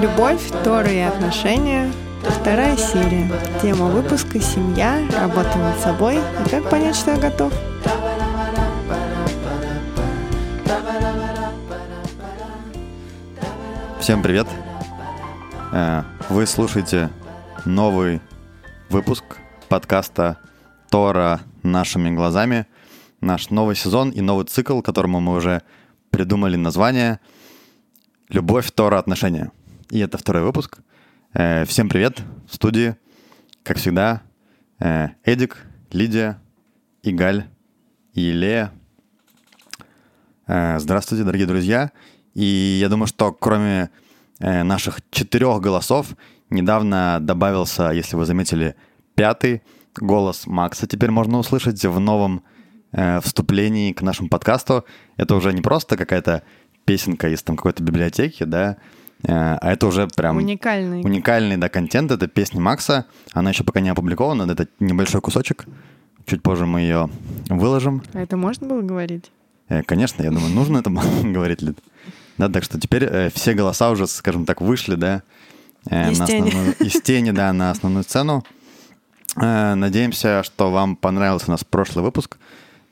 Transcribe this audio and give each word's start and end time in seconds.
Любовь, 0.00 0.40
Тора 0.64 0.90
и 0.90 0.98
отношения. 0.98 1.92
Вторая 2.22 2.76
серия. 2.76 3.30
Тема 3.60 3.86
выпуска 3.86 4.40
«Семья», 4.40 4.98
«Работа 5.16 5.56
над 5.58 5.78
собой» 5.78 6.16
и 6.18 6.48
«Как 6.50 6.68
понять, 6.68 6.96
что 6.96 7.12
я 7.12 7.18
готов». 7.18 7.52
Всем 14.00 14.22
привет! 14.22 14.48
Э, 15.72 16.02
Вы 16.28 16.46
слушаете 16.46 17.10
новый 17.64 18.20
выпуск 18.90 19.22
подкаста 19.68 20.38
Тора 20.92 21.40
нашими 21.62 22.10
глазами. 22.10 22.66
Наш 23.22 23.48
новый 23.48 23.74
сезон 23.74 24.10
и 24.10 24.20
новый 24.20 24.44
цикл, 24.44 24.82
которому 24.82 25.20
мы 25.20 25.36
уже 25.36 25.62
придумали 26.10 26.56
название 26.56 27.18
«Любовь, 28.28 28.70
Тора, 28.72 28.98
отношения». 28.98 29.52
И 29.88 30.00
это 30.00 30.18
второй 30.18 30.42
выпуск. 30.42 30.80
Э, 31.32 31.64
Всем 31.64 31.88
привет! 31.88 32.20
В 32.46 32.54
студии, 32.54 32.94
как 33.62 33.78
всегда, 33.78 34.20
э, 34.80 35.08
Эдик, 35.24 35.64
Лидия, 35.92 36.38
Игаль 37.02 37.46
и 38.12 38.30
Лея. 38.30 38.70
Э, 40.46 40.78
Здравствуйте, 40.78 41.24
дорогие 41.24 41.46
друзья. 41.46 41.90
И 42.34 42.78
я 42.78 42.90
думаю, 42.90 43.06
что 43.06 43.32
кроме 43.32 43.88
наших 44.40 45.00
четырех 45.10 45.58
голосов 45.62 46.08
недавно 46.50 47.16
добавился, 47.18 47.92
если 47.92 48.14
вы 48.14 48.26
заметили, 48.26 48.74
пятый 49.14 49.62
голос 49.96 50.46
Макса. 50.46 50.86
Теперь 50.86 51.10
можно 51.10 51.38
услышать 51.38 51.84
в 51.84 51.98
новом 52.00 52.42
э, 52.92 53.20
вступлении 53.20 53.92
к 53.92 54.02
нашему 54.02 54.28
подкасту. 54.28 54.84
Это 55.16 55.34
уже 55.34 55.52
не 55.52 55.60
просто 55.62 55.96
какая-то 55.96 56.42
песенка 56.84 57.28
из 57.28 57.42
там 57.42 57.56
какой-то 57.56 57.82
библиотеки, 57.82 58.44
да, 58.44 58.76
э, 59.22 59.28
а 59.32 59.72
это 59.72 59.86
уже 59.86 60.08
прям 60.08 60.36
Уникальный. 60.38 61.02
уникальный 61.02 61.56
да, 61.56 61.68
контент. 61.68 62.10
Это 62.10 62.26
песня 62.26 62.60
Макса. 62.60 63.06
Она 63.32 63.50
еще 63.50 63.64
пока 63.64 63.80
не 63.80 63.88
опубликована. 63.90 64.50
Это 64.50 64.66
небольшой 64.80 65.20
кусочек. 65.20 65.64
Чуть 66.26 66.42
позже 66.42 66.66
мы 66.66 66.80
ее 66.80 67.10
выложим. 67.48 68.02
А 68.14 68.20
это 68.20 68.36
можно 68.36 68.66
было 68.68 68.80
говорить? 68.82 69.30
Э, 69.68 69.82
Конечно, 69.82 70.22
я 70.22 70.30
думаю, 70.30 70.52
нужно 70.54 70.78
это 70.78 70.90
говорить, 71.24 71.62
Лид. 71.62 71.78
Да, 72.38 72.48
так 72.48 72.64
что 72.64 72.80
теперь 72.80 73.04
э, 73.04 73.30
все 73.34 73.54
голоса 73.54 73.90
уже, 73.90 74.06
скажем 74.06 74.44
так, 74.46 74.60
вышли, 74.60 74.94
да, 74.94 75.22
Из 75.86 76.18
на 76.18 76.26
тени. 76.26 76.48
основную- 76.48 76.74
из 76.80 77.00
тени, 77.02 77.30
да, 77.32 77.52
на 77.52 77.70
основную 77.70 78.04
сцену. 78.04 78.44
Э, 79.36 79.74
Надеемся, 79.74 80.42
что 80.42 80.70
вам 80.70 80.96
понравился 80.96 81.46
у 81.48 81.50
нас 81.52 81.64
прошлый 81.64 82.04
выпуск. 82.04 82.38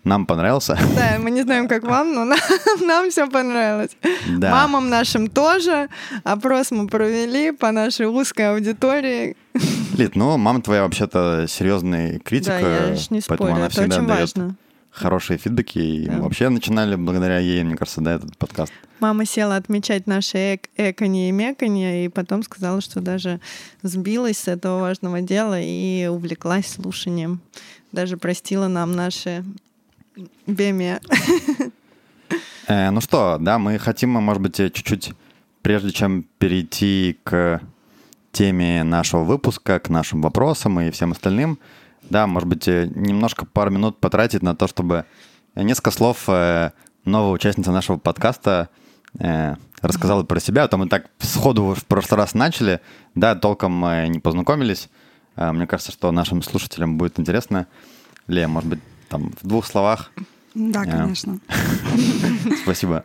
Нам 0.05 0.25
понравился. 0.27 0.79
Да, 0.97 1.19
мы 1.19 1.31
не 1.31 1.43
знаем, 1.43 1.69
как 1.69 1.83
вам, 1.83 2.15
но 2.15 2.25
нам, 2.25 2.39
нам 2.81 3.11
все 3.11 3.27
понравилось. 3.29 3.91
Да. 4.29 4.51
Мамам 4.51 4.89
нашим 4.89 5.29
тоже. 5.29 5.89
Опрос 6.25 6.71
мы 6.71 6.87
провели 6.87 7.53
по 7.53 7.71
нашей 7.71 8.07
узкой 8.07 8.53
аудитории. 8.53 9.37
Лид, 9.97 10.17
ну, 10.17 10.39
мама 10.39 10.63
твоя 10.63 10.83
вообще-то 10.85 11.47
серьезный 11.49 12.19
критик, 12.21 12.49
да, 12.49 12.59
я 12.61 12.91
не 12.91 12.97
поэтому 12.97 13.21
спорю, 13.21 13.53
она 13.55 13.67
это 13.67 13.71
всегда 13.73 13.97
очень 13.97 14.07
дает 14.07 14.21
важно. 14.21 14.57
Хорошие 14.91 15.39
фидбэки. 15.39 15.79
И 15.79 16.07
Да. 16.07 16.13
мы 16.13 16.23
вообще 16.23 16.49
начинали 16.49 16.95
благодаря 16.97 17.39
ей, 17.39 17.63
мне 17.65 17.77
кажется, 17.77 18.01
да, 18.01 18.15
этот 18.15 18.37
подкаст. 18.37 18.73
Мама 18.99 19.25
села 19.25 19.57
отмечать 19.57 20.07
наши 20.07 20.37
эк- 20.55 20.69
эканье 20.77 21.29
и 21.29 21.33
меканье, 21.33 22.05
и 22.05 22.09
потом 22.09 22.43
сказала, 22.43 22.81
что 22.81 23.01
даже 23.01 23.41
сбилась 23.83 24.39
с 24.39 24.49
этого 24.49 24.81
важного 24.81 25.21
дела 25.23 25.59
и 25.61 26.07
увлеклась 26.07 26.67
слушанием. 26.67 27.41
Даже 27.93 28.17
простила 28.17 28.69
нам 28.69 28.93
наши 28.93 29.45
беме. 30.47 31.01
Э, 32.69 32.91
ну 32.91 33.01
что, 33.01 33.39
да, 33.41 33.59
мы 33.59 33.79
хотим, 33.79 34.11
может 34.11 34.43
быть, 34.43 34.57
чуть-чуть, 34.57 35.13
прежде 35.63 35.91
чем 35.91 36.25
перейти 36.39 37.19
к 37.25 37.61
теме 38.33 38.85
нашего 38.85 39.25
выпуска, 39.25 39.81
к 39.81 39.89
нашим 39.89 40.23
вопросам 40.23 40.79
и 40.81 40.91
всем 40.91 41.13
остальным, 41.13 41.59
да, 42.11 42.27
может 42.27 42.49
быть, 42.49 42.69
э, 42.69 42.91
немножко 42.95 43.47
пару 43.47 43.71
минут 43.71 43.99
потратить 43.99 44.43
на 44.43 44.55
то, 44.55 44.67
чтобы 44.67 45.05
несколько 45.55 45.91
слов 45.91 46.29
э, 46.29 46.71
новая 47.05 47.33
участница 47.33 47.73
нашего 47.73 47.97
подкаста 47.97 48.69
э, 49.19 49.55
рассказала 49.81 50.23
про 50.25 50.41
себя. 50.41 50.65
А 50.65 50.69
то 50.69 50.77
мы 50.77 50.89
так 50.89 51.07
сходу 51.19 51.75
в 51.75 51.85
прошлый 51.87 52.19
раз 52.19 52.35
начали, 52.35 52.81
да, 53.15 53.35
толком 53.35 53.85
э, 53.85 54.07
не 54.09 54.19
познакомились. 54.19 54.89
Э, 55.37 55.53
Мне 55.53 55.67
кажется, 55.67 55.93
что 55.93 56.11
нашим 56.13 56.43
слушателям 56.43 56.99
будет 56.99 57.19
интересно. 57.19 57.67
Лея, 58.27 58.49
может 58.49 58.69
быть, 58.69 58.81
там 59.09 59.33
в 59.41 59.47
двух 59.47 59.67
словах. 59.67 60.11
Да, 60.55 60.85
конечно. 60.85 61.39
Спасибо. 62.63 63.05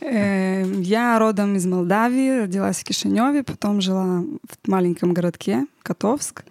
Э, 0.00 0.64
Я 0.80 1.18
родом 1.18 1.56
из 1.56 1.66
Молдавии, 1.66 2.42
родилась 2.42 2.78
в 2.78 2.84
Кишиневе, 2.84 3.42
потом 3.42 3.80
жила 3.80 4.22
в 4.22 4.68
маленьком 4.68 5.14
городке 5.14 5.66
Котовск. 5.82 6.44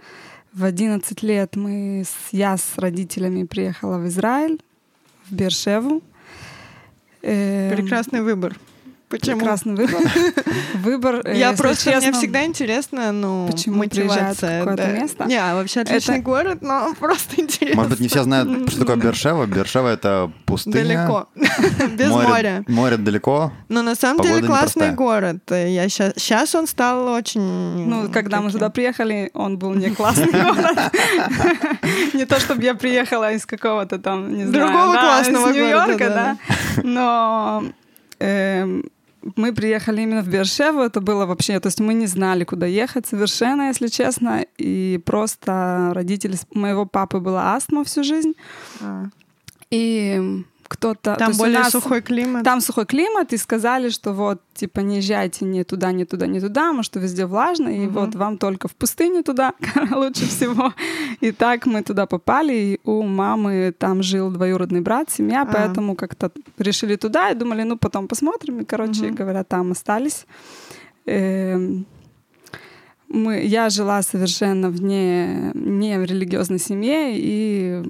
В 0.55 0.63
11 0.63 1.21
лет 1.21 1.57
мы 1.57 2.05
с, 2.05 2.31
я 2.31 2.55
с 2.55 2.77
родителями 2.77 3.43
приехала 3.43 3.97
в 3.97 4.07
Израиль, 4.07 4.57
в 5.29 5.33
Бершеву. 5.33 6.01
Э, 7.21 7.75
Прекрасный 7.75 8.21
выбор. 8.21 8.55
Почему? 9.09 9.37
Прекрасный 9.37 9.75
выбор. 9.75 10.01
Выбор, 10.73 11.21
э, 11.25 11.37
Я 11.37 11.53
просто, 11.53 11.95
мне 11.97 12.11
всегда 12.11 12.43
интересно, 12.43 13.11
ну, 13.11 13.47
Почему 13.51 13.77
мотивация. 13.77 14.59
какое-то 14.59 14.83
да. 14.83 14.91
место? 14.91 15.25
Не, 15.25 15.35
а 15.35 15.55
вообще 15.55 15.81
отличный 15.81 16.15
Это- 16.15 16.23
город, 16.23 16.57
но 16.61 16.93
просто 16.99 17.39
интересно. 17.39 17.75
Может 17.77 17.91
быть, 17.91 17.99
не 17.99 18.07
все 18.07 18.23
знают, 18.23 18.69
что 18.71 18.79
такое 18.79 18.95
Бершева. 18.95 19.45
Бершева— 19.45 19.87
это 19.93 20.31
пустыня. 20.45 20.73
Далеко. 20.83 21.27
Без 21.95 22.09
море, 22.09 22.27
моря. 22.27 22.63
Море 22.67 22.97
далеко. 22.97 23.51
Но 23.69 23.83
на 23.83 23.93
самом 23.95 24.23
деле 24.23 24.41
классный 24.41 24.91
непростая. 24.91 24.93
город. 24.93 25.37
Я 25.51 25.87
сейчас, 25.87 26.13
сейчас 26.17 26.55
он 26.55 26.65
стал 26.67 27.07
очень... 27.07 27.41
Ну, 27.87 28.09
когда 28.11 28.41
мы 28.41 28.49
сюда 28.51 28.69
приехали, 28.69 29.29
он 29.33 29.59
был 29.59 29.73
не 29.75 29.91
классный 29.91 30.31
город. 30.31 30.79
Не 32.13 32.25
то, 32.25 32.39
чтобы 32.39 32.63
я 32.63 32.73
приехала 32.73 33.31
из 33.33 33.45
какого-то 33.45 33.99
там, 33.99 34.33
не 34.35 34.45
знаю, 34.45 34.67
Другого 34.67 34.93
да, 34.93 35.01
классного 35.01 35.49
из 35.49 35.55
Нью-Йорка, 35.55 35.97
города, 35.97 36.37
да. 36.75 36.81
Но 36.83 37.63
эм, 38.19 38.83
мы 39.35 39.53
приехали 39.53 40.01
именно 40.01 40.21
в 40.21 40.27
Бершеву, 40.29 40.81
это 40.81 41.01
было 41.01 41.25
вообще, 41.25 41.59
то 41.59 41.67
есть 41.67 41.79
мы 41.79 41.93
не 41.93 42.07
знали, 42.07 42.43
куда 42.43 42.65
ехать 42.65 43.07
совершенно, 43.07 43.67
если 43.67 43.87
честно, 43.87 44.45
и 44.57 45.01
просто 45.05 45.91
родители 45.93 46.37
моего 46.53 46.85
папы 46.85 47.19
была 47.19 47.55
астма 47.55 47.83
всю 47.83 48.03
жизнь, 48.03 48.33
А. 48.81 49.05
и 49.71 50.43
кто-то... 50.67 51.13
то 51.13 51.15
Там 51.19 51.33
более 51.33 51.59
нас- 51.59 51.71
сухой 51.71 52.01
климат. 52.01 52.43
там 52.43 52.61
сухой 52.61 52.85
климат, 52.85 53.33
и 53.33 53.37
сказали, 53.37 53.89
что 53.89 54.13
вот, 54.13 54.41
типа, 54.53 54.79
не 54.81 54.97
езжайте 54.97 55.45
ни 55.45 55.63
туда, 55.63 55.91
ни 55.91 56.03
туда, 56.05 56.27
ни 56.27 56.39
туда, 56.39 56.61
потому 56.61 56.83
что 56.83 56.99
везде 56.99 57.25
влажно, 57.25 57.69
и 57.69 57.85
Мгм. 57.85 57.93
вот 57.93 58.15
вам 58.15 58.37
только 58.37 58.67
в 58.67 58.71
пустыню 58.73 59.23
туда 59.23 59.53
лучше 59.95 60.25
всего. 60.25 60.73
И 61.21 61.31
так 61.31 61.65
мы 61.65 61.81
туда 61.83 62.05
попали, 62.05 62.53
и 62.53 62.79
у 62.83 63.03
мамы 63.03 63.73
там 63.77 64.03
жил 64.03 64.31
двоюродный 64.31 64.81
брат, 64.81 65.09
семья, 65.09 65.41
А. 65.43 65.45
поэтому 65.45 65.95
как-то 65.95 66.31
решили 66.57 66.95
туда 66.95 67.29
и 67.31 67.35
думали, 67.35 67.63
ну, 67.63 67.77
потом 67.77 68.07
посмотрим, 68.07 68.59
и, 68.61 68.65
короче 68.65 69.03
Мгм. 69.05 69.15
говоря, 69.15 69.43
там 69.43 69.71
остались. 69.71 70.25
Эм, 71.07 71.85
мы, 73.07 73.45
я 73.45 73.69
жила 73.69 74.01
совершенно 74.01 74.69
вне, 74.69 75.51
не 75.53 75.99
в 75.99 76.03
религиозной 76.03 76.59
семье 76.59 77.13
и 77.15 77.83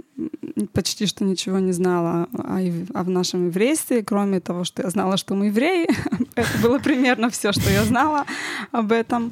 почти 0.74 1.06
что 1.06 1.24
ничего 1.24 1.60
не 1.60 1.72
знала 1.72 2.28
о, 2.34 2.60
о 2.94 3.04
в 3.04 3.10
нашем 3.10 3.48
еврействе, 3.48 4.04
кроме 4.04 4.40
того, 4.40 4.64
что 4.64 4.84
я 4.84 4.90
знала, 4.90 5.18
что 5.18 5.36
мы 5.36 5.48
евреи. 5.48 5.88
Это 6.36 6.50
было 6.62 6.80
примерно 6.80 7.30
все, 7.30 7.52
что 7.52 7.70
я 7.70 7.84
знала 7.86 8.26
об 8.72 8.92
этом. 8.92 9.32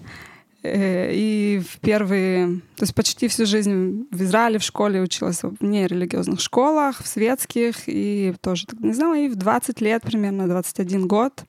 Э, 0.63 1.11
И 1.13 1.59
в 1.59 1.79
первые, 1.79 2.61
то 2.75 2.83
есть 2.83 2.95
почти 2.95 3.27
всю 3.27 3.45
жизнь 3.45 4.07
в 4.09 4.23
Израиле 4.23 4.59
в 4.59 4.63
школе 4.63 5.01
училась 5.01 5.43
в 5.43 5.61
нерелигиозных 5.61 6.39
школах, 6.39 7.03
в 7.03 7.07
светских, 7.07 7.75
и 7.87 8.33
тоже 8.41 8.65
так 8.67 8.79
не 8.79 8.93
знала. 8.93 9.17
И 9.17 9.27
в 9.27 9.35
20 9.35 9.81
лет, 9.81 10.01
примерно 10.03 10.47
21 10.47 11.07
год, 11.07 11.43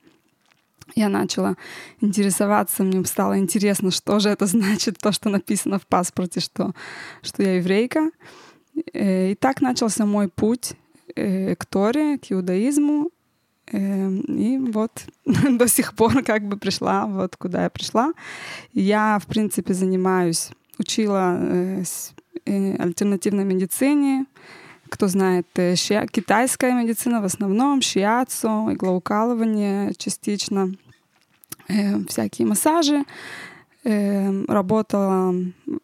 я 0.95 1.09
начала 1.09 1.55
интересоваться, 2.01 2.83
мне 2.83 3.03
стало 3.05 3.37
интересно, 3.37 3.91
что 3.91 4.19
же 4.19 4.29
это 4.29 4.45
значит, 4.45 4.97
то, 4.97 5.11
что 5.11 5.29
написано 5.29 5.77
в 5.77 5.85
паспорте, 5.85 6.39
что, 6.39 6.73
что 7.21 7.43
я 7.43 7.57
еврейка. 7.57 8.11
Э, 8.93 9.31
И 9.31 9.35
так 9.35 9.61
начался 9.61 10.05
мой 10.05 10.29
путь 10.29 10.73
э, 11.15 11.55
к 11.55 11.65
Торе, 11.65 12.17
к 12.17 12.31
иудаизму. 12.31 13.09
Э, 13.71 14.09
И 14.09 14.57
вот 14.57 15.05
до 15.25 15.67
сих 15.67 15.93
пор 15.95 16.23
как 16.23 16.43
бы 16.47 16.57
пришла, 16.57 17.05
вот 17.05 17.35
куда 17.35 17.63
я 17.63 17.69
пришла. 17.69 18.13
Я, 18.73 19.19
в 19.19 19.25
принципе, 19.27 19.73
занимаюсь, 19.73 20.51
учила 20.79 21.39
альтернативной 22.45 23.43
медицине, 23.43 24.25
кто 24.89 25.07
знает, 25.07 25.47
китайская 26.11 26.73
медицина 26.73 27.21
в 27.21 27.25
основном, 27.25 27.81
шиацу, 27.81 28.69
иглоукалывание 28.71 29.93
частично, 29.97 30.71
э, 31.67 31.99
всякие 32.07 32.47
массажи. 32.47 33.03
Э, 33.83 34.45
работала, 34.47 35.33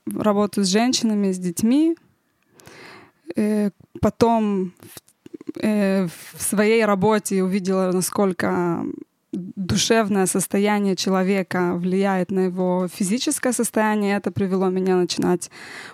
работаю 0.06 0.66
с 0.66 0.70
женщинами, 0.70 1.32
с 1.32 1.38
детьми. 1.38 1.96
Э, 3.36 3.70
потом 4.02 4.74
э, 5.62 6.08
в 6.34 6.42
своей 6.42 6.86
работе 6.86 7.44
увидела, 7.44 7.92
насколько 7.92 8.84
душевное 9.32 10.26
состояние 10.26 10.96
человека 10.96 11.76
влияет 11.76 12.32
на 12.32 12.42
его 12.42 12.88
физическое 12.88 13.54
состояние. 13.54 14.18
Это 14.18 14.32
привело 14.32 14.70
меня 14.70 14.96
начинать 14.96 15.50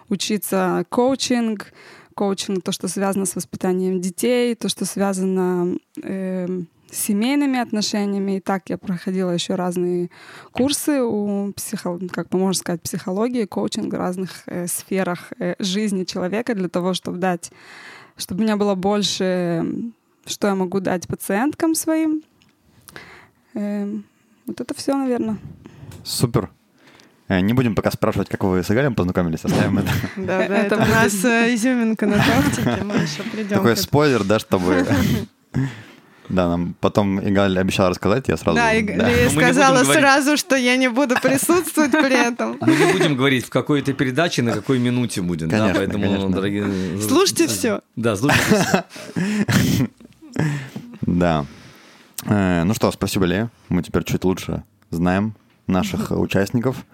учиться 0.10 0.86
коучинг, 0.90 1.74
коучинг, 2.16 2.64
то, 2.64 2.72
что 2.72 2.88
связано 2.88 3.26
с 3.26 3.36
воспитанием 3.36 4.02
детей, 4.02 4.56
то, 4.56 4.70
что 4.70 4.86
связано 4.86 5.78
э, 6.02 6.48
семейными 6.92 7.60
отношениями. 7.60 8.38
И 8.38 8.40
так 8.40 8.70
я 8.70 8.78
проходила 8.78 9.32
еще 9.32 9.56
разные 9.56 10.10
курсы 10.52 11.02
у 11.02 11.52
психо, 11.54 12.00
как 12.12 12.30
бы 12.30 12.40
можно 12.40 12.60
сказать, 12.60 12.82
психологии, 12.82 13.46
коучинг 13.46 13.94
в 13.94 13.98
разных 13.98 14.44
э, 14.46 14.68
сферах 14.68 15.34
э, 15.40 15.56
жизни 15.60 16.04
человека 16.04 16.56
для 16.56 16.70
того, 16.70 16.94
чтобы 16.94 17.18
дать, 17.18 17.52
чтобы 18.16 18.42
у 18.42 18.44
меня 18.44 18.58
было 18.58 18.76
больше, 18.76 19.66
что 20.26 20.48
я 20.48 20.56
могу 20.56 20.80
дать 20.80 21.08
пациенткам 21.08 21.76
своим, 21.76 22.24
Эм, 23.58 24.06
вот 24.46 24.62
это 24.62 24.76
все, 24.76 24.96
наверное. 24.96 25.38
Супер. 26.04 26.52
Э, 27.28 27.40
не 27.40 27.54
будем 27.54 27.74
пока 27.74 27.90
спрашивать, 27.90 28.30
как 28.30 28.44
вы 28.44 28.62
с 28.64 28.70
Игалем 28.70 28.94
познакомились, 28.94 29.44
оставим 29.44 29.80
это. 29.80 29.90
Да, 30.16 30.48
да, 30.48 30.58
это 30.58 30.76
у 30.76 30.80
нас 30.80 31.26
э, 31.26 31.56
изюминка 31.56 32.06
на 32.06 32.24
тортике, 32.24 32.84
мы 32.84 32.98
еще 32.98 33.24
придем. 33.24 33.58
Такой 33.58 33.76
спойлер, 33.76 34.24
да, 34.24 34.38
чтобы... 34.38 34.86
Да, 36.30 36.50
нам 36.50 36.76
потом 36.82 37.20
Игаль 37.22 37.58
обещал 37.58 37.90
рассказать, 37.90 38.28
я 38.28 38.36
сразу... 38.36 38.58
Да, 38.58 38.74
и 38.74 39.30
сказала 39.30 39.84
сразу, 39.84 40.36
что 40.36 40.56
я 40.58 40.76
не 40.76 40.90
буду 40.90 41.16
присутствовать 41.22 41.92
при 41.92 42.28
этом. 42.28 42.58
Мы 42.60 42.76
не 42.76 42.92
будем 42.92 43.16
говорить, 43.16 43.46
в 43.46 43.50
какой-то 43.50 43.94
передаче, 43.94 44.42
на 44.42 44.52
какой 44.52 44.80
минуте 44.80 45.22
будем. 45.22 45.50
Конечно, 45.50 45.74
да, 45.74 45.80
поэтому, 45.80 46.04
конечно. 46.04 46.32
дорогие... 46.32 47.02
Слушайте 47.02 47.48
все. 47.48 47.82
Да, 47.96 48.16
слушайте 48.16 48.46
все. 48.60 49.88
Да. 51.02 51.46
Э, 52.26 52.64
ну 52.64 52.74
что, 52.74 52.92
спасибо, 52.92 53.26
Лея. 53.26 53.50
Мы 53.70 53.82
теперь 53.82 54.04
чуть 54.04 54.24
лучше 54.26 54.64
знаем 54.92 55.34
наших 55.66 56.12
участников. 56.12 56.86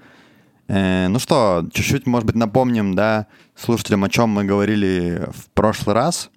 Э, 0.67 1.07
ну 1.07 1.19
что, 1.19 1.67
чуть-чуть, 1.73 2.05
может 2.05 2.27
быть, 2.27 2.35
напомним, 2.35 2.93
да, 2.93 3.25
слушателям, 3.55 4.03
о 4.03 4.09
чем 4.09 4.29
мы 4.29 4.45
говорили 4.45 5.27
в 5.33 5.49
прошлый 5.53 5.95
раз. 5.95 6.29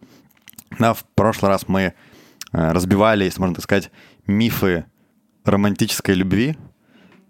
Да, 0.79 0.95
в 0.95 1.05
прошлый 1.15 1.51
раз 1.51 1.69
мы 1.69 1.81
э, 1.81 1.93
разбивали, 2.53 3.25
если 3.25 3.41
можно 3.41 3.55
так 3.57 3.65
сказать, 3.65 3.91
мифы 4.27 4.85
романтической 5.45 6.15
любви, 6.15 6.57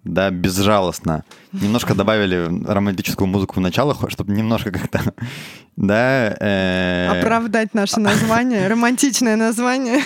да, 0.07 0.31
безжалостно. 0.31 1.25
Немножко 1.53 1.95
добавили 1.95 2.65
романтическую 2.65 3.27
музыку 3.27 3.55
в 3.57 3.61
начало, 3.61 3.97
чтобы 4.09 4.33
немножко 4.33 4.71
как-то, 4.71 5.01
да... 5.77 6.37
Э... 6.41 7.19
Оправдать 7.19 7.75
наше 7.75 7.99
название, 8.01 8.69
романтичное 8.69 9.37
название. 9.37 10.01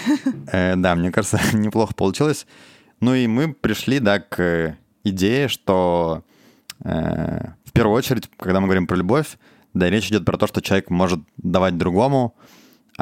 Э, 0.51 0.75
да, 0.77 0.95
мне 0.95 1.11
кажется, 1.12 1.39
неплохо 1.53 1.95
получилось. 1.95 2.47
Ну 3.01 3.15
и 3.15 3.27
мы 3.27 3.53
пришли, 3.53 3.99
да, 3.99 4.21
к 4.21 4.77
идее, 5.05 5.49
что 5.49 6.25
э, 6.83 7.49
в 7.65 7.73
первую 7.73 7.97
очередь, 7.97 8.31
когда 8.39 8.61
мы 8.61 8.67
говорим 8.67 8.87
про 8.87 8.97
любовь, 8.97 9.39
да, 9.75 9.89
речь 9.91 10.09
идет 10.09 10.25
про 10.25 10.37
то, 10.37 10.47
что 10.47 10.62
человек 10.62 10.91
может 10.91 11.21
давать 11.37 11.77
другому, 11.77 12.35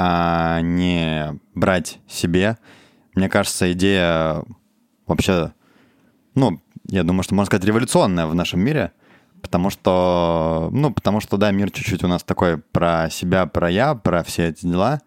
а 0.01 0.61
не 0.61 1.41
брать 1.57 1.99
себе. 2.07 2.57
Мне 3.17 3.29
кажется, 3.29 3.73
идея 3.73 4.45
вообще, 5.09 5.53
ну, 6.37 6.61
я 6.87 7.03
думаю, 7.03 7.25
что 7.25 7.35
можно 7.35 7.47
сказать, 7.47 7.65
революционная 7.65 8.27
в 8.27 8.35
нашем 8.37 8.61
мире, 8.61 8.93
потому 9.43 9.71
что, 9.71 10.69
ну, 10.71 10.93
потому 10.93 11.19
что, 11.21 11.37
да, 11.37 11.51
мир 11.51 11.73
чуть-чуть 11.73 12.05
у 12.05 12.07
нас 12.07 12.23
такой 12.23 12.59
про 12.59 13.11
себя, 13.11 13.47
про 13.47 13.69
я, 13.69 13.97
про 13.97 14.23
все 14.23 14.51
эти 14.51 14.67
дела, 14.67 15.01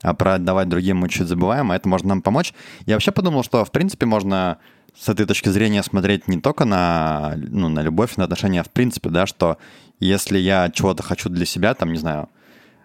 а 0.00 0.14
про 0.14 0.34
отдавать 0.34 0.68
другим 0.68 0.98
мы 0.98 1.08
чуть 1.08 1.26
забываем, 1.26 1.72
а 1.72 1.74
это 1.74 1.88
может 1.88 2.06
нам 2.06 2.22
помочь. 2.22 2.54
Я 2.86 2.94
вообще 2.94 3.10
подумал, 3.10 3.42
что, 3.42 3.64
в 3.64 3.72
принципе, 3.72 4.06
можно 4.06 4.58
с 4.96 5.08
этой 5.08 5.26
точки 5.26 5.48
зрения 5.48 5.82
смотреть 5.82 6.28
не 6.28 6.40
только 6.40 6.64
на, 6.64 7.34
ну, 7.36 7.68
на 7.68 7.80
любовь, 7.80 8.14
на 8.14 8.22
отношения, 8.22 8.60
а 8.60 8.64
в 8.64 8.70
принципе, 8.70 9.08
да, 9.08 9.26
что 9.26 9.58
если 9.98 10.38
я 10.38 10.70
чего-то 10.70 11.02
хочу 11.02 11.30
для 11.30 11.46
себя, 11.46 11.74
там, 11.74 11.92
не 11.92 11.98
знаю, 11.98 12.28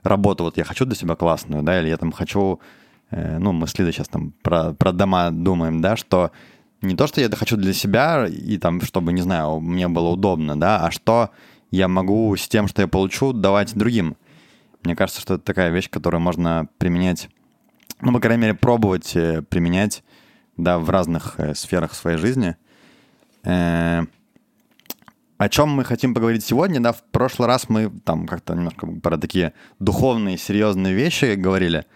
работу 0.03 0.43
вот 0.43 0.57
я 0.57 0.63
хочу 0.63 0.85
для 0.85 0.95
себя 0.95 1.15
классную, 1.15 1.63
да, 1.63 1.79
или 1.79 1.89
я 1.89 1.97
там 1.97 2.11
хочу, 2.11 2.59
э, 3.11 3.37
ну, 3.37 3.51
мы 3.51 3.67
с 3.67 3.77
Лидой 3.77 3.93
сейчас 3.93 4.07
там 4.07 4.33
про, 4.41 4.73
про 4.73 4.91
дома 4.91 5.31
думаем, 5.31 5.81
да, 5.81 5.95
что 5.95 6.31
не 6.81 6.95
то, 6.95 7.07
что 7.07 7.21
я 7.21 7.27
это 7.27 7.35
хочу 7.37 7.57
для 7.57 7.73
себя, 7.73 8.27
и 8.27 8.57
там, 8.57 8.81
чтобы, 8.81 9.13
не 9.13 9.21
знаю, 9.21 9.59
мне 9.59 9.87
было 9.87 10.09
удобно, 10.09 10.59
да, 10.59 10.85
а 10.85 10.91
что 10.91 11.29
я 11.69 11.87
могу 11.87 12.35
с 12.35 12.47
тем, 12.47 12.67
что 12.67 12.81
я 12.81 12.87
получу, 12.87 13.33
давать 13.33 13.75
другим. 13.75 14.17
Мне 14.83 14.95
кажется, 14.95 15.21
что 15.21 15.35
это 15.35 15.43
такая 15.43 15.69
вещь, 15.69 15.89
которую 15.89 16.21
можно 16.21 16.67
применять, 16.79 17.29
ну, 18.01 18.11
по 18.13 18.19
крайней 18.19 18.41
мере, 18.41 18.53
пробовать 18.55 19.15
э, 19.15 19.43
применять, 19.43 20.03
да, 20.57 20.79
в 20.79 20.89
разных 20.89 21.39
э, 21.39 21.53
сферах 21.53 21.93
своей 21.93 22.17
жизни. 22.17 22.55
Э, 23.43 24.05
о 25.41 25.49
чем 25.49 25.69
мы 25.69 25.83
хотим 25.83 26.13
поговорить 26.13 26.45
сегодня, 26.45 26.79
да, 26.79 26.91
в 26.91 27.01
прошлый 27.01 27.47
раз 27.47 27.67
мы 27.67 27.89
там 28.05 28.27
как-то 28.27 28.53
немножко 28.53 28.85
про 28.85 29.17
такие 29.17 29.53
духовные, 29.79 30.37
серьезные 30.37 30.93
вещи 30.93 31.33
говорили, 31.33 31.87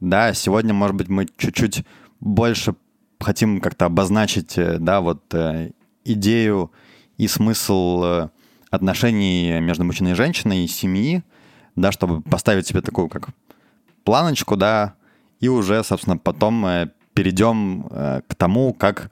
да, 0.00 0.34
сегодня, 0.34 0.74
может 0.74 0.96
быть, 0.96 1.08
мы 1.08 1.26
чуть-чуть 1.38 1.86
больше 2.20 2.74
хотим 3.18 3.62
как-то 3.62 3.86
обозначить, 3.86 4.58
э, 4.58 4.76
да, 4.78 5.00
вот 5.00 5.22
э, 5.32 5.70
идею 6.04 6.70
и 7.16 7.28
смысл 7.28 8.02
э, 8.04 8.28
отношений 8.68 9.58
между 9.60 9.84
мужчиной 9.84 10.10
и 10.10 10.14
женщиной, 10.14 10.66
и 10.66 10.68
семьи, 10.68 11.22
да, 11.76 11.92
чтобы 11.92 12.20
поставить 12.20 12.66
себе 12.66 12.82
такую 12.82 13.08
как 13.08 13.30
планочку, 14.04 14.54
да, 14.54 14.96
и 15.40 15.48
уже, 15.48 15.82
собственно, 15.82 16.18
потом 16.18 16.90
перейдем 17.14 17.88
к 17.88 18.34
тому, 18.36 18.74
как 18.74 19.10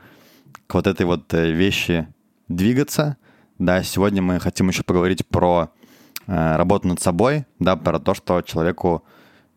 к 0.66 0.74
вот 0.74 0.86
этой 0.86 1.06
вот 1.06 1.32
вещи 1.32 2.08
двигаться. 2.48 3.16
Да, 3.60 3.82
сегодня 3.82 4.22
мы 4.22 4.40
хотим 4.40 4.68
еще 4.68 4.82
поговорить 4.82 5.26
про 5.26 5.68
работу 6.26 6.88
над 6.88 7.00
собой, 7.00 7.44
да, 7.58 7.76
про 7.76 7.98
то, 7.98 8.14
что 8.14 8.40
человеку, 8.40 9.04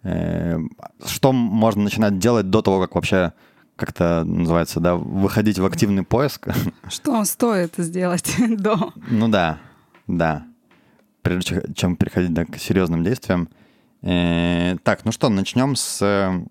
что 0.03 1.31
можно 1.31 1.83
начинать 1.83 2.19
делать 2.19 2.49
до 2.49 2.61
того, 2.61 2.81
как 2.81 2.95
вообще 2.95 3.31
как-то 3.77 4.25
называется, 4.25 4.81
да, 4.81 4.95
выходить 4.95 5.57
в 5.57 5.65
активный 5.65 6.03
поиск. 6.03 6.49
Что 6.89 7.23
стоит 7.23 7.75
сделать 7.77 8.35
до? 8.57 8.91
Ну 9.09 9.29
да, 9.29 9.59
да. 10.07 10.45
Прежде 11.21 11.63
чем 11.73 11.95
переходить 11.95 12.33
да, 12.33 12.43
к 12.45 12.57
серьезным 12.57 13.03
действиям. 13.05 13.47
Э, 14.01 14.75
так, 14.83 15.05
ну 15.05 15.11
что, 15.13 15.29
начнем 15.29 15.75
с 15.75 16.01
э, 16.01 16.45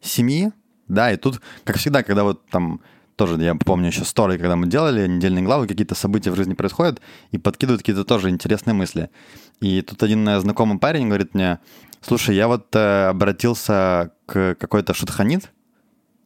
семьи. 0.00 0.50
Да, 0.88 1.12
и 1.12 1.16
тут, 1.16 1.40
как 1.62 1.76
всегда, 1.76 2.02
когда 2.02 2.24
вот 2.24 2.44
там 2.46 2.80
тоже, 3.16 3.40
я 3.42 3.54
помню 3.54 3.88
еще 3.88 4.04
сторы, 4.04 4.38
когда 4.38 4.56
мы 4.56 4.66
делали 4.66 5.06
недельные 5.06 5.44
главы, 5.44 5.66
какие-то 5.66 5.94
события 5.94 6.30
в 6.30 6.36
жизни 6.36 6.54
происходят, 6.54 7.00
и 7.30 7.38
подкидывают 7.38 7.82
какие-то 7.82 8.04
тоже 8.04 8.30
интересные 8.30 8.74
мысли. 8.74 9.10
И 9.60 9.82
тут 9.82 10.02
один 10.02 10.40
знакомый 10.40 10.78
парень 10.78 11.08
говорит 11.08 11.34
мне, 11.34 11.58
слушай, 12.00 12.34
я 12.34 12.48
вот 12.48 12.74
э, 12.74 13.08
обратился 13.08 14.12
к 14.26 14.56
какой-то 14.58 14.94
шутханит, 14.94 15.50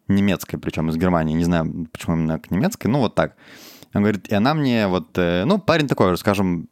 немецкой, 0.09 0.57
причем 0.57 0.89
из 0.89 0.97
Германии, 0.97 1.35
не 1.35 1.45
знаю, 1.45 1.87
почему 1.93 2.17
именно 2.17 2.39
к 2.39 2.51
немецкой, 2.51 2.87
ну 2.87 3.01
вот 3.01 3.15
так. 3.15 3.37
Он 3.95 4.03
говорит, 4.03 4.29
и 4.29 4.35
она 4.35 4.55
мне 4.55 4.87
вот, 4.87 5.17
э, 5.17 5.45
ну, 5.45 5.59
парень 5.59 5.89
такой, 5.89 6.17
скажем, 6.17 6.69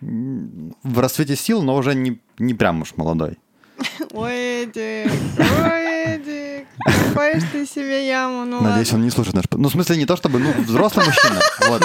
в 0.00 0.98
расцвете 0.98 1.36
сил, 1.36 1.62
но 1.62 1.74
уже 1.74 1.94
не, 1.94 2.20
не 2.38 2.54
прям 2.54 2.82
уж 2.82 2.96
молодой. 2.96 3.38
Ой, 4.12 4.66
ой, 4.66 5.95
копаешь 6.86 7.42
ты 7.52 7.66
себе 7.66 8.06
яму, 8.08 8.44
ну 8.44 8.60
Надеюсь, 8.60 8.92
он 8.92 9.02
не 9.02 9.10
слушает 9.10 9.34
наш... 9.36 9.44
Ну, 9.52 9.68
в 9.68 9.72
смысле, 9.72 9.96
не 9.96 10.06
то 10.06 10.16
чтобы, 10.16 10.38
ну, 10.38 10.52
взрослый 10.62 11.06
мужчина, 11.06 11.40
вот. 11.68 11.82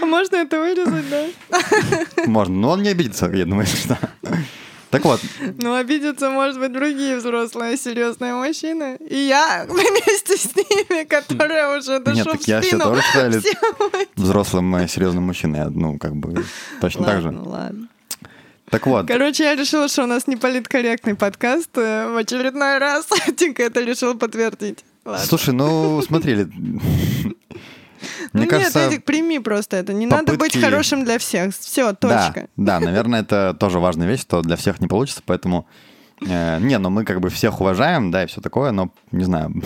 Можно 0.00 0.36
это 0.36 0.60
вырезать, 0.60 1.04
да? 1.10 1.26
Можно, 2.26 2.54
но 2.54 2.70
он 2.70 2.82
не 2.82 2.90
обидится, 2.90 3.26
я 3.26 3.44
думаю, 3.44 3.66
что... 3.66 3.98
Так 4.94 5.04
вот. 5.04 5.20
Ну, 5.58 5.74
обидятся, 5.74 6.30
может 6.30 6.60
быть, 6.60 6.72
другие 6.72 7.16
взрослые, 7.16 7.76
серьезные 7.76 8.34
мужчины. 8.34 8.96
И 9.10 9.16
я 9.26 9.66
вместе 9.68 10.36
с 10.36 10.54
ними, 10.54 11.02
которые 11.02 11.76
уже 11.76 11.98
душу 11.98 12.16
Нет, 12.16 12.28
так 12.30 12.42
я 12.42 12.60
все 12.62 12.78
тоже 12.78 13.02
стали 13.10 13.42
взрослым, 14.14 14.76
э, 14.76 14.86
серьезным 14.86 15.24
мужчиной. 15.24 15.68
Ну, 15.70 15.98
как 15.98 16.14
бы, 16.14 16.44
точно 16.80 17.06
так 17.06 17.22
же. 17.22 17.28
Ладно, 17.30 17.48
ладно. 17.48 17.88
Так 18.70 18.86
вот. 18.86 19.06
Короче, 19.06 19.44
я 19.44 19.54
решила, 19.54 19.88
что 19.88 20.04
у 20.04 20.06
нас 20.06 20.26
не 20.26 20.36
политкорректный 20.36 21.14
подкаст. 21.14 21.70
Э, 21.76 22.08
в 22.08 22.16
очередной 22.16 22.78
раз 22.78 23.06
Тинка 23.36 23.62
это 23.62 23.80
решил 23.82 24.16
подтвердить. 24.16 24.84
Ладно. 25.04 25.24
Слушай, 25.24 25.54
ну 25.54 26.00
смотри, 26.02 26.34
Мне 26.34 27.34
ну 28.32 28.46
кажется, 28.46 28.80
нет, 28.80 28.92
Эдик, 28.92 29.04
прими 29.04 29.38
просто 29.38 29.76
это. 29.76 29.92
Не 29.92 30.06
попытки... 30.06 30.30
надо 30.30 30.38
быть 30.38 30.60
хорошим 30.60 31.04
для 31.04 31.18
всех. 31.18 31.54
Все, 31.54 31.92
точка. 31.92 32.48
Да, 32.56 32.78
да, 32.78 32.80
наверное, 32.86 33.20
это 33.20 33.54
тоже 33.58 33.78
важная 33.78 34.06
вещь, 34.06 34.22
что 34.22 34.42
для 34.42 34.56
всех 34.56 34.80
не 34.80 34.88
получится, 34.88 35.22
поэтому... 35.24 35.66
Э, 36.26 36.58
не, 36.58 36.78
ну 36.78 36.90
мы 36.90 37.04
как 37.04 37.20
бы 37.20 37.28
всех 37.28 37.60
уважаем, 37.60 38.10
да, 38.10 38.24
и 38.24 38.26
все 38.26 38.40
такое, 38.40 38.70
но, 38.70 38.90
не 39.12 39.24
знаю, 39.24 39.52
Ну, 39.54 39.62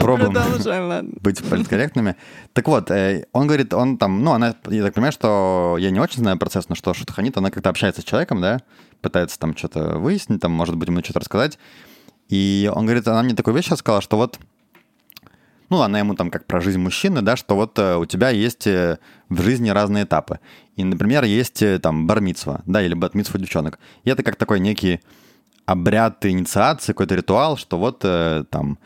пробуем 0.00 0.32
продолжай, 0.32 0.80
ладно. 0.86 1.12
быть 1.20 1.42
политкорректными. 1.50 2.16
Так 2.52 2.68
вот, 2.68 2.90
э, 2.90 3.26
он 3.32 3.46
говорит, 3.46 3.72
он 3.74 3.98
там, 3.98 4.22
ну, 4.22 4.32
она, 4.32 4.54
я 4.68 4.82
так 4.84 4.94
понимаю, 4.94 5.12
что 5.12 5.76
я 5.78 5.90
не 5.90 6.00
очень 6.00 6.18
знаю 6.18 6.38
процесс, 6.38 6.68
но 6.68 6.74
что 6.74 6.94
Шутханит, 6.94 7.36
она 7.36 7.50
как-то 7.50 7.70
общается 7.70 8.02
с 8.02 8.04
человеком, 8.04 8.40
да, 8.40 8.60
пытается 9.00 9.38
там 9.38 9.56
что-то 9.56 9.98
выяснить, 9.98 10.40
там, 10.40 10.52
может 10.52 10.76
быть, 10.76 10.88
ему 10.88 11.00
что-то 11.00 11.20
рассказать. 11.20 11.58
И 12.28 12.70
он 12.74 12.86
говорит, 12.86 13.06
она 13.08 13.22
мне 13.22 13.34
такую 13.34 13.54
вещь 13.54 13.70
сказала, 13.74 14.00
что 14.00 14.16
вот, 14.16 14.38
ну, 15.70 15.80
она 15.80 15.98
ему 15.98 16.14
там 16.14 16.30
как 16.30 16.46
про 16.46 16.60
жизнь 16.60 16.78
мужчины, 16.78 17.22
да, 17.22 17.36
что 17.36 17.54
вот 17.54 17.78
э, 17.78 17.96
у 17.96 18.04
тебя 18.04 18.30
есть 18.30 18.66
э, 18.66 18.98
в 19.28 19.40
жизни 19.42 19.70
разные 19.70 20.04
этапы. 20.04 20.40
И, 20.76 20.84
например, 20.84 21.24
есть 21.24 21.62
там 21.80 22.06
бармитсва, 22.06 22.62
да, 22.66 22.82
или 22.82 22.94
батмитсва 22.94 23.38
девчонок. 23.38 23.78
И 24.04 24.10
это 24.10 24.22
как 24.22 24.36
такой 24.36 24.60
некий 24.60 25.00
обряд 25.64 26.24
инициации, 26.26 26.92
какой-то 26.92 27.16
ритуал, 27.16 27.56
что 27.56 27.76
вот 27.76 27.98
там 27.98 28.78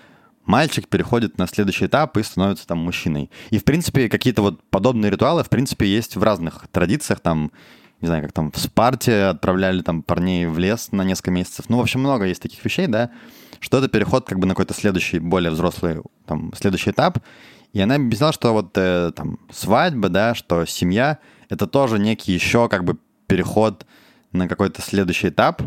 мальчик 0.45 0.89
переходит 0.89 1.39
на 1.39 1.47
следующий 1.47 1.87
этап 1.87 2.17
и 2.17 2.23
становится 2.23 2.67
там 2.67 2.79
мужчиной. 2.79 3.31
И, 3.51 3.59
в 3.59 3.65
принципе, 3.65 4.09
какие-то 4.09 4.43
вот 4.43 4.63
подобные 4.71 5.11
ритуалы, 5.11 5.45
в 5.45 5.49
принципе, 5.49 5.87
есть 5.87 6.17
в 6.17 6.23
разных 6.23 6.67
традициях, 6.71 7.21
там, 7.21 7.53
не 8.01 8.07
знаю, 8.07 8.23
как 8.23 8.33
там 8.33 8.51
в 8.51 8.59
Спарте 8.59 9.25
отправляли 9.25 9.83
там 9.83 10.03
парней 10.03 10.47
в 10.47 10.59
лес 10.59 10.93
на 10.93 11.03
несколько 11.03 11.31
месяцев. 11.31 11.67
Ну, 11.69 11.79
в 11.79 11.81
общем, 11.81 12.01
много 12.01 12.25
есть 12.25 12.43
таких 12.43 12.65
вещей, 12.65 12.87
да, 12.87 13.11
что 13.61 13.79
это 13.79 13.89
переход 13.89 14.27
как 14.27 14.39
бы 14.39 14.47
на 14.47 14.55
какой-то 14.55 14.75
следующий, 14.75 15.19
более 15.19 15.51
взрослый, 15.51 16.01
там, 16.27 16.53
следующий 16.57 16.91
этап. 16.91 17.19
И 17.73 17.81
она 17.81 17.97
объясняла, 17.97 18.33
что 18.33 18.53
вот 18.53 18.77
э, 18.77 19.13
там 19.15 19.39
свадьба, 19.53 20.09
да, 20.09 20.35
что 20.35 20.65
семья— 20.65 21.19
это 21.49 21.67
тоже 21.67 21.99
некий 21.99 22.33
еще 22.33 22.69
как 22.69 22.85
бы 22.85 22.99
переход 23.27 23.87
на 24.33 24.49
какой-то 24.49 24.83
следующий 24.83 25.29
этап. 25.29 25.63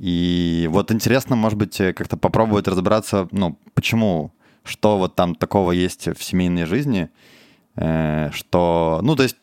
И 0.00 0.66
вот 0.72 0.90
интересно, 0.90 1.36
может 1.36 1.58
быть, 1.58 1.78
э, 1.78 1.92
как-то 1.92 2.16
попробовать 2.16 2.66
разобраться, 2.66 3.28
ну, 3.32 3.58
почему, 3.74 4.32
что 4.64 4.96
вот 4.96 5.14
там 5.14 5.34
такого 5.34 5.72
есть 5.72 6.08
в 6.08 6.24
семейной 6.24 6.64
жизни, 6.64 7.10
э, 7.76 8.30
что, 8.32 9.00
ну, 9.02 9.14
то 9.14 9.22
есть 9.22 9.36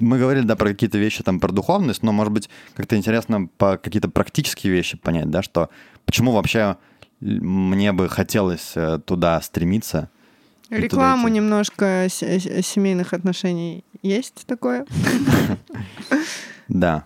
мы 0.00 0.18
говорили, 0.18 0.44
да, 0.44 0.56
про 0.56 0.70
какие-то 0.70 0.98
вещи, 0.98 1.22
там, 1.22 1.38
про 1.38 1.52
духовность, 1.52 2.02
но, 2.02 2.10
может 2.10 2.32
быть, 2.32 2.50
как-то 2.74 2.96
интересно 2.96 3.48
по 3.58 3.76
какие-то 3.76 4.08
практические 4.08 4.72
вещи 4.72 4.96
понять, 4.96 5.30
да, 5.30 5.42
что 5.42 5.70
почему 6.04 6.32
вообще 6.32 6.76
мне 7.20 7.92
бы 7.92 8.08
хотелось 8.08 8.72
э, 8.74 8.98
туда 9.04 9.40
стремиться. 9.40 10.10
туда 10.68 10.80
Рекламу 10.82 11.28
идти. 11.28 11.36
немножко 11.36 12.08
семейных 12.10 13.12
отношений 13.12 13.84
есть 14.02 14.46
такое 14.46 14.84
Да. 16.68 17.04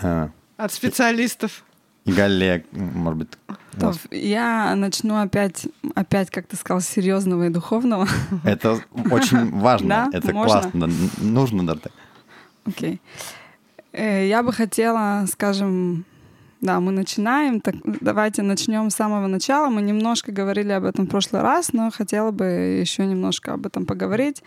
Э, 0.00 0.30
от 0.56 0.72
специалистов. 0.72 1.65
И 2.06 2.12
Галле, 2.12 2.64
может 2.72 3.18
быть, 3.18 3.28
вас- 3.74 3.98
Я 4.10 4.74
начну 4.76 5.20
опять, 5.20 5.66
опять, 5.94 6.30
как 6.30 6.46
ты 6.46 6.56
сказал, 6.56 6.80
серьезного 6.80 7.46
и 7.46 7.50
духовного. 7.50 8.06
это 8.44 8.78
очень 9.10 9.50
важно, 9.58 9.88
Да? 9.88 10.18
это 10.18 10.32
Можно? 10.32 10.60
классно, 10.62 10.88
нужно 11.20 11.66
даже 11.66 11.80
так. 11.80 11.92
Окей. 12.64 13.00
Э, 13.92 14.26
Я 14.28 14.42
бы 14.42 14.52
хотела, 14.52 15.26
скажем, 15.30 16.04
да, 16.60 16.80
мы 16.80 16.92
начинаем. 16.92 17.60
Так, 17.60 17.74
давайте 18.00 18.42
начнем 18.42 18.88
с 18.90 18.94
самого 18.94 19.26
начала. 19.26 19.68
Мы 19.68 19.82
немножко 19.82 20.32
говорили 20.32 20.72
об 20.72 20.84
этом 20.84 21.06
в 21.06 21.08
прошлый 21.10 21.42
раз, 21.42 21.72
но 21.72 21.90
хотела 21.90 22.30
бы 22.30 22.44
еще 22.80 23.04
немножко 23.06 23.52
об 23.54 23.66
этом 23.66 23.84
поговорить. 23.84 24.42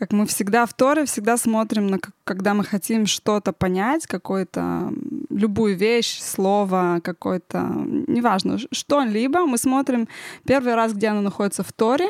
Как 0.00 0.12
мы 0.12 0.24
всегда 0.24 0.64
в 0.64 0.72
Торе, 0.72 1.04
всегда 1.04 1.36
смотрим, 1.36 1.88
на, 1.88 1.98
когда 2.24 2.54
мы 2.54 2.64
хотим 2.64 3.04
что-то 3.04 3.52
понять, 3.52 4.06
какую-то 4.06 4.94
любую 5.28 5.76
вещь, 5.76 6.18
слово, 6.22 7.00
какое-то, 7.04 7.58
неважно, 8.06 8.56
что-либо, 8.72 9.44
мы 9.44 9.58
смотрим 9.58 10.08
первый 10.46 10.74
раз, 10.74 10.94
где 10.94 11.08
оно 11.08 11.20
находится 11.20 11.62
в 11.62 11.70
Торе, 11.74 12.08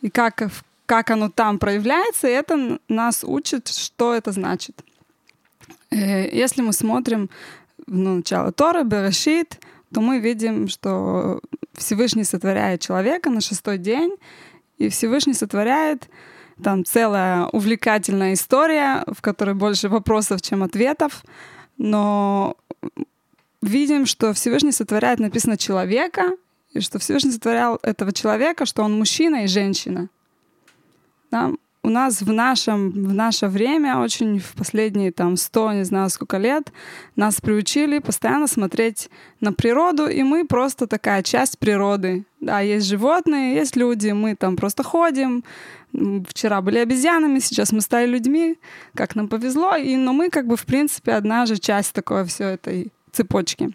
и 0.00 0.10
как, 0.10 0.42
в- 0.42 0.62
как 0.86 1.10
оно 1.10 1.28
там 1.28 1.58
проявляется, 1.58 2.28
и 2.28 2.30
это 2.30 2.78
нас 2.88 3.24
учит, 3.24 3.66
что 3.66 4.14
это 4.14 4.30
значит. 4.30 4.80
Э, 5.90 6.28
Если 6.30 6.62
мы 6.62 6.72
смотрим 6.72 7.30
ну, 7.88 8.18
начало 8.18 8.52
Торы, 8.52 8.84
Берешит, 8.84 9.58
то 9.92 10.00
мы 10.00 10.20
видим, 10.20 10.68
что 10.68 11.40
Всевышний 11.72 12.22
сотворяет 12.22 12.80
человека 12.80 13.28
на 13.28 13.40
шестой 13.40 13.78
день, 13.78 14.14
и 14.78 14.88
Всевышний 14.88 15.34
сотворяет 15.34 16.08
там 16.62 16.84
целая 16.84 17.46
увлекательная 17.46 18.34
история, 18.34 19.04
в 19.06 19.20
которой 19.20 19.54
больше 19.54 19.88
вопросов, 19.88 20.42
чем 20.42 20.62
ответов, 20.62 21.24
но 21.76 22.56
видим, 23.62 24.06
что 24.06 24.32
Всевышний 24.32 24.72
сотворяет, 24.72 25.20
написано, 25.20 25.56
человека, 25.56 26.36
и 26.72 26.80
что 26.80 26.98
Всевышний 26.98 27.32
сотворял 27.32 27.78
этого 27.82 28.12
человека, 28.12 28.66
что 28.66 28.82
он 28.82 28.96
мужчина 28.98 29.44
и 29.44 29.46
женщина. 29.46 30.08
Да? 31.30 31.52
У 31.82 31.90
нас 31.90 32.22
в, 32.22 32.32
нашем, 32.32 32.90
в 32.90 33.14
наше 33.14 33.46
время, 33.46 33.98
очень 33.98 34.40
в 34.40 34.54
последние 34.54 35.12
там 35.12 35.36
сто, 35.36 35.72
не 35.72 35.84
знаю 35.84 36.10
сколько 36.10 36.36
лет, 36.36 36.72
нас 37.14 37.40
приучили 37.40 38.00
постоянно 38.00 38.48
смотреть 38.48 39.08
на 39.40 39.52
природу, 39.52 40.06
и 40.06 40.22
мы 40.22 40.44
просто 40.44 40.86
такая 40.86 41.22
часть 41.22 41.58
природы. 41.58 42.24
Да, 42.40 42.60
есть 42.60 42.86
животные, 42.86 43.54
есть 43.54 43.76
люди, 43.76 44.10
мы 44.10 44.34
там 44.34 44.56
просто 44.56 44.82
ходим. 44.82 45.44
Вчера 45.92 46.60
были 46.60 46.78
обезьянами, 46.78 47.38
сейчас 47.38 47.72
мы 47.72 47.80
стали 47.80 48.06
людьми, 48.06 48.58
как 48.94 49.14
нам 49.14 49.28
повезло, 49.28 49.76
и, 49.76 49.96
но 49.96 50.12
мы 50.12 50.30
как 50.30 50.46
бы 50.46 50.56
в 50.56 50.66
принципе 50.66 51.12
одна 51.12 51.46
же 51.46 51.58
часть 51.58 51.92
такой 51.94 52.24
все 52.24 52.44
этой 52.44 52.92
цепочки. 53.12 53.72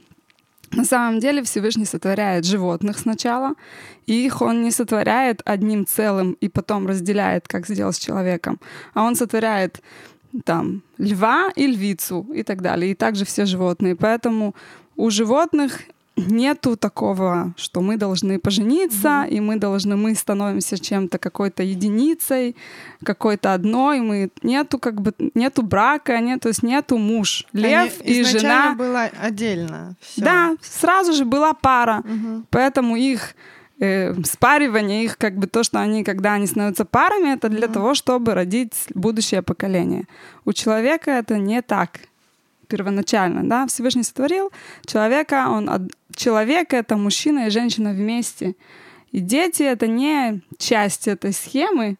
На 0.76 0.86
самом 0.86 1.20
деле 1.20 1.42
Всевышний 1.42 1.86
сотворяет 1.86 2.46
животных 2.46 2.98
сначала, 2.98 3.54
и 4.08 4.26
их 4.26 4.42
он 4.42 4.64
не 4.64 4.72
сотворяет 4.72 5.42
одним 5.46 5.86
целым 5.86 6.38
и 6.42 6.50
потом 6.50 6.88
разделяет, 6.88 7.48
как 7.48 7.68
сделал 7.68 7.94
с 7.94 8.00
человеком, 8.00 8.60
а 8.94 9.04
он 9.04 9.16
сотворяет 9.16 9.82
там 10.46 10.82
льва 10.98 11.52
и 11.56 11.68
львицу 11.68 12.28
и 12.34 12.44
так 12.44 12.62
далее, 12.62 12.92
и 12.92 12.96
также 12.96 13.24
все 13.24 13.46
животные. 13.46 13.96
Поэтому 13.96 14.56
у 14.96 15.10
животных 15.10 15.82
нету 16.16 16.78
такого, 16.78 17.54
что 17.58 17.82
мы 17.82 17.98
должны 17.98 18.40
пожениться, 18.40 19.26
и 19.30 19.40
мы 19.40 19.56
должны, 19.58 19.96
мы 19.96 20.14
становимся 20.16 20.78
чем-то 20.78 21.18
какой-то 21.18 21.64
единицей, 21.64 22.56
какой-то 23.04 23.54
одной, 23.54 24.00
мы 24.00 24.30
нету 24.44 24.78
как 24.80 25.02
бы 25.02 25.14
нету 25.34 25.64
брака, 25.64 26.20
нет, 26.20 26.42
то 26.42 26.50
есть 26.50 26.64
нету 26.64 26.98
муж, 26.98 27.46
лев 27.54 27.94
Они 28.02 28.14
и 28.14 28.22
изначально 28.22 28.64
жена. 28.64 28.76
было 28.76 29.02
отдельно. 29.22 29.96
всё. 30.02 30.24
Да, 30.24 30.56
сразу 30.62 31.14
же 31.14 31.26
была 31.26 31.54
пара. 31.54 32.04
Мгм. 32.06 32.46
Поэтому 32.50 32.96
их 32.96 33.36
э, 33.80 34.14
спаривание, 34.24 35.04
их 35.04 35.18
как 35.18 35.36
бы 35.38 35.48
то, 35.48 35.64
что 35.64 35.80
они, 35.80 36.04
когда 36.04 36.34
они 36.34 36.46
становятся 36.48 36.86
парами, 36.86 37.34
это 37.34 37.50
для 37.50 37.68
того, 37.68 37.96
чтобы 37.96 38.34
родить 38.34 38.74
будущее 38.94 39.42
поколение. 39.42 40.06
У 40.46 40.54
человека 40.54 41.12
это 41.12 41.38
не 41.38 41.62
так 41.62 42.00
первоначально, 42.74 43.44
да, 43.44 43.68
Всевышний 43.68 44.04
сотворил 44.04 44.52
человека, 44.86 45.46
он 45.48 45.92
человек 46.16 46.74
это 46.74 46.98
мужчина 46.98 47.46
и 47.46 47.52
женщина 47.52 47.92
вместе, 47.92 48.56
и 49.12 49.20
дети 49.20 49.62
это 49.62 49.86
не 49.86 50.42
часть 50.58 51.08
этой 51.08 51.34
схемы, 51.34 51.98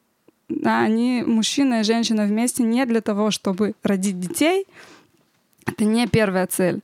да, 0.50 0.82
они 0.82 1.24
мужчина 1.28 1.82
и 1.82 1.84
женщина 1.84 2.26
вместе 2.26 2.64
не 2.64 2.86
для 2.86 3.02
того, 3.02 3.30
чтобы 3.30 3.76
родить 3.84 4.20
детей, 4.20 4.66
это 5.68 5.86
не 5.86 6.08
первая 6.08 6.48
цель. 6.48 6.82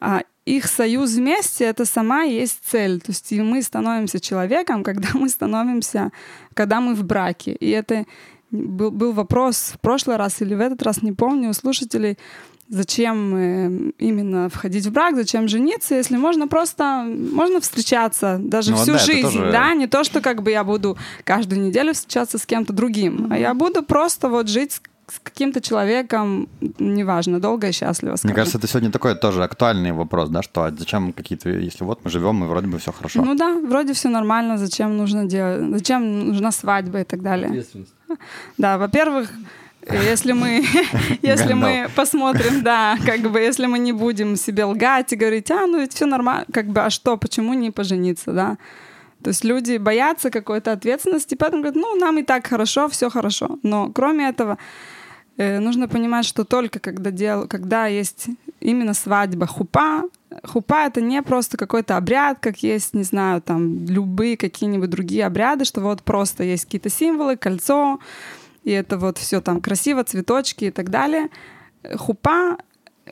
А 0.00 0.22
их 0.44 0.66
союз 0.66 1.12
вместе— 1.12 1.64
это 1.66 1.84
сама 1.84 2.22
есть 2.22 2.58
цель. 2.64 3.00
То 3.00 3.12
есть 3.12 3.30
и 3.30 3.40
мы 3.40 3.62
становимся 3.62 4.18
человеком, 4.18 4.82
когда 4.82 5.08
мы 5.14 5.28
становимся, 5.28 6.10
когда 6.54 6.80
мы 6.80 6.94
в 6.94 7.04
браке. 7.04 7.52
И 7.52 7.70
это 7.70 8.06
был, 8.50 8.90
был 8.90 9.12
вопрос 9.12 9.72
в 9.74 9.80
прошлый 9.80 10.16
раз 10.16 10.42
или 10.42 10.54
в 10.54 10.60
этот 10.60 10.82
раз, 10.82 11.02
не 11.02 11.12
помню, 11.12 11.50
у 11.50 11.52
слушателей, 11.52 12.18
зачем 12.70 13.34
э, 13.34 13.92
именно 13.98 14.48
входить 14.48 14.86
в 14.86 14.92
брак, 14.92 15.16
зачем 15.16 15.48
жениться, 15.48 15.96
если 15.96 16.16
можно 16.16 16.46
просто, 16.48 17.04
можно 17.04 17.60
встречаться 17.60 18.38
даже 18.40 18.70
Ну 18.70 18.76
всю 18.76 18.92
да, 18.92 18.98
жизнь, 18.98 19.22
тоже- 19.22 19.50
да, 19.52 19.74
не 19.74 19.86
то, 19.88 20.04
что 20.04 20.20
как 20.20 20.42
бы 20.42 20.50
я 20.52 20.62
буду 20.64 20.96
каждую 21.24 21.60
неделю 21.60 21.92
встречаться 21.92 22.38
с 22.38 22.46
кем-то 22.46 22.72
другим, 22.72 23.26
а 23.30 23.36
я 23.38 23.54
буду 23.54 23.82
просто 23.82 24.28
вот 24.28 24.48
жить 24.48 24.72
с, 24.72 24.82
с 25.12 25.18
каким-то 25.20 25.60
человеком, 25.60 26.48
неважно, 26.78 27.40
долго 27.40 27.66
и 27.68 27.72
счастливо. 27.72 28.12
Мне 28.12 28.16
скажем. 28.18 28.36
кажется, 28.36 28.58
это 28.58 28.68
сегодня 28.68 28.92
такой 28.92 29.16
тоже 29.16 29.42
актуальный 29.42 29.90
вопрос, 29.90 30.28
да, 30.28 30.40
что 30.42 30.62
а 30.62 30.70
зачем 30.70 31.12
какие-то, 31.12 31.48
если 31.50 31.82
вот 31.82 32.04
мы 32.04 32.10
живем, 32.10 32.44
и 32.44 32.46
вроде 32.46 32.68
бы 32.68 32.78
все 32.78 32.92
хорошо. 32.92 33.20
Ну 33.24 33.34
да, 33.34 33.54
вроде 33.54 33.92
все 33.94 34.08
нормально, 34.08 34.56
зачем 34.58 34.96
нужно 34.96 35.24
делать, 35.24 35.70
зачем 35.72 36.28
нужна 36.28 36.52
свадьба 36.52 37.00
и 37.00 37.04
так 37.04 37.20
далее. 37.22 37.48
Ответственность. 37.48 37.94
Да, 38.58 38.78
во-первых, 38.78 39.32
если 39.92 40.32
мы, 40.32 40.64
если 41.22 41.52
мы 41.54 41.88
посмотрим, 41.94 42.62
да, 42.62 42.96
как 43.04 43.20
бы, 43.20 43.40
если 43.40 43.66
мы 43.66 43.78
не 43.78 43.92
будем 43.92 44.36
себе 44.36 44.64
лгать 44.64 45.12
и 45.12 45.16
говорить, 45.16 45.50
а, 45.50 45.66
ну 45.66 45.80
ведь 45.80 45.94
все 45.94 46.06
нормально, 46.06 46.46
как 46.52 46.66
бы, 46.66 46.80
а 46.80 46.90
что, 46.90 47.16
почему 47.16 47.54
не 47.54 47.70
пожениться, 47.70 48.32
да? 48.32 48.58
То 49.22 49.28
есть 49.28 49.44
люди 49.44 49.76
боятся 49.76 50.30
какой-то 50.30 50.72
ответственности, 50.72 51.34
поэтому 51.34 51.62
говорят, 51.62 51.76
ну, 51.76 51.96
нам 51.96 52.18
и 52.18 52.22
так 52.22 52.46
хорошо, 52.46 52.88
все 52.88 53.10
хорошо. 53.10 53.58
Но 53.62 53.90
кроме 53.92 54.28
этого, 54.28 54.56
э, 55.36 55.58
нужно 55.58 55.88
понимать, 55.88 56.24
что 56.24 56.44
только 56.44 56.78
когда, 56.78 57.10
дел, 57.10 57.46
когда 57.46 57.86
есть 57.86 58.28
именно 58.60 58.94
свадьба 58.94 59.46
хупа, 59.46 60.04
хупа 60.44 60.86
это 60.86 61.02
не 61.02 61.22
просто 61.22 61.58
какой-то 61.58 61.96
обряд, 61.96 62.38
как 62.40 62.62
есть, 62.62 62.94
не 62.94 63.02
знаю, 63.02 63.42
там 63.42 63.84
любые 63.86 64.36
какие-нибудь 64.36 64.88
другие 64.88 65.26
обряды, 65.26 65.64
что 65.64 65.80
вот 65.80 66.02
просто 66.02 66.44
есть 66.44 66.64
какие-то 66.64 66.88
символы, 66.88 67.36
кольцо, 67.36 67.98
и 68.64 68.70
это 68.70 68.98
вот 68.98 69.18
все 69.18 69.40
там 69.40 69.60
красиво, 69.60 70.04
цветочки 70.04 70.66
и 70.66 70.70
так 70.70 70.90
далее. 70.90 71.28
Хупа 71.96 72.58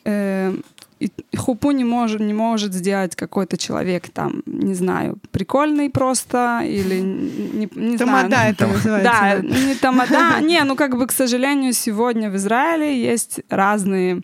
э, 0.04 0.54
и 1.00 1.10
хупу 1.36 1.70
не 1.70 1.84
может, 1.84 2.20
не 2.20 2.34
может 2.34 2.74
сделать 2.74 3.14
какой-то 3.14 3.56
человек 3.56 4.08
там, 4.10 4.42
не 4.46 4.74
знаю, 4.74 5.18
прикольный 5.30 5.90
просто 5.90 6.62
или 6.64 7.00
не, 7.00 7.68
не 7.74 7.96
тамада 7.96 8.28
знаю. 8.28 8.52
это 8.52 8.66
называется. 8.66 9.12
Да, 9.12 9.38
не 9.40 9.74
тамада. 9.76 10.40
Не, 10.40 10.64
ну 10.64 10.74
как 10.74 10.96
бы, 10.96 11.06
к 11.06 11.12
сожалению, 11.12 11.72
сегодня 11.72 12.30
в 12.30 12.36
Израиле 12.36 13.00
есть 13.00 13.40
разные 13.48 14.22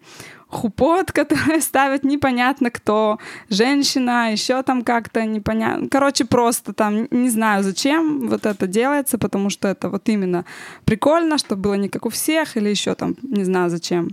хупот, 0.55 1.13
которые 1.21 1.61
ставят 1.61 2.05
непонятно 2.05 2.71
кто, 2.71 3.19
женщина, 3.51 4.33
еще 4.33 4.63
там 4.63 4.83
как-то 4.83 5.25
непонятно. 5.25 5.89
Короче, 5.89 6.25
просто 6.25 6.73
там 6.73 7.07
не 7.11 7.31
знаю, 7.31 7.63
зачем 7.63 8.29
вот 8.29 8.47
это 8.47 8.67
делается, 8.67 9.19
потому 9.19 9.51
что 9.51 9.69
это 9.69 9.89
вот 9.89 10.09
именно 10.09 10.45
прикольно, 10.85 11.39
чтобы 11.39 11.63
было 11.63 11.75
не 11.75 11.89
как 11.89 12.07
у 12.07 12.09
всех, 12.09 12.57
или 12.57 12.69
еще 12.69 12.95
там 12.95 13.17
не 13.23 13.45
знаю 13.45 13.71
зачем. 13.71 14.11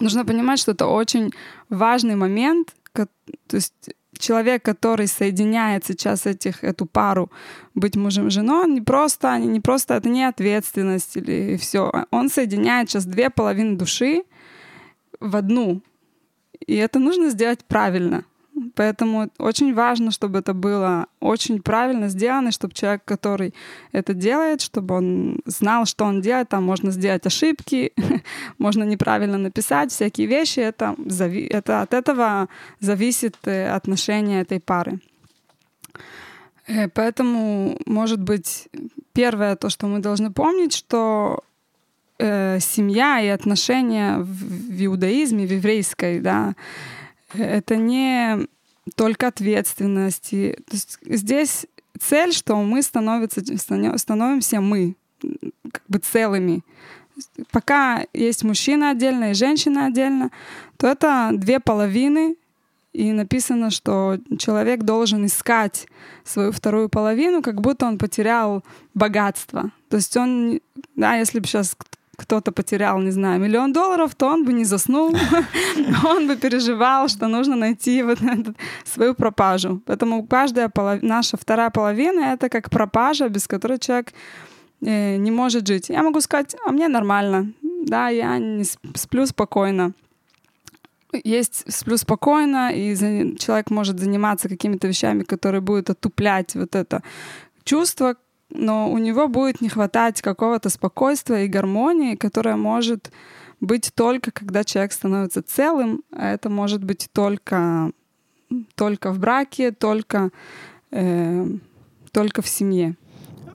Нужно 0.00 0.24
понимать, 0.24 0.58
что 0.58 0.72
это 0.72 0.86
очень 0.86 1.32
важный 1.68 2.16
момент, 2.16 2.74
то 2.92 3.56
есть 3.56 3.74
человек, 4.18 4.62
который 4.62 5.06
соединяет 5.06 5.84
сейчас 5.84 6.26
этих, 6.26 6.64
эту 6.64 6.86
пару 6.86 7.30
быть 7.74 7.96
мужем 7.96 8.28
и 8.28 8.30
женой, 8.30 8.64
он 8.64 8.74
не 8.74 8.80
просто, 8.80 9.32
они 9.32 9.46
не 9.46 9.60
просто, 9.60 9.94
это 9.94 10.08
не 10.08 10.24
ответственность 10.24 11.16
или 11.16 11.56
все. 11.56 11.92
Он 12.10 12.30
соединяет 12.30 12.90
сейчас 12.90 13.04
две 13.06 13.30
половины 13.30 13.76
души, 13.76 14.22
в 15.24 15.36
одну. 15.36 15.82
И 16.66 16.74
это 16.74 16.98
нужно 16.98 17.30
сделать 17.30 17.64
правильно. 17.64 18.24
Поэтому 18.76 19.30
очень 19.38 19.74
важно, 19.74 20.12
чтобы 20.12 20.38
это 20.38 20.54
было 20.54 21.06
очень 21.20 21.60
правильно 21.60 22.08
сделано, 22.08 22.52
чтобы 22.52 22.74
человек, 22.74 23.02
который 23.04 23.52
это 23.90 24.14
делает, 24.14 24.60
чтобы 24.60 24.94
он 24.94 25.40
знал, 25.44 25.86
что 25.86 26.04
он 26.04 26.20
делает. 26.20 26.48
Там 26.48 26.64
можно 26.64 26.92
сделать 26.92 27.26
ошибки, 27.26 27.92
можно 28.58 28.84
неправильно 28.84 29.38
написать 29.38 29.90
всякие 29.90 30.28
вещи. 30.28 30.60
Это, 30.60 30.94
это 31.50 31.82
от 31.82 31.94
этого 31.94 32.48
зависит 32.78 33.36
э, 33.44 33.68
отношение 33.68 34.42
этой 34.42 34.60
пары. 34.60 35.00
Э, 36.68 36.88
поэтому, 36.88 37.76
может 37.86 38.22
быть, 38.22 38.68
первое 39.12 39.56
то, 39.56 39.68
что 39.68 39.88
мы 39.88 39.98
должны 39.98 40.32
помнить, 40.32 40.74
что 40.74 41.42
э, 42.18 42.58
семья 42.60 43.20
и 43.20 43.28
отношения 43.28 44.18
в, 44.18 44.26
в 44.26 44.86
иудаизме, 44.86 45.46
в 45.46 45.52
еврейской, 45.52 46.20
да, 46.20 46.54
это 47.34 47.76
не 47.76 48.46
только 48.96 49.28
ответственность. 49.28 50.28
И, 50.32 50.52
то 50.66 50.72
есть 50.72 50.98
здесь 51.04 51.66
цель, 51.98 52.32
что 52.32 52.56
мы 52.56 52.82
становимся, 52.82 53.42
становимся 53.98 54.60
мы, 54.60 54.96
как 55.72 55.82
бы 55.88 55.98
целыми. 55.98 56.62
Пока 57.50 58.04
есть 58.12 58.42
мужчина 58.42 58.90
отдельно 58.90 59.30
и 59.30 59.34
женщина 59.34 59.86
отдельно, 59.86 60.30
то 60.76 60.88
это 60.88 61.30
две 61.32 61.60
половины, 61.60 62.36
и 62.92 63.12
написано, 63.12 63.70
что 63.70 64.18
человек 64.38 64.82
должен 64.82 65.26
искать 65.26 65.88
свою 66.24 66.52
вторую 66.52 66.88
половину, 66.88 67.42
как 67.42 67.60
будто 67.60 67.86
он 67.86 67.98
потерял 67.98 68.62
богатство. 68.94 69.72
То 69.88 69.96
есть 69.96 70.16
он, 70.16 70.60
да, 70.94 71.16
если 71.16 71.40
бы 71.40 71.46
сейчас 71.46 71.76
кто-то 72.16 72.52
потерял, 72.52 72.98
не 73.00 73.10
знаю, 73.10 73.40
миллион 73.40 73.72
долларов, 73.72 74.14
то 74.14 74.26
он 74.26 74.44
бы 74.44 74.52
не 74.52 74.64
заснул, 74.64 75.16
он 76.04 76.26
бы 76.28 76.36
переживал, 76.36 77.08
что 77.08 77.28
нужно 77.28 77.56
найти 77.56 78.02
вот 78.02 78.22
эту, 78.22 78.54
свою 78.84 79.14
пропажу. 79.14 79.80
Поэтому 79.86 80.26
каждая 80.26 80.70
наша 81.02 81.36
вторая 81.36 81.70
половина— 81.70 82.20
это 82.34 82.48
как 82.48 82.70
пропажа, 82.70 83.28
без 83.28 83.46
которой 83.46 83.78
человек 83.78 84.12
э, 84.82 85.16
не 85.16 85.30
может 85.30 85.66
жить. 85.66 85.90
Я 85.90 86.02
могу 86.02 86.20
сказать, 86.20 86.56
а 86.66 86.72
мне 86.72 86.88
нормально, 86.88 87.52
да, 87.86 88.08
я 88.08 88.38
не 88.38 88.64
сплю 88.94 89.26
спокойно. 89.26 89.92
Есть 91.24 91.72
сплю 91.72 91.96
спокойно, 91.96 92.72
и 92.74 92.96
человек 93.38 93.70
может 93.70 94.00
заниматься 94.00 94.48
какими-то 94.48 94.88
вещами, 94.88 95.22
которые 95.22 95.60
будут 95.60 95.90
отуплять 95.90 96.56
вот 96.56 96.74
это 96.74 97.02
чувство, 97.64 98.16
но 98.54 98.90
у 98.90 98.98
него 98.98 99.28
будет 99.28 99.60
не 99.60 99.68
хватать 99.68 100.22
какого-то 100.22 100.70
спокойствия 100.70 101.44
и 101.44 101.48
гармонии, 101.48 102.14
которая 102.14 102.56
может 102.56 103.10
быть 103.60 103.92
только 103.94 104.30
когда 104.30 104.64
человек 104.64 104.92
становится 104.92 105.42
целым, 105.42 106.02
а 106.12 106.32
это 106.32 106.48
может 106.48 106.82
быть 106.84 107.08
только, 107.12 107.90
только 108.74 109.12
в 109.12 109.18
браке, 109.18 109.72
только, 109.72 110.30
э, 110.90 111.46
только 112.12 112.42
в 112.42 112.48
семье. 112.48 112.96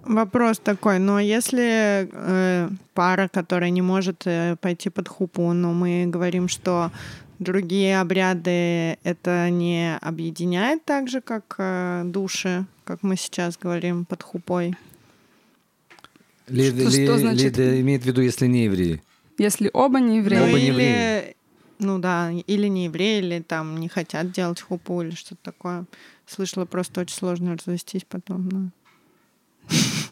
Вопрос 0.04 0.60
такой, 0.60 0.98
но 1.00 1.20
если 1.20 2.10
э, 2.12 2.70
пара, 2.94 3.28
которая 3.28 3.70
не 3.70 3.82
может 3.82 4.24
э, 4.26 4.56
пойти 4.60 4.90
под 4.90 5.08
хупу, 5.08 5.54
но 5.54 5.74
мы 5.74 6.06
говорим, 6.08 6.48
что 6.48 6.92
другие 7.38 8.00
обряды 8.00 8.98
это 9.04 9.50
не 9.50 9.98
объединяет 10.02 10.84
так 10.84 11.10
же, 11.10 11.22
как 11.22 11.56
э, 11.60 12.04
души, 12.06 12.66
как 12.86 13.04
мы 13.04 13.18
сейчас 13.18 13.58
говорим 13.58 14.06
под 14.06 14.24
хупой? 14.24 14.76
Ли, 16.50 16.70
что, 16.70 16.90
ли, 16.90 17.06
что 17.06 17.18
значит? 17.18 17.58
Лида 17.58 17.82
имеет 17.82 18.04
в 18.04 18.06
виду, 18.06 18.22
если 18.22 18.48
не 18.48 18.66
евреи. 18.66 19.02
Если 19.38 19.70
оба 19.74 20.00
не 20.00 20.18
евреи. 20.18 20.40
Ну, 20.40 20.46
оба 20.48 20.58
или, 20.58 20.62
не 20.62 20.68
евреи. 20.68 21.36
Ну 21.80 22.00
да, 22.00 22.32
или 22.32 22.68
не 22.68 22.86
евреи, 22.86 23.20
или 23.20 23.40
там 23.42 23.80
не 23.80 23.88
хотят 23.88 24.32
делать 24.32 24.62
хупу 24.62 25.02
или 25.02 25.12
что-то 25.12 25.42
такое. 25.44 25.86
Слышала, 26.26 26.66
просто 26.66 27.02
очень 27.02 27.16
сложно 27.16 27.54
развестись 27.54 28.06
потом. 28.08 28.50
Но 28.50 28.70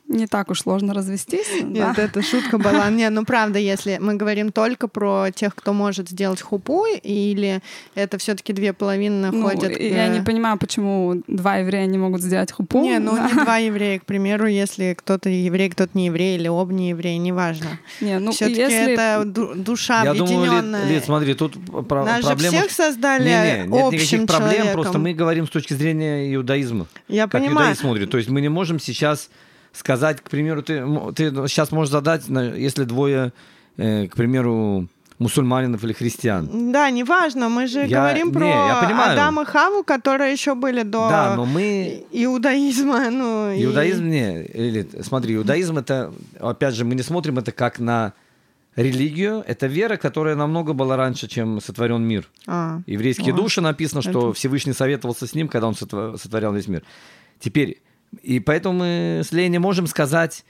не 0.07 0.27
так 0.27 0.49
уж 0.49 0.61
сложно 0.61 0.93
развестись. 0.93 1.47
Нет, 1.61 1.95
да? 1.95 2.03
это 2.03 2.21
шутка 2.21 2.57
была. 2.57 2.89
Не, 2.89 3.09
ну 3.09 3.25
правда, 3.25 3.59
если 3.59 3.97
мы 3.99 4.15
говорим 4.15 4.51
только 4.51 4.87
про 4.87 5.27
тех, 5.33 5.53
кто 5.53 5.73
может 5.73 6.09
сделать 6.09 6.41
хупу, 6.41 6.85
или 6.85 7.61
это 7.95 8.17
все 8.17 8.35
таки 8.35 8.53
две 8.53 8.73
половины 8.73 9.31
ну, 9.31 9.43
ходят... 9.43 9.75
К... 9.75 9.79
Я 9.79 10.07
не 10.07 10.21
понимаю, 10.21 10.57
почему 10.57 11.21
два 11.27 11.57
еврея 11.57 11.85
не 11.85 11.97
могут 11.97 12.21
сделать 12.21 12.51
хупу. 12.51 12.81
Не, 12.81 12.99
ну 12.99 13.15
да. 13.15 13.27
не 13.27 13.33
два 13.33 13.57
еврея, 13.57 13.99
к 13.99 14.05
примеру, 14.05 14.47
если 14.47 14.95
кто-то 14.97 15.29
еврей, 15.29 15.69
кто-то 15.69 15.91
не 15.93 16.07
еврей, 16.07 16.37
или 16.37 16.47
оба 16.47 16.73
не 16.73 16.89
евреи, 16.89 17.17
неважно. 17.17 17.79
Не, 18.01 18.19
ну 18.19 18.31
все 18.31 18.45
таки 18.45 18.61
если... 18.61 18.93
это 18.93 19.23
душа 19.25 20.03
Я 20.03 20.11
объединенная. 20.11 20.61
думаю, 20.61 20.87
Лид, 20.87 21.05
смотри, 21.05 21.33
тут 21.33 21.57
про- 21.87 22.05
Нас 22.05 22.25
проблема... 22.25 22.57
всех 22.57 22.71
создали 22.71 23.23
не, 23.23 23.29
не, 23.29 23.67
нет 23.67 23.83
общим 23.85 24.21
никаких 24.21 24.27
проблем, 24.27 24.51
человеком. 24.51 24.73
просто 24.73 24.99
мы 24.99 25.13
говорим 25.13 25.47
с 25.47 25.49
точки 25.49 25.73
зрения 25.73 26.33
иудаизма. 26.33 26.87
Я 27.07 27.23
как 27.23 27.41
понимаю. 27.41 27.57
иудаизм 27.57 27.81
смотрит. 27.81 28.09
То 28.09 28.17
есть 28.17 28.29
мы 28.29 28.41
не 28.41 28.49
можем 28.49 28.79
сейчас 28.79 29.29
сказать, 29.77 30.21
к 30.21 30.29
примеру, 30.29 30.61
ты, 30.63 30.83
ты 31.15 31.29
сейчас 31.47 31.71
можешь 31.71 31.91
задать, 31.91 32.23
если 32.27 32.83
двое, 32.83 33.31
э, 33.77 34.07
к 34.07 34.15
примеру, 34.15 34.87
мусульманинов 35.19 35.83
или 35.83 35.93
христиан. 35.93 36.71
Да, 36.71 36.91
неважно, 36.91 37.49
мы 37.49 37.65
же 37.67 37.79
Я- 37.87 37.97
говорим 37.99 38.27
не, 38.27 38.33
про 38.33 38.45
я 38.47 38.81
понимаю. 38.85 39.13
Адама 39.13 39.41
и 39.41 39.45
Хаву, 39.45 39.83
которые 39.83 40.31
еще 40.31 40.53
были 40.53 40.83
до 40.83 41.09
Да, 41.09 41.35
но 41.35 41.45
мы... 41.45 42.05
иудаизма. 42.11 43.09
Ну, 43.09 43.51
и- 43.51 43.63
Иудаизм, 43.65 44.07
не, 44.07 44.43
или, 44.43 44.87
смотри, 45.01 45.35
иудаизм 45.35 45.77
это, 45.79 46.13
опять 46.39 46.75
же, 46.75 46.85
мы 46.85 46.93
не 46.95 47.01
смотрим 47.01 47.39
это 47.39 47.51
как 47.51 47.79
на 47.79 48.13
религию, 48.75 49.43
это 49.47 49.65
вера, 49.65 49.97
которая 49.97 50.35
намного 50.35 50.73
была 50.73 50.95
раньше, 50.97 51.27
чем 51.27 51.59
сотворен 51.61 52.03
мир. 52.03 52.29
А, 52.45 52.81
Еврейские 52.85 53.33
О, 53.33 53.35
души 53.37 53.59
написано, 53.59 54.03
что 54.03 54.29
это- 54.29 54.33
Всевышний 54.33 54.73
советовался 54.73 55.25
с 55.25 55.33
ним, 55.33 55.47
когда 55.47 55.67
он 55.67 55.73
сотво- 55.73 56.15
сотворял 56.17 56.53
весь 56.53 56.67
мир. 56.67 56.83
Теперь, 57.39 57.81
и 58.21 58.39
поэтому 58.39 58.79
мы 58.79 59.21
с 59.23 59.31
Лей 59.31 59.49
не 59.49 59.59
можем 59.59 59.87
сказать, 59.87 60.45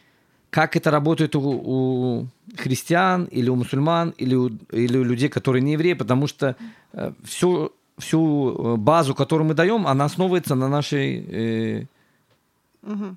как 0.50 0.76
это 0.76 0.92
работает 0.92 1.36
у, 1.36 1.42
у 1.42 2.28
христиан 2.58 3.26
или 3.26 3.50
у 3.50 3.56
мусульман 3.56 4.14
или 4.18 4.36
у, 4.36 4.50
или 4.72 4.98
у 4.98 5.04
людей, 5.04 5.30
которые 5.30 5.62
не 5.62 5.74
евреи, 5.74 5.94
потому 5.94 6.28
что 6.28 6.56
э, 6.94 7.12
всю, 7.24 7.74
всю 7.98 8.50
э, 8.50 8.76
базу, 8.78 9.14
которую 9.14 9.48
мы 9.48 9.54
даем, 9.54 9.86
она 9.88 10.06
основывается 10.06 10.56
на 10.56 10.70
нашей 10.70 11.18
э, 11.20 11.86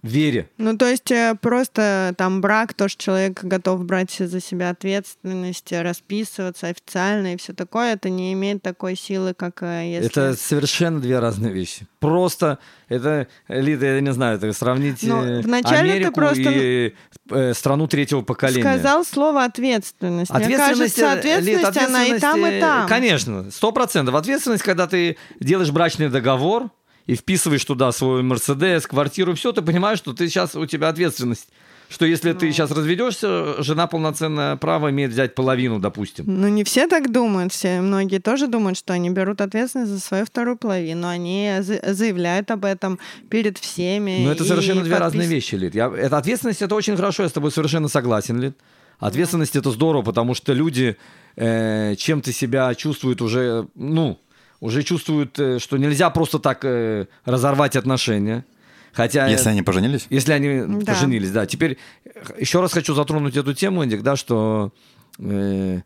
вере. 0.03 0.49
Ну, 0.59 0.77
то 0.77 0.89
есть 0.89 1.11
э, 1.11 1.37
просто 1.41 2.15
там 2.17 2.41
брак, 2.41 2.75
то, 2.75 2.89
что 2.89 3.03
человек 3.03 3.45
готов 3.45 3.85
брать 3.85 4.11
за 4.11 4.41
себя 4.41 4.71
ответственность, 4.71 5.73
расписываться 5.73 6.69
официально 6.69 7.35
и 7.35 7.37
все 7.37 7.53
такое, 7.53 7.95
это 7.95 8.11
не 8.11 8.33
имеет 8.33 8.63
такой 8.63 8.97
силы, 8.97 9.35
как 9.35 9.63
э, 9.63 9.91
если... 9.91 10.07
Это 10.07 10.35
совершенно 10.37 11.01
две 11.01 11.19
разные 11.19 11.53
вещи. 11.53 11.87
Просто 11.99 12.59
это, 12.89 13.29
Лида, 13.49 13.87
я 13.87 14.01
не 14.01 14.13
знаю, 14.13 14.37
это 14.37 14.53
сравнить 14.53 15.03
Ну, 15.03 15.23
э, 15.23 15.41
вначале 15.43 15.93
ты 15.93 15.97
Америку 15.97 16.13
просто 16.13 16.51
и 16.51 16.95
э, 17.31 17.55
страну 17.55 17.87
третьего 17.87 18.23
поколения. 18.23 18.63
Сказал 18.63 19.05
слово 19.05 19.45
ответственность. 19.45 20.33
Мне 20.33 20.45
Ответственность, 20.45 20.97
кажется, 20.97 21.29
э, 21.29 21.41
Лид, 21.41 21.65
ответственность, 21.65 21.79
она 21.79 22.05
и 22.07 22.19
там, 22.19 22.47
и 22.47 22.61
там. 22.61 22.89
Конечно, 22.89 23.51
сто 23.51 23.71
процентов. 23.71 24.15
Ответственность, 24.15 24.65
когда 24.65 24.87
ты 24.87 25.17
делаешь 25.39 25.71
брачный 25.71 26.09
договор 26.09 26.71
и 27.07 27.15
вписываешь 27.15 27.65
туда 27.65 27.93
свой 27.93 28.23
Мерседес, 28.23 28.87
квартиру, 28.87 29.35
все, 29.35 29.53
ты 29.53 29.63
понимаешь, 29.63 29.99
что 29.99 30.13
ты 30.13 30.29
сейчас 30.29 30.55
у 30.55 30.67
тебя 30.67 30.89
ответственность 30.89 31.49
что 31.93 32.07
если 32.07 32.31
Ну. 32.31 32.39
ты 32.39 32.53
сейчас 32.53 32.71
разведешься, 32.71 33.61
жена 33.65 33.89
полноценное 33.89 34.55
право 34.55 34.91
имеет 34.91 35.11
взять 35.11 35.35
половину, 35.35 35.81
допустим. 35.81 36.25
Ну, 36.29 36.47
не 36.47 36.63
все 36.63 36.87
так 36.87 37.11
думают. 37.11 37.53
Все, 37.53 37.81
многие 37.81 38.21
тоже 38.21 38.47
думают, 38.47 38.79
что 38.79 38.93
они 38.93 39.11
берут 39.11 39.41
ответственность 39.41 39.91
за 39.91 39.99
свою 39.99 40.25
вторую 40.25 40.57
половину. 40.57 41.09
Они 41.09 41.51
за- 41.59 41.81
заявляют 41.93 42.49
об 42.53 42.65
этом 42.65 43.01
перед 43.29 43.59
всеми. 43.59 44.23
Но 44.25 44.31
это 44.31 44.45
и 44.45 44.47
совершенно 44.47 44.83
две 44.83 44.95
подпис- 44.95 45.01
разные 45.01 45.27
вещи, 45.27 45.57
Лид. 45.57 45.75
Я, 45.75 45.89
это 45.93 46.17
ответственность, 46.17 46.63
это 46.63 46.77
очень 46.77 46.95
хорошо, 46.95 47.25
я 47.25 47.29
с 47.29 47.33
тобой 47.33 47.51
совершенно 47.51 47.89
согласен, 47.89 48.39
Лид. 48.41 48.57
Ответственность 49.01 49.57
это 49.57 49.73
здорово, 49.73 50.03
потому 50.03 50.35
что 50.35 50.53
люди 50.53 50.97
э, 51.35 51.97
чем-то 51.97 52.33
себя 52.33 52.73
чувствуют 52.77 53.21
уже, 53.21 53.67
ну, 53.75 54.17
уже 54.61 54.83
чувствуют, 54.83 55.39
э, 55.39 55.59
что 55.59 55.77
нельзя 55.79 56.11
просто 56.11 56.39
так 56.39 56.65
э, 56.65 57.07
разорвать 57.25 57.77
отношения. 57.77 58.45
Хотя, 58.93 59.29
Если 59.29 59.49
они 59.49 59.63
поженились? 59.63 60.07
если 60.11 60.33
они 60.33 60.81
Да. 60.85 60.93
поженились, 60.93 61.31
да. 61.31 61.47
Теперь 61.47 61.79
э, 62.05 62.11
еще 62.39 62.61
раз 62.61 62.73
хочу 62.73 62.95
затронуть 62.95 63.37
эту 63.37 63.55
тему, 63.55 63.83
Эдик, 63.85 64.03
да, 64.03 64.17
что 64.17 64.73
э, 65.19 65.81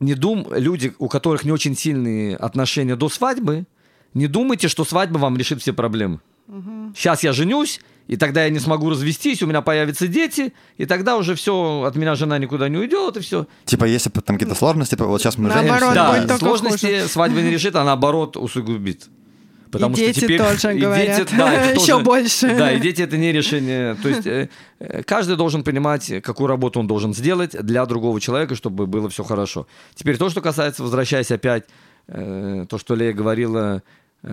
не 0.00 0.14
дум, 0.14 0.46
люди, 0.52 0.92
у 0.98 1.08
которых 1.08 1.44
не 1.44 1.52
очень 1.52 1.76
сильные 1.76 2.36
отношения 2.36 2.96
до 2.96 3.08
свадьбы, 3.08 3.64
не 4.14 4.26
думайте, 4.26 4.68
что 4.68 4.84
свадьба 4.84 5.18
вам 5.18 5.36
решит 5.36 5.60
все 5.60 5.72
проблемы. 5.72 6.20
Сейчас 6.94 7.22
я 7.22 7.32
женюсь, 7.32 7.80
и 8.06 8.16
тогда 8.16 8.44
я 8.44 8.50
не 8.50 8.58
смогу 8.58 8.90
развестись, 8.90 9.42
у 9.42 9.46
меня 9.46 9.62
появятся 9.62 10.06
дети, 10.08 10.52
и 10.76 10.84
тогда 10.84 11.16
уже 11.16 11.34
все, 11.34 11.82
от 11.86 11.96
меня 11.96 12.14
жена 12.14 12.36
никуда 12.38 12.68
не 12.68 12.76
уйдет, 12.76 13.16
и 13.16 13.20
все. 13.20 13.46
Типа, 13.64 13.84
если 13.86 14.10
там 14.10 14.36
какие-то 14.36 14.54
сложности, 14.54 14.94
вот 14.98 15.20
сейчас 15.22 15.38
мы 15.38 15.48
Наоборот, 15.48 15.80
женимся, 15.80 15.94
да, 15.94 16.20
будет 16.22 16.38
сложности 16.38 16.86
хуже. 16.86 17.08
свадьба 17.08 17.40
не 17.40 17.50
решит, 17.50 17.74
а 17.76 17.84
наоборот 17.84 18.36
усугубит. 18.36 19.08
Потому 19.70 19.94
И 19.94 19.96
что 19.96 20.06
дети 20.06 20.20
теперь, 20.20 20.38
тоже 20.38 20.76
и 20.76 20.80
говорят. 20.80 21.16
дети, 21.18 21.34
да, 21.36 21.52
это 21.52 21.80
Еще 21.80 21.86
тоже- 21.92 22.04
больше. 22.04 22.54
Да, 22.56 22.72
и 22.72 22.78
дети 22.78 23.02
это 23.02 23.16
не 23.16 23.32
решение. 23.32 23.96
То 23.96 24.08
есть 24.08 24.24
э, 24.24 24.48
э, 24.78 25.02
каждый 25.02 25.34
должен 25.36 25.64
понимать, 25.64 26.12
какую 26.22 26.46
работу 26.46 26.78
он 26.78 26.86
должен 26.86 27.12
сделать 27.12 27.60
для 27.60 27.84
другого 27.86 28.20
человека, 28.20 28.54
чтобы 28.54 28.86
было 28.86 29.08
все 29.08 29.24
хорошо. 29.24 29.66
Теперь 29.96 30.16
то, 30.16 30.28
что 30.30 30.40
касается, 30.42 30.84
возвращаясь 30.84 31.32
опять, 31.32 31.64
э, 32.06 32.66
то, 32.68 32.78
что 32.78 32.94
Лея 32.94 33.12
говорила, 33.14 33.82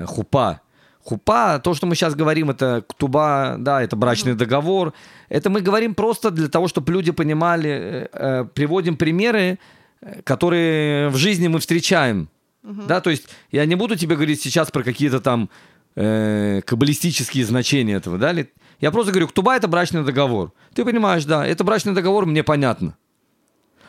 хупа. 0.05 0.61
Хупа, 1.03 1.59
то, 1.63 1.73
что 1.73 1.87
мы 1.87 1.95
сейчас 1.95 2.15
говорим, 2.15 2.49
это 2.49 2.83
ктуба, 2.87 3.55
да, 3.57 3.81
это 3.81 3.95
брачный 3.95 4.35
договор. 4.35 4.93
Это 5.29 5.49
мы 5.49 5.61
говорим 5.61 5.95
просто 5.95 6.31
для 6.31 6.47
того, 6.47 6.67
чтобы 6.67 6.93
люди 6.93 7.11
понимали, 7.11 7.69
э, 7.69 8.07
э, 8.13 8.45
приводим 8.53 8.95
примеры, 8.95 9.57
э, 10.01 10.21
которые 10.23 11.09
в 11.09 11.15
жизни 11.15 11.47
мы 11.47 11.59
встречаем. 11.59 12.29
Да, 12.63 13.01
то 13.01 13.09
есть 13.09 13.27
я 13.51 13.65
не 13.65 13.75
буду 13.75 13.95
тебе 13.95 14.15
говорить 14.15 14.41
сейчас 14.41 14.69
про 14.69 14.83
какие-то 14.83 15.19
там 15.19 15.49
э, 15.95 16.61
каббалистические 16.65 17.45
значения 17.45 17.95
этого, 17.95 18.17
да? 18.17 18.35
Я 18.79 18.91
просто 18.91 19.11
говорю, 19.11 19.27
ктуба 19.27 19.55
это 19.55 19.67
брачный 19.67 20.03
договор. 20.03 20.53
Ты 20.73 20.85
понимаешь, 20.85 21.25
да, 21.25 21.45
это 21.45 21.63
брачный 21.63 21.93
договор, 21.93 22.25
мне 22.25 22.43
понятно. 22.43 22.95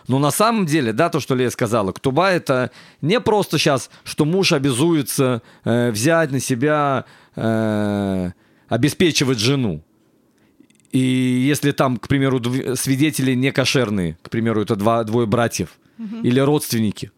Но 0.08 0.18
на 0.18 0.30
самом 0.30 0.66
деле, 0.66 0.92
да, 0.92 1.08
то, 1.08 1.20
что 1.20 1.34
Лея 1.34 1.50
сказала, 1.50 1.92
ктуба 1.92 2.30
это 2.30 2.70
не 3.00 3.20
просто 3.20 3.58
сейчас, 3.58 3.90
что 4.04 4.24
муж 4.24 4.52
обязуется 4.52 5.42
э, 5.64 5.90
взять 5.90 6.32
на 6.32 6.40
себя, 6.40 7.04
э, 7.36 8.30
обеспечивать 8.68 9.38
жену. 9.38 9.82
И 10.90 10.98
если 10.98 11.72
там, 11.72 11.96
к 11.96 12.08
примеру, 12.08 12.38
дв- 12.38 12.76
свидетели 12.76 13.34
не 13.34 13.52
кошерные, 13.52 14.18
к 14.22 14.30
примеру, 14.30 14.60
это 14.60 14.76
два, 14.76 15.04
двое 15.04 15.26
братьев 15.26 15.78
или 16.24 16.40
родственники, 16.40 17.10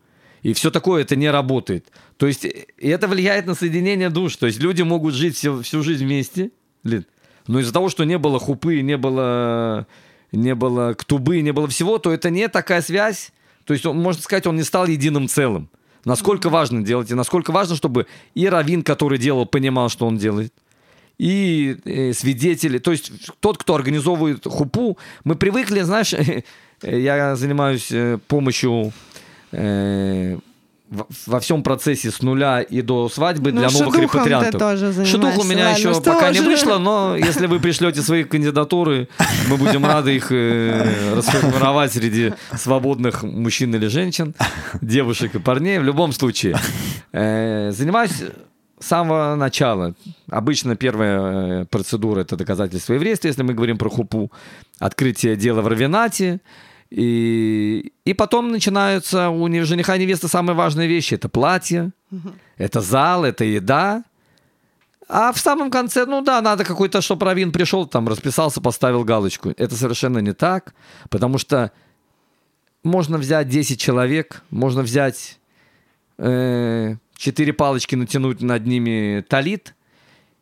и 0.42 0.52
все 0.52 0.70
такое, 0.70 1.02
это 1.02 1.16
не 1.16 1.30
работает. 1.30 1.90
То 2.18 2.26
есть 2.26 2.44
и 2.44 2.88
это 2.88 3.08
влияет 3.08 3.46
на 3.46 3.54
соединение 3.54 4.10
душ. 4.10 4.36
То 4.36 4.46
есть 4.46 4.60
люди 4.60 4.82
могут 4.82 5.14
жить 5.14 5.36
всю, 5.36 5.62
всю 5.62 5.82
жизнь 5.82 6.04
вместе, 6.04 6.50
Лид, 6.84 7.08
но 7.46 7.60
из-за 7.60 7.72
того, 7.72 7.88
что 7.88 8.04
не 8.04 8.18
было 8.18 8.38
хупы, 8.38 8.80
не 8.82 8.96
было, 8.96 9.86
не 10.34 10.54
было 10.54 10.94
ктубы, 10.94 11.40
не 11.40 11.52
было 11.52 11.68
всего, 11.68 11.98
то 11.98 12.12
это 12.12 12.30
не 12.30 12.48
такая 12.48 12.82
связь. 12.82 13.32
То 13.64 13.72
есть, 13.72 13.86
он, 13.86 13.98
можно 13.98 14.22
сказать, 14.22 14.46
он 14.46 14.56
не 14.56 14.62
стал 14.62 14.86
единым 14.86 15.28
целым. 15.28 15.68
Насколько 16.04 16.50
важно 16.50 16.82
делать, 16.82 17.10
и 17.10 17.14
насколько 17.14 17.50
важно, 17.50 17.76
чтобы 17.76 18.06
и 18.34 18.46
раввин, 18.46 18.82
который 18.82 19.18
делал, 19.18 19.46
понимал, 19.46 19.88
что 19.88 20.06
он 20.06 20.18
делает, 20.18 20.52
и 21.18 21.76
э, 21.84 22.12
свидетели, 22.12 22.78
то 22.78 22.90
есть 22.90 23.12
тот, 23.40 23.56
кто 23.58 23.74
организовывает 23.74 24.44
хупу, 24.44 24.98
мы 25.22 25.36
привыкли, 25.36 25.80
знаешь, 25.80 26.14
я 26.82 27.36
занимаюсь 27.36 27.90
э, 27.90 28.18
помощью 28.28 28.92
э, 29.52 30.38
во, 30.90 31.40
всем 31.40 31.62
процессе 31.62 32.10
с 32.10 32.20
нуля 32.22 32.60
и 32.60 32.82
до 32.82 33.08
свадьбы 33.08 33.52
Ну, 33.52 33.60
для 33.60 33.70
новых 33.70 33.94
ты 33.94 34.02
репатриантов. 34.02 34.60
тоже 34.60 35.04
Шедух 35.06 35.38
у 35.38 35.44
меня 35.44 35.70
еще 35.70 35.92
что 35.94 36.02
пока 36.02 36.30
не 36.30 36.40
уже? 36.40 36.50
вышло, 36.50 36.78
но 36.78 37.16
если 37.16 37.46
вы 37.46 37.58
пришлете 37.58 38.02
свои 38.02 38.24
кандидатуры, 38.24 39.08
мы 39.48 39.56
будем 39.56 39.84
рады 39.84 40.14
их 40.14 40.30
э, 40.30 41.14
расформировать 41.16 41.92
среди 41.92 42.32
свободных 42.56 43.22
мужчин 43.22 43.74
или 43.74 43.86
женщин, 43.86 44.34
девушек 44.82 45.34
и 45.34 45.38
парней. 45.38 45.78
В 45.78 45.84
любом 45.84 46.12
случае, 46.12 46.56
э, 47.12 47.70
занимаюсь 47.72 48.22
с 48.78 48.86
самого 48.86 49.34
начала. 49.36 49.94
Обычно 50.30 50.76
первая 50.76 51.62
э, 51.62 51.64
процедура 51.64 52.20
это 52.20 52.36
доказательство 52.36 52.92
еврейства, 52.92 53.28
если 53.28 53.42
мы 53.42 53.54
говорим 53.54 53.78
про 53.78 53.88
хупу, 53.88 54.30
открытие 54.78 55.36
дела 55.36 55.62
в 55.62 55.68
равенате. 55.68 56.40
И, 56.96 57.92
и 58.04 58.14
потом 58.14 58.52
начинаются 58.52 59.28
у 59.28 59.48
жениха 59.64 59.96
и 59.96 59.98
невесты 59.98 60.28
самые 60.28 60.54
важные 60.54 60.86
вещи. 60.86 61.14
Это 61.14 61.28
платье, 61.28 61.90
это 62.56 62.80
зал, 62.80 63.24
это 63.24 63.44
еда. 63.44 64.04
А 65.08 65.32
в 65.32 65.38
самом 65.38 65.72
конце, 65.72 66.06
ну 66.06 66.22
да, 66.22 66.40
надо 66.40 66.64
какой-то, 66.64 67.00
чтобы 67.00 67.26
раввин 67.26 67.50
пришел, 67.50 67.84
там 67.86 68.06
расписался, 68.06 68.60
поставил 68.60 69.02
галочку. 69.02 69.52
Это 69.56 69.74
совершенно 69.74 70.18
не 70.18 70.32
так, 70.34 70.72
потому 71.10 71.38
что 71.38 71.72
можно 72.84 73.18
взять 73.18 73.48
10 73.48 73.80
человек, 73.80 74.44
можно 74.50 74.82
взять 74.82 75.40
э, 76.18 76.94
4 77.16 77.52
палочки, 77.54 77.96
натянуть 77.96 78.40
над 78.40 78.66
ними 78.66 79.24
талит, 79.28 79.74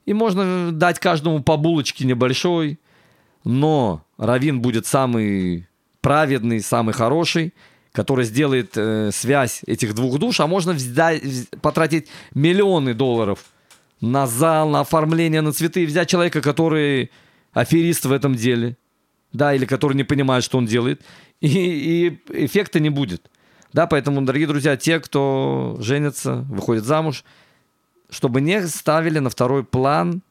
и 0.05 0.13
можно 0.13 0.71
дать 0.71 0.99
каждому 0.99 1.43
по 1.43 1.57
булочке 1.57 2.05
небольшой, 2.05 2.79
но 3.43 4.05
раввин 4.19 4.61
будет 4.61 4.85
самый 4.85 5.67
праведный, 6.03 6.61
самый 6.61 6.93
хороший, 6.93 7.55
который 7.93 8.25
сделает 8.25 8.73
э, 8.77 9.11
связь 9.13 9.63
этих 9.67 9.95
двух 9.95 10.19
душ, 10.19 10.41
а 10.41 10.47
можно 10.47 10.73
взять, 10.73 11.23
вз- 11.23 11.59
потратить 11.61 12.09
миллионы 12.35 12.93
долларов 12.95 13.45
на 14.01 14.27
зал, 14.27 14.69
на 14.69 14.81
оформление, 14.81 15.41
на 15.41 15.53
цветы, 15.53 15.85
и 15.85 15.87
взять 15.87 16.09
человека, 16.09 16.43
который 16.43 17.11
аферист 17.53 18.05
в 18.05 18.13
этом 18.13 18.35
деле, 18.35 18.77
да, 19.33 19.55
или 19.55 19.65
который 19.65 19.95
не 19.95 20.05
понимает, 20.05 20.45
что 20.45 20.59
он 20.59 20.67
делает, 20.67 21.03
и, 21.41 21.49
и 21.49 22.45
эффекта 22.47 22.81
не 22.81 22.91
будет. 22.91 23.31
Да, 23.73 23.87
поэтому, 23.87 24.21
дорогие 24.23 24.49
друзья, 24.49 24.77
те, 24.77 25.01
кто 25.01 25.77
женится, 25.81 26.45
выходит 26.49 26.85
замуж, 26.85 27.25
чтобы 28.11 28.41
не 28.41 28.67
ставили 28.67 29.19
на 29.19 29.31
второй 29.31 29.65
план 29.65 30.23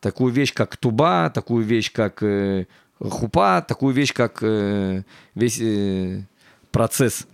такую 0.00 0.32
вещь, 0.32 0.52
как 0.52 0.76
туба, 0.76 1.30
такую 1.30 1.64
вещь, 1.64 1.92
как 1.92 2.22
э, 2.22 2.66
хупа, 3.10 3.64
такую 3.66 3.94
вещь, 3.94 4.12
как 4.12 4.38
э, 4.42 5.02
весь 5.34 5.60
э, 5.60 6.22
процесс. 6.70 7.26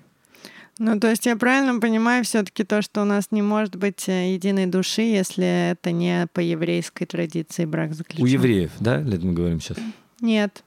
Ну, 0.78 0.98
то 1.00 1.11
есть 1.11 1.26
я 1.26 1.37
правильно 1.37 1.81
понимаю 1.81 2.24
все-таки 2.24 2.62
то, 2.62 2.83
что 2.83 3.02
у 3.02 3.04
нас 3.04 3.33
не 3.33 3.42
может 3.42 3.74
быть 3.76 4.09
э, 4.09 4.35
единой 4.35 4.66
души, 4.66 5.02
если 5.02 5.70
это 5.72 5.90
не 5.90 6.28
по 6.33 6.40
еврейской 6.40 7.04
традиции 7.04 7.64
брак 7.64 7.94
заключен. 7.94 8.22
У 8.22 8.26
евреев, 8.26 8.70
да, 8.78 9.00
Лид, 9.00 9.24
мы 9.24 9.33
говорим 9.33 9.61
сейчас? 9.61 9.78
Нет, 10.20 10.62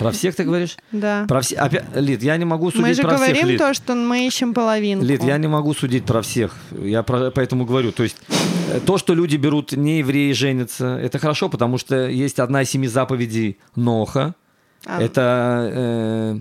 Про 0.00 0.10
всех 0.12 0.34
ты 0.34 0.44
говоришь? 0.44 0.76
да. 0.92 1.26
Про 1.28 1.40
все... 1.42 1.56
Опять, 1.56 1.84
Лид, 1.94 2.22
я 2.22 2.36
не 2.38 2.44
могу 2.44 2.70
судить 2.70 2.82
Мы 2.86 2.94
же 2.94 3.02
про 3.02 3.16
всех, 3.16 3.28
говорим 3.28 3.46
Лид. 3.48 3.58
то, 3.58 3.74
что 3.74 3.94
мы 3.94 4.26
ищем 4.26 4.54
половинку. 4.54 5.04
Лид, 5.04 5.22
я 5.22 5.36
не 5.38 5.46
могу 5.46 5.74
судить 5.74 6.04
про 6.04 6.22
всех. 6.22 6.56
Я 6.72 7.02
про- 7.02 7.30
поэтому 7.30 7.64
говорю. 7.66 7.92
То 7.92 8.02
есть 8.02 8.16
э, 8.72 8.80
то, 8.84 8.96
что 8.98 9.14
люди 9.14 9.36
берут 9.36 9.72
не 9.72 9.98
евреи 9.98 10.32
женятся, 10.32 10.96
это 10.96 11.18
хорошо, 11.18 11.48
потому 11.50 11.76
что 11.78 12.08
есть 12.08 12.38
одна 12.38 12.62
из 12.62 12.70
семи 12.70 12.88
заповедей 12.88 13.58
Ноха. 13.76 14.34
А, 14.86 15.02
Это... 15.02 15.70
э, 15.74 16.38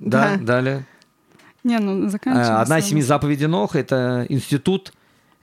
да, 0.00 0.36
Да. 0.36 0.36
далее. 0.36 0.86
Не, 1.64 1.78
ну 1.78 2.08
заканчивай. 2.08 2.46
Э, 2.46 2.60
Одна 2.62 2.78
из 2.78 2.84
семи 2.86 3.02
заповедей 3.02 3.46
Ноха 3.48 3.78
это 3.78 4.24
институт 4.28 4.92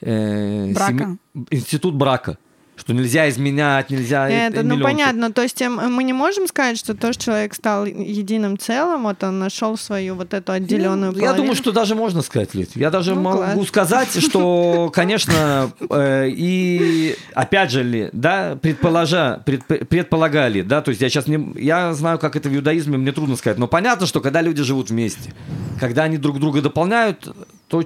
э, 0.01 0.71
Брака. 0.73 0.93
семи- 0.93 1.17
институт 1.49 1.95
брака. 1.95 2.37
Что 2.81 2.93
нельзя 2.93 3.29
изменять, 3.29 3.91
нельзя... 3.91 4.27
э, 4.27 4.47
Это, 4.47 4.63
ну 4.63 4.75
миллион 4.75 4.81
понятно, 4.91 5.31
то 5.31 5.43
есть 5.43 5.61
эм, 5.61 5.75
мы 5.93 6.03
не 6.03 6.13
можем 6.13 6.47
сказать, 6.47 6.79
что 6.79 6.95
то, 6.95 7.13
что 7.13 7.25
человек 7.25 7.53
стал 7.53 7.85
единым 7.85 8.57
целым, 8.57 9.03
вот 9.03 9.23
он 9.23 9.37
нашел 9.37 9.77
свою 9.77 10.15
вот 10.15 10.33
эту 10.33 10.51
отделенную 10.51 11.11
Ну, 11.11 11.19
Я 11.19 11.33
думаю, 11.33 11.55
что 11.55 11.71
даже 11.71 11.93
можно 11.93 12.23
сказать, 12.23 12.55
Лид. 12.55 12.71
Я 12.75 12.89
даже 12.89 13.13
Ну, 13.13 13.21
могу 13.21 13.37
класс. 13.37 13.67
сказать, 13.67 14.09
что, 14.23 14.89
конечно, 14.93 15.71
э, 15.91 16.29
и 16.29 17.15
опять 17.35 17.69
же, 17.69 17.83
ли, 17.83 18.09
да, 18.13 18.57
предположа, 18.59 19.43
предп- 19.45 19.85
предполагали, 19.85 20.61
да, 20.63 20.81
то 20.81 20.89
есть 20.89 21.01
я 21.01 21.09
сейчас 21.09 21.27
не, 21.27 21.53
я 21.61 21.93
знаю, 21.93 22.17
как 22.17 22.35
это 22.35 22.49
в 22.49 22.55
иудаизме, 22.55 22.97
мне 22.97 23.11
трудно 23.11 23.35
сказать, 23.35 23.59
но 23.59 23.67
понятно, 23.67 24.07
что 24.07 24.21
когда 24.21 24.41
люди 24.41 24.63
живут 24.63 24.89
вместе, 24.89 25.33
когда 25.79 26.03
они 26.03 26.17
друг 26.17 26.39
друга 26.39 26.61
дополняют, 26.61 27.27
то 27.67 27.81
э, 27.81 27.85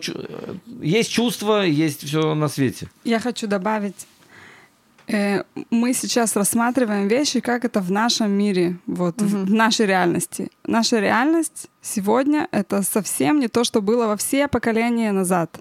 есть 0.81 1.11
чувство, 1.11 1.63
есть 1.65 2.05
все 2.07 2.33
на 2.33 2.47
свете. 2.47 2.87
Я 3.03 3.19
хочу 3.19 3.45
добавить, 3.47 3.95
Э, 3.95 4.14
мы 5.07 5.93
сейчас 5.93 6.35
рассматриваем 6.35 7.07
вещи, 7.07 7.39
как 7.39 7.63
это 7.65 7.79
в 7.79 7.91
нашем 7.91 8.31
мире, 8.31 8.77
вот 8.87 9.21
Мгм. 9.21 9.45
в 9.45 9.53
нашей 9.53 9.85
реальности. 9.85 10.49
Наша 10.65 10.99
реальность 10.99 11.67
сегодня 11.81 12.47
это 12.51 12.81
совсем 12.81 13.39
не 13.39 13.47
то, 13.47 13.63
что 13.63 13.81
было 13.81 14.07
во 14.07 14.15
все 14.15 14.47
поколения 14.47 15.11
назад. 15.11 15.59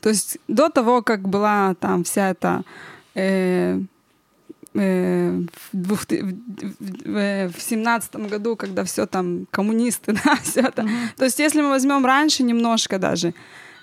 То 0.00 0.08
есть 0.08 0.38
до 0.48 0.68
того, 0.70 1.02
как 1.02 1.28
была 1.28 1.74
там 1.74 2.02
вся 2.04 2.30
эта 2.30 2.62
э, 3.14 3.78
э, 4.74 5.40
в, 5.72 6.06
ты- 6.06 6.24
в, 7.04 7.60
семнадцатом 7.60 8.28
году, 8.28 8.56
когда 8.56 8.84
все 8.84 9.06
там 9.06 9.46
коммунисты, 9.50 10.12
да, 10.24 10.36
все 10.42 10.60
это. 10.60 10.88
То 11.16 11.24
есть, 11.24 11.38
если 11.40 11.60
мы 11.60 11.68
возьмем 11.68 12.06
раньше 12.06 12.42
немножко 12.42 12.98
даже, 12.98 13.34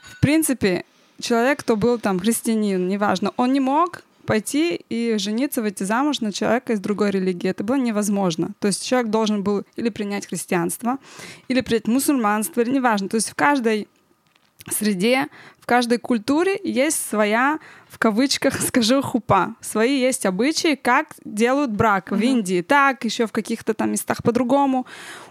в 0.02 0.20
принципе, 0.20 0.84
человек, 1.20 1.60
кто 1.60 1.76
был 1.76 2.00
там 2.00 2.20
христианин, 2.20 2.88
неважно, 2.88 3.32
он 3.38 3.54
не 3.54 3.60
мог 3.60 4.02
пойти 4.26 4.76
и 4.90 5.18
жениться, 5.18 5.62
выйти 5.62 5.84
замуж 5.84 6.20
на 6.20 6.34
человека 6.34 6.74
из 6.74 6.80
другой 6.80 7.12
религии. 7.12 7.50
Это 7.50 7.64
было 7.64 7.76
невозможно. 7.76 8.50
То 8.60 8.68
есть 8.68 8.86
человек 8.86 9.10
должен 9.10 9.44
был 9.44 9.64
или 9.76 9.90
принять 9.90 10.28
христианство, 10.28 10.98
или 11.48 11.62
принять 11.62 11.88
мусульманство, 11.88 12.62
или 12.62 12.72
неважно. 12.72 13.08
То 13.08 13.16
есть 13.16 13.30
в 13.30 13.36
каждой 13.36 13.88
среде, 14.72 15.28
в 15.60 15.66
каждой 15.66 15.98
культуре 15.98 16.60
есть 16.64 17.10
своя, 17.10 17.60
в 17.90 17.98
кавычках 17.98 18.60
скажу, 18.68 19.02
хупа. 19.02 19.56
Свои 19.62 20.00
есть 20.00 20.26
обычаи, 20.26 20.76
как 20.76 21.08
делают 21.24 21.72
брак. 21.72 22.12
В 22.12 22.22
Индии 22.22 22.62
так, 22.62 23.04
еще 23.04 23.28
в 23.28 23.32
каких-то 23.32 23.74
там 23.74 23.92
местах 23.92 24.24
по-другому. 24.24 24.86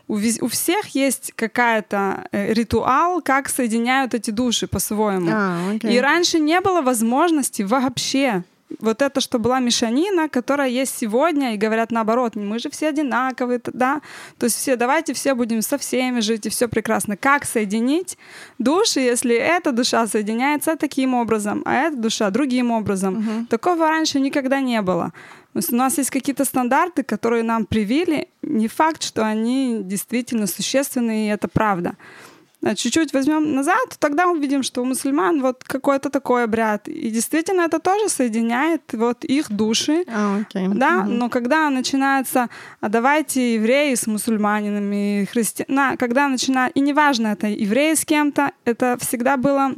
У, 0.06 0.18
всех 0.48 0.88
есть 0.88 1.32
какая-то 1.34 2.28
э, 2.30 2.52
ритуал, 2.52 3.22
как 3.22 3.48
соединяют 3.48 4.12
эти 4.14 4.30
души 4.30 4.66
по-своему. 4.66 5.30
А, 5.32 5.70
окей. 5.74 5.96
И 5.96 6.00
раньше 6.00 6.38
не 6.38 6.60
было 6.60 6.82
возможности 6.82 7.62
вообще 7.62 8.44
вот 8.80 9.02
это, 9.02 9.20
что 9.20 9.38
была 9.38 9.60
мешанина, 9.60 10.28
которая 10.28 10.68
есть 10.68 10.96
сегодня, 10.98 11.54
и 11.54 11.58
говорят 11.58 11.92
наоборот, 11.92 12.36
мы 12.36 12.58
же 12.58 12.70
все 12.70 12.88
одинаковые, 12.88 13.60
да, 13.72 14.00
то 14.38 14.44
есть 14.44 14.56
все, 14.56 14.76
давайте 14.76 15.12
все 15.12 15.34
будем 15.34 15.62
со 15.62 15.78
всеми 15.78 16.20
жить, 16.20 16.46
и 16.46 16.48
все 16.48 16.68
прекрасно. 16.68 17.16
Как 17.16 17.44
соединить 17.44 18.18
души, 18.58 19.00
если 19.00 19.34
эта 19.34 19.72
душа 19.72 20.06
соединяется 20.06 20.76
таким 20.76 21.14
образом, 21.14 21.62
а 21.64 21.74
эта 21.74 21.96
душа 21.96 22.30
другим 22.30 22.70
образом? 22.70 23.46
Такого 23.48 23.88
раньше 23.88 24.20
никогда 24.20 24.60
не 24.60 24.82
было. 24.82 25.12
У 25.54 25.74
нас 25.74 25.98
есть 25.98 26.10
какие-то 26.10 26.44
стандарты, 26.44 27.04
которые 27.04 27.44
нам 27.44 27.64
привили, 27.64 28.28
не 28.42 28.66
факт, 28.66 29.02
что 29.02 29.24
они 29.24 29.80
действительно 29.82 30.46
существенные, 30.46 31.28
и 31.28 31.30
это 31.30 31.48
правда. 31.48 31.96
А 32.66 32.74
чуть-чуть 32.74 33.12
возьмем 33.12 33.54
назад, 33.54 33.90
то 33.90 33.98
тогда 33.98 34.26
увидим, 34.28 34.62
что 34.62 34.80
у 34.80 34.84
мусульман 34.86 35.42
вот 35.42 35.62
какой-то 35.64 36.08
такой 36.08 36.44
обряд. 36.44 36.88
И 36.88 37.10
действительно 37.10 37.62
это 37.62 37.78
тоже 37.78 38.08
соединяет 38.08 38.80
вот 38.92 39.24
их 39.24 39.50
души. 39.52 40.04
А, 40.08 40.38
окей. 40.40 40.68
Да, 40.68 41.02
Мгм. 41.02 41.18
но 41.18 41.28
когда 41.28 41.68
начинается, 41.70 42.48
а 42.80 42.88
давайте 42.88 43.54
евреи 43.54 43.94
с 43.94 44.06
мусульманинами, 44.06 45.26
христиана, 45.30 45.96
когда 45.98 46.26
начинает, 46.28 46.74
и 46.76 46.80
неважно, 46.80 47.28
это 47.28 47.48
евреи 47.48 47.94
с 47.94 48.04
кем-то, 48.04 48.50
это 48.64 48.96
всегда 48.98 49.36
было 49.36 49.72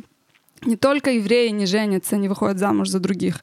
не 0.64 0.76
только 0.76 1.10
евреи 1.10 1.48
не 1.48 1.66
женятся, 1.66 2.16
не 2.16 2.28
выходят 2.28 2.58
замуж 2.58 2.88
за 2.88 3.00
других. 3.00 3.42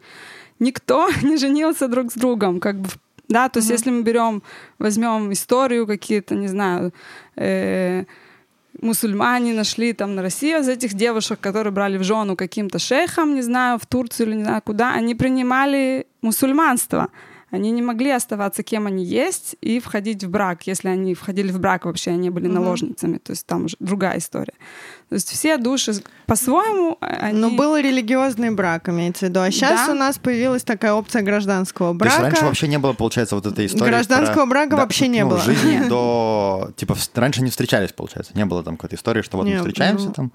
Никто 0.59 1.09
не 1.21 1.35
женился 1.37 1.87
друг 1.89 2.11
с 2.11 2.15
другом, 2.15 2.59
как 2.59 2.79
бы, 2.79 2.87
да, 3.27 3.49
то 3.49 3.59
есть 3.59 3.69
если 3.69 3.91
мы 3.91 4.03
берем, 4.03 4.41
возьмем 4.79 5.31
историю 5.33 5.85
какие-то, 5.85 6.35
не 6.35 6.47
знаю, 6.47 6.93
э, 7.35 8.05
мусульмане 8.81 9.53
нашли 9.53 9.93
там 9.93 10.15
на 10.15 10.21
России 10.21 10.59
из 10.59 10.67
этих 10.67 10.93
девушек, 10.93 11.39
которые 11.39 11.73
брали 11.73 11.97
в 11.97 12.03
жену 12.03 12.35
каким-то 12.35 12.79
шейхам, 12.79 13.35
не 13.35 13.41
знаю, 13.41 13.79
в 13.79 13.85
Турцию 13.85 14.27
или 14.27 14.35
не 14.35 14.43
знаю 14.43 14.61
куда, 14.63 14.93
они 14.93 15.15
принимали 15.15 16.07
мусульманство. 16.21 17.09
Они 17.53 17.69
не 17.69 17.83
могли 17.83 18.09
оставаться 18.09 18.63
кем 18.63 18.87
они 18.87 19.05
есть 19.05 19.55
и 19.61 19.79
входить 19.79 20.23
в 20.23 20.29
брак. 20.29 20.63
Если 20.65 20.87
они 20.87 21.13
входили 21.13 21.51
в 21.51 21.59
брак 21.59 21.85
вообще, 21.85 22.09
они 22.09 22.31
были 22.31 22.47
Мгм. 22.47 22.55
наложницами. 22.55 23.19
То 23.19 23.31
есть 23.31 23.45
там 23.45 23.65
уже 23.65 23.77
другая 23.79 24.17
история. 24.17 24.53
То 25.09 25.15
есть 25.15 25.29
все 25.29 25.57
души 25.57 25.93
по-своему, 26.25 26.97
а, 26.99 27.05
они... 27.05 27.39
Но 27.39 27.51
был 27.51 27.77
религиозный 27.77 28.49
брак, 28.49 28.89
имеется 28.89 29.27
в 29.27 29.29
виду. 29.29 29.41
А 29.41 29.51
сейчас 29.51 29.85
Да. 29.85 29.93
у 29.93 29.95
нас 29.95 30.17
появилась 30.17 30.63
такая 30.63 30.93
опция 30.93 31.21
гражданского 31.21 31.95
То 31.95 32.05
есть 32.05 32.17
брака. 32.17 32.31
раньше 32.31 32.45
вообще 32.45 32.67
не 32.67 32.79
было, 32.79 32.93
получается, 32.93 33.35
вот 33.35 33.45
этой 33.45 33.67
истории 33.67 33.91
Гражданского 33.91 34.45
про- 34.45 34.45
брака 34.47 34.75
вообще 34.75 35.07
не 35.07 35.23
ну, 35.23 35.29
было. 35.29 35.39
жизни 35.39 35.73
Нет. 35.73 35.89
до... 35.89 36.71
Типа, 36.75 36.97
раньше 37.13 37.43
не 37.43 37.51
встречались, 37.51 37.91
получается. 37.91 38.31
Не 38.35 38.45
было 38.45 38.63
там 38.63 38.77
какой-то 38.77 38.95
истории, 38.95 39.21
что 39.21 39.37
вот 39.37 39.45
Не, 39.45 39.53
мы 39.53 39.57
встречаемся 39.59 40.07
ну, 40.07 40.13
там. 40.13 40.31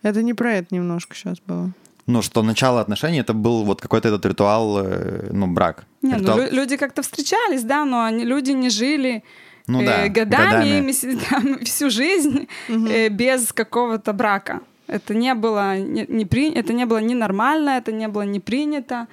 Это 0.00 0.22
не 0.22 0.32
про 0.32 0.54
это 0.54 0.74
немножко 0.74 1.14
сейчас 1.14 1.36
было. 1.46 1.72
Ну, 2.06 2.22
что 2.22 2.42
начало 2.42 2.80
отношений, 2.80 3.20
это 3.20 3.32
был 3.32 3.64
вот 3.64 3.80
какой-то 3.80 4.08
этот 4.08 4.26
ритуал, 4.26 4.78
э, 4.84 5.28
ну, 5.32 5.46
брак. 5.46 5.84
Не, 6.02 6.12
ну, 6.12 6.18
Ритуал- 6.18 6.38
лю- 6.38 6.50
люди 6.52 6.76
как-то 6.76 7.00
встречались, 7.02 7.62
да, 7.62 7.84
но 7.84 8.04
они, 8.04 8.24
люди 8.24 8.52
не 8.52 8.68
жили 8.70 9.22
Ну 9.66 9.80
э, 9.82 9.86
да, 9.86 10.08
годами, 10.08 10.92
годами. 10.92 11.18
там, 11.30 11.58
всю 11.64 11.90
жизнь 11.90 12.46
э, 12.68 13.08
без 13.08 13.52
какого-то 13.52 14.12
брака. 14.12 14.60
Это 14.86 15.14
не 15.14 15.34
было 15.34 15.78
не, 15.78 16.04
не 16.08 16.26
при, 16.26 16.52
это 16.52 16.74
не 16.74 16.84
было 16.84 16.98
ни 17.00 17.14
нормально, 17.14 17.70
это 17.70 17.90
не 17.92 18.08
было 18.08 18.22
не 18.26 18.40
принято. 18.40 19.06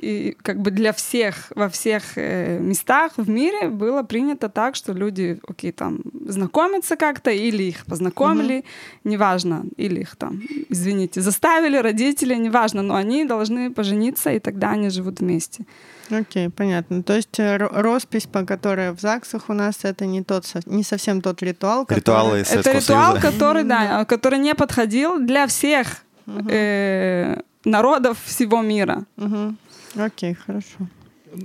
И 0.00 0.36
как 0.42 0.60
бы 0.60 0.70
для 0.70 0.92
всех 0.92 1.52
во 1.54 1.68
всех 1.68 2.02
э, 2.16 2.58
местах 2.58 3.12
в 3.16 3.28
мире 3.28 3.68
было 3.68 4.02
принято 4.02 4.48
так, 4.48 4.76
что 4.76 4.92
люди, 4.92 5.38
окей, 5.48 5.72
там 5.72 6.00
знакомятся 6.28 6.96
как-то 6.96 7.30
или 7.30 7.64
их 7.64 7.84
познакомили, 7.86 8.64
неважно, 9.04 9.64
или 9.76 10.00
их 10.00 10.16
там, 10.16 10.42
извините, 10.68 11.20
заставили 11.20 11.76
родители, 11.76 12.34
неважно, 12.34 12.82
но 12.82 12.94
они 12.94 13.24
должны 13.24 13.70
пожениться 13.70 14.30
и 14.30 14.38
тогда 14.38 14.70
они 14.70 14.90
живут 14.90 15.20
вместе. 15.20 15.64
Окей, 16.10 16.48
понятно. 16.48 17.02
То 17.02 17.16
есть 17.16 17.38
э, 17.38 17.56
ро- 17.56 17.82
роспись, 17.82 18.26
по 18.26 18.44
которой 18.44 18.92
в 18.92 19.00
ЗАГСах 19.00 19.50
у 19.50 19.52
нас, 19.52 19.84
это 19.84 20.06
не, 20.06 20.22
тот, 20.22 20.46
не 20.66 20.82
совсем 20.82 21.20
тот 21.20 21.42
ритуал, 21.42 21.84
который... 21.84 21.98
Ритуалы 21.98 22.40
из 22.40 22.50
Это 22.50 22.72
ритуал, 22.72 23.12
Союза. 23.12 23.20
который, 23.32 23.64
да, 23.64 24.04
который 24.04 24.38
не 24.38 24.54
подходил 24.54 25.18
для 25.18 25.46
всех 25.46 26.04
э, 26.48 27.40
народов 27.64 28.18
всего 28.24 28.62
мира. 28.62 29.04
Мгм. 29.16 29.58
Окей, 29.98 30.34
хорошо. 30.34 30.88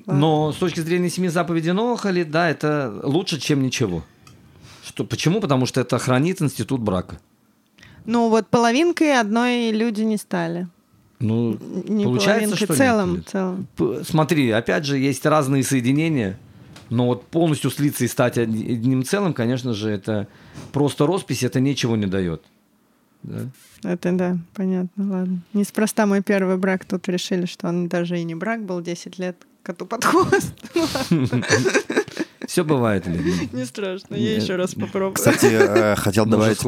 Но 0.06 0.52
с 0.52 0.56
точки 0.56 0.80
зрения 0.80 1.10
семи 1.10 1.28
заповедей 1.30 1.74
Нохали, 1.74 2.24
да, 2.24 2.50
это 2.50 3.02
лучше, 3.04 3.40
чем 3.40 3.62
ничего. 3.62 4.04
Что, 4.86 5.04
почему? 5.06 5.42
Потому 5.42 5.66
что 5.66 5.82
это 5.82 5.98
хранит 5.98 6.42
институт 6.42 6.82
брака. 6.82 7.20
Ну 8.06 8.30
вот 8.30 8.48
половинкой 8.48 9.20
одной 9.20 9.72
люди 9.72 10.02
не 10.02 10.18
стали. 10.18 10.68
Ну, 11.20 11.58
Не 11.88 12.04
Получается, 12.04 12.56
что 12.58 12.76
целым, 12.76 13.16
нет? 13.16 13.30
целым. 13.30 13.68
смотри, 14.04 14.52
опять 14.52 14.84
же, 14.86 14.98
есть 14.98 15.26
разные 15.26 15.64
соединения, 15.64 16.38
но 16.90 17.08
вот 17.08 17.26
полностью 17.28 17.72
слиться 17.72 18.04
и 18.04 18.10
стать 18.10 18.38
одни- 18.38 18.74
одним 18.74 19.06
целым, 19.06 19.34
конечно 19.34 19.74
же, 19.74 19.90
это 19.90 20.28
просто 20.74 21.06
роспись, 21.06 21.44
это 21.44 21.62
ничего 21.62 21.96
не 21.96 22.08
дает. 22.08 22.44
Да? 23.24 23.48
Это 23.84 24.12
да, 24.12 24.38
понятно, 24.54 25.12
ладно. 25.12 25.40
Неспроста 25.54 26.06
мой 26.06 26.22
первый 26.22 26.58
брак 26.58 26.86
тут 26.86 27.08
решили, 27.08 27.46
что 27.46 27.68
он 27.68 27.88
даже 27.88 28.20
и 28.20 28.24
не 28.24 28.36
брак 28.36 28.64
был 28.64 28.82
10 28.82 29.18
лет 29.20 29.38
коту 29.64 29.86
под 29.86 30.04
хвост. 30.04 30.54
Все 32.48 32.64
бывает, 32.64 33.08
Лена. 33.08 33.24
Не 33.54 33.66
страшно, 33.66 34.16
я 34.16 34.36
еще 34.36 34.56
раз 34.58 34.76
попробую. 34.76 35.14
Кстати, 35.14 35.48
э, 35.50 35.96
хотел 35.96 36.26
добавить 36.28 36.60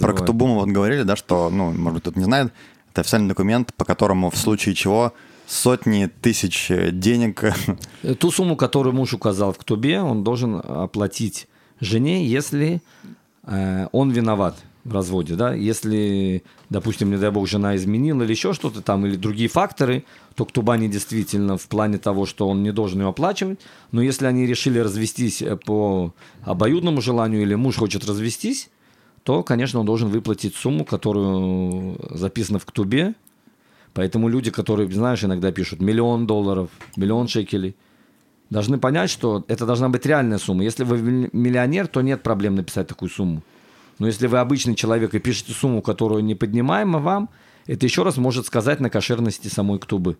Про. 0.00 0.12
Ктубуму 0.12 0.56
вот 0.56 0.68
говорили, 0.68 1.02
да, 1.02 1.16
что, 1.16 1.48
ну, 1.50 1.72
может 1.72 1.94
быть, 1.94 2.02
кто-то 2.02 2.18
не 2.18 2.24
знает, 2.24 2.52
это 2.90 3.00
официальный 3.00 3.28
документ, 3.28 3.72
по 3.74 3.84
которому 3.84 4.30
в 4.30 4.36
случае 4.36 4.74
чего 4.74 5.14
сотни 5.46 6.06
тысяч 6.06 6.70
денег 6.92 7.44
Ту 8.18 8.30
сумму, 8.30 8.56
которую 8.56 8.94
муж 8.94 9.14
указал 9.14 9.52
в 9.52 9.58
Ктубе, 9.58 10.00
он 10.00 10.24
должен 10.24 10.56
оплатить 10.56 11.48
жене, 11.80 12.26
если 12.26 12.82
э, 13.44 13.88
он 13.92 14.10
виноват 14.10 14.56
в 14.84 14.92
разводе, 14.92 15.34
да, 15.34 15.54
если, 15.54 16.42
допустим, 16.68 17.10
не 17.10 17.16
дай 17.16 17.30
бог, 17.30 17.48
жена 17.48 17.74
изменила 17.74 18.22
или 18.22 18.30
еще 18.32 18.52
что-то 18.52 18.82
там, 18.82 19.06
или 19.06 19.16
другие 19.16 19.48
факторы, 19.48 20.04
то 20.34 20.44
Ктуба 20.44 20.76
не 20.76 20.88
действительно 20.88 21.56
в 21.56 21.66
плане 21.68 21.98
того, 21.98 22.26
что 22.26 22.48
он 22.48 22.62
не 22.62 22.70
должен 22.70 23.00
ее 23.00 23.08
оплачивать, 23.08 23.60
но 23.92 24.02
если 24.02 24.26
они 24.26 24.46
решили 24.46 24.78
развестись 24.78 25.40
э, 25.40 25.56
по 25.56 26.12
обоюдному 26.42 27.00
желанию 27.00 27.42
или 27.42 27.54
муж 27.54 27.76
хочет 27.76 28.06
развестись, 28.06 28.68
то, 29.22 29.42
конечно, 29.42 29.80
он 29.80 29.86
должен 29.86 30.08
выплатить 30.08 30.54
сумму, 30.54 30.84
которую 30.84 31.98
записана 32.10 32.58
в 32.58 32.66
Ктубе, 32.66 33.14
Поэтому 33.94 34.28
люди, 34.28 34.50
которые, 34.50 34.90
знаешь, 34.90 35.22
иногда 35.24 35.52
пишут 35.52 35.80
миллион 35.80 36.26
долларов, 36.26 36.68
миллион 36.96 37.28
шекелей, 37.28 37.76
должны 38.50 38.78
понять, 38.78 39.08
что 39.08 39.44
это 39.46 39.66
должна 39.66 39.88
быть 39.88 40.04
реальная 40.04 40.38
сумма. 40.38 40.64
Если 40.64 40.82
вы 40.84 40.98
милли- 40.98 41.30
миллионер, 41.32 41.86
то 41.86 42.02
нет 42.02 42.22
проблем 42.22 42.56
написать 42.56 42.88
такую 42.88 43.08
сумму. 43.08 43.42
Но 43.98 44.06
если 44.06 44.26
вы 44.26 44.38
обычный 44.38 44.74
человек 44.74 45.14
и 45.14 45.18
пишете 45.18 45.52
сумму, 45.52 45.82
которую 45.82 46.24
не 46.24 46.34
поднимаема 46.34 46.98
вам, 46.98 47.30
это 47.66 47.86
еще 47.86 48.02
раз 48.02 48.16
может 48.16 48.46
сказать 48.46 48.80
на 48.80 48.90
кошерности 48.90 49.48
самой 49.48 49.78
ктубы. 49.78 50.18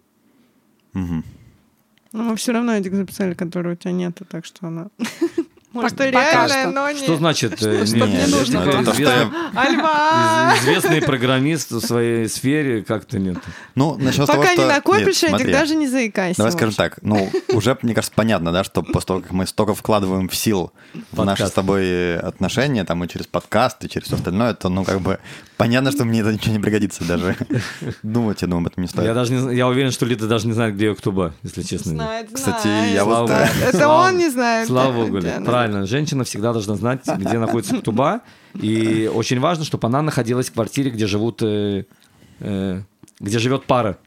Но 0.93 2.23
мы 2.23 2.37
все 2.37 2.53
равно 2.53 2.75
этих 2.75 2.95
записали, 2.95 3.35
которые 3.35 3.75
у 3.75 3.77
тебя 3.77 3.93
нету, 3.93 4.25
так 4.25 4.45
что 4.45 4.69
она... 4.69 4.91
Может, 5.75 5.97
Пока 5.99 6.11
реальная, 6.11 6.63
что. 6.63 6.71
но 6.71 6.91
не... 6.91 6.99
Что 7.03 7.17
значит? 7.17 7.53
э, 7.63 7.85
Что- 7.85 7.97
не- 7.97 8.03
мне 8.05 8.27
нужно 8.29 8.61
было. 8.61 8.83
Что 8.83 8.93
известный- 10.55 10.99
Альва! 10.99 11.07
программист 11.07 11.73
в 11.73 11.81
своей 11.81 12.29
сфере 12.29 12.83
как-то 12.83 13.19
нет. 13.19 13.39
Ну, 13.75 13.97
начнем 13.99 14.25
с 14.25 14.27
того, 14.29 14.41
Пока 14.43 14.53
что... 14.53 14.63
не 14.63 14.69
накопишь, 14.69 15.23
Нет, 15.23 15.31
смотри. 15.31 15.53
даже 15.53 15.75
не 15.75 15.89
заикайся. 15.89 16.39
Давай 16.39 16.53
скажем 16.53 16.75
так, 16.75 16.99
ну, 17.03 17.29
уже, 17.49 17.77
мне 17.83 17.93
кажется, 17.95 18.13
понятно, 18.15 18.53
да, 18.53 18.63
что 18.65 18.83
после 18.83 19.07
того, 19.09 19.21
как 19.21 19.33
мы 19.33 19.47
столько 19.47 19.75
вкладываем 19.75 20.29
в 20.29 20.37
сил 20.37 20.73
в 21.13 21.25
наши 21.25 21.47
с 21.47 21.51
тобой 21.51 22.19
отношения, 22.19 22.85
там, 22.85 23.03
и 23.05 23.09
через 23.09 23.27
подкаст, 23.27 23.85
и 23.85 23.89
через 23.89 24.07
все 24.07 24.17
остальное, 24.17 24.55
то, 24.55 24.69
ну, 24.69 24.85
как 24.85 25.01
бы, 25.01 25.19
понятно, 25.57 25.93
что 25.93 26.05
мне 26.05 26.21
это 26.21 26.33
ничего 26.33 26.53
не 26.55 26.61
пригодится 26.61 27.05
даже. 27.05 27.37
Думать, 28.03 28.43
я 28.43 28.49
думаю, 28.49 28.63
об 28.67 28.73
этом 28.73 28.83
не 28.83 28.87
Я 28.87 28.91
стоит. 28.91 29.15
даже 29.15 29.33
не, 29.33 29.57
я 29.57 29.69
уверен, 29.69 29.91
что 29.91 30.07
Лида 30.07 30.27
даже 30.27 30.47
не 30.47 30.53
знает, 30.53 30.75
где 30.75 30.95
Ктуба, 30.95 31.35
если 31.43 31.63
честно. 31.63 31.93
Знает, 31.93 32.29
Кстати, 32.33 32.63
знает. 32.63 32.95
я 32.95 33.05
вот... 33.05 33.29
Слава 33.29 33.43
э. 33.43 33.47
Это 33.69 33.77
Слава- 33.79 34.09
он 34.09 34.19
не 34.19 34.31
знает. 34.31 34.67
Слава 34.67 34.93
богу, 34.93 35.21
правильно. 35.45 35.87
Женщина 35.87 36.25
всегда 36.25 36.53
должна 36.53 36.75
знать, 36.77 37.01
где 37.07 37.39
находится 37.39 37.77
Ктуба. 37.77 38.21
И 38.55 39.11
очень 39.13 39.41
важно, 39.41 39.65
чтобы 39.65 39.89
она 39.89 40.03
находилась 40.03 40.49
в 40.49 40.53
квартире, 40.53 40.91
где 40.91 41.07
живут, 41.07 41.43
э, 41.43 41.85
э, 42.41 42.83
где 43.21 43.39
живет 43.39 43.65
пара. 43.65 43.99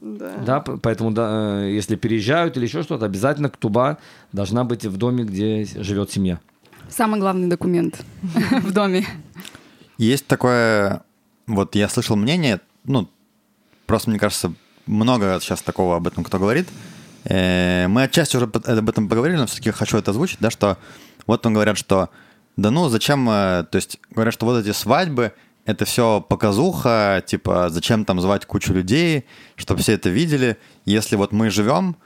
Да. 0.00 0.32
Да, 0.44 0.60
поэтому 0.60 1.10
да, 1.10 1.64
если 1.64 1.96
переезжают 1.96 2.56
или 2.56 2.64
еще 2.64 2.82
что-то, 2.82 3.06
обязательно 3.06 3.48
Ктуба 3.48 3.98
должна 4.32 4.64
быть 4.64 4.84
в 4.84 4.96
доме, 4.96 5.24
где 5.24 5.64
живет 5.64 6.10
семья. 6.10 6.40
Самый 6.88 7.18
главный 7.20 7.48
документ 7.48 8.04
в 8.62 8.72
доме. 8.72 9.06
Есть 9.98 10.26
такое, 10.26 11.02
вот 11.46 11.74
я 11.74 11.88
слышал 11.88 12.16
мнение, 12.16 12.60
ну, 12.84 13.08
просто 13.86 14.10
мне 14.10 14.18
кажется, 14.18 14.52
много 14.86 15.38
сейчас 15.40 15.62
такого 15.62 15.96
об 15.96 16.06
этом 16.06 16.24
кто 16.24 16.38
говорит. 16.38 16.68
Э, 17.24 17.86
Мы 17.88 18.02
отчасти 18.02 18.36
уже 18.36 18.46
об 18.46 18.88
этом 18.88 19.08
поговорили, 19.08 19.38
но 19.38 19.46
все-таки 19.46 19.70
хочу 19.70 19.96
это 19.96 20.10
озвучить, 20.10 20.38
да, 20.40 20.50
что 20.50 20.78
вот 21.26 21.46
он 21.46 21.54
говорят, 21.54 21.78
что 21.78 22.10
да 22.56 22.70
ну 22.70 22.88
зачем, 22.88 23.28
э, 23.28 23.64
то 23.70 23.76
есть 23.76 23.98
говорят, 24.10 24.34
что 24.34 24.46
вот 24.46 24.64
эти 24.64 24.72
свадьбы, 24.72 25.32
это 25.64 25.84
все 25.86 26.20
показуха, 26.20 27.22
типа 27.26 27.68
зачем 27.70 28.04
там 28.04 28.20
звать 28.20 28.44
кучу 28.44 28.72
людей, 28.74 29.24
чтобы 29.56 29.80
все 29.80 29.92
это 29.92 30.10
видели. 30.10 30.58
Если 30.84 31.16
вот 31.16 31.32
мы 31.32 31.50
живем, 31.50 31.96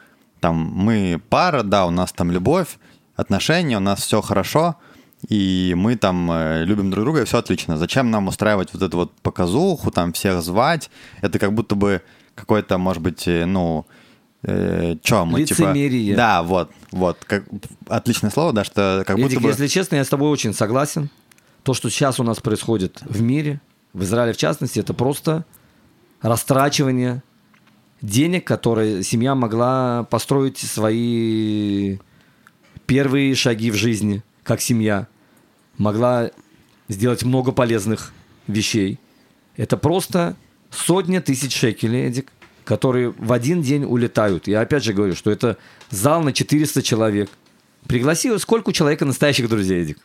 там 0.40 0.54
мы 0.56 1.20
пара, 1.28 1.62
да, 1.64 1.86
у 1.86 1.90
нас 1.90 2.12
там 2.12 2.30
любовь, 2.30 2.78
отношения, 3.16 3.76
у 3.76 3.80
нас 3.80 4.00
все 4.00 4.22
хорошо, 4.22 4.76
и 5.26 5.74
мы 5.76 5.96
там 5.96 6.30
э, 6.30 6.64
любим 6.64 6.90
друг 6.90 7.04
друга, 7.04 7.22
и 7.22 7.24
все 7.24 7.38
отлично. 7.38 7.76
Зачем 7.76 8.10
нам 8.10 8.28
устраивать 8.28 8.72
вот 8.72 8.82
эту 8.82 8.96
вот 8.96 9.12
показуху, 9.20 9.90
там 9.90 10.12
всех 10.12 10.42
звать? 10.42 10.90
Это 11.20 11.38
как 11.38 11.52
будто 11.54 11.74
бы 11.74 12.02
какой-то, 12.34 12.78
может 12.78 13.02
быть, 13.02 13.26
э, 13.26 13.44
ну, 13.44 13.86
э, 14.42 14.96
чё 15.02 15.24
мы, 15.24 15.40
Лицемерие. 15.40 16.10
типа... 16.10 16.16
Да, 16.16 16.42
вот, 16.42 16.70
вот, 16.92 17.18
как, 17.24 17.44
отличное 17.88 18.30
слово, 18.30 18.52
да, 18.52 18.64
что 18.64 19.02
как 19.06 19.16
будто 19.16 19.28
Эдик, 19.28 19.42
бы... 19.42 19.48
если 19.48 19.66
честно, 19.66 19.96
я 19.96 20.04
с 20.04 20.08
тобой 20.08 20.30
очень 20.30 20.54
согласен. 20.54 21.10
То, 21.64 21.74
что 21.74 21.90
сейчас 21.90 22.20
у 22.20 22.22
нас 22.22 22.38
происходит 22.38 23.00
в 23.02 23.20
мире, 23.20 23.60
в 23.92 24.04
Израиле 24.04 24.32
в 24.32 24.36
частности, 24.36 24.78
это 24.78 24.94
просто 24.94 25.44
растрачивание 26.22 27.22
денег, 28.00 28.46
которые 28.46 29.02
семья 29.02 29.34
могла 29.34 30.04
построить 30.04 30.58
свои 30.58 31.98
первые 32.86 33.34
шаги 33.34 33.70
в 33.70 33.74
жизни, 33.74 34.22
как 34.48 34.62
семья, 34.62 35.06
могла 35.76 36.30
сделать 36.88 37.22
много 37.22 37.52
полезных 37.52 38.14
вещей. 38.46 38.98
Это 39.58 39.76
просто 39.76 40.36
сотни 40.70 41.18
тысяч 41.18 41.54
шекелей, 41.54 42.06
Эдик, 42.06 42.32
которые 42.64 43.10
в 43.10 43.30
один 43.34 43.60
день 43.60 43.84
улетают. 43.84 44.48
Я 44.48 44.62
опять 44.62 44.84
же 44.84 44.94
говорю, 44.94 45.14
что 45.14 45.30
это 45.30 45.58
зал 45.90 46.22
на 46.22 46.32
400 46.32 46.82
человек. 46.82 47.28
Пригласи, 47.86 48.36
сколько 48.38 48.70
у 48.70 48.72
человека 48.72 49.04
настоящих 49.04 49.50
друзей, 49.50 49.82
Эдик? 49.82 49.98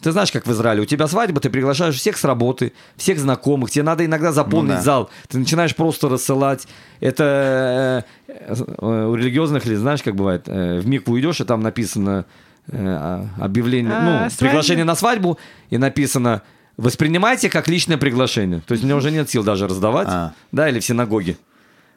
Ты 0.00 0.12
знаешь, 0.12 0.32
как 0.32 0.46
в 0.46 0.52
Израиле, 0.52 0.80
у 0.80 0.86
тебя 0.86 1.06
свадьба, 1.06 1.42
ты 1.42 1.50
приглашаешь 1.50 1.96
всех 1.96 2.16
с 2.16 2.24
работы, 2.24 2.72
всех 2.96 3.18
знакомых, 3.18 3.70
тебе 3.70 3.82
надо 3.82 4.06
иногда 4.06 4.32
заполнить 4.32 4.70
Ну 4.70 4.76
да. 4.76 4.82
зал, 4.82 5.10
ты 5.28 5.38
начинаешь 5.38 5.76
просто 5.76 6.08
рассылать. 6.08 6.66
Это 7.00 8.06
э, 8.26 8.54
э, 8.56 9.06
у 9.06 9.14
религиозных 9.14 9.66
ли, 9.66 9.76
знаешь, 9.76 10.02
как 10.02 10.16
бывает, 10.16 10.44
э, 10.46 10.80
в 10.80 10.86
микву 10.86 11.20
идешь, 11.20 11.42
и 11.42 11.44
там 11.44 11.60
написано 11.60 12.24
э, 12.72 13.26
объявление, 13.38 13.92
А, 13.92 14.02
ну, 14.02 14.10
свадьба. 14.30 14.36
приглашение 14.38 14.84
на 14.84 14.94
свадьбу, 14.94 15.38
и 15.70 15.78
написано 15.78 16.42
воспринимайте 16.76 17.50
как 17.50 17.68
личное 17.68 17.98
приглашение. 17.98 18.62
То 18.66 18.72
есть 18.72 18.84
мне 18.84 18.94
уже 18.94 19.10
нет 19.10 19.28
сил 19.30 19.42
даже 19.44 19.66
раздавать, 19.68 20.08
А. 20.10 20.32
да, 20.52 20.68
или 20.68 20.80
в 20.80 20.84
синагоге. 20.84 21.36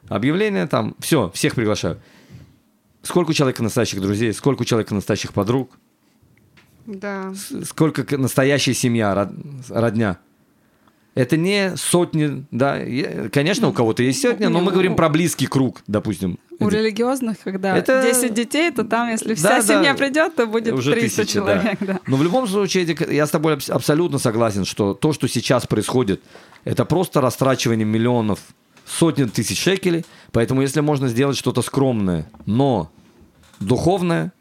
Объявление 0.08 0.66
там, 0.66 0.94
все, 1.00 1.30
всех 1.34 1.54
приглашаю. 1.54 1.98
Сколько 3.02 3.30
у 3.30 3.32
человека 3.34 3.62
настоящих 3.62 4.00
друзей, 4.00 4.32
сколько 4.32 4.62
у 4.62 4.64
человека 4.64 4.94
настоящих 4.94 5.32
подруг, 5.32 5.70
Да. 6.86 7.32
сколько 7.64 8.18
настоящая 8.18 8.74
семья, 8.74 9.14
род- 9.14 9.30
родня. 9.68 10.18
Это 11.14 11.36
не 11.36 11.76
сотни, 11.76 12.44
да. 12.50 12.80
Конечно, 13.32 13.68
у 13.68 13.72
кого-то 13.72 14.02
есть 14.02 14.20
сотня, 14.20 14.48
но 14.48 14.60
мы 14.60 14.72
говорим 14.72 14.96
про 14.96 15.08
близкий 15.08 15.46
круг, 15.46 15.80
допустим. 15.86 16.38
У 16.60 16.68
религиозных, 16.68 17.38
когда 17.44 17.76
Это- 17.76 18.02
10 18.02 18.34
детей, 18.34 18.70
то 18.70 18.84
там, 18.84 19.08
если 19.10 19.30
Да, 19.30 19.34
вся 19.34 19.48
да. 19.48 19.62
семья 19.62 19.94
придет, 19.94 20.34
то 20.36 20.46
будет 20.46 20.74
Уже 20.74 20.92
300 20.92 21.22
тысячи, 21.22 21.40
да. 21.40 21.44
человек. 21.58 21.78
Да. 21.80 22.00
Но 22.06 22.16
в 22.16 22.22
любом 22.22 22.46
случае, 22.48 22.96
я 23.10 23.26
с 23.26 23.30
тобой 23.30 23.54
абс- 23.54 23.70
абсолютно 23.70 24.18
согласен, 24.18 24.64
что 24.64 24.94
то, 24.94 25.12
что 25.12 25.28
сейчас 25.28 25.66
происходит, 25.66 26.20
это 26.64 26.84
просто 26.84 27.20
растрачивание 27.20 27.84
миллионов, 27.86 28.38
сотен 28.86 29.28
тысяч 29.30 29.58
шекелей. 29.60 30.04
Поэтому 30.32 30.62
если 30.62 30.80
можно 30.80 31.08
сделать 31.08 31.36
что-то 31.36 31.62
скромное, 31.62 32.26
но 32.46 32.90
духовное, 33.60 34.32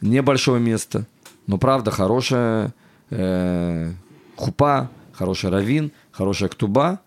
небольшое 0.00 0.60
место, 0.60 1.06
но 1.46 1.58
правда 1.58 1.90
хорошая 1.90 2.72
э, 3.10 3.92
хупа, 4.36 4.90
хороший 5.12 5.50
равин, 5.50 5.92
хорошая 6.12 6.48
ктуба, 6.48 7.00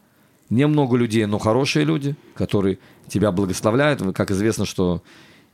немного 0.50 0.98
людей, 0.98 1.26
но 1.26 1.38
хорошие 1.40 1.86
люди, 1.86 2.16
которые 2.36 2.80
тебя 3.10 3.32
благословляют. 3.32 4.02
Как 4.16 4.32
известно, 4.32 4.66
что 4.66 5.04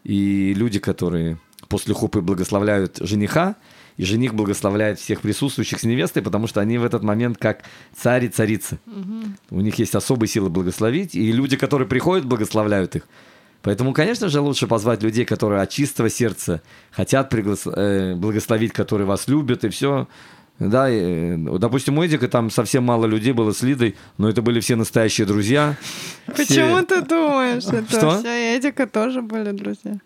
и 0.04 0.54
люди, 0.54 0.80
которые 0.80 1.40
после 1.68 1.94
хупы 1.94 2.22
благословляют 2.22 2.98
жениха, 3.02 3.56
и 3.98 4.04
жених 4.04 4.34
благословляет 4.34 5.00
всех 5.00 5.22
присутствующих 5.22 5.80
с 5.80 5.84
невестой, 5.84 6.22
потому 6.22 6.48
что 6.48 6.60
они 6.60 6.78
в 6.78 6.84
этот 6.84 7.02
момент 7.04 7.38
как 7.38 7.64
царь 7.96 8.26
и 8.26 8.28
царица. 8.28 8.78
У 9.50 9.62
них 9.62 9.76
есть 9.80 9.96
особые 9.96 10.28
силы 10.28 10.50
благословить, 10.50 11.16
и 11.16 11.32
люди, 11.32 11.56
которые 11.56 11.88
приходят, 11.88 12.26
благословляют 12.26 12.96
их. 12.98 13.08
Поэтому, 13.62 13.94
конечно 13.94 14.30
же, 14.30 14.42
лучше 14.42 14.68
позвать 14.68 15.02
людей, 15.02 15.26
которые 15.26 15.62
от 15.62 15.72
чистого 15.72 16.10
сердца 16.10 16.62
хотят 16.92 17.34
приглас- 17.34 17.68
э, 17.74 18.14
благословить, 18.16 18.74
которые 18.74 19.08
вас 19.08 19.28
любят, 19.28 19.64
и 19.64 19.70
все. 19.70 20.08
Да, 20.60 20.90
и, 20.90 20.96
э, 21.36 21.58
допустим, 21.60 21.98
у 21.98 22.06
Эдика 22.06 22.28
там 22.30 22.50
совсем 22.50 22.84
мало 22.86 23.06
людей 23.06 23.34
было 23.34 23.52
с 23.52 23.62
Лидой, 23.62 23.96
но 24.18 24.30
это 24.30 24.42
были 24.42 24.60
все 24.62 24.76
настоящие 24.78 25.28
друзья. 25.28 25.76
Все- 26.34 26.36
Почему 26.46 26.82
ты 26.84 27.02
думаешь? 27.02 27.66
Это 27.66 27.86
Что? 27.90 28.20
все 28.20 28.58
Эдика 28.58 28.88
тоже 28.88 29.22
были 29.22 29.52
друзья. 29.52 29.98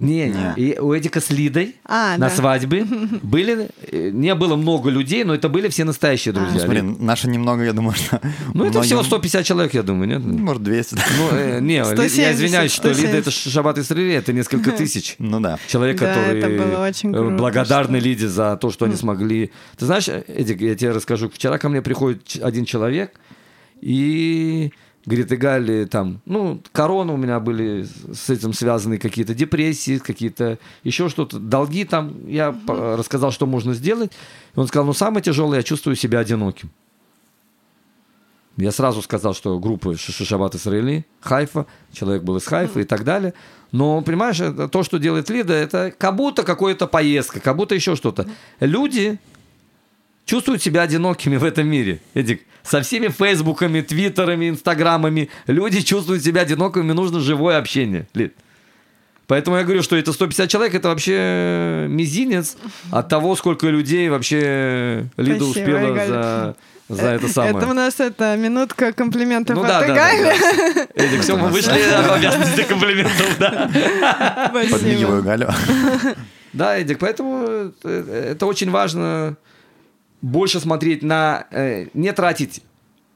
Не, 0.00 0.28
не. 0.28 0.54
И 0.56 0.78
у 0.78 0.92
Эдика 0.96 1.20
с 1.20 1.30
Лидой 1.30 1.76
А, 1.84 2.12
на 2.18 2.28
да. 2.28 2.30
свадьбе 2.30 2.84
были, 3.22 3.68
э, 3.92 4.10
не 4.10 4.34
было 4.34 4.56
много 4.56 4.90
людей, 4.90 5.22
но 5.22 5.34
это 5.34 5.48
были 5.48 5.68
все 5.68 5.84
настоящие 5.84 6.32
А. 6.32 6.34
друзья. 6.34 6.60
Смотри, 6.60 6.82
наши 6.82 7.28
немного, 7.28 7.62
я 7.62 7.72
думаю, 7.72 7.94
что... 7.94 8.20
ну, 8.54 8.64
это 8.64 8.72
многим- 8.78 8.82
всего 8.82 9.02
150 9.04 9.44
человек, 9.44 9.74
я 9.74 9.82
думаю, 9.84 10.08
нет? 10.08 10.20
Может, 10.20 10.62
200. 10.64 10.94
да. 10.96 11.02
Ну, 11.18 11.28
э, 11.38 11.60
не, 11.60 11.68
Ли- 11.68 11.74
я 11.76 11.84
170, 11.84 12.34
извиняюсь, 12.34 12.72
что 12.72 12.88
Лида 12.88 12.98
170. 13.00 13.20
это 13.20 13.30
ш- 13.30 13.50
шаббат 13.50 13.78
Исраили, 13.78 14.14
это 14.14 14.32
несколько 14.32 14.72
тысяч. 14.82 15.14
Ну 15.20 15.38
да. 15.40 15.58
Человек, 15.68 16.00
Да, 16.00 16.06
который 16.14 16.38
это 16.40 16.48
было 16.48 16.84
очень 16.84 17.10
э, 17.10 17.12
круто, 17.12 17.36
благодарны 17.36 17.98
что- 18.00 18.08
Лиде 18.08 18.28
за 18.28 18.56
то, 18.56 18.70
что 18.70 18.84
они 18.86 18.96
смогли. 18.96 19.52
Ты 19.76 19.86
знаешь, 19.86 20.08
Эдик, 20.08 20.60
я 20.60 20.74
тебе 20.74 20.90
расскажу. 20.90 21.28
Вчера 21.30 21.58
ко 21.58 21.68
мне 21.68 21.82
приходит 21.82 22.36
один 22.42 22.64
человек 22.64 23.12
и 23.80 24.72
говорит, 25.06 25.32
Игаль, 25.32 25.86
там, 25.88 26.20
ну, 26.26 26.60
корона 26.72 27.12
у 27.14 27.16
меня 27.16 27.40
были 27.40 27.86
с 28.12 28.28
этим 28.30 28.52
связаны 28.52 28.98
какие-то 28.98 29.34
депрессии, 29.34 29.98
какие-то 29.98 30.58
еще 30.84 31.08
что-то, 31.08 31.38
долги 31.38 31.84
там. 31.84 32.26
Я 32.28 32.52
по- 32.52 32.96
рассказал, 32.96 33.30
что 33.32 33.46
можно 33.46 33.72
сделать. 33.74 34.12
И 34.54 34.58
он 34.60 34.66
сказал, 34.66 34.86
ну, 34.86 34.92
самое 34.92 35.22
тяжелое, 35.22 35.58
я 35.58 35.62
чувствую 35.62 35.96
себя 35.96 36.18
одиноким. 36.18 36.70
Я 38.56 38.72
сразу 38.72 39.02
сказал, 39.02 39.34
что 39.34 39.58
группа 39.60 39.96
Ш- 39.96 40.24
Шаббат 40.24 40.56
Исраили, 40.56 41.06
Хайфа, 41.20 41.66
человек 41.92 42.24
был 42.24 42.36
из 42.38 42.44
Хайфа 42.44 42.80
и 42.80 42.84
так 42.84 43.04
далее. 43.04 43.32
Но, 43.70 44.02
понимаешь, 44.02 44.40
это 44.40 44.66
то, 44.68 44.82
что 44.82 44.98
делает 44.98 45.30
Лида, 45.30 45.52
это 45.54 45.92
как 45.96 46.16
будто 46.16 46.42
какая-то 46.42 46.88
поездка, 46.88 47.38
как 47.38 47.56
будто 47.56 47.74
еще 47.76 47.94
что-то. 47.94 48.26
Люди 48.58 49.20
чувствуют 50.28 50.62
себя 50.62 50.82
одинокими 50.82 51.36
в 51.36 51.44
этом 51.44 51.66
мире. 51.66 52.00
Эдик, 52.12 52.42
со 52.62 52.82
всеми 52.82 53.08
фейсбуками, 53.08 53.80
твиттерами, 53.80 54.50
инстаграмами 54.50 55.30
люди 55.46 55.80
чувствуют 55.80 56.22
себя 56.22 56.42
одинокими, 56.42 56.92
нужно 56.92 57.20
живое 57.20 57.56
общение. 57.56 58.06
Лид. 58.12 58.34
Поэтому 59.26 59.56
я 59.56 59.64
говорю, 59.64 59.82
что 59.82 59.96
это 59.96 60.12
150 60.12 60.48
человек, 60.48 60.74
это 60.74 60.88
вообще 60.88 61.86
мизинец 61.88 62.56
от 62.90 63.08
того, 63.08 63.36
сколько 63.36 63.68
людей 63.68 64.08
вообще 64.10 65.06
Лида 65.16 65.44
Спасибо, 65.44 65.50
успела 65.50 66.06
за, 66.06 66.56
за 66.88 67.06
это 67.08 67.28
самое. 67.28 67.56
Это 67.56 67.66
у 67.66 67.72
нас 67.74 68.00
это 68.00 68.36
минутка 68.36 68.92
комплиментов 68.92 69.56
Ну 69.56 69.62
от 69.62 69.68
да, 69.68 69.80
да, 69.80 69.94
да, 69.94 70.14
Игоря. 70.14 70.36
да. 70.74 71.02
Эдик, 71.02 71.22
все, 71.22 71.36
мы 71.36 71.48
вышли 71.48 71.78
об 71.92 72.10
обязанности 72.10 72.62
комплиментов, 72.62 73.38
да. 73.38 74.50
Подмигиваю 74.70 75.22
Галю. 75.22 75.48
Да, 76.54 76.78
Эдик, 76.78 76.98
поэтому 76.98 77.72
э, 77.84 78.30
это 78.32 78.46
очень 78.46 78.70
важно 78.70 79.36
больше 80.22 80.60
смотреть 80.60 81.02
на... 81.02 81.46
э, 81.50 81.86
Не 81.94 82.12
тратить 82.12 82.62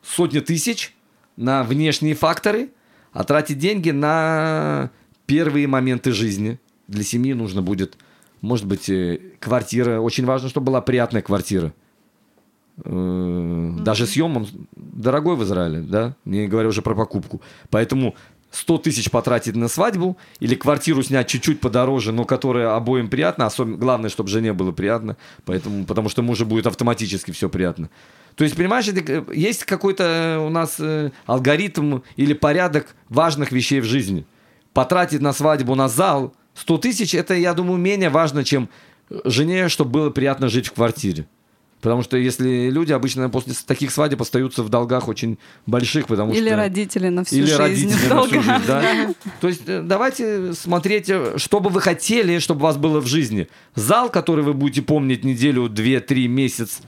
сотни 0.02 0.40
тысяч 0.40 0.94
на 1.36 1.62
внешние 1.62 2.14
факторы, 2.14 2.70
а 3.12 3.24
тратить 3.24 3.58
деньги 3.58 3.90
на 3.90 4.90
первые 5.26 5.66
моменты 5.66 6.12
жизни. 6.12 6.58
Для 6.88 7.04
семьи 7.04 7.32
нужно 7.32 7.62
будет, 7.62 7.96
может 8.40 8.66
быть, 8.66 8.88
э, 8.88 9.20
квартира. 9.40 10.00
Очень 10.00 10.24
важно, 10.26 10.48
чтобы 10.48 10.66
была 10.66 10.80
приятная 10.80 11.22
квартира. 11.22 11.72
Э, 12.84 13.76
Даже 13.80 14.06
съем 14.06 14.36
он 14.36 14.46
дорогой 14.76 15.36
в 15.36 15.42
Израиле, 15.44 15.80
да, 15.80 16.16
не 16.24 16.46
говоря 16.46 16.68
уже 16.68 16.82
про 16.82 16.94
покупку. 16.94 17.40
Поэтому 17.70 18.14
100 18.52 18.78
тысяч 18.78 19.10
потратить 19.10 19.56
на 19.56 19.68
свадьбу 19.68 20.16
или 20.38 20.54
квартиру 20.54 21.02
снять 21.02 21.26
чуть-чуть 21.26 21.60
подороже, 21.60 22.12
но 22.12 22.24
которая 22.24 22.76
обоим 22.76 23.08
приятна, 23.08 23.46
особенно 23.46 23.78
главное, 23.78 24.10
чтобы 24.10 24.28
жене 24.28 24.52
было 24.52 24.72
приятно, 24.72 25.16
поэтому, 25.44 25.84
потому 25.86 26.08
что 26.08 26.22
мужу 26.22 26.46
будет 26.46 26.66
автоматически 26.66 27.30
все 27.30 27.48
приятно. 27.48 27.90
То 28.36 28.44
есть, 28.44 28.56
понимаешь, 28.56 28.88
это, 28.88 29.00
э, 29.00 29.24
есть 29.34 29.64
какой-то 29.64 30.42
у 30.46 30.50
нас 30.50 30.76
э, 30.78 31.10
алгоритм 31.26 32.00
или 32.16 32.34
порядок 32.34 32.94
важных 33.08 33.52
вещей 33.52 33.80
в 33.80 33.84
жизни. 33.84 34.24
Потратить 34.72 35.20
на 35.20 35.32
свадьбу 35.32 35.74
на 35.74 35.88
зал 35.88 36.34
100 36.54 36.78
тысяч, 36.78 37.14
это, 37.14 37.34
я 37.34 37.54
думаю, 37.54 37.78
менее 37.78 38.10
важно, 38.10 38.44
чем 38.44 38.68
жене, 39.24 39.68
чтобы 39.68 39.90
было 39.90 40.10
приятно 40.10 40.48
жить 40.48 40.68
в 40.68 40.72
квартире. 40.72 41.26
Потому 41.82 42.04
что 42.04 42.16
если 42.16 42.70
люди 42.70 42.92
обычно 42.92 43.28
после 43.28 43.54
таких 43.66 43.90
свадеб 43.90 44.22
остаются 44.22 44.62
в 44.62 44.68
долгах 44.68 45.08
очень 45.08 45.36
больших, 45.66 46.06
потому 46.06 46.32
Или 46.32 46.46
что... 46.46 46.56
родители 46.56 47.08
на 47.08 47.24
всю 47.24 47.36
Или 47.36 47.46
жизнь. 47.46 47.58
родители 47.58 48.08
на 48.08 48.22
всю 48.22 48.40
жизнь, 48.40 48.66
да. 48.68 49.14
То 49.40 49.48
есть 49.48 49.62
э, 49.66 49.82
давайте 49.82 50.52
смотреть, 50.54 51.10
э, 51.10 51.38
что 51.38 51.58
бы 51.58 51.70
вы 51.70 51.80
хотели, 51.80 52.38
чтобы 52.38 52.60
у 52.60 52.62
вас 52.62 52.76
было 52.76 53.00
в 53.00 53.06
жизни. 53.06 53.48
Зал, 53.74 54.10
который 54.10 54.44
вы 54.44 54.54
будете 54.54 54.80
помнить 54.80 55.24
неделю, 55.24 55.68
две, 55.68 55.98
три, 55.98 56.28
месяц, 56.28 56.82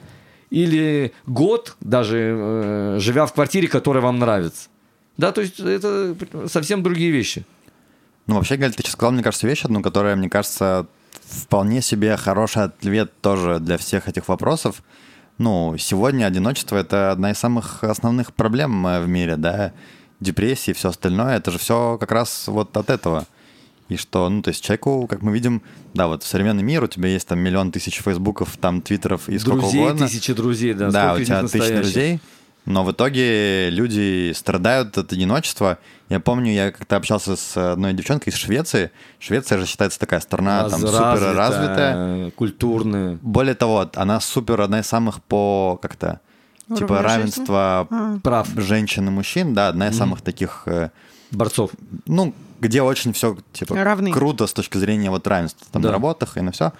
или 0.51 1.13
год, 1.27 1.77
даже 1.81 2.19
э, 2.19 2.97
живя 3.01 3.27
в 3.27 3.35
квартире, 3.35 3.67
которая 3.67 4.01
вам 4.01 4.21
нравится. 4.21 4.69
Да, 5.17 5.33
то 5.33 5.41
есть 5.41 5.59
это 5.59 6.15
совсем 6.47 6.85
другие 6.85 7.11
вещи. 7.11 7.45
Ну, 8.29 8.37
вообще, 8.37 8.57
Галь, 8.57 8.73
ты 8.73 8.83
сейчас 8.83 8.93
сказал, 8.93 9.11
мне 9.11 9.25
кажется, 9.25 9.49
вещь 9.49 9.65
одну, 9.65 9.83
которая, 9.83 10.15
мне 10.15 10.31
кажется, 10.31 10.87
вполне 11.23 11.83
себе 11.83 12.17
хороший 12.17 12.65
ответ 12.65 13.13
тоже 13.21 13.59
для 13.61 13.79
всех 13.79 14.09
этих 14.09 14.29
вопросов. 14.29 14.83
Ну, 15.39 15.77
сегодня 15.79 16.27
одиночество— 16.27 16.77
это 16.79 17.11
одна 17.11 17.33
из 17.33 17.39
самых 17.39 17.83
основных 17.83 18.33
проблем 18.35 18.87
э, 18.87 19.01
в 19.01 19.09
мире, 19.09 19.37
да, 19.37 19.73
депрессии 20.21 20.71
и 20.71 20.75
все 20.75 20.91
остальное, 20.91 21.37
это 21.37 21.51
же 21.51 21.59
все 21.59 21.99
как 21.99 22.13
раз 22.13 22.47
вот 22.47 22.77
от 22.77 22.91
этого. 22.91 23.27
И 23.89 23.97
что, 23.97 24.29
ну, 24.31 24.41
то 24.41 24.49
есть 24.49 24.65
человеку, 24.65 25.07
как 25.07 25.21
мы 25.21 25.33
видим, 25.33 25.61
да, 25.93 26.07
вот 26.07 26.23
в 26.23 26.27
современный 26.27 26.63
мир 26.63 26.83
у 26.85 26.87
тебя 26.87 27.09
есть 27.09 27.29
там 27.29 27.39
миллион 27.41 27.71
тысяч 27.71 28.01
фейсбуков, 28.01 28.57
там 28.57 28.81
твиттеров 28.81 29.29
и 29.29 29.39
сколько 29.39 29.61
друзей, 29.61 29.83
угодно. 29.83 30.07
тысячи 30.07 30.33
друзей, 30.33 30.73
да. 30.73 30.91
Да, 30.91 31.15
у 31.15 31.21
тебя 31.23 31.43
тысячи 31.43 31.75
друзей, 31.75 32.21
но 32.65 32.85
в 32.85 32.93
итоге 32.93 33.71
люди 33.71 34.33
страдают 34.35 34.97
от 34.99 35.13
одиночества. 35.13 35.79
Я 36.09 36.21
помню, 36.21 36.53
я 36.53 36.71
как-то 36.73 36.97
общался 36.97 37.37
с 37.37 37.57
одной 37.57 37.93
девчонкой 37.93 38.33
из 38.33 38.37
Швеции. 38.39 38.91
Швеция 39.19 39.59
же 39.59 39.67
считается 39.67 39.99
такая 39.99 40.21
страна 40.21 40.69
там 40.69 40.81
супер 40.81 41.35
развитая. 41.35 42.31
культурная. 42.33 43.19
Более 43.23 43.55
того, 43.55 43.91
она 43.95 44.21
супер 44.21 44.61
одна 44.61 44.81
из 44.81 44.87
самых 44.87 45.23
по 45.23 45.79
как-то 45.83 46.21
типа 46.75 47.03
равенства 47.03 47.87
А. 47.91 48.19
Прав 48.23 48.49
женщин 48.57 49.07
и 49.09 49.11
мужчин, 49.11 49.53
да, 49.55 49.69
одна 49.69 49.89
из 49.89 49.97
самых 49.99 50.23
таких, 50.23 50.63
э, 50.67 50.89
борцов. 51.31 51.71
ну, 52.07 52.35
где 52.61 52.81
очень 52.81 53.13
все 53.13 53.37
типа 53.53 53.75
Равны. 53.85 54.11
круто 54.13 54.47
с 54.47 54.53
точки 54.55 54.79
зрения 54.79 55.11
вот 55.11 55.27
равенства 55.27 55.67
там 55.71 55.83
Да. 55.83 55.89
на 55.89 55.93
работах 55.93 56.39
и 56.39 56.41
на 56.41 56.53
все. 56.53 56.73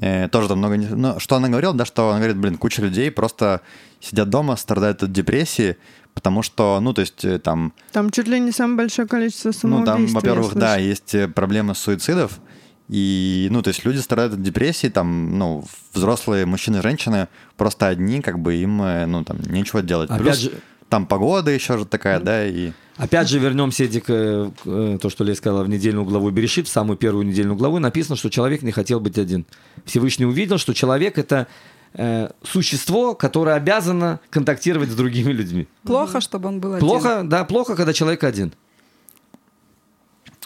Тоже 0.00 0.48
там 0.48 0.58
много... 0.58 0.76
не- 0.76 0.86
Ну, 0.88 1.18
что 1.20 1.36
она 1.36 1.48
говорила, 1.48 1.74
да, 1.74 1.84
что 1.84 2.08
она 2.10 2.18
говорит, 2.18 2.36
блин, 2.36 2.56
куча 2.58 2.82
людей 2.82 3.10
просто 3.10 3.60
сидят 4.00 4.28
дома, 4.28 4.56
страдают 4.56 5.02
от 5.02 5.12
депрессии, 5.12 5.76
потому 6.14 6.42
что, 6.42 6.78
ну, 6.80 6.92
то 6.92 7.00
есть 7.00 7.24
э, 7.24 7.38
там 7.38 7.72
Там 7.92 8.10
чуть 8.10 8.28
ли 8.28 8.38
не 8.40 8.52
самое 8.52 8.76
большое 8.76 9.08
количество 9.08 9.48
Ну, 9.48 9.52
самоубийств. 9.52 9.92
там, 9.92 10.06
я 10.06 10.12
во-первых, 10.14 10.54
да, 10.54 10.76
есть 10.76 11.14
э, 11.14 11.28
проблемы 11.28 11.74
суицидов. 11.74 12.40
И, 12.88 13.48
ну, 13.50 13.62
то 13.62 13.68
есть 13.68 13.84
люди 13.84 13.98
страдают 13.98 14.34
от 14.34 14.42
депрессии, 14.42 14.86
там, 14.88 15.38
ну, 15.38 15.64
взрослые 15.92 16.46
мужчины 16.46 16.76
и 16.76 16.82
женщины 16.82 17.26
просто 17.56 17.88
одни, 17.88 18.20
как 18.20 18.38
бы 18.38 18.54
им, 18.54 18.80
э, 18.82 19.06
ну, 19.06 19.24
там, 19.24 19.38
нечего 19.48 19.82
делать. 19.82 20.08
Опять 20.10 20.22
Плюс 20.22 20.36
же- 20.38 20.52
там 20.88 21.06
погода 21.06 21.50
еще 21.50 21.78
же 21.78 21.84
такая, 21.84 22.20
да, 22.20 22.46
и... 22.46 22.72
Опять 22.96 23.28
же, 23.28 23.38
вернемся, 23.38 23.84
Эдик, 23.84 24.04
э, 24.08 24.50
к, 24.62 24.66
э, 24.66 24.98
то, 25.00 25.10
что 25.10 25.22
Лея 25.22 25.34
сказала 25.34 25.62
в 25.62 25.68
недельную 25.68 26.06
главу 26.06 26.30
Берешит, 26.30 26.66
в 26.66 26.70
самую 26.70 26.96
первую 26.96 27.26
недельную 27.26 27.56
главу 27.56 27.78
написано, 27.78 28.16
что 28.16 28.30
человек 28.30 28.62
не 28.62 28.72
хотел 28.72 29.00
быть 29.00 29.18
один. 29.18 29.44
Всевышний 29.84 30.24
увидел, 30.24 30.56
что 30.56 30.72
человек— 30.72 31.18
это 31.18 31.46
э, 31.92 32.30
существо, 32.42 33.14
которое 33.14 33.54
обязано 33.56 34.20
контактировать 34.30 34.88
с 34.90 34.94
другими 34.94 35.30
людьми. 35.32 35.68
Плохо, 35.82 36.22
чтобы 36.22 36.48
он 36.48 36.60
был 36.60 36.74
один. 36.74 36.88
Плохо, 36.88 37.22
да, 37.22 37.44
плохо, 37.44 37.76
когда 37.76 37.92
человек 37.92 38.24
один. 38.24 38.54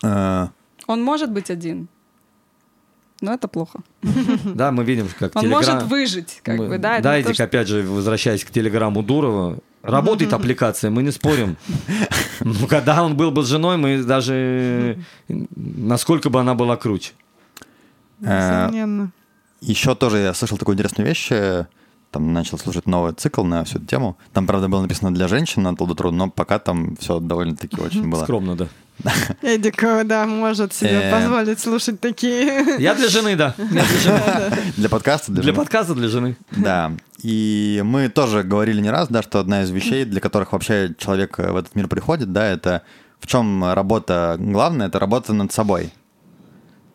э, 0.03 0.47
Он 0.87 1.03
может 1.05 1.31
быть 1.31 1.51
один, 1.51 1.89
но 3.21 3.33
это 3.35 3.49
плохо. 3.49 3.81
Да, 4.45 4.71
мы 4.73 4.85
видим, 4.85 5.09
как 5.19 5.37
Он 5.37 5.43
Телеграм- 5.43 5.57
может 5.77 5.83
выжить, 5.85 6.41
как 6.43 6.57
Мы- 6.59 6.69
бы, 6.69 6.79
да. 6.79 6.95
это 6.95 7.03
Да, 7.05 7.17
не 7.17 7.23
то, 7.23 7.29
Эдик, 7.29 7.35
что- 7.35 7.45
опять 7.45 7.69
же, 7.69 7.83
возвращаясь 7.83 8.45
к 8.45 8.51
телеграмму 8.51 9.03
Дурова, 9.03 9.59
работает 9.83 10.33
аппликация, 10.39 10.91
мы 10.91 11.03
не 11.03 11.11
спорим. 11.13 11.57
Но 12.41 12.67
когда 12.67 13.03
он 13.03 13.17
был 13.17 13.31
бы 13.31 13.43
с 13.43 13.47
женой, 13.49 13.77
мы 13.77 14.03
даже... 14.03 14.99
Насколько 15.29 16.31
бы 16.31 16.41
она 16.41 16.55
была 16.55 16.77
круче. 16.77 17.13
э, 18.23 18.65
Несомненно. 18.67 19.11
еще 19.61 19.95
тоже 19.95 20.19
я 20.19 20.35
слышал 20.35 20.59
такую 20.59 20.75
интересную 20.75 21.07
вещь, 21.09 21.29
э, 21.31 21.67
там 22.11 22.33
начал 22.33 22.59
слушать 22.59 22.87
новый 22.87 23.13
цикл 23.13 23.45
на 23.45 23.65
всю 23.65 23.79
эту 23.79 23.87
тему. 23.87 24.17
Там, 24.33 24.47
правда, 24.47 24.69
было 24.69 24.83
написано 24.83 25.15
для 25.15 25.29
женщин 25.29 25.63
на 25.63 25.77
Толдотру, 25.77 26.11
но 26.11 26.29
пока 26.31 26.59
там 26.59 26.97
все 26.97 27.21
довольно-таки 27.21 27.81
очень 27.81 28.09
было. 28.09 28.25
Скромно, 28.25 28.57
да. 28.57 28.67
Эдик, 29.43 29.83
да, 30.05 30.27
может 30.27 30.75
себе 30.75 31.01
Э. 31.05 31.11
позволить 31.13 31.61
слушать 31.61 32.01
такие. 32.01 32.65
Я 32.79 32.95
для 32.95 33.09
жены, 33.09 33.37
да. 33.37 33.55
Я 33.59 33.65
для 33.65 33.83
жены. 33.85 34.57
Для 34.77 34.89
подкаста, 34.89 35.33
для, 35.33 35.43
Для 35.43 35.53
жены. 35.53 35.65
подкаста 35.65 35.95
для 35.95 36.09
жены. 36.09 36.37
Да, 36.51 36.93
и 37.23 37.81
мы 37.85 38.09
тоже 38.09 38.43
говорили 38.43 38.81
не 38.81 38.91
раз, 38.91 39.09
да, 39.09 39.23
что 39.23 39.39
одна 39.39 39.63
из 39.63 39.71
вещей, 39.71 40.05
для 40.05 40.21
которых 40.21 40.53
вообще 40.53 40.95
человек 40.99 41.39
э, 41.39 41.51
в 41.51 41.57
этот 41.57 41.75
мир 41.75 41.89
приходит, 41.89 42.33
да, 42.33 42.47
это 42.47 42.83
в 43.21 43.27
чем 43.27 43.65
работа 43.73 44.37
главная, 44.39 44.89
это 44.89 44.99
работа 44.99 45.33
над 45.33 45.53
собой. 45.53 45.93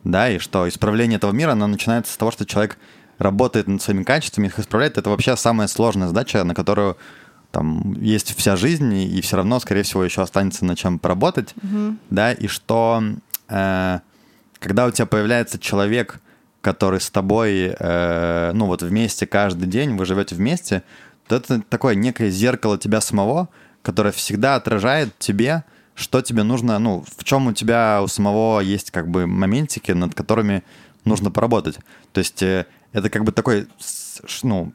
Да, 0.03 0.29
и 0.29 0.37
что 0.37 0.67
исправление 0.69 1.17
этого 1.17 1.31
мира, 1.31 1.53
оно 1.53 1.65
начинается 1.65 2.13
с 2.13 2.17
того, 2.17 2.29
что 2.31 2.45
человек 2.45 2.77
работает 3.17 3.67
над 3.67 3.81
своими 3.81 4.03
качествами, 4.03 4.47
их 4.47 4.59
исправляет. 4.59 4.97
Это 4.97 5.09
вообще 5.09 5.35
самая 5.35 5.67
сложная 5.67 6.07
задача, 6.07 6.43
на 6.43 6.53
которую 6.53 6.97
там 7.51 7.93
есть 8.01 8.35
вся 8.37 8.55
жизнь, 8.55 8.93
и, 8.93 9.21
все 9.21 9.37
равно, 9.37 9.59
скорее 9.59 9.83
всего, 9.83 10.03
еще 10.03 10.21
останется 10.21 10.65
над 10.65 10.77
чем 10.77 10.99
поработать. 10.99 11.53
Да, 12.09 12.33
и 12.33 12.47
что 12.47 13.01
э, 13.47 13.99
когда 14.59 14.85
у 14.85 14.91
тебя 14.91 15.05
появляется 15.05 15.57
человек, 15.57 16.19
который 16.61 16.99
с 16.99 17.09
тобой, 17.09 17.75
э, 17.77 18.51
ну 18.53 18.65
вот 18.65 18.81
вместе 18.81 19.25
каждый 19.27 19.67
день, 19.67 19.95
вы 19.95 20.05
живете 20.05 20.35
вместе, 20.35 20.83
то 21.27 21.35
это 21.35 21.61
такое 21.61 21.95
некое 21.95 22.29
зеркало 22.29 22.77
тебя 22.77 23.01
самого, 23.01 23.49
которое 23.83 24.11
всегда 24.11 24.55
отражает 24.55 25.17
тебе, 25.19 25.63
что 25.93 26.21
тебе 26.21 26.43
нужно, 26.43 26.77
ну, 26.79 27.05
в 27.17 27.23
чем 27.23 27.47
у 27.47 27.53
тебя 27.53 28.01
у 28.01 28.07
самого 28.07 28.59
есть 28.59 28.91
как 28.91 29.07
бы 29.07 29.27
моментики, 29.27 29.91
над 29.91 30.13
которыми 30.13 30.63
нужно 31.05 31.31
поработать. 31.31 31.77
То 32.11 32.19
есть 32.19 32.43
э, 32.43 32.65
это 32.95 33.09
как 33.09 33.25
бы 33.25 33.31
такой, 33.33 33.67
ну, 34.43 34.71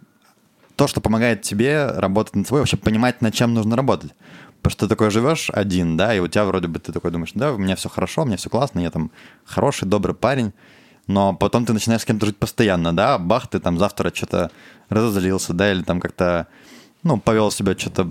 то, 0.77 0.87
что 0.87 1.01
помогает 1.01 1.41
тебе 1.41 1.87
работать 1.87 2.37
над 2.37 2.47
собой, 2.47 2.61
вообще 2.61 2.77
понимать, 2.77 3.23
над 3.23 3.35
чем 3.35 3.55
нужно 3.55 3.77
работать. 3.77 4.13
Потому 4.61 4.73
что 4.73 4.87
ты 4.87 4.89
такой 4.91 5.11
живешь 5.11 5.51
один, 5.51 5.97
да, 5.97 6.15
и 6.15 6.21
у 6.21 6.29
тебя 6.29 6.45
вроде 6.45 6.69
бы 6.69 6.79
ты 6.79 6.93
такой 6.93 7.11
думаешь, 7.11 7.33
да, 7.35 7.53
у 7.53 7.59
меня 7.59 7.77
все 7.77 7.89
хорошо, 7.89 8.23
у 8.23 8.25
меня 8.27 8.37
все 8.37 8.51
классно, 8.51 8.81
я 8.81 8.91
там 8.91 9.11
хороший, 9.45 9.89
добрый 9.89 10.15
парень, 10.15 10.53
но 11.07 11.35
потом 11.35 11.65
ты 11.65 11.73
начинаешь 11.73 12.03
с 12.03 12.05
кем-то 12.05 12.27
жить 12.27 12.37
постоянно, 12.37 12.95
да, 12.95 13.17
бах, 13.19 13.49
ты 13.49 13.59
там 13.59 13.79
завтра 13.79 14.15
что-то 14.15 14.51
разозлился, 14.91 15.55
да, 15.55 15.73
или 15.73 15.83
там 15.83 15.99
как-то, 15.99 16.47
ну, 17.03 17.19
повел 17.19 17.51
себя 17.51 17.77
что-то... 17.77 18.07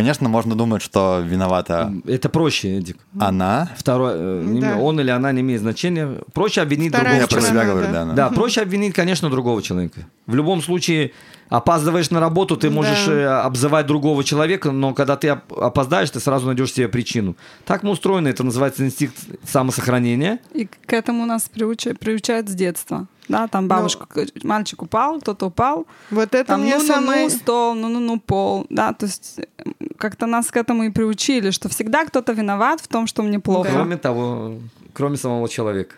Конечно, 0.00 0.30
можно 0.30 0.54
думать, 0.54 0.80
что 0.80 1.20
виновата 1.22 1.92
Это 2.06 2.30
проще, 2.30 2.78
Эдик. 2.78 2.96
она. 3.18 3.68
Второе, 3.76 4.14
э, 4.16 4.42
не- 4.46 4.60
Да. 4.62 4.76
он 4.78 4.98
или 4.98 5.10
она 5.10 5.30
не 5.30 5.42
имеет 5.42 5.60
значения. 5.60 6.16
Проще 6.32 6.62
обвинить 6.62 6.88
Вторая 6.94 7.20
Я 7.20 7.26
другого 7.26 7.28
про 7.28 7.40
сторона, 7.42 7.48
себя 7.64 7.70
человека. 7.70 7.90
говорю, 7.92 8.06
да. 8.08 8.14
да. 8.24 8.28
Да, 8.30 8.34
проще 8.34 8.62
обвинить, 8.62 8.94
конечно, 8.94 9.28
другого 9.28 9.60
человека. 9.62 10.00
В 10.26 10.34
любом 10.34 10.62
случае, 10.62 11.12
опаздываешь 11.50 12.10
на 12.10 12.20
работу, 12.20 12.56
ты 12.56 12.70
можешь 12.70 13.04
Да. 13.06 13.12
э, 13.12 13.26
обзывать 13.46 13.86
другого 13.86 14.24
человека, 14.24 14.70
но 14.70 14.94
когда 14.94 15.16
ты 15.16 15.32
оп- 15.32 15.52
опоздаешь, 15.58 16.10
ты 16.10 16.20
сразу 16.20 16.46
найдешь 16.46 16.72
себе 16.72 16.88
причину. 16.88 17.36
Так 17.66 17.82
мы 17.82 17.90
устроены, 17.90 18.28
это 18.28 18.42
называется 18.44 18.84
инстинкт 18.86 19.16
самосохранения. 19.46 20.38
И 20.52 20.66
к 20.66 20.92
этому 20.92 21.26
нас 21.26 21.50
приуча- 21.54 21.94
приучают 21.94 22.48
с 22.48 22.54
детства. 22.54 23.06
Да, 23.28 23.46
там 23.46 23.68
бабушка, 23.68 24.06
мальчик 24.42 24.82
упал, 24.82 25.20
кто-то 25.20 25.46
упал, 25.46 25.86
Вот 26.10 26.34
это 26.34 26.44
там, 26.44 26.62
мне 26.62 26.76
ну, 26.76 26.82
ну, 26.82 26.86
самое... 26.88 27.22
ну, 27.24 27.30
стол, 27.30 27.74
ну, 27.74 27.88
ну, 27.88 28.00
ну, 28.00 28.18
пол, 28.18 28.66
да, 28.70 28.92
то 28.92 29.06
есть 29.06 29.38
м, 29.64 29.74
как-то 29.98 30.26
нас 30.26 30.50
к 30.50 30.56
этому 30.56 30.82
и 30.84 30.90
приучили, 30.90 31.50
что 31.52 31.68
всегда 31.68 32.04
кто-то 32.04 32.32
виноват 32.32 32.80
в 32.80 32.88
том, 32.88 33.06
что 33.06 33.22
мне 33.22 33.38
плохо. 33.38 33.70
Кроме 33.72 33.96
того, 33.98 34.54
кроме 34.94 35.16
самого 35.16 35.48
человека. 35.48 35.94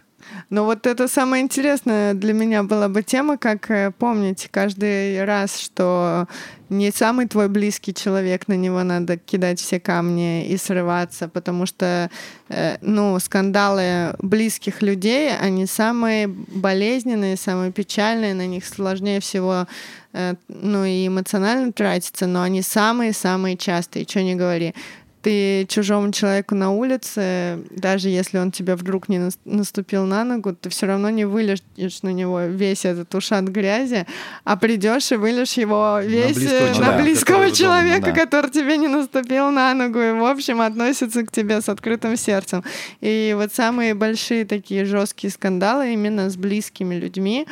Но 0.51 0.65
вот 0.65 0.87
это 0.87 1.09
самая 1.09 1.41
интересная 1.41 2.15
для 2.15 2.33
меня 2.33 2.63
была 2.63 2.89
бы 2.89 3.03
тема, 3.03 3.39
как 3.39 3.71
э, 3.71 3.91
помнить 3.91 4.49
каждый 4.51 5.25
раз, 5.25 5.59
что 5.59 6.27
не 6.73 6.91
самый 6.91 7.29
твой 7.29 7.49
близкий 7.49 7.93
человек, 7.93 8.49
на 8.49 8.55
него 8.55 8.83
надо 8.83 9.19
кидать 9.19 9.61
все 9.61 9.79
камни 9.79 10.47
и 10.47 10.57
срываться, 10.57 11.29
потому 11.29 11.67
что, 11.67 12.11
э, 12.49 12.77
ну, 12.81 13.19
скандалы 13.19 14.15
близких 14.21 14.83
людей, 14.83 15.37
они 15.37 15.67
самые 15.67 16.29
болезненные, 16.29 17.37
самые 17.37 17.73
печальные, 17.73 18.35
на 18.35 18.47
них 18.47 18.65
сложнее 18.65 19.21
всего, 19.21 19.67
э, 20.15 20.35
ну, 20.49 20.85
и 20.85 21.09
эмоционально 21.09 21.73
тратиться, 21.73 22.27
но 22.27 22.43
они 22.43 22.63
самые-самые 22.63 23.57
частые, 23.57 24.07
что 24.09 24.23
не 24.23 24.35
говори 24.35 24.75
ты 25.23 25.67
чужому 25.69 26.13
человеку 26.13 26.55
на 26.55 26.73
улице, 26.73 27.61
даже 27.71 28.09
если 28.09 28.39
он 28.39 28.51
тебе 28.51 28.75
вдруг 28.75 29.09
не 29.09 29.19
нас- 29.19 29.39
наступил 29.45 30.05
на 30.05 30.25
ногу, 30.25 30.55
ты 30.55 30.69
все 30.69 30.87
равно 30.87 31.11
не 31.11 31.25
выльешь 31.25 31.63
на 32.03 32.13
него 32.13 32.41
весь 32.43 32.85
этот 32.85 33.15
ушат 33.15 33.45
грязи, 33.45 34.07
а 34.45 34.57
придешь 34.57 35.13
и 35.13 35.17
выльешь 35.17 35.53
его 35.53 36.01
весь 36.03 36.37
близкого 36.37 36.57
э, 36.57 36.75
человека, 36.75 36.81
на 36.81 37.03
близкого 37.03 37.37
который 37.37 37.47
дома, 37.47 37.57
человека, 37.57 38.07
да. 38.07 38.13
который 38.13 38.51
тебе 38.51 38.77
не 38.77 38.89
наступил 38.89 39.51
на 39.51 39.73
ногу, 39.75 40.01
и, 40.01 40.13
в 40.13 40.25
общем, 40.25 40.61
относится 40.61 41.25
к 41.25 41.31
тебе 41.31 41.61
с 41.61 41.69
открытым 41.69 42.17
сердцем. 42.17 42.65
И 43.01 43.35
вот 43.39 43.55
самые 43.55 43.95
большие 43.95 44.45
такие 44.45 44.85
жесткие 44.85 45.31
скандалы 45.31 45.93
именно 45.93 46.31
с 46.31 46.37
близкими 46.37 46.97
людьми, 46.97 47.47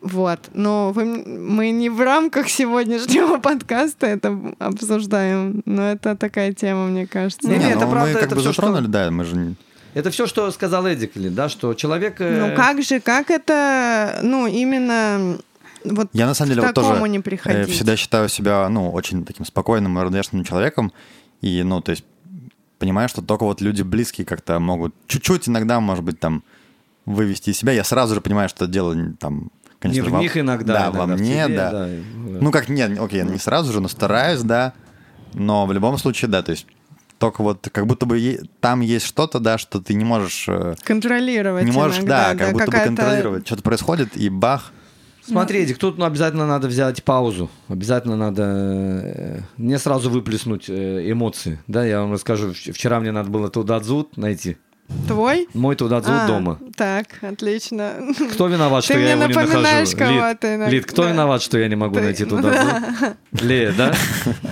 вот. 0.00 0.40
Но 0.54 0.92
вы, 0.92 1.04
мы 1.04 1.70
не 1.70 1.88
в 1.90 2.00
рамках 2.00 2.48
сегодняшнего 2.48 3.38
подкаста 3.40 4.06
это 4.06 4.38
обсуждаем, 4.58 5.62
но 5.66 5.90
это 5.90 6.16
такая 6.16 6.52
тема, 6.52 6.86
мне 6.86 7.06
кажется. 7.06 7.46
Не, 7.48 7.56
Не, 7.58 7.64
не, 7.66 7.70
это 7.72 7.84
ну, 7.86 7.90
правда, 7.90 8.08
мы 8.08 8.14
как 8.14 8.22
это 8.24 8.34
бы 8.36 8.40
что- 8.40 8.52
затронули, 8.52 8.86
да, 8.86 9.10
мы 9.10 9.24
же... 9.24 9.36
не- 9.36 9.54
Это 9.94 10.10
все, 10.10 10.26
что 10.26 10.50
сказал 10.50 10.86
Эдик, 10.86 11.16
Лин, 11.16 11.34
да, 11.34 11.48
что 11.48 11.74
человек... 11.74 12.20
э, 12.20 12.48
Ну 12.50 12.56
как 12.56 12.82
же, 12.82 13.00
как 13.00 13.30
это, 13.30 14.20
ну 14.22 14.46
именно 14.46 15.38
вот 15.84 16.08
Я 16.12 16.26
на 16.26 16.34
самом 16.34 16.50
деле 16.50 16.62
вот 16.62 16.74
тоже 16.74 17.00
не 17.08 17.18
э, 17.18 17.22
приходить? 17.22 17.70
всегда 17.74 17.96
считаю 17.96 18.28
себя, 18.28 18.68
ну, 18.68 18.90
очень 18.90 19.24
таким 19.24 19.44
спокойным 19.44 19.98
и 19.98 20.02
равнодушным 20.02 20.44
человеком. 20.44 20.92
И, 21.42 21.62
ну, 21.62 21.80
то 21.80 21.90
есть, 21.92 22.04
понимаю, 22.78 23.08
что 23.08 23.22
только 23.22 23.44
вот 23.44 23.60
люди 23.60 23.82
близкие 23.82 24.24
как-то 24.26 24.58
могут 24.58 24.94
чуть-чуть 25.06 25.48
иногда, 25.48 25.78
может 25.80 26.02
быть, 26.04 26.18
там, 26.18 26.42
вывести 27.04 27.50
из 27.50 27.58
себя. 27.58 27.72
Я 27.72 27.84
сразу 27.84 28.14
же 28.16 28.20
понимаю, 28.20 28.48
что 28.48 28.66
дело 28.66 28.96
там, 29.20 29.50
не 29.76 29.90
конечно, 29.90 30.04
в 30.04 30.12
во- 30.12 30.20
них 30.20 30.36
иногда. 30.36 30.74
Да, 30.74 30.82
иногда 30.84 30.98
во 31.00 31.06
мне, 31.06 31.44
тебе, 31.44 31.56
да. 31.56 31.88
и- 31.88 32.02
Ну, 32.40 32.50
как, 32.50 32.68
нет, 32.68 32.98
окей, 32.98 33.22
не 33.24 33.38
сразу 33.38 33.72
же, 33.72 33.80
но 33.80 33.88
стараюсь, 33.88 34.42
да. 34.42 34.72
Но 35.34 35.66
в 35.66 35.72
любом 35.72 35.98
случае, 35.98 36.30
да, 36.30 36.42
то 36.42 36.52
есть 36.52 36.66
только 37.18 37.42
вот 37.42 37.68
как 37.72 37.86
будто 37.86 38.06
бы 38.06 38.40
там 38.60 38.80
есть 38.80 39.06
что-то, 39.06 39.38
да, 39.38 39.58
что 39.58 39.80
ты 39.80 39.94
не 39.94 40.04
можешь... 40.04 40.46
э, 40.48 40.74
контролировать 40.84 41.64
Не 41.64 41.72
можешь, 41.72 41.98
иногда, 41.98 42.32
да, 42.34 42.38
как 42.44 42.52
будто 42.52 42.70
бы 42.70 42.78
контролировать. 42.78 43.46
Что-то 43.46 43.62
происходит, 43.62 44.16
и 44.16 44.28
бах. 44.28 44.72
Смотри, 45.26 45.60
Эдик, 45.60 45.78
тут 45.78 45.98
ну, 45.98 46.04
обязательно 46.04 46.46
надо 46.46 46.68
взять 46.68 47.02
паузу. 47.02 47.50
Обязательно 47.68 48.16
надо 48.16 48.42
э, 48.44 49.40
не 49.56 49.76
сразу 49.78 50.08
выплеснуть 50.08 50.66
э, 50.68 51.10
эмоции. 51.10 51.58
Да, 51.66 51.84
я 51.84 52.00
вам 52.02 52.12
расскажу. 52.12 52.50
Вч- 52.52 52.70
Вчера 52.72 53.00
мне 53.00 53.10
надо 53.10 53.28
было 53.28 53.50
Тудадзут 53.50 54.16
найти. 54.16 54.56
Твой? 55.08 55.48
Мой 55.54 55.76
Тудадзут 55.76 56.12
А, 56.14 56.26
дома. 56.26 56.58
Так, 56.76 57.06
отлично. 57.22 57.92
Кто 58.32 58.46
виноват, 58.48 58.84
Ты 58.84 58.92
что 58.94 58.98
я 59.00 59.12
его 59.12 59.26
не 59.26 59.34
нахожу? 59.34 59.96
кого-то 59.96 60.56
Лид. 60.56 60.68
Лид, 60.70 60.86
кто 60.86 61.02
Да. 61.04 61.10
виноват, 61.10 61.42
что 61.42 61.58
я 61.58 61.68
не 61.68 61.76
могу 61.76 61.96
Ты. 61.96 62.02
найти 62.02 62.24
Тудадзут? 62.26 62.82
Лея, 63.40 63.72
да? 63.76 63.94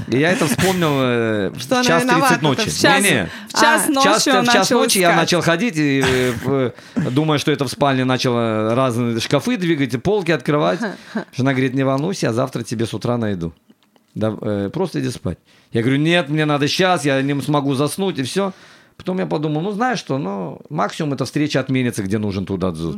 И 0.08 0.18
я 0.18 0.32
это 0.32 0.46
вспомнил 0.46 0.90
э, 1.00 1.50
в 1.50 1.60
Что 1.60 1.76
она 1.76 1.84
час 1.84 2.02
виновата-то 2.02 2.38
30 2.40 2.42
ночи. 2.42 2.70
в 2.70 2.80
час- 2.80 3.02
Не-не. 3.02 3.28
В 3.48 3.52
час 3.52 3.82
А, 3.88 3.90
В 3.90 4.02
час, 4.04 4.26
ночи 4.26 4.36
он 4.36 4.44
в 4.44 4.52
час 4.52 4.70
ночи 4.70 4.98
я 4.98 5.14
начал 5.16 5.40
ходить, 5.40 5.74
и, 5.76 6.04
э, 6.06 6.32
в- 6.44 6.72
думая, 7.10 7.38
что 7.38 7.50
это 7.52 7.64
в 7.64 7.68
спальне 7.68 8.04
начал 8.04 8.34
разные 8.74 9.20
шкафы 9.20 9.56
двигать, 9.56 9.94
и 9.94 9.98
полки 9.98 10.30
открывать. 10.32 10.80
Жена 11.36 11.52
говорит, 11.52 11.74
не 11.74 11.84
волнуйся, 11.84 12.26
я 12.26 12.32
завтра 12.32 12.62
тебе 12.62 12.86
с 12.86 12.94
утра 12.94 13.16
найду. 13.16 13.52
Да, 14.14 14.32
э, 14.40 14.70
просто 14.72 15.00
иди 15.00 15.10
спать. 15.10 15.38
Я 15.72 15.82
говорю, 15.82 15.98
нет, 15.98 16.28
мне 16.28 16.44
надо 16.44 16.68
сейчас, 16.68 17.04
я 17.04 17.20
не 17.22 17.40
смогу 17.40 17.74
заснуть, 17.74 18.18
и 18.18 18.22
все. 18.22 18.52
Потом 18.96 19.18
я 19.18 19.26
подумал, 19.26 19.60
ну 19.60 19.72
знаешь 19.72 19.98
что, 19.98 20.18
ну 20.18 20.60
максимум 20.70 21.14
эта 21.14 21.24
встреча 21.24 21.60
отменится, 21.60 22.02
где 22.02 22.18
нужен 22.18 22.46
туда 22.46 22.70
дзут. 22.70 22.96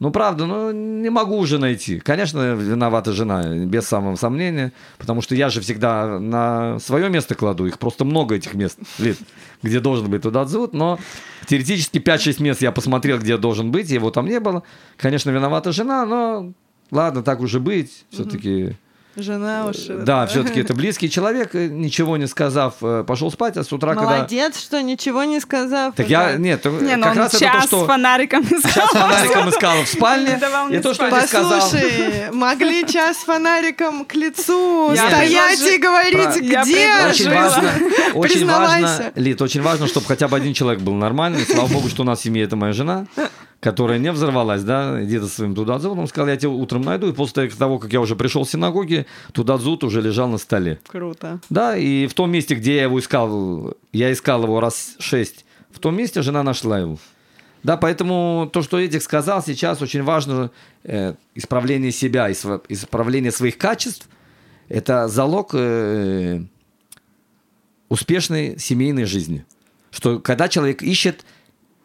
Ну, 0.00 0.10
правда, 0.10 0.46
ну, 0.46 0.72
не 0.72 1.10
могу 1.10 1.36
уже 1.36 1.58
найти. 1.58 2.00
Конечно, 2.00 2.54
виновата 2.54 3.12
жена, 3.12 3.54
без 3.66 3.86
самого 3.86 4.16
сомнения, 4.16 4.72
потому 4.96 5.20
что 5.20 5.34
я 5.34 5.50
же 5.50 5.60
всегда 5.60 6.18
на 6.18 6.78
свое 6.78 7.10
место 7.10 7.34
кладу, 7.34 7.66
их 7.66 7.78
просто 7.78 8.06
много 8.06 8.34
этих 8.34 8.54
мест, 8.54 8.78
Лид, 8.98 9.18
где 9.62 9.78
должен 9.78 10.10
быть 10.10 10.22
туда 10.22 10.46
дзут, 10.46 10.72
но 10.72 10.98
теоретически 11.46 11.98
5-6 11.98 12.42
мест 12.42 12.62
я 12.62 12.72
посмотрел, 12.72 13.18
где 13.18 13.36
должен 13.36 13.70
быть, 13.70 13.90
его 13.90 14.10
там 14.10 14.24
не 14.24 14.40
было. 14.40 14.62
Конечно, 14.96 15.28
виновата 15.28 15.70
жена, 15.70 16.06
но 16.06 16.54
ладно, 16.90 17.22
так 17.22 17.40
уже 17.40 17.60
быть, 17.60 18.06
все-таки... 18.08 18.76
Жена 19.16 19.66
уж... 19.66 19.76
Да, 19.88 20.26
все-таки 20.26 20.60
это 20.60 20.72
близкий 20.72 21.10
человек, 21.10 21.54
э, 21.54 21.66
ничего 21.66 22.16
не 22.16 22.28
сказав, 22.28 22.74
э, 22.80 23.04
пошел 23.04 23.30
спать, 23.32 23.56
а 23.56 23.64
с 23.64 23.72
утра, 23.72 23.94
когда... 23.94 24.18
Молодец, 24.18 24.60
что 24.60 24.80
ничего 24.80 25.24
не 25.24 25.40
сказав. 25.40 25.96
Так 25.96 26.06
уже. 26.06 26.12
я, 26.12 26.36
нет, 26.36 26.64
Не, 26.64 26.96
ну 26.96 27.02
как 27.02 27.12
он 27.12 27.18
раз 27.18 27.34
это 27.34 27.44
час 27.44 27.62
то, 27.62 27.66
что... 27.66 27.84
с 27.84 27.86
фонариком 27.88 28.42
искал. 28.44 28.72
Час 28.72 28.90
фонариком 28.90 29.50
искал 29.50 29.82
в 29.82 29.88
спальне, 29.88 30.40
и 30.70 30.78
то, 30.78 30.94
что. 30.94 31.06
Эдик 31.06 31.28
сказал... 31.28 31.60
Послушай, 31.60 32.30
могли 32.32 32.86
час 32.86 33.16
с 33.18 33.24
фонариком 33.24 34.04
к 34.04 34.14
лицу 34.14 34.92
Я 34.92 35.08
стоять 35.08 35.60
предложи- 35.60 35.74
и 35.74 35.78
говорить, 35.78 36.34
Про- 36.34 36.44
Я 36.44 36.62
где. 36.62 36.88
Очень 37.08 37.34
важно, 37.34 37.72
очень 38.14 38.46
важно, 38.46 39.12
Лид, 39.16 39.42
очень 39.42 39.62
важно, 39.62 39.88
чтобы 39.88 40.06
хотя 40.06 40.28
бы 40.28 40.36
один 40.36 40.54
человек 40.54 40.80
был 40.82 40.94
нормальный. 40.94 41.44
Слава 41.44 41.66
богу, 41.66 41.88
что 41.88 42.02
у 42.02 42.04
нас 42.04 42.20
в 42.20 42.22
семье 42.22 42.44
это 42.44 42.54
моя 42.54 42.72
жена, 42.72 43.06
которая 43.60 43.98
не 43.98 44.10
взорвалась, 44.10 44.62
да, 44.62 45.02
где-то 45.02 45.28
своим 45.28 45.54
тудадзут. 45.54 45.96
Он 45.96 46.08
сказал, 46.08 46.28
я 46.28 46.36
тебя 46.36 46.50
утром 46.50 46.80
найду. 46.82 47.08
И 47.08 47.12
после 47.12 47.48
того, 47.50 47.78
как 47.78 47.92
я 47.92 48.00
уже 48.00 48.16
пришел 48.16 48.44
в 48.44 48.50
синагоге, 48.50 49.06
тудадзут 49.32 49.84
уже 49.84 50.00
лежал 50.00 50.28
на 50.28 50.38
столе. 50.38 50.80
Круто. 50.88 51.40
Да, 51.50 51.76
и 51.76 52.06
в 52.06 52.14
том 52.14 52.30
месте, 52.30 52.54
где 52.54 52.76
я 52.76 52.82
его 52.84 52.98
искал, 52.98 53.76
я 53.92 54.10
искал 54.12 54.42
его 54.44 54.60
раз 54.60 54.96
шесть, 54.98 55.44
в 55.70 55.78
том 55.78 55.94
месте 55.94 56.22
жена 56.22 56.42
нашла 56.42 56.78
его. 56.78 56.98
Да, 57.62 57.76
поэтому 57.76 58.48
то, 58.50 58.62
что 58.62 58.80
Эдик 58.80 59.02
сказал 59.02 59.42
сейчас, 59.42 59.82
очень 59.82 60.02
важно 60.02 60.50
э, 60.82 61.14
исправление 61.34 61.92
себя, 61.92 62.32
исправление 62.32 63.30
своих 63.30 63.58
качеств. 63.58 64.08
Это 64.70 65.08
залог 65.08 65.50
э, 65.52 66.42
успешной 67.90 68.58
семейной 68.58 69.04
жизни. 69.04 69.44
Что 69.90 70.20
когда 70.20 70.48
человек 70.48 70.82
ищет, 70.82 71.24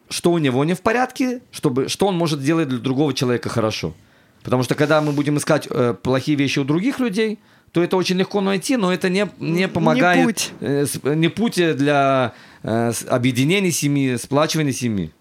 что 0.08 0.32
у 0.32 0.38
него 0.38 0.64
не 0.64 0.74
в 0.74 0.80
порядке, 0.80 1.40
чтобы, 1.50 1.88
что 1.88 2.06
он 2.06 2.16
может 2.16 2.40
сделать 2.40 2.68
для 2.68 2.78
другого 2.78 3.12
человека 3.14 3.48
хорошо. 3.48 3.94
Потому 4.42 4.62
что 4.62 4.74
когда 4.74 5.00
мы 5.00 5.12
будем 5.12 5.36
искать 5.38 5.66
э, 5.70 5.94
плохие 6.00 6.36
вещи 6.38 6.58
у 6.60 6.64
других 6.64 7.00
людей, 7.00 7.38
то 7.72 7.82
это 7.82 7.96
очень 7.96 8.16
легко 8.16 8.40
найти, 8.40 8.76
но 8.76 8.92
это 8.92 9.08
не, 9.08 9.28
не 9.38 9.66
помогает. 9.68 10.24
путь. 10.24 10.52
э, 10.60 10.86
с- 10.86 11.02
не 11.02 11.28
путь 11.28 11.56
для 11.76 12.32
э, 12.62 12.92
объединения 13.08 13.72
семьи, 13.72 14.16
сплачивания 14.16 14.72
семьи. 14.72 15.12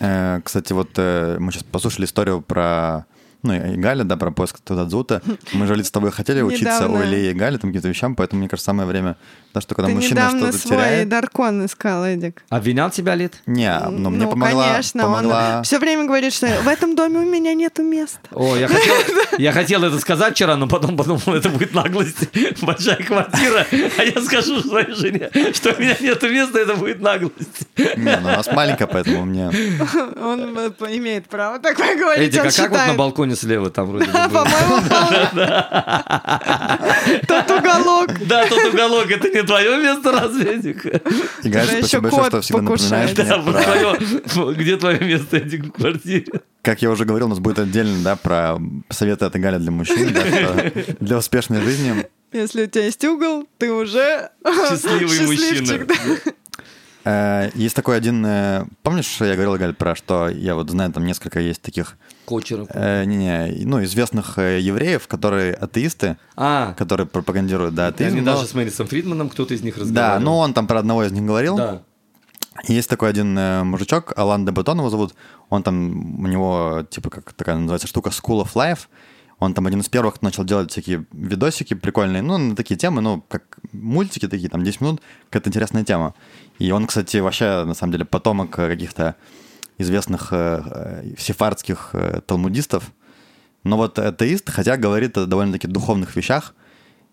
Э, 0.00 0.40
Кстати, 0.42 0.72
вот 0.72 0.90
э, 0.96 1.36
мы 1.38 1.52
сейчас 1.52 1.62
послушали 1.64 2.06
историю 2.06 2.40
про 2.40 3.04
ну, 3.42 3.52
и 3.54 3.76
Галя, 3.76 4.04
да, 4.04 4.16
про 4.16 4.30
поиск 4.30 4.60
Тудадзута. 4.60 5.20
Мы 5.52 5.66
же 5.66 5.82
с 5.82 5.90
тобой 5.90 6.12
хотели 6.12 6.42
учиться 6.42 6.84
Недавно. 6.84 7.00
у 7.00 7.02
Ильи 7.02 7.30
и 7.32 7.34
Гали, 7.34 7.56
там 7.58 7.70
каким-то 7.70 7.88
вещам, 7.88 8.14
поэтому, 8.14 8.38
мне 8.38 8.48
кажется, 8.48 8.66
самое 8.66 8.88
время, 8.88 9.16
да, 9.54 9.60
что 9.60 9.74
когда 9.74 9.88
Ты 9.88 9.94
мужчина 9.94 10.14
недавно 10.14 10.48
что-то 10.48 10.58
свой 10.58 10.78
теряет... 10.78 11.08
даркон 11.08 11.66
искал, 11.66 12.04
Эдик. 12.04 12.42
Обвинял 12.48 12.90
тебя, 12.90 13.14
Лид? 13.14 13.34
Не, 13.46 13.78
но 13.90 14.08
мне 14.08 14.24
ну, 14.24 14.30
помогла, 14.30 14.70
конечно, 14.70 15.02
помогла... 15.02 15.56
он 15.58 15.64
все 15.64 15.78
время 15.78 16.04
говорит, 16.04 16.32
что 16.32 16.46
в 16.62 16.68
этом 16.68 16.96
доме 16.96 17.18
у 17.18 17.30
меня 17.30 17.52
нету 17.52 17.82
места. 17.82 18.20
О, 18.32 18.56
я 18.56 18.66
хотел, 18.68 18.94
я 19.38 19.52
хотел 19.52 19.84
это 19.84 19.98
сказать 19.98 20.34
вчера, 20.34 20.56
но 20.56 20.68
потом 20.68 20.96
подумал, 20.96 21.20
это 21.26 21.50
будет 21.50 21.74
наглость. 21.74 22.28
Большая 22.62 22.96
квартира, 22.96 23.66
а 23.98 24.02
я 24.02 24.22
скажу 24.22 24.60
своей 24.62 24.94
жене, 24.94 25.30
что 25.52 25.72
у 25.72 25.80
меня 25.80 25.96
нет 26.00 26.22
места, 26.22 26.58
это 26.58 26.74
будет 26.74 27.00
наглость. 27.00 27.68
Не, 27.76 28.16
ну 28.20 28.28
у 28.28 28.32
нас 28.32 28.46
маленькая, 28.46 28.86
поэтому 28.86 29.26
мне... 29.26 29.46
Он 30.22 30.58
э, 30.58 30.70
имеет 30.96 31.28
право 31.28 31.58
такое 31.58 31.96
говорить, 31.96 32.28
Эдик, 32.28 32.42
он 32.42 32.48
а 32.48 32.52
как 32.52 32.70
вот 32.70 32.86
на 32.86 32.94
балконе 32.94 33.36
слева 33.36 33.70
там 33.70 33.86
вроде? 33.88 34.06
По-моему, 34.12 34.82
тот 37.26 37.50
уголок. 37.50 38.10
Да, 38.26 38.46
тот 38.46 38.72
уголок, 38.72 39.10
это 39.10 39.28
не 39.28 39.41
твое 39.42 39.78
место, 39.82 40.12
разве, 40.12 40.54
Эдик? 40.54 40.84
И 40.86 41.48
Галя, 41.48 41.66
Тогда 41.66 41.78
спасибо 41.78 42.02
большое, 42.02 42.26
что 42.26 42.40
всегда 42.40 42.58
покушает. 42.62 43.18
напоминаешь 43.18 44.22
Да, 44.34 44.42
мне 44.44 44.54
где 44.54 44.76
твое 44.76 45.00
место, 45.00 45.36
Эдик, 45.36 45.66
в 45.66 45.70
квартире? 45.72 46.26
как 46.62 46.80
я 46.80 46.90
уже 46.90 47.04
говорил, 47.04 47.26
у 47.26 47.30
нас 47.30 47.38
будет 47.40 47.58
отдельно, 47.58 47.98
да, 48.04 48.16
про 48.16 48.58
советы 48.90 49.24
от 49.24 49.34
Галя 49.34 49.58
для 49.58 49.70
мужчин, 49.70 50.14
для 51.00 51.18
успешной 51.18 51.60
жизни. 51.62 52.06
Если 52.32 52.64
у 52.64 52.66
тебя 52.66 52.84
есть 52.84 53.04
угол, 53.04 53.46
ты 53.58 53.72
уже 53.72 54.30
Счастливый 54.44 55.26
мужчина. 55.26 55.86
Да. 57.04 57.44
Э, 57.46 57.50
Есть 57.54 57.74
такой 57.76 57.96
один... 57.96 58.24
э, 58.26 58.64
Помнишь, 58.82 59.16
я 59.20 59.34
говорил, 59.34 59.56
Галь, 59.56 59.74
про 59.74 59.94
что 59.94 60.28
я 60.28 60.54
вот 60.54 60.70
знаю, 60.70 60.92
там 60.92 61.04
несколько 61.06 61.40
есть 61.40 61.62
таких, 61.62 61.96
Кочеров. 62.26 62.68
э, 62.70 63.04
не-не, 63.04 63.64
ну, 63.64 63.82
известных 63.84 64.38
евреев, 64.38 65.06
которые 65.08 65.54
атеисты, 65.54 66.16
А, 66.36 66.74
которые 66.74 67.06
пропагандируют, 67.06 67.74
да, 67.74 67.88
атеизм. 67.88 68.16
они 68.16 68.24
но- 68.24 68.34
даже 68.34 68.46
с 68.46 68.54
Мэрисом 68.54 68.86
Фридманом 68.86 69.28
кто-то 69.28 69.54
из 69.54 69.62
них 69.62 69.74
Да, 69.76 69.80
разговаривал. 69.82 70.20
ну 70.22 70.36
он 70.38 70.54
там 70.54 70.66
про 70.66 70.78
одного 70.78 71.04
из 71.04 71.12
них 71.12 71.24
говорил. 71.24 71.56
Да. 71.56 71.82
Есть 72.68 72.90
такой 72.90 73.08
один 73.08 73.36
э, 73.38 73.64
мужичок, 73.64 74.12
Алан 74.16 74.44
де 74.44 74.52
Батон 74.52 74.78
его 74.78 74.90
зовут. 74.90 75.14
Он 75.48 75.62
там, 75.62 76.20
у 76.22 76.26
него, 76.26 76.84
типа, 76.90 77.08
как 77.10 77.32
такая 77.32 77.56
называется 77.56 77.88
штука 77.88 78.10
School 78.10 78.42
of 78.44 78.52
Life. 78.54 78.80
Он 79.42 79.54
там 79.54 79.66
один 79.66 79.80
из 79.80 79.88
первых, 79.88 80.22
начал 80.22 80.44
делать 80.44 80.70
всякие 80.70 81.04
видосики 81.12 81.74
прикольные, 81.74 82.22
ну, 82.22 82.38
на 82.38 82.54
такие 82.54 82.76
темы, 82.76 83.00
ну, 83.00 83.24
как 83.28 83.58
мультики 83.72 84.28
такие, 84.28 84.48
там, 84.48 84.62
10 84.62 84.80
минут, 84.80 85.02
какая-то 85.30 85.48
интересная 85.48 85.84
тема. 85.84 86.14
И 86.60 86.70
он, 86.70 86.86
кстати, 86.86 87.16
вообще, 87.16 87.64
на 87.64 87.74
самом 87.74 87.92
деле, 87.92 88.04
потомок 88.04 88.56
э, 88.60 88.68
каких-то 88.68 89.16
известных 89.78 90.28
э, 90.30 90.62
э, 90.64 91.14
сефардских 91.18 91.90
э, 91.92 92.20
талмудистов. 92.24 92.92
Но 93.64 93.76
вот 93.76 93.98
атеист, 93.98 94.48
хотя 94.48 94.76
говорит 94.76 95.18
о 95.18 95.26
довольно-таки 95.26 95.66
духовных 95.66 96.14
вещах, 96.14 96.54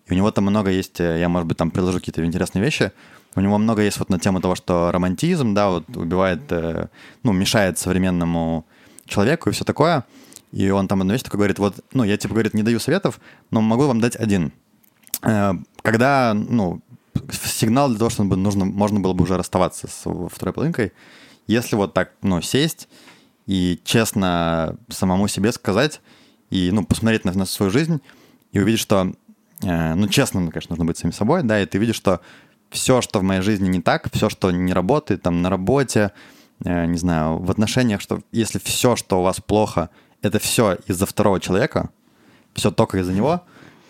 и 0.06 0.12
у 0.12 0.16
него 0.16 0.30
там 0.30 0.44
много 0.44 0.70
есть, 0.70 1.00
э, 1.00 1.18
я, 1.18 1.28
может 1.28 1.48
быть, 1.48 1.56
там 1.56 1.72
приложу 1.72 1.98
какие-то 1.98 2.24
интересные 2.24 2.64
вещи. 2.64 2.92
У 3.34 3.40
него 3.40 3.58
много 3.58 3.82
есть 3.82 3.98
вот 3.98 4.08
на 4.08 4.20
тему 4.20 4.40
того, 4.40 4.54
что 4.54 4.92
романтизм, 4.92 5.52
да, 5.52 5.70
вот 5.70 5.96
убивает, 5.96 6.42
ну, 7.22 7.32
мешает 7.32 7.78
современному 7.78 8.66
человеку 9.06 9.50
и 9.50 9.52
все 9.52 9.64
такое. 9.64 10.04
И 10.52 10.70
он 10.70 10.88
там 10.88 11.00
одну 11.00 11.12
вещь 11.12 11.22
такой 11.22 11.38
говорит, 11.38 11.58
вот, 11.58 11.84
ну, 11.92 12.04
я, 12.04 12.16
типа, 12.16 12.34
говорит, 12.34 12.54
не 12.54 12.62
даю 12.62 12.80
советов, 12.80 13.20
но 13.50 13.60
могу 13.60 13.86
вам 13.86 14.00
дать 14.00 14.16
один. 14.16 14.52
Э, 15.22 15.52
Когда, 15.82 16.34
ну, 16.34 16.82
сигнал 17.32 17.88
для 17.88 17.98
того, 17.98 18.10
чтобы 18.10 18.36
нужно, 18.36 18.64
можно 18.64 19.00
было 19.00 19.12
бы 19.12 19.24
уже 19.24 19.36
расставаться 19.36 19.86
с 19.86 20.02
второй 20.30 20.52
половинкой, 20.52 20.92
если 21.46 21.76
вот 21.76 21.94
так, 21.94 22.12
ну, 22.22 22.40
сесть 22.40 22.88
и 23.46 23.80
честно 23.84 24.76
самому 24.88 25.28
себе 25.28 25.52
сказать, 25.52 26.00
и, 26.50 26.70
ну, 26.72 26.84
посмотреть 26.84 27.24
на, 27.24 27.32
на 27.32 27.44
свою 27.44 27.70
жизнь 27.70 28.00
и 28.52 28.58
увидеть, 28.60 28.80
что, 28.80 29.12
э, 29.62 29.94
ну, 29.94 30.08
честно, 30.08 30.40
конечно, 30.50 30.72
нужно 30.72 30.84
быть 30.84 30.98
самим 30.98 31.12
собой, 31.12 31.42
да, 31.42 31.60
и 31.60 31.66
ты 31.66 31.78
видишь, 31.78 31.96
что 31.96 32.20
все, 32.70 33.00
что 33.00 33.20
в 33.20 33.22
моей 33.22 33.42
жизни 33.42 33.68
не 33.68 33.80
так, 33.80 34.12
все, 34.12 34.28
что 34.28 34.50
не 34.50 34.72
работает, 34.72 35.22
там, 35.22 35.42
на 35.42 35.50
работе, 35.50 36.12
э, 36.64 36.86
не 36.86 36.98
знаю, 36.98 37.38
в 37.38 37.50
отношениях, 37.50 38.00
что 38.00 38.20
если 38.32 38.58
все, 38.58 38.96
что 38.96 39.20
у 39.20 39.22
вас 39.22 39.40
плохо, 39.40 39.90
это 40.22 40.38
все 40.38 40.78
из-за 40.86 41.06
второго 41.06 41.40
человека, 41.40 41.90
все 42.54 42.70
только 42.70 42.98
из-за 42.98 43.12
него, 43.12 43.42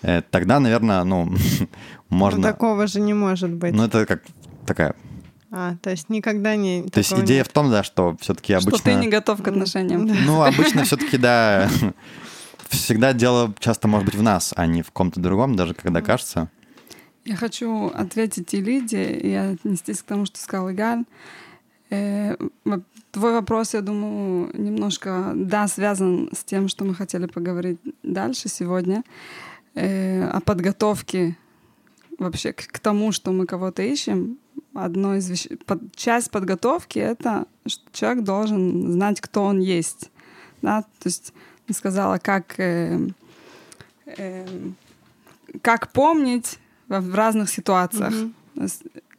э, 0.02 0.22
тогда, 0.30 0.60
наверное, 0.60 1.04
ну, 1.04 1.32
Ну, 2.10 2.16
можно... 2.16 2.42
такого 2.42 2.86
же 2.86 3.00
не 3.00 3.14
может 3.14 3.50
быть. 3.50 3.72
Ну, 3.72 3.84
это 3.84 4.04
как 4.04 4.22
такая... 4.66 4.94
А, 5.52 5.76
то 5.82 5.90
есть 5.90 6.10
никогда 6.10 6.54
не... 6.54 6.82
То 6.84 6.98
есть 6.98 7.12
идея 7.12 7.42
в 7.42 7.48
том, 7.48 7.70
да, 7.70 7.82
что 7.82 8.16
все-таки 8.20 8.52
обычно... 8.52 8.78
Что 8.78 8.84
ты 8.84 8.94
не 8.94 9.08
готов 9.08 9.42
к 9.42 9.48
отношениям. 9.48 10.06
Ну, 10.06 10.42
обычно 10.44 10.84
все-таки, 10.84 11.16
да, 11.16 11.68
всегда 12.68 13.12
дело 13.12 13.52
часто 13.58 13.88
может 13.88 14.06
быть 14.06 14.14
в 14.14 14.22
нас, 14.22 14.52
а 14.56 14.66
не 14.66 14.82
в 14.82 14.90
ком-то 14.90 15.20
другом, 15.20 15.56
даже 15.56 15.74
когда 15.74 16.02
кажется. 16.02 16.50
Я 17.24 17.36
хочу 17.36 17.88
ответить 17.88 18.54
и 18.54 18.60
Лиде, 18.60 19.12
и 19.12 19.32
отнестись 19.34 20.02
к 20.02 20.04
тому, 20.04 20.26
что 20.26 20.38
сказал 20.38 20.70
Игаль. 20.70 21.04
Э, 21.90 22.36
Твой 23.10 23.32
вопрос, 23.32 23.74
я 23.74 23.80
думаю, 23.80 24.50
немножко, 24.54 25.32
да, 25.34 25.66
связан 25.66 26.30
с 26.32 26.44
тем, 26.44 26.68
что 26.68 26.84
мы 26.84 26.94
хотели 26.94 27.26
поговорить 27.26 27.78
дальше 28.02 28.48
сегодня, 28.48 29.02
э, 29.74 30.24
о 30.28 30.40
подготовке 30.40 31.36
вообще 32.18 32.52
к, 32.52 32.66
к 32.68 32.78
тому, 32.78 33.10
что 33.12 33.32
мы 33.32 33.46
кого-то 33.46 33.82
ищем. 33.82 34.38
Одно 34.74 35.16
из 35.16 35.28
вещей, 35.28 35.56
под- 35.56 35.94
часть 35.96 36.30
подготовки— 36.30 36.98
это 37.00 37.46
что 37.66 37.82
человек 37.92 38.24
должен 38.24 38.92
знать, 38.92 39.20
кто 39.20 39.44
он 39.44 39.60
есть. 39.60 40.10
Да? 40.62 40.82
То 40.82 41.06
есть 41.06 41.32
ты 41.66 41.74
сказала, 41.74 42.18
как, 42.18 42.58
э, 42.60 42.98
э, 44.06 44.46
как 45.62 45.92
помнить 45.92 46.58
в, 46.88 47.00
в 47.00 47.14
разных 47.14 47.50
ситуациях. 47.50 48.12
Мгм. 48.12 48.34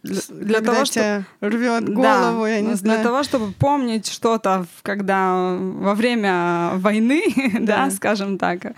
Для, 0.03 0.21
для 0.29 0.61
того, 0.61 0.85
чтобы 0.85 0.93
тебя 0.93 1.25
рвет 1.41 1.89
голову, 1.89 2.41
да, 2.43 2.49
я 2.49 2.61
не 2.61 2.69
но 2.69 2.75
знаю. 2.75 2.97
Для 2.99 3.03
того, 3.03 3.23
чтобы 3.23 3.51
помнить 3.53 4.07
что-то, 4.07 4.65
когда 4.81 5.55
во 5.59 5.93
время 5.93 6.71
войны, 6.75 7.23
да, 7.59 7.85
Да. 7.85 7.91
скажем 7.91 8.37
так, 8.37 8.73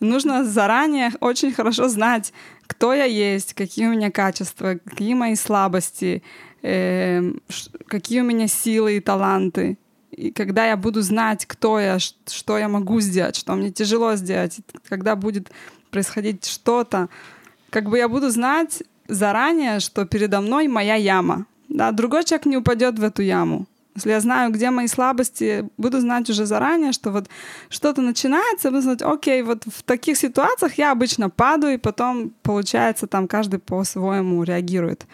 нужно 0.00 0.44
заранее 0.44 1.10
очень 1.20 1.52
хорошо 1.52 1.88
знать, 1.88 2.32
кто 2.68 2.94
я 2.94 3.04
есть, 3.04 3.54
какие 3.54 3.86
у 3.86 3.90
меня 3.90 4.10
качества, 4.10 4.78
какие 4.84 5.14
мои 5.14 5.34
слабости, 5.34 6.22
ш- 6.62 7.70
какие 7.88 8.20
у 8.20 8.24
меня 8.24 8.46
силы 8.48 8.96
и 8.96 9.00
таланты. 9.00 9.78
И 10.10 10.30
когда 10.30 10.66
я 10.66 10.76
буду 10.76 11.00
знать, 11.02 11.46
кто 11.46 11.80
я, 11.80 11.98
что 11.98 12.58
я 12.58 12.68
могу 12.68 13.00
сделать, 13.00 13.34
что 13.36 13.54
мне 13.54 13.70
тяжело 13.70 14.14
сделать, 14.16 14.58
когда 14.88 15.16
будет 15.16 15.50
происходить 15.90 16.44
что-то, 16.46 17.08
как 17.70 17.88
бы 17.88 17.98
я 17.98 18.08
буду 18.08 18.30
знать 18.30 18.82
заранее, 19.12 19.80
что 19.80 20.04
передо 20.04 20.40
мной 20.40 20.68
моя 20.68 20.94
яма. 20.94 21.46
Да, 21.68 21.90
другой 21.90 22.24
человек 22.24 22.46
не 22.46 22.56
упадет 22.56 22.98
в 22.98 23.04
эту 23.04 23.22
яму. 23.22 23.66
Если 23.94 24.10
я 24.10 24.20
знаю, 24.20 24.50
где 24.50 24.70
мои 24.70 24.86
слабости, 24.86 25.68
буду 25.76 26.00
знать 26.00 26.30
уже 26.30 26.46
заранее, 26.46 26.92
что 26.92 27.10
вот 27.10 27.28
что-то 27.68 28.00
начинается, 28.00 28.70
буду 28.70 28.82
знать, 28.82 29.02
окей, 29.02 29.42
вот 29.42 29.64
в 29.66 29.82
таких 29.82 30.16
ситуациях 30.16 30.78
я 30.78 30.92
обычно 30.92 31.28
падаю, 31.28 31.74
и 31.74 31.78
потом, 31.78 32.32
получается, 32.42 33.06
там 33.06 33.28
каждый 33.28 33.58
по-своему 33.58 34.44
реагирует. 34.44 35.06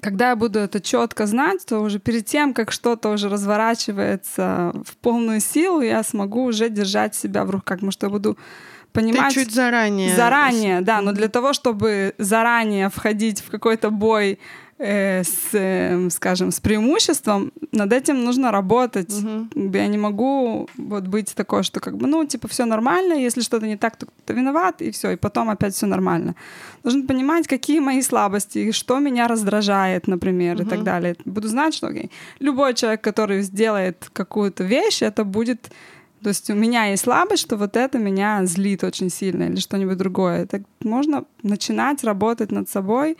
Когда 0.00 0.30
я 0.30 0.36
буду 0.36 0.58
это 0.58 0.80
четко 0.80 1.26
знать, 1.26 1.64
то 1.64 1.78
уже 1.78 2.00
перед 2.00 2.26
тем, 2.26 2.52
как 2.52 2.72
что-то 2.72 3.10
уже 3.10 3.28
разворачивается 3.28 4.72
в 4.84 4.96
полную 4.96 5.40
силу, 5.40 5.80
я 5.80 6.02
смогу 6.02 6.44
уже 6.44 6.68
держать 6.68 7.14
себя 7.14 7.44
в 7.44 7.50
руках, 7.50 7.78
потому 7.78 7.92
что 7.92 8.06
я 8.06 8.10
буду 8.10 8.36
понимать... 8.96 9.34
Ты 9.34 9.44
чуть 9.44 9.54
заранее. 9.54 10.16
Заранее, 10.16 10.80
да, 10.80 11.00
но 11.02 11.12
для 11.12 11.28
того, 11.28 11.52
чтобы 11.52 12.14
заранее 12.18 12.88
входить 12.88 13.40
в 13.40 13.50
какой-то 13.50 13.90
бой 13.90 14.38
э, 14.78 15.22
с, 15.22 15.50
э, 15.52 16.10
скажем, 16.10 16.50
с 16.50 16.60
преимуществом, 16.60 17.52
над 17.72 17.92
этим 17.92 18.24
нужно 18.24 18.50
работать. 18.50 19.14
Бы 19.54 19.78
Я 19.78 19.86
не 19.86 19.98
могу 19.98 20.68
вот 20.78 21.06
быть 21.08 21.34
такой, 21.34 21.62
что 21.62 21.80
как 21.80 21.96
бы, 21.96 22.06
ну, 22.06 22.24
типа, 22.24 22.48
все 22.48 22.64
нормально, 22.64 23.14
если 23.14 23.42
что-то 23.42 23.66
не 23.66 23.76
так, 23.76 23.96
то 23.96 24.06
кто-то 24.06 24.32
виноват, 24.32 24.82
и 24.82 24.90
все, 24.90 25.10
и 25.10 25.16
потом 25.16 25.48
опять 25.48 25.74
все 25.74 25.86
нормально. 25.86 26.34
Должен 26.82 27.06
понимать, 27.06 27.46
какие 27.46 27.80
мои 27.80 28.02
слабости, 28.02 28.72
что 28.72 28.98
меня 28.98 29.28
раздражает, 29.28 30.08
например, 30.08 30.62
и 30.62 30.64
так 30.64 30.82
далее. 30.82 31.14
Буду 31.24 31.48
знать, 31.48 31.74
что 31.74 31.88
окей, 31.88 32.10
любой 32.40 32.74
человек, 32.74 33.00
который 33.00 33.42
сделает 33.42 34.08
какую-то 34.12 34.64
вещь, 34.64 35.02
это 35.02 35.24
будет 35.24 35.70
то 36.26 36.30
есть 36.30 36.50
у 36.50 36.54
меня 36.54 36.86
есть 36.86 37.04
слабость, 37.04 37.42
что 37.42 37.56
вот 37.56 37.76
это 37.76 37.98
меня 37.98 38.44
злит 38.46 38.82
очень 38.82 39.10
сильно 39.10 39.44
или 39.44 39.60
что-нибудь 39.60 39.96
другое. 39.96 40.46
Так 40.46 40.62
можно 40.82 41.22
начинать 41.44 42.02
работать 42.02 42.50
над 42.50 42.68
собой. 42.68 43.16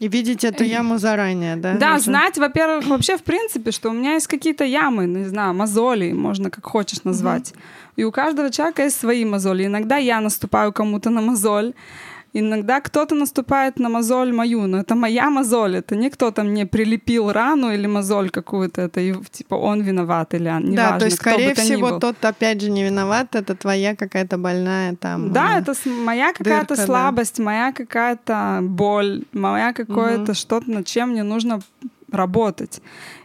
И 0.00 0.08
видеть 0.08 0.42
эту 0.42 0.64
яму 0.64 0.96
заранее, 0.96 1.56
да? 1.56 1.74
Да, 1.74 1.96
уже? 1.96 2.04
знать, 2.04 2.38
во-первых, 2.38 2.86
вообще 2.86 3.18
в 3.18 3.22
принципе, 3.22 3.72
что 3.72 3.90
у 3.90 3.92
меня 3.92 4.14
есть 4.14 4.26
какие-то 4.26 4.64
ямы, 4.64 5.04
не 5.04 5.28
знаю, 5.28 5.52
мозоли, 5.52 6.12
можно 6.12 6.48
как 6.48 6.64
хочешь 6.64 7.04
назвать. 7.04 7.52
И 7.96 8.04
у 8.04 8.10
каждого 8.10 8.50
человека 8.50 8.84
есть 8.84 8.98
свои 8.98 9.26
мозоли. 9.26 9.66
Иногда 9.66 9.98
я 9.98 10.18
наступаю 10.22 10.72
кому-то 10.72 11.10
на 11.10 11.20
мозоль, 11.20 11.74
иногда 12.34 12.80
кто-то 12.80 13.14
наступает 13.14 13.78
на 13.78 13.88
мозоль 13.88 14.32
мою, 14.32 14.66
но 14.66 14.78
это 14.78 14.94
моя 14.94 15.30
мозоль, 15.30 15.76
это 15.76 15.96
не 15.96 16.10
кто-то 16.10 16.42
мне 16.42 16.66
прилепил 16.66 17.32
рану 17.32 17.72
или 17.72 17.86
мозоль 17.86 18.28
какую-то, 18.30 18.82
это 18.82 19.00
и, 19.00 19.14
типа 19.30 19.54
он 19.54 19.80
виноват 19.82 20.34
или 20.34 20.48
он, 20.48 20.64
неважно, 20.64 20.92
Да, 20.92 20.98
то 20.98 21.04
есть, 21.04 21.18
кто 21.18 21.30
бы 21.30 21.36
скорее 21.36 21.54
то 21.54 21.62
ни 21.62 21.64
всего, 21.64 21.90
был. 21.90 22.00
тот 22.00 22.24
опять 22.24 22.60
же 22.60 22.70
не 22.70 22.84
виноват, 22.84 23.34
это 23.36 23.54
твоя 23.54 23.94
какая-то 23.96 24.36
больная 24.36 24.96
там. 24.96 25.32
Да, 25.32 25.56
э, 25.56 25.60
это 25.60 25.74
моя 26.04 26.32
какая-то 26.32 26.68
дырка, 26.68 26.76
да. 26.76 26.86
слабость, 26.86 27.38
моя 27.38 27.72
какая-то 27.72 28.58
боль, 28.62 29.22
моя 29.32 29.72
какое-то 29.72 30.22
Мгм. 30.22 30.34
что-то, 30.34 30.70
над 30.70 30.86
чем 30.86 31.10
мне 31.10 31.22
нужно 31.22 31.60
работать. 32.10 32.80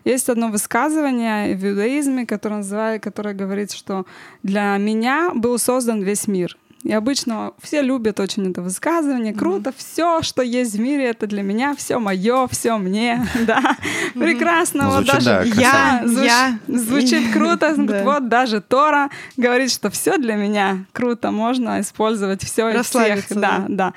Есть 0.06 0.30
одно 0.30 0.48
высказывание 0.50 1.56
в 1.56 1.66
иудаизме, 1.66 2.26
которое, 2.26 2.58
называет, 2.58 3.04
которое 3.04 3.36
говорит, 3.36 3.72
что 3.72 4.06
для 4.44 4.78
меня 4.78 5.32
был 5.36 5.60
создан 5.60 6.02
весь 6.02 6.28
мир. 6.28 6.58
И 6.84 6.94
обычно 6.94 7.52
все 7.62 7.82
любят 7.82 8.22
очень 8.22 8.50
это 8.52 8.62
высказывание. 8.62 9.34
Круто, 9.34 9.74
все, 9.76 10.22
что 10.22 10.42
есть 10.42 10.76
в 10.76 10.80
мире, 10.80 11.08
это 11.10 11.28
для 11.28 11.44
меня, 11.44 11.76
все 11.76 12.00
мое, 12.00 12.48
все 12.48 12.78
мне. 12.78 13.28
Да, 13.46 13.76
прекрасно. 14.14 14.84
Ну, 14.86 14.90
Вот 14.92 15.06
звучит, 15.06 15.26
да, 15.26 15.40
даже 15.40 15.52
красиво. 15.52 15.62
я, 15.62 16.02
звуч- 16.06 16.26
Я. 16.26 16.60
звучит 16.68 17.24
круто. 17.34 17.76
Да. 17.78 18.04
Вот 18.04 18.30
даже 18.30 18.62
Тора 18.62 19.10
говорит, 19.36 19.72
что 19.72 19.90
все 19.90 20.18
для 20.18 20.36
меня 20.36 20.86
круто, 20.94 21.32
можно 21.32 21.82
использовать 21.82 22.44
все 22.44 22.70
и 22.70 22.82
всех. 22.82 23.26
Да, 23.30 23.36
да. 23.40 23.66
да. 23.68 23.94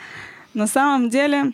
На 0.55 0.66
самом 0.66 1.09
деле 1.09 1.53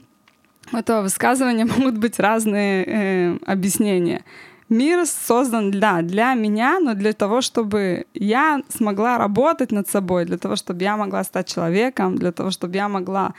у 0.72 0.76
этого 0.76 1.02
высказывания 1.02 1.64
могут 1.76 1.98
быть 1.98 2.18
разные 2.18 2.84
э, 2.86 3.38
объяснения. 3.46 4.24
Мир 4.68 5.06
создан, 5.06 5.70
да, 5.70 6.02
для 6.02 6.34
меня, 6.34 6.78
но 6.78 6.94
для 6.94 7.12
того, 7.14 7.40
чтобы 7.40 8.04
я 8.12 8.62
смогла 8.68 9.16
работать 9.16 9.72
над 9.72 9.88
собой, 9.88 10.26
для 10.26 10.36
того, 10.36 10.56
чтобы 10.56 10.82
я 10.82 10.96
могла 10.96 11.24
стать 11.24 11.46
человеком, 11.48 12.16
для 12.16 12.32
того, 12.32 12.50
чтобы 12.50 12.76
я 12.76 12.88
могла 12.88 13.34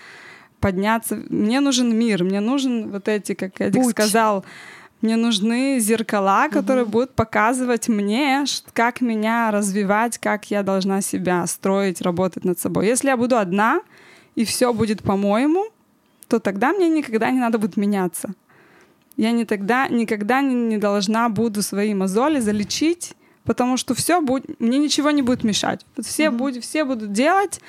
подняться. 0.59 1.19
Мне 1.29 1.59
нужен 1.59 1.95
мир, 1.95 2.23
мне 2.23 2.39
нужен 2.39 2.89
вот 2.89 3.07
эти, 3.07 3.35
как 3.35 3.61
Эдик 3.61 3.83
Путь. 3.83 3.91
сказал, 3.91 4.43
мне 5.01 5.15
нужны 5.15 5.79
зеркала, 5.79 6.49
которые 6.49 6.85
будут 6.85 7.13
показывать 7.13 7.87
мне, 7.87 8.43
как 8.73 8.99
меня 8.99 9.51
развивать, 9.51 10.17
как 10.17 10.51
я 10.51 10.63
должна 10.63 11.01
себя 11.01 11.45
строить, 11.47 12.01
работать 12.01 12.43
над 12.43 12.59
собой. 12.59 12.87
Если 12.87 13.07
я 13.07 13.17
буду 13.17 13.37
одна, 13.37 13.81
и 14.35 14.45
все 14.45 14.73
будет 14.73 15.03
по-моему, 15.03 15.65
то 16.27 16.39
тогда 16.39 16.73
мне 16.73 16.89
никогда 16.89 17.31
не 17.31 17.39
надо 17.39 17.59
будет 17.59 17.77
меняться. 17.77 18.33
Я 19.19 19.31
не 19.31 19.43
тогда, 19.43 19.89
никогда 19.89 20.39
не, 20.39 20.55
не 20.55 20.77
должна 20.77 21.27
буду 21.27 21.61
свои 21.61 21.93
мозоли 21.93 22.39
залечить, 22.39 23.15
потому 23.43 23.75
что 23.75 23.93
все 23.93 24.21
будет, 24.21 24.57
мне 24.61 24.77
ничего 24.77 25.11
не 25.11 25.21
будет 25.21 25.43
мешать. 25.43 25.85
Вот 25.97 26.05
все, 26.05 26.31
будет, 26.31 26.63
все 26.63 26.85
будут 26.85 27.11
делать, 27.11 27.59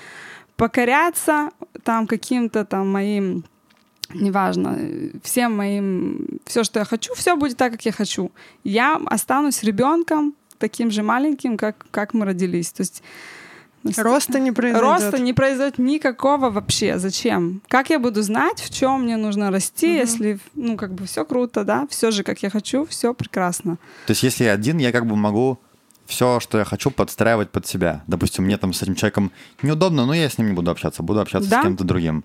покоряться 0.55 1.51
там 1.83 2.07
каким-то 2.07 2.65
там 2.65 2.89
моим 2.89 3.43
неважно, 4.15 4.79
всем 5.25 5.57
моим, 5.57 6.39
все, 6.47 6.63
что 6.63 6.79
я 6.79 6.85
хочу, 6.85 7.15
все 7.17 7.35
будет 7.35 7.57
так, 7.57 7.73
как 7.73 7.85
я 7.85 7.91
хочу. 7.91 8.31
Я 8.63 9.01
останусь 9.07 9.65
ребенком 9.65 10.35
таким 10.59 10.93
же 10.93 11.03
маленьким, 11.03 11.57
как, 11.57 11.85
как 11.91 12.15
мы 12.15 12.27
родились. 12.27 12.71
То 12.71 12.83
есть 12.83 13.03
Роста 13.97 14.39
не 14.39 14.53
произойдет. 14.53 14.83
Роста 15.03 15.19
не 15.19 15.33
произойдет 15.33 15.79
никакого 15.79 16.51
вообще. 16.51 16.99
Зачем? 16.99 17.63
Как 17.69 17.91
я 17.91 17.99
буду 17.99 18.23
знать, 18.23 18.61
в 18.61 18.73
чем 18.73 19.03
мне 19.05 19.17
нужно 19.17 19.51
расти, 19.51 19.95
если, 19.95 20.39
ну, 20.55 20.77
как 20.77 20.93
бы 20.93 21.07
все 21.07 21.25
круто, 21.25 21.65
да, 21.65 21.87
все 21.89 22.11
же, 22.11 22.23
как 22.23 22.43
я 22.43 22.51
хочу, 22.51 22.85
все 22.87 23.15
прекрасно. 23.15 23.79
То 24.07 24.11
есть 24.13 24.23
если 24.23 24.45
я 24.45 24.53
один, 24.53 24.79
я 24.79 24.93
как 24.93 25.07
бы 25.07 25.17
могу 25.17 25.59
все, 26.07 26.41
что 26.41 26.59
я 26.59 26.65
хочу, 26.65 26.91
подстраивать 26.91 27.51
под 27.51 27.67
себя. 27.67 28.03
Допустим, 28.07 28.45
мне 28.45 28.57
там 28.59 28.73
с 28.73 28.83
этим 28.83 28.97
человеком 28.97 29.31
неудобно, 29.63 30.05
но 30.07 30.13
я 30.15 30.29
с 30.29 30.37
ним 30.39 30.49
не 30.49 30.55
буду 30.55 30.71
общаться, 30.71 31.03
буду 31.03 31.21
общаться 31.21 31.49
Да. 31.49 31.61
с 31.61 31.65
кем-то 31.65 31.85
другим. 31.85 32.25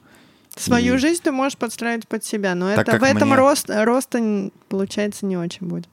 Свою 0.57 0.95
И- 0.95 0.97
жизнь 0.97 1.21
ты 1.23 1.31
можешь 1.31 1.57
подстраивать 1.57 2.07
под 2.07 2.23
себя, 2.25 2.55
но 2.55 2.73
Так 2.75 2.87
это 2.87 2.97
в 2.99 3.03
этом 3.03 3.27
мне- 3.29 3.37
рост, 3.37 3.69
роста, 3.69 4.49
получается, 4.69 5.25
не 5.25 5.37
очень 5.37 5.67
будет. 5.67 5.87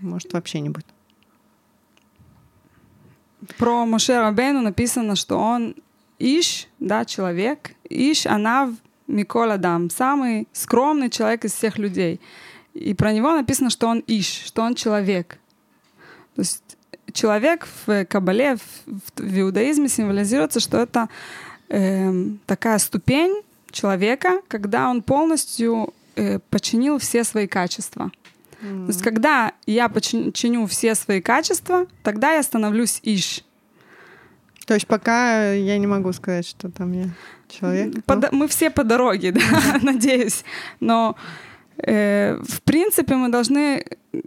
Может, 0.00 0.32
вообще 0.32 0.60
не 0.60 0.68
будет. 0.68 0.86
Про 3.58 3.86
Моше 3.86 4.18
Рабейну 4.18 4.60
написано, 4.60 5.16
что 5.16 5.38
он 5.38 5.74
Иш, 6.18 6.68
да, 6.78 7.04
человек. 7.04 7.72
Иш, 7.88 8.26
она 8.26 8.74
Миколь 9.06 9.52
Адам, 9.52 9.90
самый 9.90 10.46
скромный 10.52 11.10
человек 11.10 11.44
из 11.44 11.52
всех 11.52 11.78
людей. 11.78 12.20
И 12.74 12.94
про 12.94 13.12
него 13.12 13.32
написано, 13.32 13.70
что 13.70 13.88
он 13.88 14.02
Иш, 14.06 14.44
что 14.46 14.62
он 14.62 14.74
человек. 14.74 15.38
То 16.34 16.42
есть 16.42 16.62
человек 17.12 17.68
в 17.86 18.04
Кабале, 18.06 18.56
в, 18.56 18.60
в- 19.16 19.40
иудаизме 19.40 19.88
символизируется, 19.88 20.60
что 20.60 20.78
это 20.78 21.08
эм, 21.68 22.38
такая 22.46 22.78
ступень 22.78 23.42
человека, 23.70 24.40
когда 24.48 24.88
он 24.88 25.02
полностью 25.02 25.92
э, 26.16 26.38
подчинил 26.38 26.98
все 26.98 27.24
свои 27.24 27.46
качества. 27.46 28.10
То 28.62 28.86
есть, 28.88 29.02
когда 29.02 29.52
я 29.66 29.86
подчин- 29.88 30.32
чиню 30.32 30.66
все 30.66 30.94
свои 30.94 31.20
качества, 31.20 31.86
тогда 32.02 32.32
я 32.32 32.42
становлюсь 32.42 33.00
иш. 33.02 33.44
То 34.66 34.74
есть 34.74 34.86
пока 34.86 35.52
я 35.52 35.78
не 35.78 35.86
могу 35.88 36.12
сказать, 36.12 36.46
что 36.46 36.70
там 36.70 36.92
я 36.92 37.08
человек. 37.48 38.04
По 38.04 38.14
до- 38.16 38.28
мы 38.30 38.46
все 38.46 38.70
по 38.70 38.84
дороге, 38.84 39.32
да, 39.32 39.40
надеюсь. 39.82 40.44
Но 40.78 41.16
э, 41.78 42.38
в 42.42 42.62
принципе 42.62 43.16
мы 43.16 43.28
должны 43.30 43.84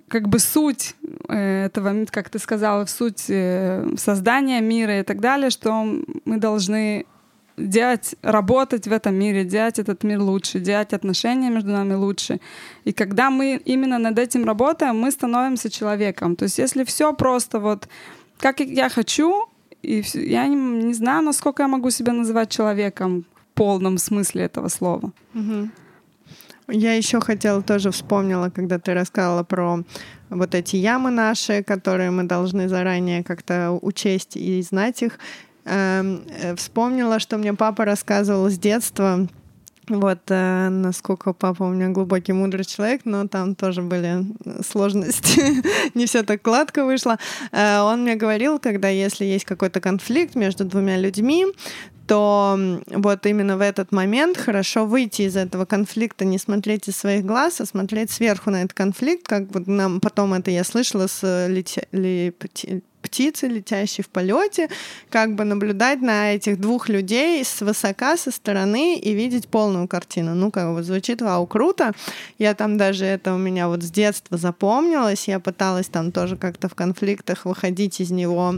как 0.09 0.27
бы 0.27 0.39
суть 0.39 0.95
э, 1.29 1.65
этого, 1.67 2.05
как 2.07 2.29
ты 2.29 2.37
сказала, 2.39 2.85
в 2.85 2.89
суть 2.89 3.25
э, 3.29 3.87
создания 3.97 4.59
мира 4.59 4.99
и 4.99 5.03
так 5.03 5.21
далее, 5.21 5.49
что 5.49 5.71
мы 6.25 6.37
должны 6.37 7.05
делать, 7.57 8.15
работать 8.21 8.87
в 8.87 8.91
этом 8.91 9.15
мире, 9.15 9.45
делать 9.45 9.79
этот 9.79 10.03
мир 10.03 10.21
лучше, 10.21 10.59
делать 10.59 10.93
отношения 10.93 11.49
между 11.49 11.71
нами 11.71 11.93
лучше. 11.93 12.39
И 12.85 12.91
когда 12.91 13.29
мы 13.29 13.61
именно 13.65 13.97
над 13.99 14.19
этим 14.19 14.45
работаем, 14.45 14.99
мы 14.99 15.11
становимся 15.11 15.69
человеком. 15.69 16.35
То 16.35 16.45
есть 16.45 16.59
если 16.59 16.83
все 16.83 17.13
просто 17.13 17.59
вот 17.59 17.87
как 18.37 18.59
я 18.59 18.89
хочу, 18.89 19.49
и 19.81 20.03
я 20.13 20.47
не, 20.47 20.55
не 20.55 20.93
знаю, 20.93 21.23
насколько 21.23 21.63
я 21.63 21.67
могу 21.67 21.91
себя 21.91 22.13
называть 22.13 22.49
человеком 22.49 23.21
в 23.21 23.55
полном 23.55 23.97
смысле 23.97 24.43
этого 24.43 24.69
слова. 24.69 25.11
Мгм. 25.33 25.71
Я 26.67 26.97
еще 26.97 27.19
хотела, 27.21 27.61
тоже 27.61 27.91
вспомнила, 27.91 28.49
когда 28.49 28.79
ты 28.79 28.93
рассказала 28.93 29.43
про 29.43 29.83
вот 30.29 30.55
эти 30.55 30.77
ямы 30.77 31.11
наши, 31.11 31.63
которые 31.63 32.09
мы 32.09 32.23
должны 32.23 32.67
заранее 32.67 33.23
как-то 33.23 33.77
учесть 33.81 34.35
и 34.35 34.61
знать 34.63 35.03
их. 35.03 35.19
Эм, 35.65 36.23
э, 36.29 36.55
Вспомнила, 36.55 37.19
что 37.19 37.37
мне 37.37 37.53
папа 37.53 37.85
рассказывал 37.85 38.49
с 38.49 38.57
детства. 38.57 39.27
Вот 39.87 40.19
э, 40.29 40.69
насколько 40.69 41.33
папа 41.33 41.63
у 41.63 41.69
меня 41.69 41.89
глубокий, 41.89 42.33
мудрый 42.33 42.65
человек, 42.65 43.01
но 43.05 43.27
там 43.27 43.53
тоже 43.55 43.81
были 43.83 44.25
э, 44.45 44.61
сложности. 44.63 45.41
Не 45.93 46.05
все 46.07 46.23
так 46.23 46.41
гладко 46.41 46.85
вышло. 46.85 47.17
Э, 47.51 47.81
Он 47.81 48.01
мне 48.01 48.15
говорил, 48.15 48.57
когда 48.59 48.89
если 48.89 49.25
есть 49.25 49.45
какой-то 49.45 49.81
конфликт 49.81 50.35
между 50.35 50.65
двумя 50.65 50.97
людьми, 50.97 51.45
то 52.07 52.57
вот 52.87 53.25
именно 53.25 53.57
в 53.57 53.61
этот 53.61 53.91
момент 53.91 54.37
хорошо 54.37 54.85
выйти 54.85 55.23
из 55.23 55.35
этого 55.35 55.65
конфликта, 55.65 56.23
не 56.25 56.37
смотреть 56.37 56.87
из 56.87 56.97
своих 56.97 57.25
глаз, 57.25 57.61
а 57.61 57.65
смотреть 57.65 58.11
сверху 58.11 58.51
на 58.51 58.61
этот 58.61 58.73
конфликт, 58.73 59.27
как 59.27 59.51
вот 59.53 59.65
нам 59.67 59.99
потом 59.99 60.33
это 60.35 60.51
я 60.51 60.63
слышала 60.63 61.07
с 61.07 61.19
э, 61.23 61.47
летя- 61.49 61.87
ли- 61.91 62.31
пти- 62.31 62.83
птицы, 63.15 63.47
летящей 63.47 64.03
в 64.03 64.09
полете, 64.09 64.69
как 65.09 65.35
бы 65.35 65.45
наблюдать 65.45 66.01
на 66.01 66.33
этих 66.33 66.59
двух 66.59 66.89
людей 66.89 67.45
с 67.45 67.61
высока, 67.61 68.17
со 68.17 68.29
стороны 68.29 68.97
и 68.97 69.13
видеть 69.13 69.47
полную 69.47 69.87
картину. 69.87 70.35
Ну, 70.35 70.51
как 70.51 70.75
бы 70.75 70.83
звучит 70.83 71.21
вау, 71.21 71.47
круто. 71.47 71.93
Я 72.39 72.53
там 72.55 72.77
даже 72.77 73.05
это 73.05 73.33
у 73.33 73.37
меня 73.37 73.69
вот 73.69 73.83
с 73.83 73.89
детства 73.89 74.37
запомнилось. 74.37 75.29
Я 75.29 75.39
пыталась 75.39 75.87
там 75.87 76.11
тоже 76.11 76.35
как-то 76.35 76.67
в 76.67 76.75
конфликтах 76.75 77.45
выходить 77.45 78.01
из 78.01 78.11
него 78.11 78.55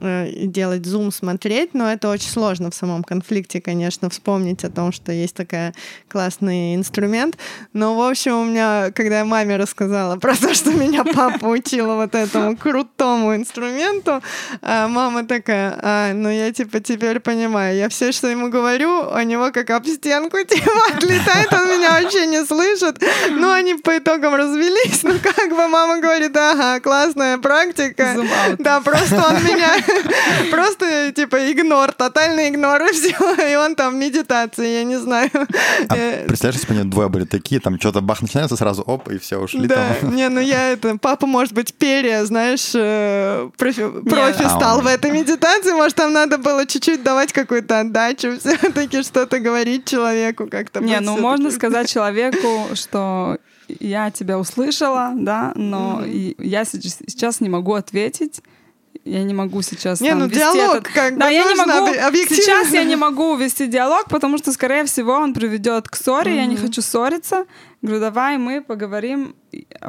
делать 0.00 0.86
зум, 0.86 1.10
смотреть, 1.12 1.74
но 1.74 1.90
это 1.90 2.08
очень 2.08 2.30
сложно 2.30 2.70
в 2.70 2.74
самом 2.74 3.02
конфликте, 3.02 3.60
конечно, 3.60 4.10
вспомнить 4.10 4.64
о 4.64 4.70
том, 4.70 4.92
что 4.92 5.12
есть 5.12 5.34
такой 5.34 5.72
классный 6.08 6.74
инструмент. 6.74 7.36
Но, 7.72 7.96
в 7.96 8.02
общем, 8.02 8.36
у 8.38 8.44
меня, 8.44 8.90
когда 8.94 9.18
я 9.18 9.24
маме 9.24 9.56
рассказала 9.56 10.16
про 10.16 10.36
то, 10.36 10.54
что 10.54 10.70
меня 10.70 11.04
папа 11.04 11.46
учила 11.46 11.94
вот 11.94 12.14
этому 12.14 12.56
крутому 12.56 13.34
инструменту, 13.34 14.22
а 14.62 14.88
мама 14.88 15.24
такая, 15.26 15.78
а, 15.82 16.12
ну 16.12 16.28
я 16.28 16.52
типа 16.52 16.80
теперь 16.80 17.20
понимаю, 17.20 17.76
я 17.76 17.88
все, 17.88 18.12
что 18.12 18.28
ему 18.28 18.48
говорю, 18.48 19.10
у 19.10 19.20
него 19.20 19.50
как 19.52 19.70
об 19.70 19.86
стенку 19.86 20.38
типа 20.48 20.70
отлетает, 20.94 21.52
он 21.52 21.68
меня 21.68 22.00
вообще 22.00 22.26
не 22.26 22.44
слышит. 22.44 23.02
Ну, 23.30 23.50
они 23.50 23.74
по 23.74 23.98
итогам 23.98 24.34
развелись, 24.34 25.02
ну 25.02 25.14
как 25.22 25.50
бы 25.50 25.68
мама 25.68 26.00
говорит, 26.00 26.36
ага, 26.36 26.80
классная 26.80 27.38
практика. 27.38 28.16
Да, 28.58 28.80
просто 28.80 29.16
он 29.16 29.44
меня 29.44 29.68
просто 30.50 31.12
типа 31.12 31.50
игнор, 31.52 31.92
тотальный 31.92 32.48
игнор 32.48 32.82
и 32.88 32.92
все. 32.92 33.10
И 33.52 33.56
он 33.56 33.74
там 33.74 33.94
в 33.94 33.96
медитации, 33.96 34.78
я 34.78 34.84
не 34.84 34.96
знаю. 34.98 35.30
А 35.88 35.96
Э, 35.96 36.26
представляешь, 36.26 36.60
если 36.60 36.72
бы 36.74 36.80
они 36.80 36.90
двое 36.90 37.08
были 37.08 37.24
такие, 37.24 37.60
там 37.60 37.78
что-то 37.80 38.00
бах 38.00 38.22
начинается, 38.22 38.56
сразу 38.56 38.82
оп, 38.82 39.08
и 39.10 39.18
все 39.18 39.38
ушли 39.38 39.66
Да, 39.66 39.94
там. 40.00 40.14
не, 40.14 40.28
ну 40.28 40.40
я 40.40 40.70
это, 40.72 40.96
папа, 40.98 41.26
может 41.26 41.52
быть, 41.54 41.74
перья, 41.74 42.24
знаешь, 42.24 42.70
э, 42.74 43.50
профи, 43.56 43.88
профи 44.08 44.42
А, 44.44 44.48
стал 44.50 44.78
он- 44.78 44.84
в 44.84 44.86
этой 44.86 45.10
медитации, 45.10 45.72
может, 45.72 45.96
там 45.96 46.12
надо 46.12 46.38
было 46.38 46.66
чуть-чуть 46.66 47.02
давать 47.02 47.32
какую-то 47.32 47.80
отдачу, 47.80 48.38
все-таки 48.40 49.02
что-то 49.02 49.38
говорить 49.40 49.86
человеку 49.86 50.46
как-то. 50.50 50.80
Не, 50.80 51.00
ну 51.00 51.18
можно 51.18 51.50
сказать 51.50 51.90
человеку, 51.90 52.68
что 52.74 53.38
я 53.80 54.10
тебя 54.10 54.38
услышала, 54.38 55.12
да, 55.14 55.52
но 55.54 56.02
и 56.04 56.34
я 56.38 56.64
сейчас 56.64 57.40
не 57.40 57.48
могу 57.48 57.74
ответить. 57.74 58.40
Я 59.08 59.24
не 59.24 59.34
могу 59.34 59.62
сейчас 59.62 60.00
Не, 60.00 60.10
там, 60.10 60.18
ну 60.18 60.24
вести 60.26 60.38
диалог 60.38 60.76
этот- 60.76 60.92
как 60.92 61.14
бы 61.14 61.20
Да, 61.20 61.28
я 61.28 61.44
не 61.44 61.54
могу. 61.54 61.70
объ- 61.70 61.98
объективно. 62.08 62.42
Сейчас 62.42 62.72
я 62.72 62.84
не 62.84 62.96
могу 62.96 63.36
вести 63.36 63.66
диалог, 63.66 64.04
потому 64.08 64.38
что, 64.38 64.52
скорее 64.52 64.84
всего, 64.84 65.12
он 65.12 65.32
приведет 65.34 65.88
к 65.88 65.96
ссоре. 65.96 66.36
Я 66.36 66.46
не 66.46 66.56
хочу 66.56 66.82
ссориться. 66.82 67.44
Говорю, 67.82 68.00
давай 68.00 68.38
мы 68.38 68.60
поговорим 68.60 69.34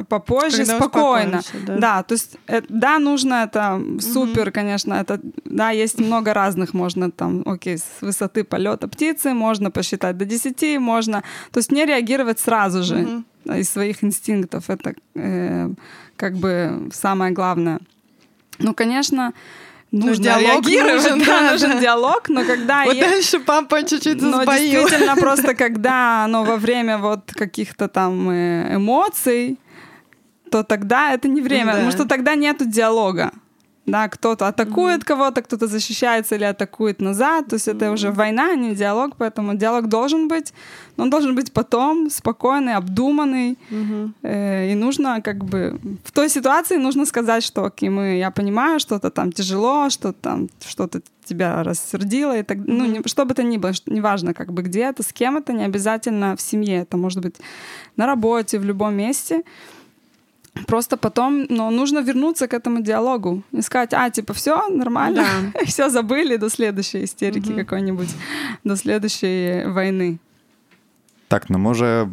попозже, 0.08 0.58
Когда 0.58 0.76
спокойно. 0.76 1.38
успокоимся, 1.38 1.80
да. 1.80 2.02
то 2.04 2.12
есть, 2.14 2.36
э, 2.46 2.62
да, 2.68 2.98
нужно 3.00 3.34
это 3.44 3.82
супер, 4.00 4.52
конечно, 4.52 4.94
это, 4.94 5.20
да, 5.44 5.70
есть 5.70 5.98
много 5.98 6.32
разных, 6.32 6.72
можно 6.72 7.10
там, 7.10 7.42
окей, 7.46 7.76
с 7.78 7.84
высоты 8.00 8.44
полета 8.44 8.86
птицы, 8.88 9.34
можно 9.34 9.70
посчитать 9.72 10.16
до 10.16 10.24
10, 10.24 10.78
можно, 10.78 11.22
то 11.50 11.58
есть 11.58 11.72
не 11.72 11.84
реагировать 11.84 12.38
сразу 12.38 12.82
же 12.84 13.24
да, 13.44 13.58
из 13.58 13.68
своих 13.68 14.04
инстинктов, 14.04 14.70
это 14.70 14.94
э, 15.16 15.68
как 16.16 16.34
бы 16.36 16.88
самое 16.92 17.32
главное. 17.32 17.80
Ну, 18.60 18.74
конечно, 18.74 19.32
нужно 19.92 20.24
диалог 20.24 20.64
реагировать, 20.66 20.94
нужен, 21.02 21.18
да, 21.18 21.40
да, 21.40 21.50
нужен 21.52 21.70
да. 21.70 21.80
диалог, 21.80 22.28
но 22.28 22.44
когда 22.44 22.84
Вот 22.84 22.94
е- 22.94 23.00
дальше 23.00 23.40
папа 23.40 23.82
чуть-чуть 23.82 24.20
но 24.22 24.42
сбоил. 24.42 24.58
действительно 24.82 25.16
просто 25.20 25.54
когда, 25.54 26.26
но 26.28 26.44
во 26.44 26.56
время 26.56 26.98
вот 26.98 27.32
каких-то 27.34 27.88
там 27.88 28.30
э, 28.30 28.74
эмоций, 28.76 29.58
то 30.50 30.62
тогда 30.62 31.12
это 31.12 31.28
не 31.28 31.40
время, 31.42 31.66
Да. 31.66 31.72
потому 31.72 31.90
что 31.90 32.04
тогда 32.06 32.34
нету 32.34 32.64
диалога. 32.66 33.30
Да, 33.90 34.08
кто-то 34.08 34.46
атакует 34.48 35.04
кого-то, 35.04 35.42
кто-то 35.42 35.66
защищается 35.66 36.34
или 36.36 36.44
атакует 36.44 37.00
назад. 37.00 37.46
То 37.48 37.56
есть 37.56 37.68
это 37.68 37.90
уже 37.92 38.10
война, 38.10 38.50
а 38.52 38.56
не 38.56 38.74
диалог, 38.74 39.16
поэтому 39.18 39.54
диалог 39.54 39.86
должен 39.88 40.28
быть, 40.28 40.52
но 40.96 41.04
он 41.04 41.10
должен 41.10 41.34
быть 41.34 41.52
потом 41.52 42.10
спокойный, 42.10 42.74
обдуманный. 42.74 43.56
Э, 44.22 44.72
И 44.72 44.74
нужно 44.74 45.20
как 45.22 45.44
бы 45.44 45.78
в 46.04 46.10
той 46.12 46.28
ситуации 46.28 46.78
нужно 46.78 47.06
сказать, 47.06 47.42
что 47.44 47.64
окей, 47.64 47.88
мы, 47.90 48.18
я 48.18 48.30
понимаю, 48.30 48.80
что-то 48.80 49.10
там 49.10 49.32
тяжело, 49.32 49.90
что 49.90 50.12
там 50.12 50.48
что-то 50.66 51.00
тебя 51.24 51.62
рассердило, 51.62 52.38
и 52.38 52.42
так, 52.42 52.58
ну, 52.66 52.84
не- 52.86 53.02
что 53.08 53.24
бы 53.24 53.34
то 53.34 53.42
ни 53.42 53.56
было, 53.58 53.72
неважно, 53.86 54.34
как 54.34 54.52
бы 54.52 54.62
где 54.62 54.80
это, 54.80 55.02
с 55.02 55.12
кем 55.12 55.36
это, 55.36 55.52
не 55.52 55.64
обязательно 55.64 56.34
в 56.36 56.40
семье, 56.40 56.82
это 56.82 56.96
может 56.96 57.20
быть 57.22 57.36
на 57.96 58.06
работе, 58.06 58.58
в 58.58 58.64
любом 58.64 58.94
месте. 58.94 59.42
Просто 60.66 60.96
потом, 60.96 61.46
но 61.48 61.70
нужно 61.70 62.00
вернуться 62.00 62.48
к 62.48 62.54
этому 62.54 62.82
диалогу 62.82 63.42
и 63.52 63.62
сказать, 63.62 63.94
а, 63.94 64.10
типа, 64.10 64.34
все 64.34 64.68
нормально, 64.68 65.24
все 65.66 65.88
забыли 65.90 66.36
до 66.36 66.48
следующей 66.50 67.04
истерики 67.04 67.52
какой-нибудь, 67.52 68.08
до 68.64 68.76
следующей 68.76 69.64
войны. 69.66 70.18
Так, 71.28 71.48
ну 71.48 71.58
мы 71.58 71.70
уже 71.70 72.10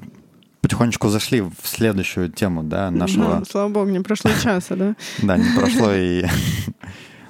потихонечку 0.62 1.10
зашли 1.10 1.42
в 1.42 1.54
следующую 1.64 2.30
тему, 2.30 2.64
да, 2.64 2.92
нашего... 2.92 3.40
Ну, 3.40 3.46
слава 3.46 3.70
богу, 3.70 3.90
не 3.90 4.02
прошло 4.02 4.32
часа, 4.44 4.76
да? 4.76 4.96
Да, 5.22 5.38
не 5.38 5.58
прошло 5.58 5.94
и... 5.94 6.26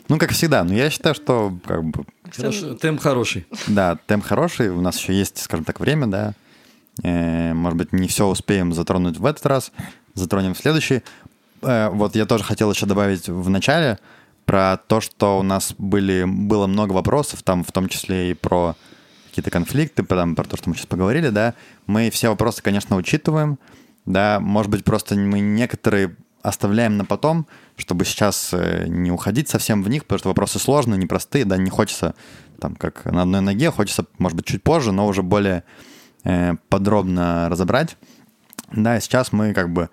Ну, 0.10 0.18
как 0.18 0.32
всегда, 0.32 0.64
но 0.64 0.74
я 0.74 0.90
считаю, 0.90 1.16
что 1.16 1.58
как 1.66 1.84
бы 1.84 2.06
Хорошо, 2.34 2.76
темп 2.76 3.02
хороший. 3.02 3.46
Да, 3.68 3.98
темп 4.06 4.24
хороший, 4.26 4.70
у 4.70 4.80
нас 4.80 4.98
еще 4.98 5.14
есть, 5.14 5.38
скажем 5.38 5.66
так, 5.66 5.82
время, 5.82 6.08
да. 6.08 6.34
Э, 7.04 7.54
Может 7.54 7.78
быть, 7.78 7.94
не 7.94 8.08
все 8.08 8.26
успеем 8.26 8.74
затронуть 8.74 9.18
в 9.18 9.26
этот 9.26 9.46
раз, 9.46 9.72
затронем 10.20 10.54
в 10.54 10.58
следующий. 10.58 11.04
Э, 11.62 11.90
Вот 11.90 12.16
я 12.16 12.26
тоже 12.26 12.44
хотел 12.44 12.72
еще 12.72 12.86
добавить 12.86 13.28
в 13.28 13.50
начале 13.50 14.00
про 14.46 14.78
то, 14.78 15.02
что 15.02 15.40
у 15.40 15.44
нас 15.44 15.74
были, 15.78 16.24
было 16.26 16.68
много 16.68 16.94
вопросов, 16.94 17.44
там 17.44 17.64
в 17.64 17.72
том 17.72 17.90
числе 17.90 18.32
и 18.32 18.34
про 18.34 18.76
какие-то 19.30 19.52
конфликты, 19.52 20.04
про, 20.04 20.16
там, 20.18 20.36
про 20.36 20.46
то, 20.46 20.58
что 20.58 20.70
мы 20.70 20.76
сейчас 20.76 20.88
поговорили, 20.88 21.30
да. 21.30 21.54
Мы 21.86 22.10
все 22.10 22.30
вопросы, 22.30 22.64
конечно, 22.64 22.96
учитываем, 22.96 23.60
да. 24.06 24.40
Может 24.40 24.72
быть, 24.72 24.84
просто 24.84 25.16
мы 25.16 25.40
некоторые 25.40 26.16
оставляем 26.42 26.98
на 26.98 27.06
потом, 27.06 27.46
чтобы 27.76 28.06
сейчас 28.06 28.52
э, 28.54 28.86
не 28.88 29.12
уходить 29.12 29.50
совсем 29.50 29.84
в 29.84 29.90
них, 29.90 30.06
потому 30.06 30.20
что 30.20 30.30
вопросы 30.30 30.60
сложные, 30.60 30.98
непростые, 30.98 31.46
да, 31.46 31.58
не 31.58 31.70
хочется 31.70 32.16
там 32.60 32.76
как 32.76 33.06
на 33.06 33.24
одной 33.24 33.42
ноге, 33.42 33.70
хочется, 33.70 34.06
может 34.18 34.38
быть, 34.38 34.46
чуть 34.46 34.64
позже, 34.64 34.92
но 34.92 35.08
уже 35.08 35.24
более 35.24 35.64
э, 36.24 36.54
подробно 36.70 37.50
разобрать. 37.50 37.98
Да, 38.72 38.98
и 38.98 39.02
сейчас 39.02 39.32
мы 39.32 39.54
как 39.54 39.72
бы 39.72 39.90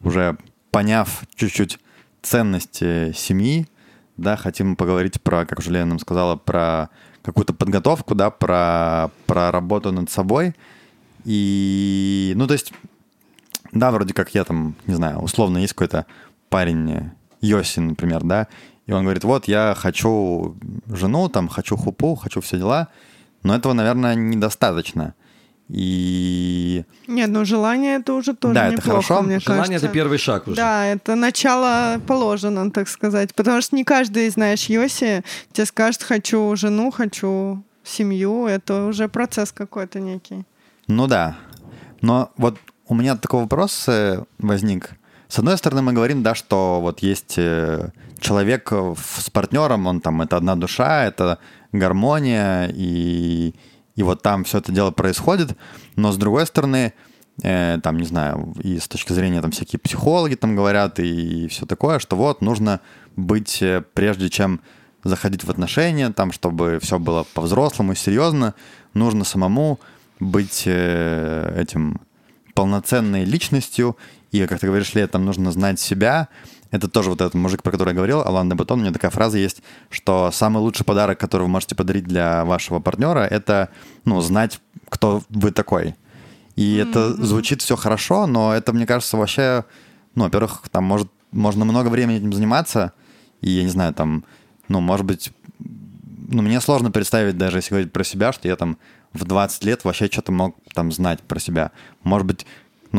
уже 0.00 0.36
поняв 0.70 1.24
чуть-чуть 1.34 1.78
ценности 2.22 3.12
семьи, 3.12 3.68
да, 4.16 4.36
хотим 4.36 4.76
поговорить 4.76 5.20
про, 5.20 5.46
как 5.46 5.58
уже 5.58 5.70
Лена 5.70 5.86
нам 5.86 5.98
сказала, 5.98 6.36
про 6.36 6.90
какую-то 7.22 7.54
подготовку, 7.54 8.14
да, 8.14 8.30
про, 8.30 9.10
про 9.26 9.50
работу 9.50 9.92
над 9.92 10.10
собой. 10.10 10.54
И, 11.24 12.32
ну, 12.36 12.46
то 12.46 12.54
есть, 12.54 12.72
да, 13.72 13.90
вроде 13.90 14.14
как 14.14 14.34
я 14.34 14.44
там, 14.44 14.74
не 14.86 14.94
знаю, 14.94 15.18
условно 15.18 15.58
есть 15.58 15.72
какой-то 15.72 16.06
парень, 16.48 17.10
Йосин, 17.40 17.88
например, 17.88 18.22
да, 18.22 18.48
и 18.86 18.92
он 18.92 19.02
говорит, 19.02 19.24
вот, 19.24 19.48
я 19.48 19.74
хочу 19.76 20.56
жену, 20.86 21.28
там, 21.28 21.48
хочу 21.48 21.76
хупу, 21.76 22.14
хочу 22.14 22.40
все 22.40 22.58
дела, 22.58 22.88
но 23.42 23.54
этого, 23.54 23.72
наверное, 23.72 24.14
недостаточно. 24.14 25.14
И 25.68 26.84
Нет, 27.08 27.30
ну 27.30 27.44
желание 27.44 27.96
это 27.96 28.14
уже 28.14 28.34
тоже 28.34 28.54
Да, 28.54 28.66
это 28.68 28.76
неплохо, 28.76 29.02
хорошо. 29.02 29.22
мне 29.22 29.40
Желание 29.40 29.64
кажется. 29.66 29.86
это 29.86 29.94
первый 29.94 30.18
шаг 30.18 30.46
уже. 30.46 30.56
Да, 30.56 30.86
это 30.86 31.14
начало 31.16 32.00
положено, 32.06 32.70
так 32.70 32.88
сказать. 32.88 33.34
Потому 33.34 33.60
что 33.60 33.74
не 33.74 33.84
каждый, 33.84 34.28
знаешь, 34.30 34.66
Йоси 34.66 35.24
тебе 35.52 35.66
скажет, 35.66 36.02
хочу 36.02 36.54
жену, 36.56 36.90
хочу 36.92 37.62
семью. 37.82 38.46
Это 38.46 38.84
уже 38.86 39.08
процесс 39.08 39.50
какой-то 39.52 39.98
некий. 40.00 40.44
Ну 40.86 41.06
да. 41.08 41.36
Но 42.00 42.30
вот 42.36 42.58
у 42.86 42.94
меня 42.94 43.16
такой 43.16 43.40
вопрос 43.40 43.88
э, 43.88 44.22
возник. 44.38 44.90
С 45.28 45.38
одной 45.40 45.58
стороны, 45.58 45.82
мы 45.82 45.92
говорим, 45.92 46.22
да, 46.22 46.36
что 46.36 46.78
вот 46.80 47.00
есть 47.00 47.34
э, 47.36 47.90
человек 48.20 48.72
с 48.72 49.30
партнером, 49.30 49.88
он 49.88 50.00
там, 50.00 50.22
это 50.22 50.36
одна 50.36 50.54
душа, 50.54 51.04
это 51.04 51.38
гармония, 51.72 52.70
и, 52.72 53.54
и 53.96 54.02
вот 54.02 54.22
там 54.22 54.44
все 54.44 54.58
это 54.58 54.72
дело 54.72 54.90
происходит. 54.90 55.56
Но 55.96 56.12
с 56.12 56.16
другой 56.16 56.46
стороны, 56.46 56.92
э, 57.42 57.78
там, 57.82 57.96
не 57.96 58.06
знаю, 58.06 58.54
и 58.62 58.78
с 58.78 58.86
точки 58.86 59.12
зрения 59.12 59.40
там 59.40 59.50
всякие 59.50 59.80
психологи 59.80 60.34
там 60.34 60.54
говорят, 60.54 61.00
и 61.00 61.48
все 61.48 61.66
такое, 61.66 61.98
что 61.98 62.16
вот 62.16 62.42
нужно 62.42 62.80
быть, 63.16 63.60
э, 63.62 63.82
прежде 63.94 64.30
чем 64.30 64.60
заходить 65.02 65.44
в 65.44 65.50
отношения, 65.50 66.10
там, 66.10 66.32
чтобы 66.32 66.78
все 66.82 66.98
было 66.98 67.24
по-взрослому 67.34 67.92
и 67.92 67.96
серьезно, 67.96 68.54
нужно 68.94 69.24
самому 69.24 69.80
быть 70.20 70.64
э, 70.66 71.56
этим 71.58 72.00
полноценной 72.54 73.24
личностью. 73.24 73.96
И, 74.32 74.46
как 74.46 74.60
ты 74.60 74.66
говоришь, 74.66 74.94
Ле, 74.94 75.06
там 75.06 75.24
нужно 75.24 75.52
знать 75.52 75.78
себя. 75.78 76.28
Это 76.76 76.88
тоже 76.88 77.10
вот 77.10 77.20
этот 77.20 77.34
мужик, 77.34 77.62
про 77.62 77.72
который 77.72 77.90
я 77.90 77.94
говорил, 77.94 78.20
Алан 78.20 78.48
де 78.48 78.54
Батон, 78.54 78.80
у 78.80 78.82
него 78.82 78.92
такая 78.92 79.10
фраза 79.10 79.38
есть, 79.38 79.62
что 79.88 80.30
самый 80.30 80.58
лучший 80.58 80.84
подарок, 80.84 81.18
который 81.18 81.42
вы 81.42 81.48
можете 81.48 81.74
подарить 81.74 82.04
для 82.04 82.44
вашего 82.44 82.80
партнера, 82.80 83.20
это, 83.20 83.70
ну, 84.04 84.20
знать, 84.20 84.60
кто 84.88 85.22
вы 85.30 85.52
такой. 85.52 85.94
И 86.54 86.76
это 86.76 87.14
звучит 87.14 87.62
все 87.62 87.76
хорошо, 87.76 88.26
но 88.26 88.52
это, 88.54 88.72
мне 88.72 88.86
кажется, 88.86 89.16
вообще, 89.16 89.64
ну, 90.14 90.24
во-первых, 90.24 90.68
там 90.70 90.84
может, 90.84 91.08
можно 91.32 91.64
много 91.64 91.88
времени 91.88 92.18
этим 92.18 92.32
заниматься, 92.32 92.92
и, 93.40 93.50
я 93.50 93.62
не 93.62 93.70
знаю, 93.70 93.94
там, 93.94 94.24
ну, 94.68 94.80
может 94.80 95.06
быть, 95.06 95.32
ну, 95.58 96.42
мне 96.42 96.60
сложно 96.60 96.90
представить, 96.90 97.38
даже 97.38 97.58
если 97.58 97.70
говорить 97.70 97.92
про 97.92 98.04
себя, 98.04 98.32
что 98.32 98.48
я 98.48 98.56
там 98.56 98.76
в 99.14 99.24
20 99.24 99.64
лет 99.64 99.84
вообще 99.84 100.06
что-то 100.06 100.32
мог 100.32 100.56
там 100.74 100.92
знать 100.92 101.22
про 101.22 101.38
себя. 101.38 101.70
Может 102.02 102.26
быть, 102.26 102.46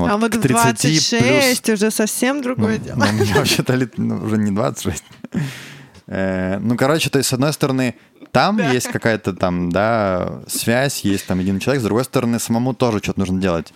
ну, 0.06 0.14
а 0.14 0.18
вот 0.18 0.32
к 0.32 0.38
в 0.38 0.42
30 0.42 0.82
26 0.82 1.64
плюс... 1.64 1.80
уже 1.80 1.92
совсем 1.92 2.42
другое 2.42 2.78
Ну, 2.80 2.84
дело. 2.86 2.98
ну, 2.98 3.24
меня 3.24 3.36
вообще-то 3.36 3.76
лет 3.76 3.98
ну, 3.98 4.16
уже 4.24 4.38
не 4.38 4.52
26. 4.52 5.04
Э, 6.08 6.60
Ну, 6.60 6.76
короче, 6.78 7.10
то 7.10 7.18
есть, 7.18 7.30
с 7.30 7.34
одной 7.34 7.54
стороны, 7.54 7.96
там 8.32 8.58
есть 8.58 8.88
какая-то 8.88 9.34
там, 9.34 9.72
да, 9.72 10.42
связь, 10.48 11.02
есть 11.02 11.28
там 11.28 11.40
единый 11.40 11.60
человек, 11.60 11.82
с 11.82 11.86
другой 11.86 12.04
стороны, 12.04 12.40
самому 12.40 12.74
тоже 12.74 13.00
что-то 13.00 13.20
нужно 13.20 13.42
делать. 13.42 13.74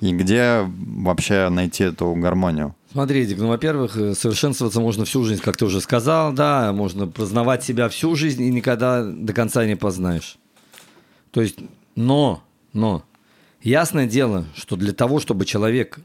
И 0.00 0.12
где 0.12 0.64
вообще 0.66 1.48
найти 1.48 1.84
эту 1.84 2.14
гармонию? 2.14 2.74
Смотри, 2.92 3.22
Эдик, 3.22 3.38
ну, 3.38 3.48
во-первых, 3.48 3.96
э, 3.96 4.14
совершенствоваться 4.14 4.80
можно 4.80 5.04
всю 5.04 5.24
жизнь, 5.24 5.42
как 5.42 5.56
ты 5.56 5.64
уже 5.66 5.80
сказал, 5.80 6.32
да, 6.32 6.72
можно 6.72 7.06
познавать 7.06 7.64
себя 7.64 7.88
всю 7.88 8.14
жизнь 8.14 8.42
и 8.42 8.50
никогда 8.50 9.04
до 9.04 9.32
конца 9.32 9.64
не 9.66 9.76
познаешь. 9.76 10.38
То 11.30 11.42
есть, 11.42 11.58
но, 11.94 12.42
но, 12.72 13.02
ясное 13.66 14.06
дело, 14.06 14.46
что 14.54 14.76
для 14.76 14.92
того, 14.92 15.20
чтобы 15.20 15.44
человек 15.44 15.98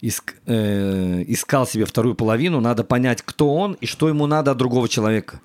иск- 0.00 0.34
э, 0.46 1.24
искал 1.26 1.66
себе 1.66 1.84
вторую 1.84 2.14
половину, 2.14 2.60
надо 2.60 2.84
понять, 2.84 3.22
кто 3.22 3.54
он 3.54 3.74
и 3.74 3.86
что 3.86 4.08
ему 4.08 4.26
надо 4.26 4.50
от 4.50 4.58
другого 4.58 4.88
человека. 4.88 5.40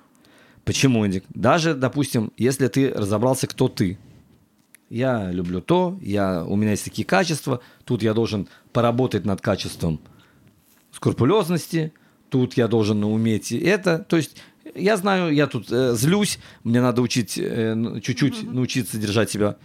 Почему, 0.63 1.05
Эдик? 1.05 1.23
Даже, 1.29 1.73
допустим, 1.73 2.31
если 2.37 2.67
ты 2.67 2.89
разобрался, 2.89 3.47
кто 3.47 3.67
ты, 3.67 3.97
я 4.89 5.31
люблю 5.31 5.61
то, 5.61 5.97
я, 6.01 6.43
у 6.45 6.55
меня 6.55 6.71
есть 6.71 6.83
такие 6.85 7.05
качества, 7.05 7.61
тут 7.85 8.03
я 8.03 8.13
должен 8.13 8.47
поработать 8.73 9.25
над 9.25 9.41
качеством 9.41 9.99
скрупулезности, 10.91 11.93
тут 12.29 12.55
я 12.55 12.67
должен 12.67 13.03
уметь 13.03 13.51
это. 13.51 13.99
То 13.99 14.17
есть 14.17 14.37
я 14.75 14.97
знаю, 14.97 15.33
я 15.33 15.47
тут 15.47 15.71
э, 15.71 15.93
злюсь, 15.95 16.39
мне 16.63 16.81
надо 16.81 17.01
учить, 17.01 17.37
э, 17.37 17.99
чуть-чуть 18.01 18.43
научиться 18.43 18.97
держать 18.97 19.29
себя. 19.31 19.55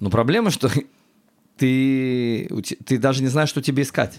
Но 0.00 0.10
проблема, 0.10 0.50
что 0.50 0.70
ты, 1.56 2.48
ты 2.84 2.98
даже 2.98 3.22
не 3.22 3.28
знаешь, 3.28 3.48
что 3.48 3.62
тебе 3.62 3.82
искать. 3.82 4.18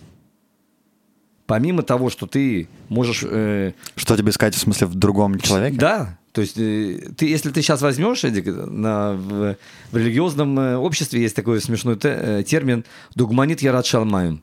Помимо 1.47 1.84
того, 1.84 2.09
что 2.09 2.27
ты 2.27 2.69
можешь... 2.88 3.23
э, 3.27 3.73
Что 3.95 4.15
тебе 4.15 4.29
искать, 4.29 4.55
в 4.55 4.59
смысле, 4.59 4.88
в 4.88 4.95
другом 4.95 5.38
человеке? 5.39 5.77
да, 5.77 6.17
то 6.32 6.39
есть 6.39 6.57
э, 6.57 7.09
ты, 7.17 7.25
если 7.27 7.49
ты 7.49 7.61
сейчас 7.61 7.82
возьмешь, 7.82 8.23
Эдик, 8.23 8.45
на, 8.45 9.13
в, 9.13 9.57
в 9.91 9.97
религиозном 9.97 10.57
э, 10.57 10.75
обществе 10.77 11.21
есть 11.21 11.36
такой 11.36 11.59
смешной 11.59 11.97
те- 11.97 12.17
э, 12.39 12.43
термин 12.43 12.86
«дугманит 13.15 13.61
ярат 13.61 13.86
шалмаем». 13.86 14.41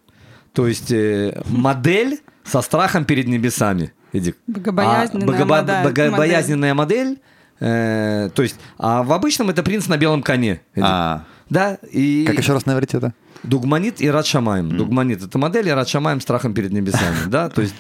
То 0.53 0.67
есть 0.67 0.91
э, 0.93 1.41
модель 1.49 2.19
со 2.45 2.61
страхом 2.61 3.07
перед 3.07 3.27
небесами, 3.27 3.93
Эдик. 4.13 4.37
Богобоязненная 4.47 5.27
А, 5.29 5.31
богоба- 5.31 5.63
модель- 5.63 5.85
богобоязненная 5.85 6.75
модель. 6.75 7.19
Э, 7.61 8.31
то 8.35 8.43
есть, 8.43 8.57
а 8.79 9.03
в 9.03 9.13
обычном 9.13 9.51
это 9.51 9.63
принц 9.63 9.89
на 9.89 9.97
белом 9.97 10.23
коне. 10.23 10.61
А, 10.77 11.25
Да, 11.51 11.79
и... 11.91 12.25
как 12.27 12.39
еще 12.39 12.53
раз 12.53 12.67
наверите 12.67 12.99
это? 12.99 13.15
Дугманит 13.43 14.01
и 14.01 14.11
Радшамаем. 14.11 14.77
Дугманит 14.77 15.23
это 15.23 15.39
модель, 15.39 15.69
и 15.69 15.71
Радшамаем 15.71 16.21
страхом 16.21 16.55
перед 16.55 16.73
небесами. 16.73 17.17
Да, 17.29 17.49
то 17.49 17.63
есть 17.63 17.75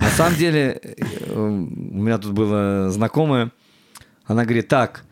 на 0.00 0.08
самом 0.08 0.36
деле 0.36 0.80
э, 0.82 1.34
у 1.34 2.00
меня 2.00 2.18
тут 2.18 2.32
была 2.32 2.90
знакомая, 2.90 3.50
она 4.24 4.44
говорит, 4.44 4.68
так, 4.68 5.04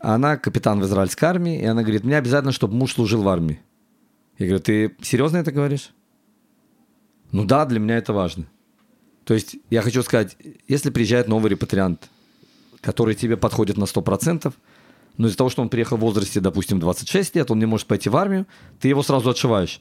она 0.00 0.36
капитан 0.36 0.80
в 0.80 0.84
израильской 0.84 1.28
армии, 1.28 1.60
и 1.60 1.64
она 1.64 1.82
говорит, 1.82 2.04
мне 2.04 2.16
обязательно, 2.16 2.52
чтобы 2.52 2.74
муж 2.74 2.94
служил 2.94 3.22
в 3.22 3.28
армии. 3.28 3.60
Я 4.38 4.46
говорю, 4.46 4.62
ты 4.62 4.96
серьезно 5.02 5.38
это 5.38 5.50
говоришь? 5.50 5.90
Ну 7.32 7.44
да, 7.44 7.64
для 7.66 7.80
меня 7.80 7.96
это 7.96 8.12
важно. 8.12 8.44
То 9.24 9.34
есть 9.34 9.56
я 9.70 9.82
хочу 9.82 10.02
сказать, 10.02 10.36
если 10.68 10.90
приезжает 10.90 11.28
новый 11.28 11.50
репатриант, 11.50 12.08
который 12.80 13.14
тебе 13.14 13.36
подходит 13.36 13.76
на 13.76 13.84
100%, 13.84 14.52
но 15.16 15.26
из-за 15.26 15.36
того, 15.36 15.50
что 15.50 15.62
он 15.62 15.68
приехал 15.68 15.96
в 15.96 16.00
возрасте, 16.00 16.40
допустим, 16.40 16.78
26 16.78 17.36
лет, 17.36 17.50
он 17.50 17.58
не 17.58 17.66
может 17.66 17.86
пойти 17.86 18.08
в 18.08 18.16
армию, 18.16 18.46
ты 18.80 18.88
его 18.88 19.02
сразу 19.02 19.30
отшиваешь. 19.30 19.80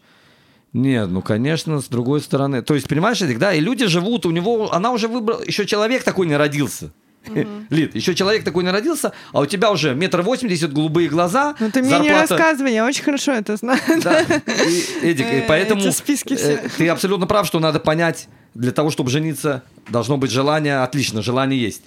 Нет, 0.74 1.10
ну, 1.10 1.22
конечно, 1.22 1.80
с 1.80 1.88
другой 1.88 2.22
стороны. 2.22 2.62
То 2.62 2.76
есть, 2.76 2.88
понимаешь, 2.88 3.22
Эдик, 3.22 3.40
да, 3.40 3.54
и 3.54 3.60
люди 3.60 3.86
живут, 3.88 4.26
у 4.26 4.32
него, 4.32 4.74
она 4.74 4.92
уже 4.92 5.08
выбрала, 5.08 5.42
еще 5.44 5.66
человек 5.66 6.04
такой 6.04 6.28
не 6.28 6.36
родился. 6.36 6.92
Лид, 7.70 7.96
еще 7.96 8.16
человек 8.16 8.44
такой 8.44 8.64
не 8.64 8.72
родился, 8.72 9.12
а 9.34 9.42
у 9.42 9.46
тебя 9.46 9.72
уже 9.72 9.94
метр 9.94 10.22
восемьдесят, 10.22 10.74
голубые 10.74 11.10
глаза. 11.10 11.56
Ну 11.60 11.72
ты 11.72 11.82
мне 11.82 12.00
не 12.00 12.12
рассказывай, 12.12 12.74
я 12.74 12.86
очень 12.86 13.04
хорошо 13.04 13.34
это 13.34 13.56
знаю. 13.58 13.80
Да, 14.04 14.22
и, 14.22 15.10
Эдик, 15.10 15.26
и 15.34 15.46
поэтому 15.48 15.92
списки 15.92 16.36
все. 16.36 16.54
Э, 16.54 16.70
ты 16.78 16.88
абсолютно 16.88 17.28
прав, 17.28 17.48
что 17.48 17.60
надо 17.60 17.80
понять, 17.80 18.28
для 18.54 18.72
того, 18.72 18.90
чтобы 18.90 19.10
жениться, 19.10 19.64
должно 19.90 20.18
быть 20.18 20.32
желание, 20.32 20.84
отлично, 20.84 21.22
желание 21.22 21.60
есть. 21.60 21.84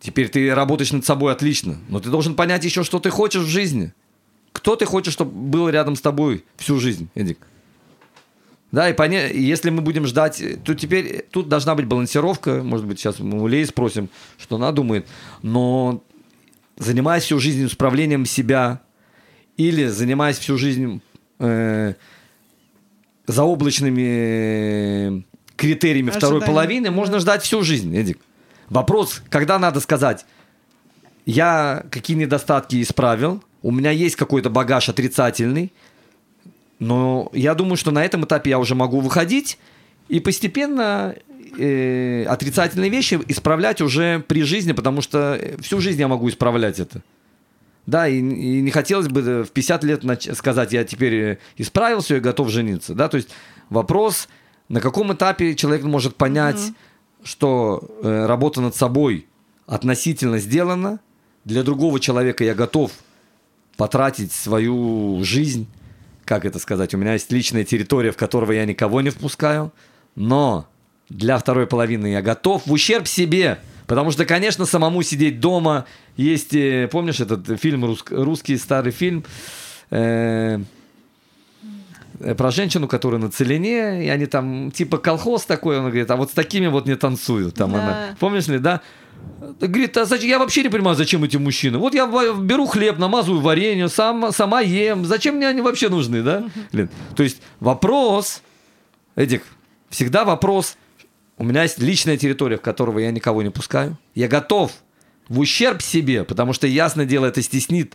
Теперь 0.00 0.28
ты 0.30 0.54
работаешь 0.54 0.92
над 0.92 1.04
собой 1.04 1.32
отлично, 1.32 1.78
но 1.88 2.00
ты 2.00 2.08
должен 2.08 2.34
понять 2.34 2.64
еще, 2.64 2.82
что 2.84 2.98
ты 2.98 3.10
хочешь 3.10 3.42
в 3.42 3.48
жизни. 3.48 3.92
Кто 4.52 4.74
ты 4.74 4.86
хочешь, 4.86 5.12
чтобы 5.12 5.30
был 5.30 5.68
рядом 5.68 5.94
с 5.94 6.00
тобой 6.00 6.44
всю 6.56 6.80
жизнь, 6.80 7.08
Эдик? 7.14 7.38
Да, 8.72 8.88
и 8.88 8.94
поня... 8.94 9.26
если 9.26 9.68
мы 9.70 9.82
будем 9.82 10.06
ждать, 10.06 10.42
то 10.64 10.74
теперь 10.74 11.26
тут 11.30 11.48
должна 11.48 11.74
быть 11.74 11.86
балансировка. 11.86 12.62
Может 12.62 12.86
быть, 12.86 12.98
сейчас 12.98 13.18
мы 13.18 13.42
у 13.42 13.46
Леи 13.46 13.64
спросим, 13.64 14.08
что 14.38 14.56
она 14.56 14.72
думает. 14.72 15.06
Но 15.42 16.02
занимаясь 16.78 17.24
всю 17.24 17.38
жизнь 17.38 17.66
исправлением 17.66 18.24
себя 18.24 18.80
или 19.56 19.86
занимаясь 19.86 20.38
всю 20.38 20.56
жизнь 20.56 21.02
э, 21.40 21.94
заоблачными 23.26 25.24
критериями 25.56 26.10
Ожидание. 26.10 26.18
второй 26.18 26.40
половины, 26.42 26.90
можно 26.90 27.18
ждать 27.18 27.42
всю 27.42 27.62
жизнь, 27.62 27.94
Эдик. 27.94 28.18
Вопрос, 28.70 29.22
когда 29.28 29.58
надо 29.58 29.80
сказать, 29.80 30.24
я 31.26 31.84
какие 31.90 32.16
недостатки 32.16 32.80
исправил, 32.80 33.42
у 33.62 33.72
меня 33.72 33.90
есть 33.90 34.16
какой-то 34.16 34.48
багаж 34.48 34.88
отрицательный, 34.88 35.72
но 36.78 37.30
я 37.34 37.54
думаю, 37.54 37.76
что 37.76 37.90
на 37.90 38.04
этом 38.04 38.24
этапе 38.24 38.50
я 38.50 38.58
уже 38.58 38.74
могу 38.74 39.00
выходить 39.00 39.58
и 40.08 40.18
постепенно 40.20 41.14
э, 41.58 42.24
отрицательные 42.24 42.90
вещи 42.90 43.20
исправлять 43.28 43.80
уже 43.80 44.24
при 44.26 44.42
жизни, 44.44 44.72
потому 44.72 45.02
что 45.02 45.38
всю 45.60 45.80
жизнь 45.80 46.00
я 46.00 46.08
могу 46.08 46.28
исправлять 46.28 46.78
это. 46.78 47.02
Да, 47.86 48.06
и, 48.06 48.18
и 48.18 48.60
не 48.60 48.70
хотелось 48.70 49.08
бы 49.08 49.42
в 49.42 49.50
50 49.50 49.84
лет 49.84 50.04
нач- 50.04 50.34
сказать, 50.34 50.72
я 50.72 50.84
теперь 50.84 51.14
э, 51.14 51.38
исправился 51.56 52.16
и 52.16 52.20
готов 52.20 52.50
жениться. 52.50 52.94
Да, 52.94 53.08
то 53.08 53.16
есть 53.16 53.30
вопрос, 53.68 54.28
на 54.68 54.80
каком 54.80 55.12
этапе 55.12 55.54
человек 55.54 55.84
может 55.84 56.16
понять, 56.16 56.56
mm-hmm. 56.56 56.74
Что 57.22 57.82
э, 58.02 58.26
работа 58.26 58.60
над 58.60 58.74
собой 58.74 59.26
относительно 59.66 60.38
сделана, 60.38 61.00
для 61.44 61.62
другого 61.62 62.00
человека 62.00 62.44
я 62.44 62.54
готов 62.54 62.92
потратить 63.76 64.32
свою 64.32 65.22
жизнь 65.24 65.66
как 66.30 66.44
это 66.44 66.60
сказать, 66.60 66.94
у 66.94 66.96
меня 66.96 67.14
есть 67.14 67.32
личная 67.32 67.64
территория, 67.64 68.12
в 68.12 68.16
которую 68.16 68.56
я 68.56 68.64
никого 68.64 69.00
не 69.00 69.10
впускаю, 69.10 69.72
но 70.14 70.68
для 71.08 71.36
второй 71.36 71.66
половины 71.66 72.06
я 72.06 72.22
готов 72.22 72.68
в 72.68 72.72
ущерб 72.72 73.08
себе. 73.08 73.58
Потому 73.88 74.12
что, 74.12 74.24
конечно, 74.24 74.64
самому 74.64 75.02
сидеть 75.02 75.40
дома 75.40 75.86
есть, 76.16 76.54
э, 76.54 76.86
помнишь 76.86 77.18
этот 77.18 77.58
фильм, 77.60 77.96
русский 78.10 78.56
старый 78.58 78.92
фильм, 78.92 79.24
э, 79.90 80.60
про 82.36 82.50
женщину, 82.50 82.86
которая 82.86 83.20
на 83.20 83.30
целине, 83.30 84.04
и 84.04 84.08
они 84.08 84.26
там, 84.26 84.70
типа 84.70 84.98
колхоз 84.98 85.44
такой, 85.44 85.78
он 85.78 85.86
говорит, 85.86 86.10
а 86.10 86.16
вот 86.16 86.30
с 86.30 86.34
такими 86.34 86.66
вот 86.66 86.86
не 86.86 86.96
танцую. 86.96 87.50
Там 87.50 87.72
да. 87.72 87.82
она, 87.82 88.16
помнишь 88.18 88.46
ли, 88.48 88.58
да? 88.58 88.82
Говорит, 89.58 89.96
а 89.96 90.04
зачем, 90.04 90.28
я 90.28 90.38
вообще 90.38 90.62
не 90.62 90.68
понимаю, 90.68 90.96
зачем 90.96 91.24
эти 91.24 91.36
мужчины. 91.36 91.78
Вот 91.78 91.94
я 91.94 92.06
беру 92.06 92.66
хлеб, 92.66 92.98
намазываю 92.98 93.40
варенье, 93.40 93.88
сам, 93.88 94.32
сама 94.32 94.60
ем. 94.60 95.04
Зачем 95.04 95.36
мне 95.36 95.48
они 95.48 95.60
вообще 95.60 95.88
нужны, 95.88 96.22
да? 96.22 96.44
Блин. 96.72 96.90
То 97.16 97.22
есть 97.22 97.42
вопрос, 97.58 98.42
Эдик, 99.16 99.42
всегда 99.88 100.24
вопрос, 100.24 100.76
у 101.38 101.44
меня 101.44 101.62
есть 101.62 101.78
личная 101.78 102.16
территория, 102.16 102.58
в 102.58 102.62
которого 102.62 102.98
я 102.98 103.10
никого 103.10 103.42
не 103.42 103.50
пускаю. 103.50 103.96
Я 104.14 104.28
готов 104.28 104.72
в 105.28 105.38
ущерб 105.38 105.80
себе, 105.80 106.24
потому 106.24 106.52
что, 106.52 106.66
ясное 106.66 107.06
дело, 107.06 107.26
это 107.26 107.40
стеснит 107.40 107.94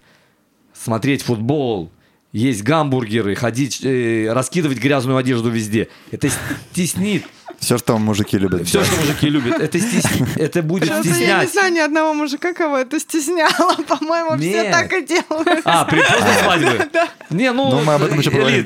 смотреть 0.74 1.22
футбол, 1.22 1.92
есть 2.36 2.64
гамбургеры, 2.64 3.34
ходить, 3.34 3.80
э, 3.82 4.28
раскидывать 4.30 4.78
грязную 4.78 5.18
одежду 5.18 5.50
везде. 5.50 5.88
Это 6.12 6.30
стеснит 6.72 7.24
все, 7.66 7.80
что 7.80 7.98
мужики 7.98 8.38
любят. 8.38 8.68
Все, 8.68 8.84
что 8.84 8.96
мужики 8.98 9.28
любят. 9.28 9.60
Это, 9.60 9.80
стес... 9.80 10.04
это 10.36 10.62
будет 10.62 10.94
стеснять. 11.00 11.20
Я 11.20 11.42
не 11.42 11.48
знаю 11.48 11.74
ни 11.74 11.80
одного 11.80 12.14
мужика, 12.14 12.54
кого 12.54 12.78
это 12.78 13.00
стесняло. 13.00 13.76
По-моему, 13.88 14.38
все 14.38 14.70
так 14.72 14.94
и 14.94 15.04
делают. 15.04 15.62
А, 15.66 15.84
при 15.86 16.00
после 16.00 16.44
свадьбы? 16.44 16.90
Да. 16.94 17.10
Не, 17.32 17.52
ну... 17.52 17.72
Ну, 17.72 17.84
мы 17.84 17.96
об 17.96 18.04
этом 18.04 18.20
еще 18.20 18.30
поговорим. 18.30 18.64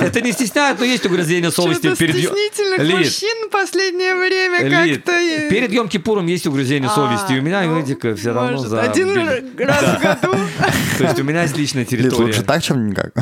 Это 0.00 0.20
не 0.20 0.32
стесняет, 0.32 0.80
но 0.80 0.84
есть 0.84 1.06
угрызение 1.06 1.52
совести. 1.52 1.94
Перед... 1.94 2.16
стеснительных 2.16 2.80
Лид. 2.80 2.98
мужчин 2.98 3.46
в 3.46 3.50
последнее 3.50 4.16
время 4.16 4.68
как-то... 4.68 5.12
Перед 5.48 5.72
Йом 5.72 5.88
Кипуром 5.88 6.26
есть 6.26 6.46
угрызение 6.46 6.90
а, 6.90 6.94
совести. 6.94 7.38
У 7.38 7.42
меня, 7.42 7.62
ну, 7.62 7.80
Эдика, 7.80 8.16
все 8.16 8.32
равно 8.32 8.58
за... 8.58 8.82
Один 8.82 9.16
раз 9.58 9.84
в 9.84 10.02
году. 10.02 10.36
То 10.98 11.04
есть 11.04 11.20
у 11.20 11.22
меня 11.22 11.42
есть 11.42 11.56
личная 11.56 11.84
территория. 11.84 12.26
лучше 12.26 12.42
так, 12.42 12.62
чем 12.62 12.88
никак. 12.88 13.12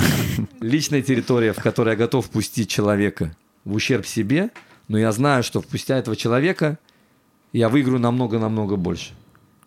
Личная 0.61 1.03
территория, 1.03 1.53
в 1.53 1.63
которой 1.63 1.91
я 1.91 1.97
готов 1.97 2.29
пустить 2.31 2.71
человека 2.71 3.37
в 3.65 3.75
ущерб 3.75 4.07
себе– 4.07 4.49
но 4.89 4.99
я 4.99 5.13
знаю, 5.13 5.43
что 5.43 5.61
впустя 5.61 5.99
этого 5.99 6.17
человека 6.17 6.79
я 7.53 7.69
выиграю 7.69 8.01
намного-намного 8.01 8.77
больше. 8.77 9.13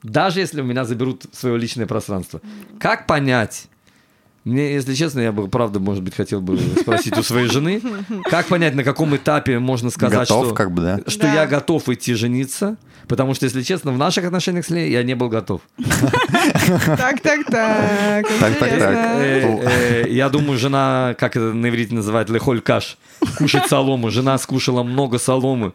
Даже 0.03 0.39
если 0.39 0.61
у 0.61 0.63
меня 0.65 0.83
заберут 0.83 1.25
свое 1.31 1.57
личное 1.57 1.85
пространство. 1.85 2.41
Как 2.79 3.05
понять? 3.05 3.67
Мне, 4.43 4.73
если 4.73 4.95
честно, 4.95 5.19
я 5.19 5.31
бы, 5.31 5.47
правда, 5.47 5.79
может 5.79 6.03
быть, 6.03 6.15
хотел 6.15 6.41
бы 6.41 6.57
спросить 6.79 7.17
у 7.17 7.23
своей 7.23 7.47
жены, 7.47 7.81
как 8.25 8.47
понять, 8.47 8.73
на 8.73 8.83
каком 8.83 9.15
этапе 9.15 9.59
можно 9.59 9.89
сказать, 9.91 10.19
готов, 10.19 10.47
что, 10.47 10.55
как 10.55 10.71
бы, 10.71 10.81
да? 10.81 10.99
что 11.07 11.23
да. 11.23 11.33
я 11.33 11.47
готов 11.47 11.87
идти 11.89 12.15
жениться, 12.15 12.77
Потому 13.11 13.33
что, 13.33 13.45
если 13.45 13.61
честно, 13.61 13.91
в 13.91 13.97
наших 13.97 14.23
отношениях 14.23 14.65
с 14.65 14.69
Леей 14.69 14.91
я 14.91 15.03
не 15.03 15.15
был 15.15 15.27
готов. 15.27 15.59
Так, 16.97 17.19
так, 17.19 17.45
так. 17.45 18.25
Так, 18.39 18.57
так, 18.57 18.69
так. 18.79 18.95
Э, 19.19 20.03
э, 20.05 20.09
я 20.09 20.29
думаю, 20.29 20.57
жена, 20.57 21.13
как 21.19 21.35
это 21.35 21.53
на 21.53 21.67
иврите 21.67 21.93
называют, 21.93 22.29
лехоль 22.29 22.61
каш, 22.61 22.97
кушать 23.37 23.67
солому. 23.67 24.11
Жена 24.11 24.37
скушала 24.37 24.83
много 24.83 25.19
соломы 25.19 25.73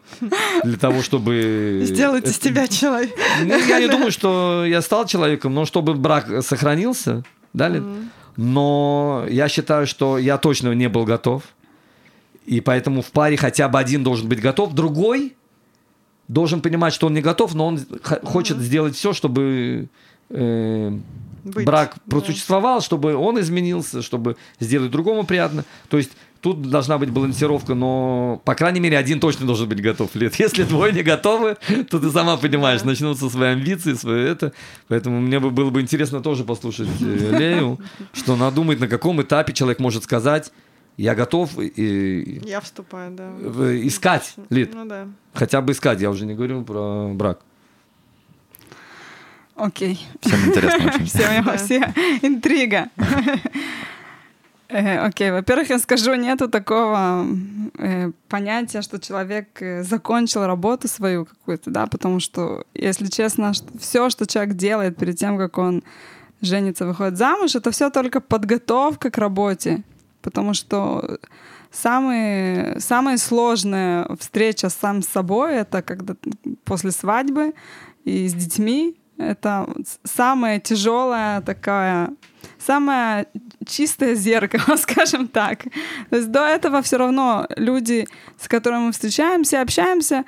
для 0.63 0.77
того, 0.77 1.03
чтобы... 1.03 1.81
Сделать 1.83 2.27
из 2.27 2.39
тебя 2.39 2.67
человек. 2.67 3.11
Ну, 3.43 3.57
я 3.67 3.79
не 3.79 3.87
думаю, 3.87 4.11
что 4.11 4.65
я 4.65 4.81
стал 4.81 5.05
человеком, 5.05 5.53
но 5.53 5.65
чтобы 5.65 5.93
брак 5.93 6.43
сохранился, 6.43 7.23
далее. 7.53 7.83
Но 8.37 9.25
я 9.29 9.49
считаю, 9.49 9.87
что 9.87 10.17
я 10.17 10.37
точно 10.37 10.73
не 10.73 10.87
был 10.87 11.05
готов. 11.05 11.43
И 12.45 12.61
поэтому 12.61 13.01
в 13.01 13.11
паре 13.11 13.35
хотя 13.35 13.67
бы 13.67 13.77
один 13.77 14.03
должен 14.03 14.29
быть 14.29 14.39
готов, 14.39 14.73
другой 14.73 15.35
должен 16.27 16.61
понимать, 16.61 16.93
что 16.93 17.07
он 17.07 17.13
не 17.13 17.21
готов, 17.21 17.55
но 17.55 17.67
он 17.67 17.79
хочет 18.23 18.57
сделать 18.57 18.95
все, 18.95 19.13
чтобы 19.13 19.89
э, 20.29 20.97
брак 21.43 21.95
просуществовал, 22.09 22.79
да. 22.79 22.85
чтобы 22.85 23.15
он 23.15 23.39
изменился, 23.39 24.01
чтобы 24.01 24.37
сделать 24.59 24.91
другому 24.91 25.25
приятно. 25.25 25.63
То 25.89 25.97
есть 25.97 26.11
тут 26.41 26.61
должна 26.61 26.97
быть 26.97 27.09
балансировка, 27.09 27.75
но, 27.75 28.41
по 28.45 28.55
крайней 28.55 28.79
мере, 28.79 28.97
один 28.97 29.19
точно 29.19 29.45
должен 29.45 29.67
быть 29.69 29.81
готов. 29.81 30.13
Лет. 30.15 30.35
Если 30.35 30.63
двое 30.63 30.93
не 30.93 31.03
готовы, 31.03 31.57
то 31.89 31.99
ты 31.99 32.09
сама 32.09 32.37
понимаешь, 32.37 32.83
начнутся 32.83 33.29
свои 33.29 33.49
амбиции, 33.49 33.93
свои 33.93 34.23
это. 34.23 34.53
Поэтому 34.87 35.19
мне 35.19 35.39
бы 35.39 35.51
было 35.51 35.69
бы 35.69 35.81
интересно 35.81 36.21
тоже 36.21 36.43
послушать 36.43 36.89
э, 37.01 37.37
Лею, 37.37 37.79
что 38.13 38.33
она 38.33 38.51
думает, 38.51 38.79
на 38.79 38.87
каком 38.87 39.21
этапе 39.21 39.53
человек 39.53 39.79
может 39.79 40.03
сказать, 40.03 40.51
я 40.97 41.13
готов 41.13 41.59
и, 41.59 42.41
я 42.43 42.59
вступаю, 42.59 43.11
да. 43.11 43.31
искать, 43.87 44.33
Лид. 44.49 44.73
Ну 44.73 44.85
да. 44.85 45.07
Хотя 45.33 45.61
бы 45.61 45.73
искать, 45.73 46.01
я 46.01 46.09
уже 46.09 46.25
не 46.25 46.33
говорю 46.33 46.63
про 46.63 47.09
брак. 47.13 47.39
Окей. 49.57 49.99
Всем 50.21 50.45
интересно 50.45 50.87
очень. 50.87 51.05
Всем, 51.07 51.45
да. 51.45 51.57
все 51.57 51.93
интрига. 52.21 52.89
Э, 54.69 54.99
окей, 54.99 55.31
во-первых, 55.31 55.69
я 55.69 55.79
скажу, 55.79 56.15
нету 56.15 56.49
такого 56.49 57.25
э, 57.77 58.11
понятия, 58.27 58.81
что 58.81 58.99
человек 58.99 59.61
э, 59.61 59.83
закончил 59.83 60.45
работу 60.45 60.87
свою 60.87 61.25
какую-то, 61.25 61.71
да, 61.71 61.87
потому 61.87 62.19
что, 62.19 62.63
если 62.73 63.07
честно, 63.07 63.53
все, 63.79 64.09
что 64.09 64.25
человек 64.25 64.55
делает 64.55 64.97
перед 64.97 65.17
тем, 65.17 65.37
как 65.37 65.57
он 65.57 65.83
женится, 66.41 66.85
выходит 66.85 67.17
замуж, 67.17 67.55
это 67.55 67.71
все 67.71 67.89
только 67.89 68.19
подготовка 68.19 69.09
к 69.09 69.17
работе 69.17 69.83
потому 70.27 70.53
что 70.53 71.19
самые, 71.71 72.81
самая 72.81 73.17
сложная 73.17 74.07
встреча 74.19 74.69
сам 74.69 75.01
с 75.01 75.07
собой— 75.07 75.55
это 75.55 75.81
когда 75.81 76.15
после 76.65 76.91
свадьбы 76.91 77.53
и 78.03 78.27
с 78.27 78.33
детьми. 78.33 78.97
Это 79.17 79.67
самая 80.03 80.59
тяжелая 80.59 81.39
такая, 81.41 82.09
самая 82.59 83.27
чистое 83.67 84.15
зеркало, 84.15 84.75
скажем 84.77 85.27
так. 85.27 85.63
То 86.09 86.17
есть 86.17 86.31
до 86.31 86.45
этого 86.45 86.81
все 86.81 86.97
равно 86.97 87.47
люди, 87.55 88.07
с 88.39 88.47
которыми 88.47 88.87
мы 88.87 88.91
встречаемся, 88.91 89.61
общаемся, 89.61 90.25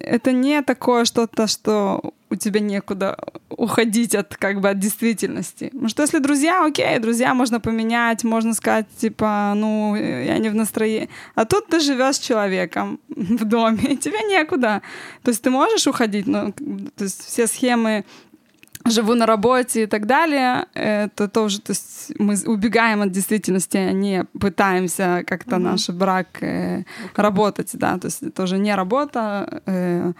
это 0.00 0.32
не 0.32 0.62
такое 0.62 1.04
что-то, 1.04 1.46
что 1.46 2.12
у 2.28 2.34
тебя 2.34 2.60
некуда 2.60 3.16
уходить 3.50 4.14
от 4.14 4.36
как 4.36 4.60
бы 4.60 4.70
от 4.70 4.78
действительности. 4.78 5.66
Потому 5.66 5.88
что 5.88 6.02
если 6.02 6.18
друзья, 6.18 6.64
окей, 6.64 6.98
друзья 6.98 7.34
можно 7.34 7.60
поменять, 7.60 8.24
можно 8.24 8.52
сказать, 8.54 8.86
типа, 8.98 9.52
ну, 9.54 9.94
я 9.94 10.38
не 10.38 10.48
в 10.48 10.54
настроении. 10.54 11.08
А 11.34 11.44
тут 11.44 11.68
ты 11.68 11.80
живешь 11.80 12.16
с 12.16 12.20
человеком 12.20 12.98
в 13.08 13.44
доме, 13.44 13.92
и 13.92 13.96
тебе 13.96 14.22
некуда. 14.28 14.82
То 15.22 15.30
есть 15.30 15.42
ты 15.42 15.50
можешь 15.50 15.86
уходить, 15.86 16.26
но 16.26 16.52
то 16.52 17.04
есть 17.04 17.24
все 17.24 17.46
схемы 17.46 18.04
живу 18.90 19.14
на 19.14 19.26
работе 19.26 19.82
и 19.82 19.86
так 19.86 20.06
далее, 20.06 20.66
это 20.74 21.28
тоже, 21.28 21.60
то 21.60 21.72
есть 21.72 22.12
мы 22.18 22.36
убегаем 22.46 23.02
от 23.02 23.10
действительности, 23.10 23.76
а 23.76 23.92
не 23.92 24.24
пытаемся 24.38 25.22
как-то 25.26 25.56
mm-hmm. 25.56 25.70
наш 25.70 25.88
брак 25.90 26.42
э, 26.42 26.84
работать, 27.14 27.70
да, 27.74 27.98
то 27.98 28.06
есть 28.06 28.22
это 28.22 28.42
уже 28.42 28.58
не 28.58 28.74
работа. 28.74 29.62
Э, 29.66 30.12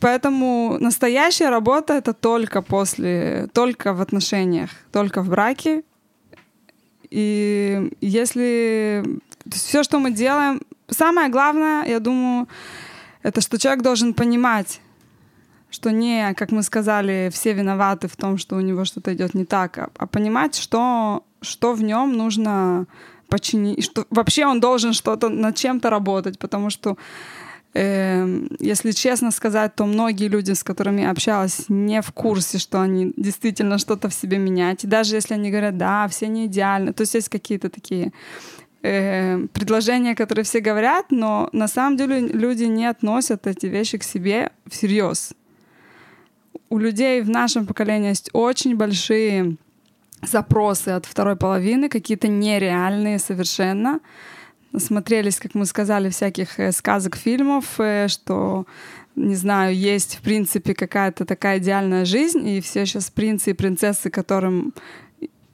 поэтому 0.00 0.78
настоящая 0.80 1.50
работа 1.50 1.94
это 1.94 2.12
только 2.12 2.62
после, 2.62 3.48
только 3.52 3.94
в 3.94 4.00
отношениях, 4.00 4.70
только 4.92 5.22
в 5.22 5.28
браке. 5.28 5.82
И 7.10 7.90
если 8.00 9.04
все, 9.50 9.82
что 9.82 9.98
мы 9.98 10.10
делаем, 10.10 10.60
самое 10.88 11.28
главное, 11.28 11.84
я 11.86 12.00
думаю, 12.00 12.48
это 13.22 13.40
что 13.40 13.58
человек 13.58 13.82
должен 13.82 14.14
понимать, 14.14 14.80
что 15.72 15.90
не, 15.90 16.34
как 16.34 16.52
мы 16.52 16.62
сказали, 16.62 17.30
все 17.32 17.54
виноваты 17.54 18.06
в 18.06 18.16
том, 18.16 18.38
что 18.38 18.56
у 18.56 18.60
него 18.60 18.84
что-то 18.84 19.12
идет 19.14 19.34
не 19.34 19.44
так, 19.44 19.78
а, 19.78 19.90
а 19.96 20.06
понимать, 20.06 20.54
что, 20.54 21.24
что 21.40 21.72
в 21.72 21.82
нем 21.82 22.12
нужно 22.12 22.86
починить, 23.28 23.82
что 23.84 24.06
вообще 24.10 24.46
он 24.46 24.60
должен 24.60 24.92
что-то 24.92 25.30
над 25.30 25.56
чем-то 25.56 25.88
работать, 25.88 26.38
потому 26.38 26.68
что 26.68 26.98
э, 27.72 28.46
если 28.60 28.90
честно 28.90 29.30
сказать, 29.30 29.74
то 29.74 29.86
многие 29.86 30.28
люди, 30.28 30.52
с 30.52 30.62
которыми 30.62 31.10
общалась, 31.10 31.64
не 31.68 32.02
в 32.02 32.12
курсе, 32.12 32.58
что 32.58 32.82
они 32.82 33.14
действительно 33.16 33.78
что-то 33.78 34.10
в 34.10 34.14
себе 34.14 34.36
меняют. 34.36 34.84
И 34.84 34.86
даже 34.86 35.16
если 35.16 35.34
они 35.34 35.50
говорят, 35.50 35.78
да, 35.78 36.06
все 36.08 36.28
не 36.28 36.44
идеально, 36.44 36.92
то 36.92 37.00
есть 37.00 37.14
есть 37.14 37.30
какие-то 37.30 37.70
такие 37.70 38.12
э, 38.82 39.38
предложения, 39.54 40.14
которые 40.14 40.44
все 40.44 40.60
говорят, 40.60 41.06
но 41.10 41.48
на 41.52 41.68
самом 41.68 41.96
деле 41.96 42.20
люди 42.20 42.64
не 42.64 42.84
относят 42.84 43.46
эти 43.46 43.64
вещи 43.64 43.96
к 43.96 44.04
себе 44.04 44.50
всерьез 44.66 45.32
у 46.72 46.78
людей 46.78 47.20
в 47.20 47.28
нашем 47.28 47.66
поколении 47.66 48.08
есть 48.08 48.30
очень 48.32 48.76
большие 48.76 49.56
запросы 50.22 50.88
от 50.88 51.04
второй 51.04 51.36
половины, 51.36 51.90
какие-то 51.90 52.28
нереальные 52.28 53.18
совершенно. 53.18 54.00
Смотрелись, 54.78 55.38
как 55.38 55.54
мы 55.54 55.66
сказали, 55.66 56.08
всяких 56.08 56.58
э, 56.58 56.72
сказок, 56.72 57.16
фильмов, 57.16 57.78
э, 57.78 58.08
что 58.08 58.64
не 59.16 59.34
знаю, 59.34 59.76
есть, 59.76 60.16
в 60.16 60.22
принципе, 60.22 60.74
какая-то 60.74 61.26
такая 61.26 61.58
идеальная 61.58 62.06
жизнь, 62.06 62.48
и 62.48 62.62
все 62.62 62.86
сейчас 62.86 63.10
принцы 63.10 63.50
и 63.50 63.54
принцессы, 63.54 64.08
которым 64.08 64.72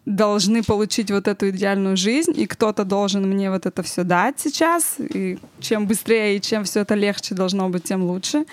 должны 0.06 0.62
получить 0.62 1.10
вот 1.10 1.26
эту 1.26 1.48
идеальную 1.48 1.96
жизнь, 1.96 2.32
и 2.36 2.46
кто-то 2.46 2.84
должен 2.84 3.28
мне 3.28 3.50
вот 3.50 3.66
это 3.66 3.82
все 3.82 4.04
дать 4.04 4.38
сейчас, 4.38 4.94
и 5.00 5.38
чем 5.58 5.88
быстрее 5.88 6.36
и 6.36 6.40
чем 6.40 6.62
все 6.62 6.80
это 6.80 6.94
легче 6.94 7.34
должно 7.34 7.68
быть, 7.68 7.82
тем 7.82 8.04
лучше. 8.04 8.44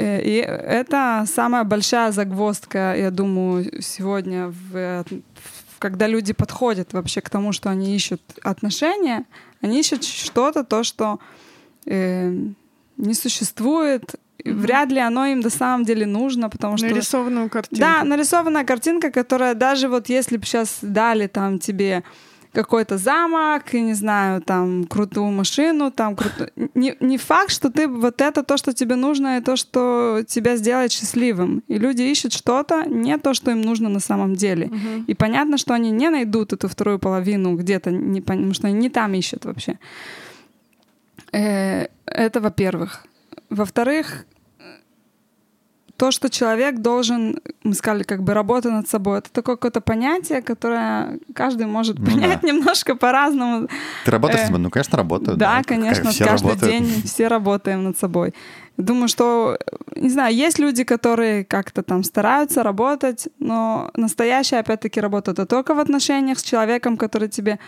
Э, 0.00 0.20
и 0.22 0.36
это 0.36 1.24
самая 1.26 1.64
большая 1.64 2.12
загвоздка, 2.12 2.94
я 2.96 3.10
думаю, 3.10 3.82
сегодня, 3.82 4.48
в, 4.48 5.04
когда 5.78 6.06
люди 6.08 6.32
подходят 6.32 6.92
вообще 6.92 7.20
к 7.20 7.28
тому, 7.28 7.52
что 7.52 7.68
они 7.68 7.94
ищут 7.94 8.22
отношения, 8.42 9.24
они 9.60 9.80
ищут 9.80 10.04
что-то, 10.04 10.64
то, 10.64 10.84
что 10.84 11.18
э, 11.86 12.32
не 12.96 13.14
существует, 13.14 14.14
Mm-hmm. 14.42 14.54
Вряд 14.54 14.90
ли 14.90 14.98
оно 15.00 15.26
им 15.26 15.40
на 15.40 15.50
самом 15.50 15.84
деле 15.84 16.06
нужно, 16.06 16.48
потому 16.48 16.78
что... 16.78 16.86
Нарисованную 16.86 17.50
картинку. 17.50 17.78
Да, 17.78 18.02
нарисованная 18.04 18.64
картинка, 18.64 19.10
которая 19.10 19.54
даже 19.54 19.86
вот 19.86 20.08
если 20.08 20.38
бы 20.38 20.46
сейчас 20.46 20.78
дали 20.80 21.26
там 21.26 21.58
тебе 21.58 22.04
какой-то 22.52 22.98
замок, 22.98 23.74
и 23.74 23.80
не 23.80 23.94
знаю, 23.94 24.42
там, 24.42 24.84
крутую 24.84 25.30
машину, 25.30 25.90
там, 25.90 26.16
крутую... 26.16 26.50
Не, 26.74 26.96
не 27.00 27.18
факт, 27.18 27.50
что 27.50 27.70
ты 27.70 27.86
вот 27.86 28.20
это 28.20 28.42
то, 28.42 28.56
что 28.56 28.72
тебе 28.72 28.96
нужно, 28.96 29.38
и 29.38 29.40
то, 29.40 29.56
что 29.56 30.22
тебя 30.26 30.56
сделает 30.56 30.92
счастливым. 30.92 31.62
И 31.68 31.78
люди 31.78 32.02
ищут 32.02 32.32
что-то, 32.32 32.84
не 32.86 33.18
то, 33.18 33.34
что 33.34 33.50
им 33.50 33.60
нужно 33.60 33.88
на 33.88 34.00
самом 34.00 34.34
деле. 34.34 34.66
Uh-huh. 34.66 35.04
И 35.06 35.14
понятно, 35.14 35.58
что 35.58 35.74
они 35.74 35.90
не 35.90 36.10
найдут 36.10 36.52
эту 36.52 36.68
вторую 36.68 36.98
половину 36.98 37.56
где-то, 37.56 37.90
не, 37.90 38.20
потому 38.20 38.54
что 38.54 38.66
они 38.66 38.78
не 38.78 38.90
там 38.90 39.14
ищут 39.14 39.44
вообще. 39.44 39.78
Э, 41.32 41.86
это 42.06 42.40
во-первых. 42.40 43.06
Во-вторых, 43.48 44.26
то, 46.00 46.10
что 46.10 46.30
человек 46.30 46.78
должен, 46.78 47.40
мы 47.62 47.74
сказали, 47.74 48.04
как 48.04 48.22
бы 48.22 48.32
работа 48.32 48.70
над 48.70 48.88
собой, 48.88 49.18
это 49.18 49.30
такое 49.30 49.56
какое-то 49.56 49.82
понятие, 49.82 50.40
которое 50.40 51.18
каждый 51.34 51.66
может 51.66 51.98
ну, 51.98 52.06
понять 52.06 52.40
да. 52.40 52.48
немножко 52.48 52.94
по-разному. 52.96 53.68
Ты 54.06 54.10
работаешь 54.10 54.40
над 54.40 54.46
собой? 54.46 54.60
Ну, 54.62 54.70
конечно, 54.70 54.96
работаю. 54.96 55.36
Да, 55.36 55.58
да 55.58 55.62
конечно, 55.62 56.04
каждый 56.04 56.48
работают. 56.48 56.60
день 56.60 57.02
все 57.04 57.28
работаем 57.28 57.84
над 57.84 57.98
собой. 57.98 58.32
Думаю, 58.78 59.08
что, 59.08 59.58
не 59.94 60.08
знаю, 60.08 60.34
есть 60.34 60.58
люди, 60.58 60.84
которые 60.84 61.44
как-то 61.44 61.82
там 61.82 62.02
стараются 62.02 62.62
работать, 62.62 63.28
но 63.38 63.90
настоящая, 63.94 64.60
опять-таки, 64.60 65.02
работа 65.02 65.32
это 65.32 65.44
только 65.44 65.74
в 65.74 65.80
отношениях 65.80 66.38
с 66.38 66.42
человеком, 66.42 66.96
который 66.96 67.28
тебе... 67.28 67.58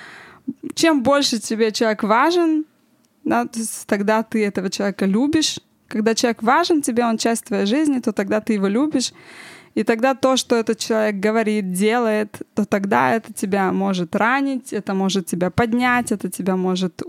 Чем 0.74 1.03
больше 1.03 1.39
тебе 1.39 1.70
человек 1.70 2.03
важен, 2.03 2.64
да, 3.24 3.47
тогда 3.87 4.22
ты 4.22 4.47
этого 4.47 4.70
человека 4.70 5.05
любишь, 5.05 5.61
когда 5.93 6.14
человек 6.14 6.43
важен 6.43 6.80
тебе, 6.82 7.05
он 7.05 7.18
часть 7.18 7.45
твоей 7.45 7.66
жизни, 7.66 8.01
то 8.01 8.12
тогда 8.12 8.40
ты 8.40 8.55
его 8.55 8.66
любишь. 8.66 9.12
И 9.74 9.84
тогда 9.84 10.14
то, 10.14 10.36
что 10.36 10.57
этот 10.57 10.78
человек 10.78 11.16
говорит, 11.16 11.72
делает, 11.72 12.43
то 12.55 12.64
тогда 12.64 13.14
это 13.14 13.32
тебя 13.32 13.72
может 13.72 14.16
ранить, 14.16 14.72
это 14.72 14.95
может 14.95 15.26
тебя 15.26 15.51
поднять, 15.51 16.12
это 16.12 16.30
тебя 16.30 16.57
может 16.57 17.03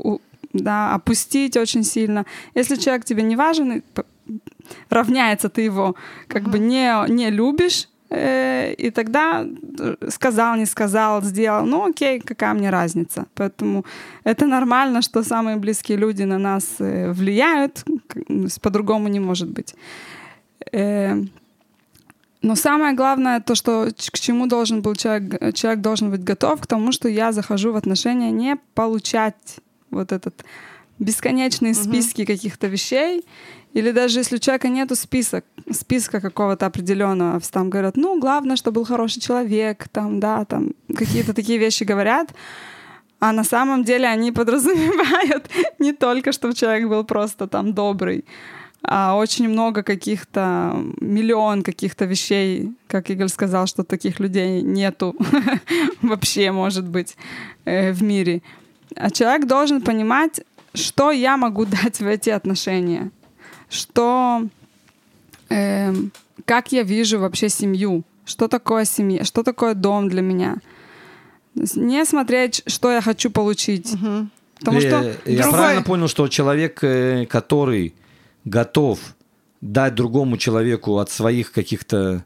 да, 0.53 0.93
опустить 0.93 1.57
очень 1.57 1.83
сильно. 1.83 2.25
Если 2.55 2.75
человек 2.75 3.05
тебе 3.05 3.23
не 3.23 3.35
важен, 3.35 3.83
равняется, 4.89 5.49
ты 5.49 5.61
его 5.61 5.95
как 6.27 6.43
бы 6.49 6.59
не, 6.59 7.09
не 7.09 7.29
любишь, 7.29 7.87
и 8.77 8.91
тогда 8.91 9.45
э, 9.79 9.95
сказал, 10.09 10.55
не 10.55 10.65
сказал, 10.65 11.23
сделал, 11.23 11.65
ну 11.65 11.89
окей, 11.89 12.19
какая 12.19 12.53
мне 12.53 12.69
разница. 12.69 13.25
Поэтому 13.33 13.85
это 14.23 14.45
нормально, 14.45 15.01
что 15.01 15.23
самые 15.23 15.57
близкие 15.57 15.97
люди 15.97 16.23
на 16.23 16.37
нас 16.37 16.75
э, 16.79 17.11
влияют, 17.11 17.83
по-другому 18.61 19.07
не 19.07 19.19
может 19.19 19.49
быть. 19.49 19.75
Но 22.41 22.55
самое 22.55 22.93
главное 22.93 23.39
то, 23.39 23.55
что 23.55 23.87
к 24.11 24.19
чему 24.19 24.47
должен 24.47 24.81
был 24.81 24.95
человек, 24.95 25.55
человек 25.55 25.81
должен 25.81 26.11
быть 26.11 26.23
готов, 26.23 26.61
к 26.61 26.67
тому, 26.67 26.91
что 26.91 27.09
я 27.09 27.31
захожу 27.31 27.71
в 27.71 27.75
отношения 27.75 28.31
не 28.31 28.57
получать 28.75 29.59
вот 29.91 30.11
этот 30.11 30.43
бесконечные 30.99 31.73
списки 31.73 32.21
mm-hmm. 32.21 32.25
каких-то 32.25 32.67
вещей 32.67 33.23
или 33.73 33.91
даже 33.91 34.19
если 34.19 34.35
у 34.35 34.39
человека 34.39 34.69
нету 34.69 34.95
список, 34.95 35.45
списка 35.71 36.21
какого-то 36.21 36.65
определенного, 36.65 37.39
там 37.51 37.69
говорят, 37.69 37.97
ну, 37.97 38.19
главное, 38.19 38.55
что 38.55 38.71
был 38.71 38.85
хороший 38.85 39.19
человек, 39.19 39.87
там, 39.91 40.19
да, 40.19 40.45
там, 40.45 40.73
какие-то 40.95 41.33
такие 41.33 41.57
вещи 41.57 41.83
говорят, 41.83 42.33
а 43.19 43.31
на 43.31 43.43
самом 43.43 43.83
деле 43.83 44.07
они 44.07 44.31
подразумевают 44.31 45.49
не 45.79 45.93
только, 45.93 46.31
чтобы 46.31 46.53
человек 46.53 46.87
был 46.87 47.03
просто 47.03 47.47
там 47.47 47.73
добрый, 47.73 48.25
а 48.83 49.15
очень 49.15 49.49
много 49.49 49.81
каких-то, 49.81 50.75
миллион 51.01 51.63
каких-то 51.63 52.05
вещей, 52.05 52.73
как 52.87 53.09
Игорь 53.09 53.29
сказал, 53.29 53.65
что 53.65 53.83
таких 53.83 54.19
людей 54.19 54.61
нету 54.61 55.15
вообще, 56.01 56.51
может 56.51 56.87
быть, 56.87 57.15
э, 57.65 57.91
в 57.91 58.03
мире. 58.03 58.41
А 58.95 59.09
человек 59.09 59.47
должен 59.47 59.81
понимать, 59.81 60.41
что 60.75 61.11
я 61.11 61.37
могу 61.37 61.65
дать 61.83 62.01
в 62.01 62.05
эти 62.05 62.29
отношения 62.29 63.09
что 63.73 64.43
э, 65.49 65.93
как 66.45 66.71
я 66.71 66.83
вижу 66.83 67.19
вообще 67.19 67.49
семью, 67.49 68.03
что 68.25 68.47
такое 68.47 68.85
семья, 68.85 69.23
что 69.23 69.43
такое 69.43 69.73
дом 69.73 70.09
для 70.09 70.21
меня. 70.21 70.57
Не 71.55 72.05
смотреть, 72.05 72.63
что 72.67 72.91
я 72.91 73.01
хочу 73.01 73.29
получить. 73.29 73.93
Угу. 73.93 74.27
Потому 74.59 74.79
что 74.79 75.15
я 75.25 75.43
другой... 75.43 75.59
правильно 75.59 75.83
понял, 75.83 76.07
что 76.07 76.27
человек, 76.27 76.83
э, 76.83 77.25
который 77.25 77.93
готов 78.45 78.99
дать 79.61 79.95
другому 79.95 80.37
человеку 80.37 80.97
от 80.97 81.09
своих 81.09 81.51
каких-то 81.51 82.25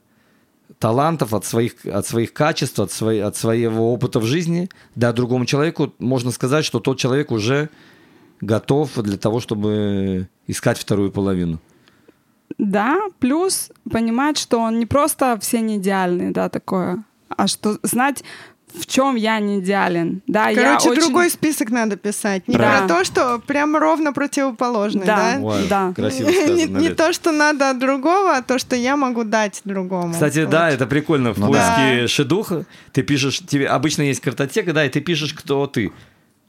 талантов, 0.80 1.34
от 1.34 1.46
своих, 1.46 1.86
от 1.86 2.06
своих 2.06 2.34
качеств, 2.34 2.80
от, 2.80 2.92
своей, 2.92 3.22
от 3.22 3.36
своего 3.36 3.94
опыта 3.94 4.20
в 4.20 4.26
жизни, 4.26 4.70
дать 4.96 5.16
другому 5.16 5.46
человеку, 5.46 5.94
можно 6.00 6.32
сказать, 6.32 6.66
что 6.66 6.80
тот 6.80 6.98
человек 6.98 7.32
уже 7.32 7.70
готов 8.42 8.94
для 9.02 9.18
того, 9.18 9.40
чтобы 9.40 10.28
искать 10.48 10.78
вторую 10.78 11.12
половину. 11.12 11.60
Да, 12.58 12.98
плюс 13.20 13.70
понимать, 13.90 14.38
что 14.38 14.60
он 14.60 14.80
не 14.80 14.86
просто 14.86 15.38
все 15.42 15.60
не 15.62 15.78
идеальные, 15.78 16.32
да, 16.32 16.50
такое, 16.50 17.04
а 17.30 17.48
что 17.48 17.78
знать 17.84 18.24
в 18.78 18.86
чем 18.86 19.16
я 19.16 19.40
не 19.40 19.60
идеален. 19.60 20.22
Да, 20.28 20.54
Короче, 20.54 20.62
я 20.62 20.76
очень... 20.78 21.02
другой 21.02 21.30
список 21.30 21.70
надо 21.70 21.96
писать. 21.96 22.48
Не 22.48 22.58
Да. 22.58 22.80
про 22.80 22.88
то, 22.88 23.04
что 23.06 23.40
прям 23.40 23.76
ровно 23.78 24.14
противоположный, 24.14 25.06
да? 25.06 25.38
Да. 25.38 25.42
Ой, 25.42 25.68
Да. 25.70 25.94
Красиво 25.96 26.30
не, 26.30 26.36
сказано, 26.36 26.78
не 26.80 26.88
Лид. 26.90 26.98
то, 26.98 27.14
что 27.14 27.32
надо 27.32 27.70
от 27.72 27.80
другого, 27.80 28.36
а 28.38 28.42
то, 28.42 28.60
что 28.60 28.76
я 28.76 28.98
могу 28.98 29.24
дать 29.24 29.62
другому. 29.64 30.14
Кстати, 30.14 30.40
Вот. 30.40 30.50
да, 30.50 30.70
это 30.70 30.86
прикольно. 30.86 31.34
В 31.34 31.38
Ну 31.40 31.48
поиске 31.48 32.08
шедуха 32.08 32.66
ты 32.92 33.04
пишешь, 33.04 33.40
тебе 33.40 33.68
обычно 33.68 34.02
есть 34.04 34.20
картотека, 34.20 34.74
да, 34.74 34.86
и 34.86 34.90
ты 34.90 35.00
пишешь, 35.00 35.34
кто 35.34 35.66
ты. 35.66 35.92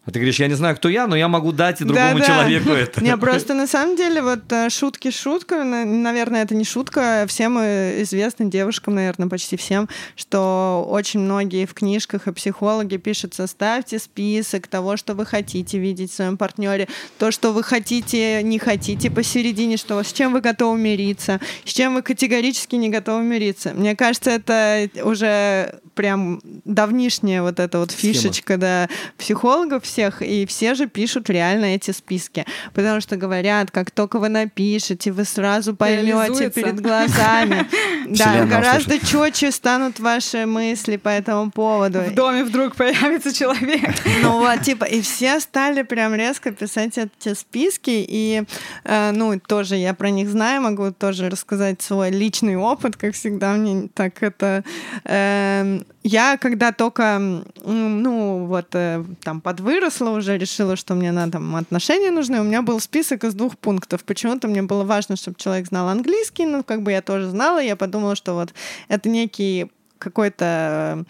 А 0.09 0.11
ты 0.11 0.21
говоришь, 0.21 0.41
я 0.41 0.49
не 0.49 0.55
знаю, 0.55 0.75
кто 0.75 0.89
я, 0.89 1.07
но 1.07 1.15
я 1.15 1.29
могу 1.29 1.53
дать 1.53 1.83
и 1.83 1.85
другому 1.85 2.15
Да-да. 2.15 2.25
человеку 2.25 2.71
это. 2.71 3.05
Не, 3.05 3.15
просто 3.19 3.53
на 3.53 3.67
самом 3.67 3.95
деле 3.95 4.23
вот 4.23 4.51
э, 4.51 4.71
шутки 4.71 5.11
шутками, 5.11 5.85
наверное, 5.85 6.45
это 6.45 6.55
не 6.55 6.65
шутка, 6.65 7.27
всем 7.29 7.59
э, 7.59 8.01
известно, 8.01 8.47
девушкам, 8.47 8.95
наверное, 8.95 9.29
почти 9.29 9.59
всем, 9.59 9.87
что 10.17 10.87
очень 10.89 11.21
многие 11.21 11.67
в 11.67 11.75
книжках 11.75 12.27
и 12.27 12.33
психологи 12.33 12.97
пишут, 12.97 13.35
составьте 13.35 13.99
список 13.99 14.67
того, 14.67 14.97
что 14.97 15.13
вы 15.13 15.27
хотите 15.27 15.79
видеть 15.79 16.11
в 16.11 16.15
своем 16.15 16.39
партнере, 16.39 16.89
то, 17.19 17.31
что 17.31 17.53
вы 17.53 17.63
хотите, 17.63 18.43
не 18.43 18.59
хотите 18.59 19.11
посередине, 19.11 19.77
что 19.77 20.03
с 20.03 20.11
чем 20.15 20.33
вы 20.33 20.41
готовы 20.41 20.79
мириться, 20.79 21.39
с 21.67 21.71
чем 21.75 21.93
вы 21.93 22.01
категорически 22.01 22.77
не 22.77 22.89
готовы 22.89 23.25
мириться. 23.25 23.75
Мне 23.75 23.95
кажется, 23.95 24.31
это 24.31 24.89
уже 25.03 25.81
прям 25.99 26.41
давнишняя 26.65 27.43
вот 27.43 27.61
эта 27.61 27.81
вот 27.81 27.91
Схема. 27.91 28.15
фишечка 28.15 28.57
да, 28.57 28.89
психологов 29.19 29.85
всех, 29.99 30.23
и 30.23 30.47
все 30.47 30.75
же 30.75 30.87
пишут 30.87 31.29
реально 31.29 31.75
эти 31.75 31.91
списки, 31.91 32.47
потому 32.73 33.01
что 33.01 33.17
говорят, 33.17 33.71
как 33.73 33.91
только 33.91 34.21
вы 34.21 34.29
напишете, 34.29 35.11
вы 35.11 35.25
сразу 35.25 35.75
поймете 35.75 36.51
перед 36.51 36.81
глазами. 36.81 37.67
Да, 38.09 38.47
гораздо 38.47 38.99
четче 39.05 39.51
станут 39.51 40.01
ваши 40.01 40.47
мысли 40.47 40.97
по 40.97 41.11
этому 41.11 41.51
поводу. 41.51 42.01
В 42.01 42.15
доме 42.15 42.43
вдруг 42.43 42.75
появится 42.75 43.35
человек. 43.35 43.95
Ну 44.23 44.39
вот, 44.39 44.63
типа, 44.63 44.85
и 44.85 45.01
все 45.03 45.41
стали 45.41 45.83
прям 45.83 46.15
резко 46.15 46.51
писать 46.51 46.97
эти 46.97 47.35
списки, 47.35 47.91
и, 48.09 48.45
э, 48.85 49.11
ну, 49.13 49.39
тоже 49.39 49.77
я 49.77 49.93
про 49.95 50.11
них 50.11 50.29
знаю, 50.29 50.63
могу 50.63 50.91
тоже 50.91 51.29
рассказать 51.29 51.83
свой 51.83 52.11
личный 52.11 52.57
опыт, 52.57 52.97
как 52.97 53.15
всегда, 53.15 53.53
мне 53.53 53.89
так 53.95 54.23
это... 54.23 54.65
эм, 55.05 55.85
я 56.03 56.39
когда 56.39 56.73
только, 56.73 57.19
ну, 57.65 58.47
вот, 58.47 58.69
э, 58.73 59.05
там, 59.23 59.41
подвыросла 59.89 60.11
уже, 60.11 60.39
решила, 60.39 60.77
что 60.77 60.95
мне 60.95 61.13
надо 61.13 61.33
там 61.33 61.57
отношения 61.57 62.11
нужны, 62.11 62.41
у 62.41 62.45
меня 62.45 62.63
был 62.63 62.81
список 62.81 63.25
из 63.25 63.35
двух 63.35 63.57
пунктов. 63.57 64.05
Почему-то 64.05 64.49
мне 64.49 64.63
было 64.63 64.85
важно, 64.85 65.17
чтобы 65.17 65.37
человек 65.39 65.69
знал 65.69 65.89
английский, 65.89 66.47
ну, 66.47 66.63
как 66.63 66.83
бы 66.83 66.93
я 66.93 67.03
тоже 67.03 67.31
знала, 67.31 67.59
я 67.63 67.77
подумала, 67.77 68.15
что 68.17 68.35
вот 68.35 68.55
это 68.89 69.09
некий 69.09 69.71
какой-то 69.99 71.05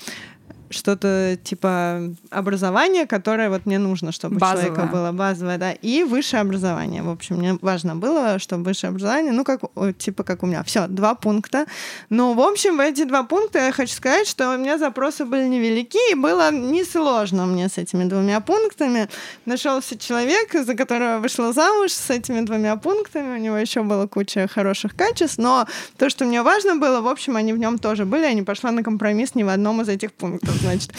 что-то 0.71 1.39
типа 1.43 2.03
образование, 2.31 3.07
которое 3.07 3.49
вот 3.49 3.67
мне 3.67 3.79
нужно, 3.79 4.13
чтобы 4.13 4.37
у 4.37 4.39
Базовое. 4.39 4.67
человека 4.67 4.93
было 4.93 5.13
базовое, 5.13 5.59
да, 5.59 5.73
и 5.73 6.05
высшее 6.05 6.43
образование. 6.43 7.03
В 7.03 7.11
общем, 7.11 7.37
мне 7.37 7.59
важно 7.61 7.97
было, 7.97 8.39
чтобы 8.39 8.65
высшее 8.65 8.91
образование, 8.91 9.33
ну, 9.33 9.45
как, 9.45 9.61
типа 9.99 10.23
как 10.25 10.43
у 10.43 10.47
меня. 10.47 10.63
Все, 10.65 10.87
два 10.87 11.15
пункта. 11.15 11.67
Но, 12.11 12.35
в 12.35 12.41
общем, 12.41 12.77
в 12.77 12.81
эти 12.81 13.05
два 13.05 13.23
пункта 13.23 13.59
я 13.59 13.73
хочу 13.73 13.95
сказать, 13.95 14.29
что 14.29 14.55
у 14.55 14.59
меня 14.59 14.79
запросы 14.79 15.25
были 15.25 15.47
невелики, 15.47 16.13
и 16.13 16.15
было 16.15 16.53
несложно 16.53 17.47
мне 17.47 17.69
с 17.69 17.79
этими 17.79 18.05
двумя 18.05 18.41
пунктами. 18.41 19.09
Нашелся 19.47 19.99
человек, 19.99 20.53
за 20.53 20.75
которого 20.75 21.19
вышла 21.19 21.53
замуж 21.53 21.93
с 21.93 22.11
этими 22.11 22.41
двумя 22.41 22.77
пунктами, 22.77 23.37
у 23.37 23.41
него 23.41 23.57
еще 23.57 23.83
была 23.83 24.07
куча 24.07 24.49
хороших 24.49 24.95
качеств, 24.97 25.39
но 25.39 25.67
то, 25.97 26.11
что 26.11 26.25
мне 26.25 26.43
важно 26.43 26.77
было, 26.77 27.01
в 27.01 27.09
общем, 27.09 27.37
они 27.37 27.53
в 27.53 27.59
нем 27.59 27.79
тоже 27.79 28.05
были, 28.05 28.23
я 28.23 28.33
не 28.33 28.43
пошла 28.43 28.71
на 28.71 28.83
компромисс 28.83 29.35
ни 29.35 29.43
в 29.43 29.49
одном 29.49 29.81
из 29.83 29.89
этих 29.89 30.13
пунктов, 30.13 30.58
значит. 30.59 30.93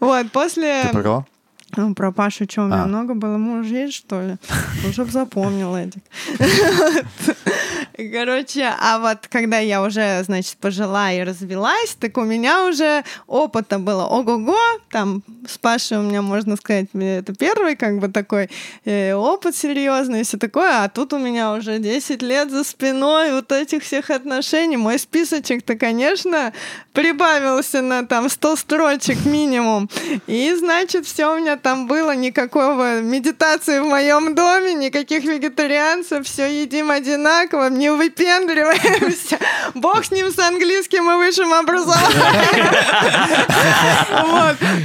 Вот, 0.00 0.30
после... 0.32 0.82
Ты 0.84 0.88
про 0.90 1.02
кого? 1.02 1.26
Ну, 1.76 1.94
про 1.94 2.12
Пашу 2.12 2.44
что, 2.48 2.62
у 2.62 2.66
меня 2.66 2.82
А. 2.82 2.86
много 2.86 3.14
было? 3.14 3.36
Муж 3.36 3.66
есть, 3.66 3.94
что 3.94 4.22
ли? 4.22 4.36
Уже 4.88 5.04
б 5.04 5.10
запомнил 5.10 5.74
этих. 5.76 6.00
Короче, 8.12 8.72
а 8.80 8.98
вот 8.98 9.28
когда 9.28 9.58
я 9.58 9.80
уже, 9.82 10.22
значит, 10.24 10.56
пожила 10.56 11.12
и 11.12 11.22
развелась, 11.22 11.96
так 11.98 12.16
у 12.18 12.22
меня 12.24 12.66
уже 12.66 13.04
опыта 13.28 13.78
было 13.78 14.04
ого-го. 14.04 14.58
Там 14.90 15.22
с 15.48 15.58
Пашей 15.58 15.98
у 15.98 16.02
меня, 16.02 16.20
можно 16.20 16.56
сказать, 16.56 16.88
это 16.92 17.34
первый 17.34 17.76
как 17.76 17.98
бы 17.98 18.08
такой 18.08 18.50
э, 18.84 19.14
опыт 19.14 19.54
серьезный 19.54 20.22
и 20.22 20.24
все 20.24 20.38
такое. 20.38 20.82
А 20.84 20.88
тут 20.88 21.12
у 21.12 21.18
меня 21.18 21.52
уже 21.52 21.78
10 21.78 22.20
лет 22.22 22.50
за 22.50 22.64
спиной 22.64 23.30
вот 23.32 23.52
этих 23.52 23.84
всех 23.84 24.10
отношений. 24.10 24.76
Мой 24.76 24.98
списочек-то, 24.98 25.76
конечно, 25.76 26.52
прибавился 26.92 27.80
на 27.80 28.04
там 28.06 28.28
100 28.28 28.56
строчек 28.56 29.24
минимум. 29.24 29.88
И, 30.26 30.52
значит, 30.58 31.06
все 31.06 31.32
у 31.32 31.38
меня 31.38 31.56
там 31.64 31.86
было, 31.86 32.14
никакого 32.14 33.00
медитации 33.00 33.80
в 33.80 33.86
моем 33.86 34.34
доме, 34.34 34.74
никаких 34.74 35.24
вегетарианцев, 35.24 36.26
все 36.26 36.62
едим 36.62 36.90
одинаково, 36.90 37.70
не 37.70 37.90
выпендриваемся. 37.90 39.38
Бог 39.74 40.04
с 40.04 40.10
ним 40.10 40.30
с 40.30 40.38
английским 40.38 41.10
и 41.10 41.16
высшим 41.16 41.54
образованием. 41.54 42.20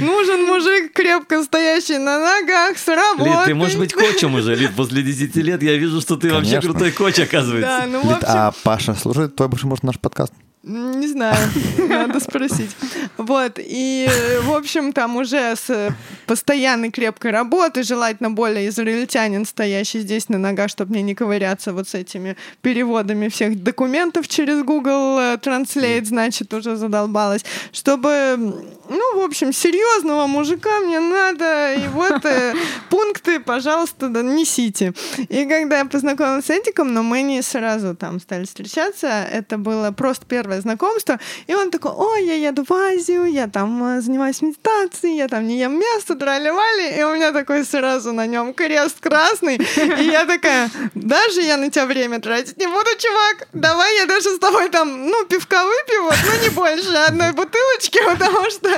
Нужен 0.00 0.46
мужик, 0.46 0.94
крепко 0.94 1.42
стоящий 1.44 1.98
на 1.98 2.18
ногах, 2.18 2.78
с 2.78 2.86
Лид, 2.86 2.96
работой. 2.96 3.44
ты 3.44 3.54
можешь 3.54 3.76
быть 3.76 3.92
коучем 3.92 4.34
уже, 4.34 4.54
Лид, 4.54 4.74
после 4.74 5.02
10 5.02 5.36
лет 5.36 5.62
я 5.62 5.76
вижу, 5.76 6.00
что 6.00 6.16
ты 6.16 6.32
вообще 6.32 6.62
крутой 6.62 6.92
коуч, 6.92 7.18
оказывается. 7.18 7.78
Да, 7.82 7.86
ну, 7.86 8.00
в 8.00 8.04
Лид, 8.04 8.22
общем, 8.22 8.28
а 8.28 8.52
Паша 8.64 8.94
слушает 8.94 9.36
твой 9.36 9.48
бывший 9.48 9.66
муж 9.66 9.82
наш 9.82 9.98
подкаст? 9.98 10.32
Не 10.62 11.06
знаю, 11.06 11.38
надо 11.88 12.20
спросить. 12.20 12.76
Вот, 13.16 13.54
и, 13.56 14.06
в 14.42 14.52
общем, 14.54 14.92
там 14.92 15.16
уже 15.16 15.56
с 15.56 15.94
постоянной 16.26 16.90
крепкой 16.90 17.30
работой, 17.30 17.82
желательно 17.82 18.30
более 18.30 18.68
израильтянин, 18.68 19.46
стоящий 19.46 20.00
здесь 20.00 20.28
на 20.28 20.36
ногах, 20.36 20.68
чтобы 20.68 20.92
мне 20.92 21.02
не 21.02 21.14
ковыряться 21.14 21.72
вот 21.72 21.88
с 21.88 21.94
этими 21.94 22.36
переводами 22.60 23.28
всех 23.28 23.62
документов 23.62 24.28
через 24.28 24.62
Google 24.62 25.18
э, 25.18 25.36
Translate, 25.36 26.04
значит, 26.04 26.52
уже 26.52 26.76
задолбалась, 26.76 27.42
чтобы, 27.72 28.36
ну, 28.36 29.18
в 29.18 29.24
общем, 29.24 29.54
серьезного 29.54 30.26
мужика 30.26 30.80
мне 30.80 31.00
надо, 31.00 31.72
и 31.72 31.88
вот 31.88 32.22
э, 32.26 32.54
пункты, 32.90 33.40
пожалуйста, 33.40 34.10
да, 34.10 34.20
несите. 34.20 34.92
И 35.30 35.46
когда 35.46 35.78
я 35.78 35.84
познакомилась 35.86 36.44
с 36.44 36.50
Эдиком, 36.50 36.92
но 36.92 37.02
мы 37.02 37.22
не 37.22 37.40
сразу 37.40 37.96
там 37.96 38.20
стали 38.20 38.44
встречаться, 38.44 39.08
это 39.08 39.56
было 39.56 39.90
просто 39.90 40.26
первое 40.26 40.49
знакомство, 40.58 41.18
и 41.46 41.54
он 41.54 41.70
такой, 41.70 41.92
ой, 41.92 42.26
я 42.26 42.34
еду 42.34 42.64
в 42.64 42.72
Азию, 42.72 43.24
я 43.26 43.46
там 43.46 43.82
э, 43.84 44.00
занимаюсь 44.00 44.42
медитацией, 44.42 45.16
я 45.16 45.28
там 45.28 45.46
не 45.46 45.58
ем 45.58 45.78
мясо, 45.78 46.14
драли 46.14 46.50
и 46.98 47.02
у 47.02 47.14
меня 47.14 47.32
такой 47.32 47.64
сразу 47.64 48.12
на 48.12 48.26
нем 48.26 48.54
крест 48.54 49.00
красный, 49.00 49.56
и 49.56 50.02
я 50.04 50.24
такая, 50.24 50.70
даже 50.94 51.42
я 51.42 51.56
на 51.56 51.70
тебя 51.70 51.86
время 51.86 52.20
тратить 52.20 52.56
не 52.58 52.66
буду, 52.66 52.88
чувак, 52.98 53.48
давай 53.52 53.96
я 53.96 54.06
даже 54.06 54.34
с 54.34 54.38
тобой 54.38 54.68
там, 54.70 55.06
ну, 55.06 55.24
пивка 55.26 55.64
выпью, 55.64 56.04
вот, 56.04 56.16
но 56.24 56.42
не 56.42 56.50
больше 56.50 56.94
одной 56.94 57.32
бутылочки, 57.32 58.00
потому 58.04 58.50
что 58.50 58.68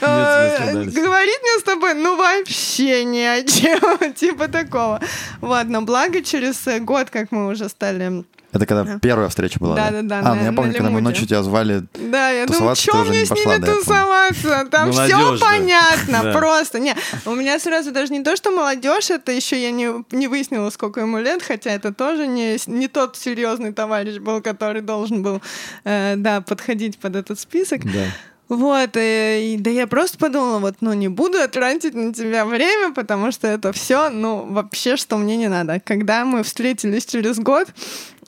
э, 0.00 0.84
говорить 0.84 1.40
мне 1.42 1.60
с 1.60 1.62
тобой, 1.62 1.94
ну, 1.94 2.16
вообще 2.16 3.04
ни 3.04 3.20
о 3.20 3.42
чем, 3.42 4.12
типа 4.14 4.48
такого. 4.48 5.00
Вот, 5.40 5.64
но 5.64 5.82
благо 5.82 6.22
через 6.22 6.66
э, 6.66 6.78
год, 6.80 7.10
как 7.10 7.32
мы 7.32 7.48
уже 7.48 7.68
стали 7.68 8.24
Это 8.50 8.64
когда 8.64 8.98
первая 8.98 9.28
встреча 9.28 9.58
была? 9.60 9.76
Да-да-да, 9.76 10.20
А, 10.20 10.34
ну 10.34 10.40
на- 10.40 10.44
я 10.46 10.52
помню, 10.52 10.72
на 10.72 10.78
когда 10.78 10.90
мы 10.90 11.00
ночью 11.02 11.26
тебя 11.26 11.42
звали. 11.42 11.82
Да, 11.94 12.30
я 12.30 12.46
думаю, 12.46 12.74
что 12.76 13.04
мне 13.04 13.20
не 13.20 13.26
с 13.26 13.30
ними 13.30 13.58
да, 13.58 13.66
тусоваться? 13.74 14.66
Там 14.70 14.90
все 14.90 15.14
Молодежь, 15.16 15.40
да. 15.40 15.46
понятно, 15.46 16.20
Да. 16.22 16.32
просто. 16.32 16.78
Не, 16.78 16.96
у 17.26 17.34
меня 17.34 17.58
сразу 17.58 17.92
даже 17.92 18.10
не 18.12 18.22
то, 18.24 18.36
что 18.36 18.50
молодежь, 18.50 19.10
это 19.10 19.32
еще 19.32 19.60
я 19.62 19.70
не, 19.70 19.88
не 20.12 20.28
выяснила, 20.28 20.70
сколько 20.70 21.00
ему 21.00 21.18
лет, 21.18 21.42
хотя 21.42 21.70
это 21.72 21.92
тоже 21.92 22.26
не, 22.26 22.56
не 22.66 22.88
тот 22.88 23.16
серьезный 23.16 23.72
товарищ 23.74 24.16
был, 24.18 24.40
который 24.40 24.80
должен 24.80 25.22
был, 25.22 25.42
э, 25.84 26.14
да, 26.16 26.40
подходить 26.40 26.98
под 26.98 27.16
этот 27.16 27.38
список. 27.38 27.84
Да. 27.84 28.04
Вот, 28.48 28.96
и, 28.96 29.56
и- 29.56 29.58
да 29.60 29.68
я 29.68 29.86
просто 29.86 30.16
подумала, 30.16 30.58
вот, 30.58 30.76
ну, 30.80 30.94
не 30.94 31.08
буду 31.08 31.36
тратить 31.50 31.92
на 31.92 32.14
тебя 32.14 32.46
время, 32.46 32.94
потому 32.94 33.30
что 33.30 33.46
это 33.46 33.74
все, 33.74 34.08
ну, 34.08 34.46
вообще, 34.50 34.96
что 34.96 35.18
мне 35.18 35.36
не 35.36 35.48
надо. 35.48 35.82
Когда 35.84 36.24
мы 36.24 36.42
встретились 36.42 37.04
через 37.04 37.38
год, 37.38 37.68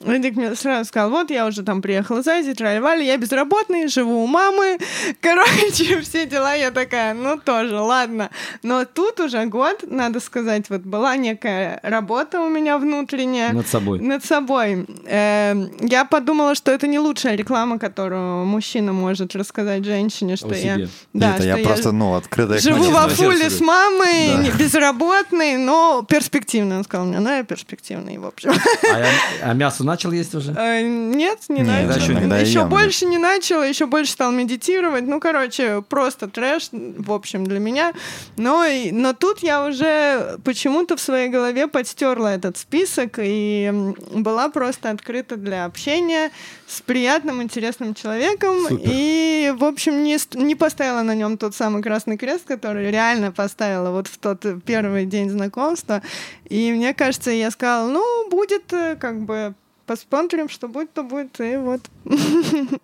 Эдик 0.05 0.35
мне 0.35 0.55
сразу 0.55 0.85
сказал, 0.87 1.09
вот, 1.11 1.29
я 1.31 1.45
уже 1.45 1.63
там 1.63 1.81
приехала 1.81 2.19
из 2.19 2.27
Азии, 2.27 2.53
тролливали, 2.53 3.03
я 3.03 3.17
безработный, 3.17 3.87
живу 3.87 4.23
у 4.23 4.27
мамы, 4.27 4.77
короче, 5.21 6.01
все 6.01 6.25
дела, 6.25 6.53
я 6.53 6.71
такая, 6.71 7.13
ну, 7.13 7.37
тоже, 7.37 7.79
ладно. 7.79 8.29
Но 8.63 8.85
тут 8.85 9.19
уже 9.19 9.45
год, 9.45 9.83
надо 9.87 10.19
сказать, 10.19 10.69
вот 10.69 10.81
была 10.81 11.15
некая 11.17 11.79
работа 11.83 12.39
у 12.41 12.49
меня 12.49 12.77
внутренняя, 12.77 13.53
Над 13.53 13.67
собой. 13.67 13.99
над 13.99 14.23
собой. 14.25 14.85
Эм, 15.05 15.71
Я 15.81 16.05
подумала, 16.05 16.55
что 16.55 16.71
это 16.71 16.87
не 16.87 16.99
лучшая 16.99 17.35
реклама, 17.35 17.79
которую 17.79 18.45
мужчина 18.45 18.93
может 18.93 19.35
рассказать 19.35 19.85
женщине, 19.85 20.35
что 20.35 20.53
я, 20.53 20.75
себе. 20.75 20.89
да, 21.13 21.29
это 21.35 21.43
что 21.43 21.47
я 21.47 21.57
просто, 21.63 21.91
ну, 21.91 22.15
открытая 22.15 22.59
живу 22.59 22.89
во 22.91 23.07
фуле 23.07 23.49
с 23.49 23.59
мамой, 23.61 24.51
безработный, 24.57 25.57
но 25.57 26.03
перспективный. 26.07 26.77
Он 26.77 26.83
сказал 26.83 27.05
мне, 27.05 27.19
ну 27.19 27.29
я 27.29 27.43
перспективный, 27.43 28.17
в 28.17 28.25
общем. 28.25 28.51
А, 28.93 28.99
я- 28.99 29.05
а 29.43 29.53
мясо 29.53 29.83
начал 29.91 30.11
есть 30.11 30.33
уже? 30.35 30.51
Э, 30.57 30.81
Нет, 30.81 31.39
не 31.49 31.61
Нет, 31.61 31.87
начал. 31.87 32.01
еще 32.01 32.13
не- 32.15 32.41
еще 32.41 32.59
да. 32.61 32.65
больше 32.65 33.05
не 33.05 33.17
начал, 33.17 33.63
еще 33.63 33.85
больше 33.85 34.11
стал 34.11 34.31
медитировать. 34.31 35.03
Ну, 35.07 35.19
короче, 35.19 35.81
просто 35.87 36.27
трэш, 36.27 36.69
в 36.71 37.11
общем, 37.11 37.45
для 37.45 37.59
меня. 37.59 37.93
Но, 38.37 38.65
и- 38.65 38.91
но 38.91 39.13
тут 39.13 39.43
я 39.43 39.65
уже 39.65 40.37
почему-то 40.43 40.95
в 40.95 41.01
своей 41.01 41.29
голове 41.29 41.67
подстерла 41.67 42.29
этот 42.33 42.57
список 42.57 43.19
и 43.21 43.71
была 44.13 44.49
просто 44.49 44.89
открыта 44.89 45.35
для 45.35 45.65
общения 45.65 46.31
с 46.71 46.81
приятным, 46.81 47.41
интересным 47.41 47.93
человеком. 47.93 48.55
Супер. 48.67 48.79
И, 48.85 49.53
в 49.57 49.65
общем, 49.65 50.03
не, 50.03 50.17
не 50.35 50.55
поставила 50.55 51.01
на 51.01 51.13
нем 51.15 51.37
тот 51.37 51.53
самый 51.53 51.81
красный 51.81 52.17
крест, 52.17 52.45
который 52.45 52.89
реально 52.91 53.31
поставила 53.31 53.91
вот 53.91 54.07
в 54.07 54.17
тот 54.17 54.45
первый 54.65 55.05
день 55.05 55.29
знакомства. 55.29 56.01
И 56.49 56.71
мне 56.71 56.93
кажется, 56.93 57.31
я 57.31 57.51
сказала, 57.51 57.91
ну, 57.91 58.29
будет 58.29 58.71
э, 58.71 58.95
как 58.95 59.19
бы 59.19 59.53
посмотрим, 59.85 60.47
что 60.47 60.69
будет, 60.69 60.93
то 60.93 61.03
будет. 61.03 61.37
И 61.41 61.57
вот 61.57 61.81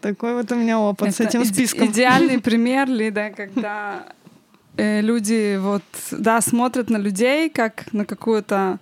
такой 0.00 0.34
вот 0.34 0.52
у 0.52 0.54
меня 0.54 0.78
опыт 0.78 1.16
с 1.16 1.20
этим 1.20 1.44
списком. 1.44 1.86
Идеальный 1.86 2.40
пример, 2.48 2.88
Лида, 2.88 3.32
когда 3.36 4.06
э, 4.76 5.00
люди 5.00 5.56
вот, 5.56 5.82
да, 6.12 6.40
смотрят 6.40 6.90
на 6.90 6.98
людей 6.98 7.50
как 7.50 7.92
на 7.92 8.04
какую-то, 8.04 8.78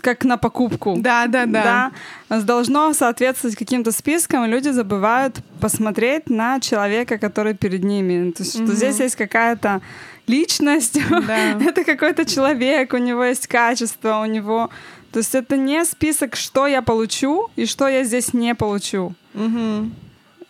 как 0.00 0.24
на 0.24 0.36
покупку. 0.36 0.96
Да, 0.98 1.26
да, 1.26 1.46
да. 1.46 1.90
Да, 2.28 2.40
должно 2.40 2.92
соответствовать 2.94 3.56
каким-то 3.56 3.92
спискам, 3.92 4.44
и 4.44 4.48
люди 4.48 4.68
забывают 4.70 5.40
посмотреть 5.60 6.30
на 6.30 6.60
человека, 6.60 7.18
который 7.18 7.54
перед 7.54 7.84
ними. 7.84 8.30
То 8.32 8.42
есть, 8.42 8.54
что 8.54 8.62
Мгм. 8.64 8.72
здесь 8.72 9.00
есть 9.00 9.16
какая-то 9.16 9.80
личность, 10.26 10.98
Да. 11.26 11.58
это 11.60 11.84
какой-то 11.84 12.24
человек, 12.24 12.92
у 12.94 12.98
него 12.98 13.24
есть 13.24 13.46
качество, 13.46 14.20
у 14.22 14.26
него... 14.26 14.70
То 15.12 15.18
есть 15.18 15.34
это 15.34 15.56
не 15.56 15.84
список, 15.84 16.36
что 16.36 16.68
я 16.68 16.82
получу 16.82 17.48
и 17.56 17.66
что 17.66 17.88
я 17.88 18.04
здесь 18.04 18.32
не 18.32 18.54
получу. 18.54 19.12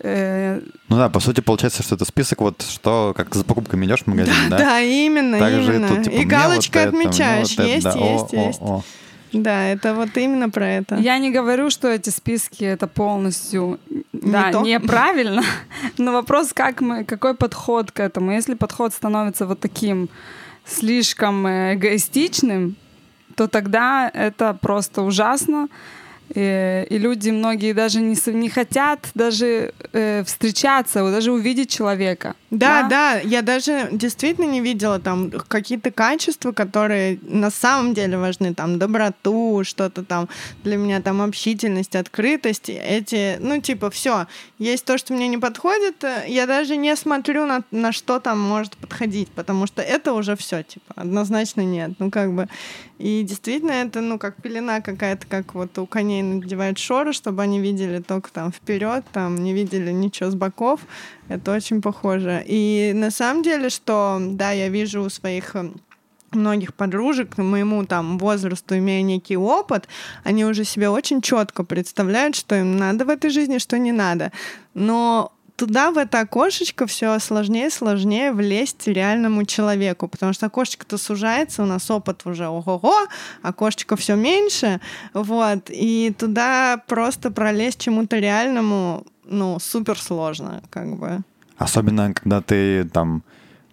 Э, 0.03 0.61
Ну 0.89 0.97
да, 0.97 1.09
по 1.11 1.21
сути, 1.21 1.41
получается, 1.41 1.83
что 1.83 1.95
это 1.95 2.05
список, 2.07 2.41
вот 2.41 2.63
что, 2.63 3.13
как 3.17 3.35
за 3.35 3.45
покупками 3.45 3.85
идешь 3.85 4.01
в 4.03 4.07
магазин, 4.07 4.35
да? 4.49 4.59
Да, 4.59 4.81
именно, 4.81 5.39
Так 5.39 5.53
же 5.53 5.73
и 5.73 5.77
именно. 5.77 5.89
тут, 5.89 6.05
типа, 6.05 6.15
и 6.15 6.17
мне 6.19 6.25
галочкой 6.27 6.87
вот 6.87 6.95
это, 6.95 6.99
отмечаешь. 7.09 7.49
вот 7.51 7.59
это, 7.59 7.69
есть, 7.69 7.85
да, 7.85 7.93
о, 7.93 8.13
есть, 8.13 8.33
о, 8.35 8.37
есть. 8.47 8.61
о. 8.63 8.83
Да, 9.33 9.69
это 9.69 9.95
вот 9.95 10.17
именно 10.17 10.51
про 10.51 10.69
это. 10.69 10.97
Я 10.97 11.19
не 11.19 11.31
говорю, 11.31 11.71
что 11.71 11.89
эти 11.89 12.11
списки 12.11 12.65
это 12.65 12.87
полностью 12.87 13.79
Не 14.13 14.33
да, 14.33 14.53
то? 14.53 14.63
неправильно, 14.63 15.43
но 15.99 16.13
вопрос, 16.13 16.53
как 16.53 16.81
мы, 16.81 17.05
какой 17.05 17.35
подход 17.35 17.93
к 17.93 18.01
этому. 18.01 18.33
Если 18.33 18.55
подход 18.55 18.93
становится 18.93 19.47
вот 19.47 19.61
таким 19.61 20.09
слишком 20.65 21.47
э, 21.47 21.75
эгоистичным, 21.75 22.77
то 23.37 23.49
тогда 23.49 24.11
это 24.13 24.57
просто 24.61 25.03
ужасно. 25.03 25.69
И, 26.33 26.87
и 26.89 26.99
люди 26.99 27.31
многие 27.31 27.73
даже 27.73 28.01
не, 28.01 28.17
не 28.33 28.49
хотят 28.49 29.11
даже 29.15 29.73
э, 29.93 30.23
встречаться, 30.25 31.11
даже 31.11 31.33
увидеть 31.33 31.71
человека. 31.71 32.35
Да, 32.51 32.85
да, 32.89 33.19
я 33.19 33.43
даже 33.43 33.89
действительно 33.93 34.47
не 34.47 34.61
видела 34.61 35.01
там 35.01 35.31
какие-то 35.31 35.91
качества, 35.91 36.53
которые 36.53 37.19
на 37.23 37.51
самом 37.51 37.95
деле 37.95 38.19
важны, 38.19 38.55
там 38.55 38.79
доброту, 38.79 39.63
что-то 39.65 40.05
там 40.05 40.29
для 40.63 40.77
меня 40.77 41.01
там 41.01 41.21
общительность, 41.21 41.97
открытость, 41.97 42.69
эти, 42.69 43.37
ну 43.41 43.61
типа 43.61 43.91
все, 43.91 44.27
есть 44.59 44.85
то, 44.85 44.99
что 44.99 45.13
мне 45.15 45.27
не 45.27 45.39
подходит, 45.39 46.05
э, 46.05 46.25
я 46.29 46.47
даже 46.47 46.77
не 46.77 46.95
смотрю 46.95 47.45
на, 47.47 47.63
на 47.73 47.91
что 47.93 48.21
там 48.21 48.41
может 48.41 48.77
подходить, 48.77 49.31
потому 49.31 49.67
что 49.67 49.83
это 49.83 50.13
уже 50.13 50.37
все, 50.37 50.63
типа 50.63 50.95
однозначно 50.95 51.63
нет, 51.63 51.93
ну 51.99 52.11
как 52.11 52.33
бы 52.33 52.49
и 52.99 53.23
действительно 53.23 53.73
это 53.73 54.01
ну 54.01 54.19
как 54.19 54.43
пелена 54.43 54.81
какая-то, 54.81 55.27
как 55.27 55.55
вот 55.55 55.79
у 55.79 55.87
коней 55.87 56.20
надевают 56.23 56.79
шоры, 56.79 57.13
чтобы 57.13 57.43
они 57.43 57.61
видели 57.61 58.01
только 58.01 58.31
там 58.33 58.53
вперед, 58.53 59.05
там 59.13 59.37
не 59.37 59.53
видели 59.53 59.91
ничего 59.91 60.31
с 60.31 60.35
боков, 60.35 60.81
это 61.29 61.53
очень 61.53 61.83
похоже. 61.83 62.43
И 62.47 62.93
на 62.95 63.11
самом 63.11 63.43
деле, 63.43 63.71
что, 63.71 64.19
да, 64.21 64.51
я 64.51 64.69
вижу 64.69 65.03
у 65.03 65.09
своих 65.09 65.57
многих 66.33 66.75
подружек, 66.75 67.39
моему 67.39 67.85
там 67.85 68.19
возрасту, 68.19 68.77
имея 68.77 69.03
некий 69.03 69.37
опыт, 69.37 69.89
они 70.25 70.45
уже 70.45 70.65
себе 70.65 70.89
очень 70.89 71.21
четко 71.23 71.65
представляют, 71.65 72.37
что 72.37 72.55
им 72.55 72.77
надо 72.77 73.05
в 73.05 73.09
этой 73.09 73.31
жизни, 73.31 73.59
что 73.59 73.79
не 73.79 73.93
надо. 73.93 74.33
Но 74.75 75.33
туда, 75.61 75.91
в 75.91 75.99
это 75.99 76.21
окошечко, 76.21 76.87
все 76.87 77.19
сложнее 77.19 77.67
и 77.67 77.71
сложнее 77.71 78.33
влезть 78.33 78.87
реальному 78.87 79.45
человеку, 79.45 80.09
потому 80.09 80.33
что 80.33 80.47
окошечко-то 80.47 80.97
сужается, 80.97 81.63
у 81.63 81.67
нас 81.67 81.91
опыт 81.91 82.23
уже 82.25 82.49
ого-го, 82.49 82.95
окошечко 83.43 83.97
все 83.97 84.15
меньше, 84.17 84.81
вот, 85.13 85.69
и 85.69 86.15
туда 86.19 86.81
просто 86.87 87.31
пролезть 87.31 87.79
чему-то 87.79 88.19
реальному, 88.19 89.05
ну, 89.25 89.59
супер 89.61 89.99
сложно, 89.99 90.63
как 90.71 90.97
бы. 90.97 91.19
Особенно, 91.59 92.15
когда 92.15 92.41
ты 92.41 92.85
там, 92.85 93.23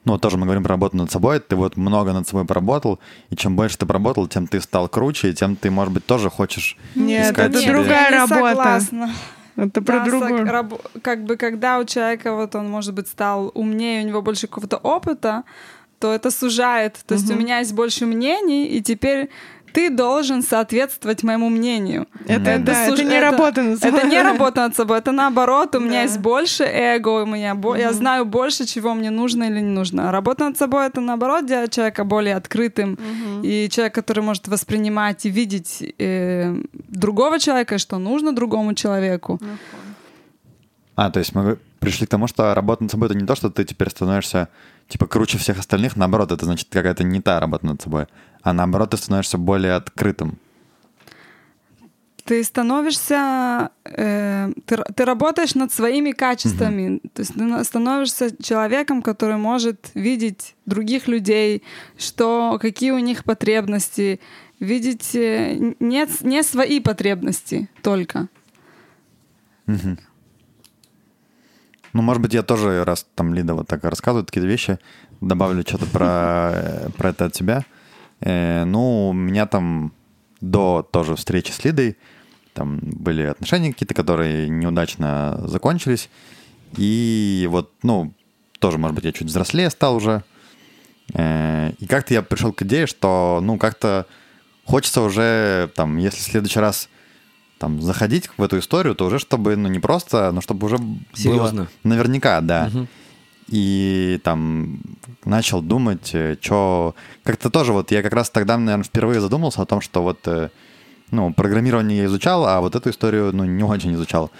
ну, 0.04 0.18
тоже 0.18 0.38
мы 0.38 0.44
говорим 0.44 0.64
про 0.64 0.72
работу 0.74 0.98
над 0.98 1.10
собой, 1.10 1.40
ты 1.40 1.56
вот 1.56 1.78
много 1.78 2.12
над 2.12 2.28
собой 2.28 2.44
поработал, 2.44 3.00
и 3.30 3.38
чем 3.38 3.56
больше 3.56 3.78
ты 3.78 3.86
поработал, 3.86 4.28
тем 4.28 4.48
ты 4.48 4.60
стал 4.60 4.90
круче, 4.90 5.30
и 5.30 5.34
тем 5.34 5.56
ты, 5.56 5.72
может 5.72 5.94
быть, 5.94 6.06
тоже 6.06 6.30
хочешь 6.30 6.78
Нет, 6.96 7.32
искать 7.32 7.52
это 7.52 7.62
себе. 7.62 7.72
другая 7.72 8.12
работа. 8.12 8.46
согласна. 8.50 9.10
Это 9.58 9.82
про 9.82 10.00
Да, 10.00 10.06
другую. 10.06 10.38
сог- 10.46 10.50
раб- 10.50 10.82
как 11.02 11.24
бы 11.26 11.36
когда 11.36 11.80
у 11.80 11.84
человека 11.84 12.34
вот 12.36 12.56
он 12.56 12.70
может 12.70 12.94
быть 12.94 13.08
стал 13.08 13.52
умнее, 13.56 14.04
у 14.04 14.08
него 14.08 14.22
больше 14.22 14.48
какого-то 14.48 14.78
опыта, 14.78 15.44
то 16.00 16.14
это 16.14 16.30
сужает. 16.32 17.00
То 17.08 17.16
есть 17.16 17.30
у 17.32 17.36
меня 17.36 17.58
есть 17.60 17.74
больше 17.74 18.06
мнений, 18.06 18.66
и 18.68 18.82
теперь 18.82 19.30
ты 19.78 19.90
должен 19.92 20.42
соответствовать 20.42 21.24
моему 21.24 21.50
мнению. 21.50 22.08
Это, 22.28 22.58
да, 22.60 22.86
суж- 22.90 23.00
это 23.00 23.04
не 23.10 23.20
работа 23.20 23.62
над 23.62 23.80
собой. 23.80 24.00
Это 24.00 24.08
не 24.08 24.22
работа 24.24 24.62
над 24.62 24.76
собой, 24.76 24.98
это 24.98 25.12
наоборот. 25.12 25.76
У 25.76 25.80
меня 25.80 25.92
Да. 26.00 26.02
есть 26.04 26.20
больше 26.20 26.64
эго, 26.64 27.10
у 27.24 27.26
меня 27.28 27.54
бо- 27.54 27.76
я 27.78 27.90
Мгм. 27.90 27.96
знаю 27.98 28.26
больше, 28.26 28.66
чего 28.66 28.96
мне 28.96 29.12
нужно 29.12 29.44
или 29.44 29.60
не 29.62 29.70
нужно. 29.80 30.10
А 30.10 30.12
работа 30.12 30.46
над 30.46 30.58
собой 30.58 30.88
это 30.88 31.00
наоборот 31.02 31.46
делает 31.46 31.72
человека 31.72 32.04
более 32.06 32.36
открытым 32.38 32.90
Мгм. 32.92 33.42
и 33.44 33.70
человек, 33.70 33.94
который 33.94 34.24
может 34.24 34.48
воспринимать 34.48 35.26
и 35.28 35.30
видеть 35.30 35.84
э, 36.00 36.56
другого 36.90 37.38
человека, 37.40 37.76
и 37.76 37.78
что 37.78 38.00
нужно 38.00 38.32
другому 38.34 38.74
человеку. 38.74 39.40
А, 40.96 41.10
то 41.12 41.20
есть 41.20 41.36
мы 41.36 41.58
пришли 41.80 42.08
к 42.08 42.10
тому, 42.10 42.28
что 42.28 42.56
работа 42.56 42.82
над 42.84 42.92
собой— 42.92 43.08
это 43.10 43.18
не 43.18 43.28
то, 43.28 43.36
что 43.36 43.50
ты 43.52 43.64
теперь 43.64 43.90
становишься, 43.92 44.48
типа, 44.88 45.06
круче 45.06 45.38
всех 45.38 45.60
остальных, 45.60 45.96
наоборот, 45.96 46.32
это 46.32 46.46
значит 46.46 46.68
какая-то 46.72 47.04
не 47.04 47.22
та 47.22 47.40
работа 47.40 47.68
над 47.68 47.82
собой, 47.82 48.08
а 48.48 48.54
наоборот, 48.54 48.92
ты 48.92 48.98
становишься 48.98 49.38
более 49.38 49.74
открытым. 49.74 50.38
Ты 52.24 52.42
становишься, 52.46 53.72
э, 53.84 54.54
ты, 54.66 54.78
ты 54.96 55.06
работаешь 55.06 55.54
над 55.56 55.74
своими 55.74 56.12
качествами, 56.12 57.02
то 57.14 57.24
есть 57.24 57.34
ты 57.34 57.64
становишься 57.66 58.42
человеком, 58.42 59.02
который 59.02 59.36
может 59.36 59.92
видеть 59.96 60.56
других 60.66 61.10
людей, 61.10 61.62
что 61.98 62.58
какие 62.62 62.92
у 62.92 63.00
них 63.00 63.26
потребности, 63.26 64.22
видеть 64.62 65.14
э, 65.14 65.74
не, 65.82 66.08
не 66.22 66.44
свои 66.44 66.80
потребности 66.80 67.70
только. 67.82 68.30
Мгм. 69.66 70.00
Ну, 71.92 72.02
может 72.02 72.22
быть, 72.22 72.34
я 72.34 72.44
тоже, 72.44 72.86
раз 72.86 73.06
там 73.16 73.34
Лида 73.34 73.56
вот 73.56 73.68
так 73.68 73.84
рассказывает 73.84 74.28
какие-то 74.28 74.48
вещи, 74.48 74.80
добавлю 75.20 75.64
что-то 75.68 75.86
про, 75.86 76.52
э, 76.54 76.90
про 76.98 77.10
это 77.10 77.26
от 77.26 77.36
себя. 77.36 77.66
Э, 78.22 78.64
ну, 78.66 79.10
у 79.10 79.14
меня 79.14 79.46
там 79.46 79.92
до 80.42 80.88
тоже 80.92 81.16
встречи 81.16 81.52
с 81.52 81.64
Лидой 81.64 81.98
там 82.54 82.80
были 82.82 83.22
отношения 83.24 83.72
какие-то, 83.72 83.94
которые 83.94 84.50
неудачно 84.50 85.40
закончились. 85.46 86.10
И 86.76 87.48
вот, 87.52 87.72
ну, 87.84 88.14
тоже, 88.60 88.78
может 88.80 88.96
быть, 88.96 89.06
я 89.06 89.12
чуть 89.12 89.28
взрослее 89.28 89.70
стал 89.70 89.96
уже. 89.96 90.24
Э, 91.14 91.72
И 91.80 91.86
как-то 91.86 92.14
я 92.16 92.22
пришел 92.24 92.52
к 92.52 92.64
идее, 92.64 92.88
что, 92.88 93.40
ну, 93.44 93.58
как-то 93.58 94.08
хочется 94.66 95.02
уже, 95.02 95.70
там, 95.76 95.98
если 95.98 96.18
в 96.20 96.24
следующий 96.24 96.60
раз 96.60 96.90
там 97.60 97.82
заходить 97.82 98.30
в 98.38 98.42
эту 98.44 98.58
историю, 98.60 98.96
то 98.96 99.06
уже 99.06 99.20
чтобы, 99.20 99.56
ну, 99.56 99.68
не 99.70 99.80
просто, 99.80 100.32
но 100.32 100.42
чтобы 100.42 100.66
уже 100.66 100.78
Серьезно. 101.14 101.62
было 101.64 101.68
наверняка, 101.84 102.42
да. 102.42 102.70
Мгм. 102.74 102.88
И 103.48 104.20
там 104.24 104.80
начал 105.26 105.62
думать, 105.62 106.14
что... 106.42 106.96
Как-то 107.24 107.50
тоже 107.50 107.74
вот 107.74 107.92
я 107.92 108.04
как 108.04 108.14
раз 108.14 108.30
тогда, 108.30 108.58
наверное, 108.58 108.84
впервые 108.84 109.22
задумался 109.22 109.62
о 109.62 109.66
том, 109.66 109.82
что 109.82 110.04
вот, 110.04 110.20
э, 110.28 110.50
ну, 111.12 111.34
программирование 111.34 112.00
я 112.00 112.06
изучал, 112.06 112.46
а 112.46 112.60
вот 112.60 112.76
эту 112.76 112.90
историю, 112.90 113.32
ну, 113.34 113.46
не 113.46 113.64
очень 113.64 113.94
изучал. 113.94 114.32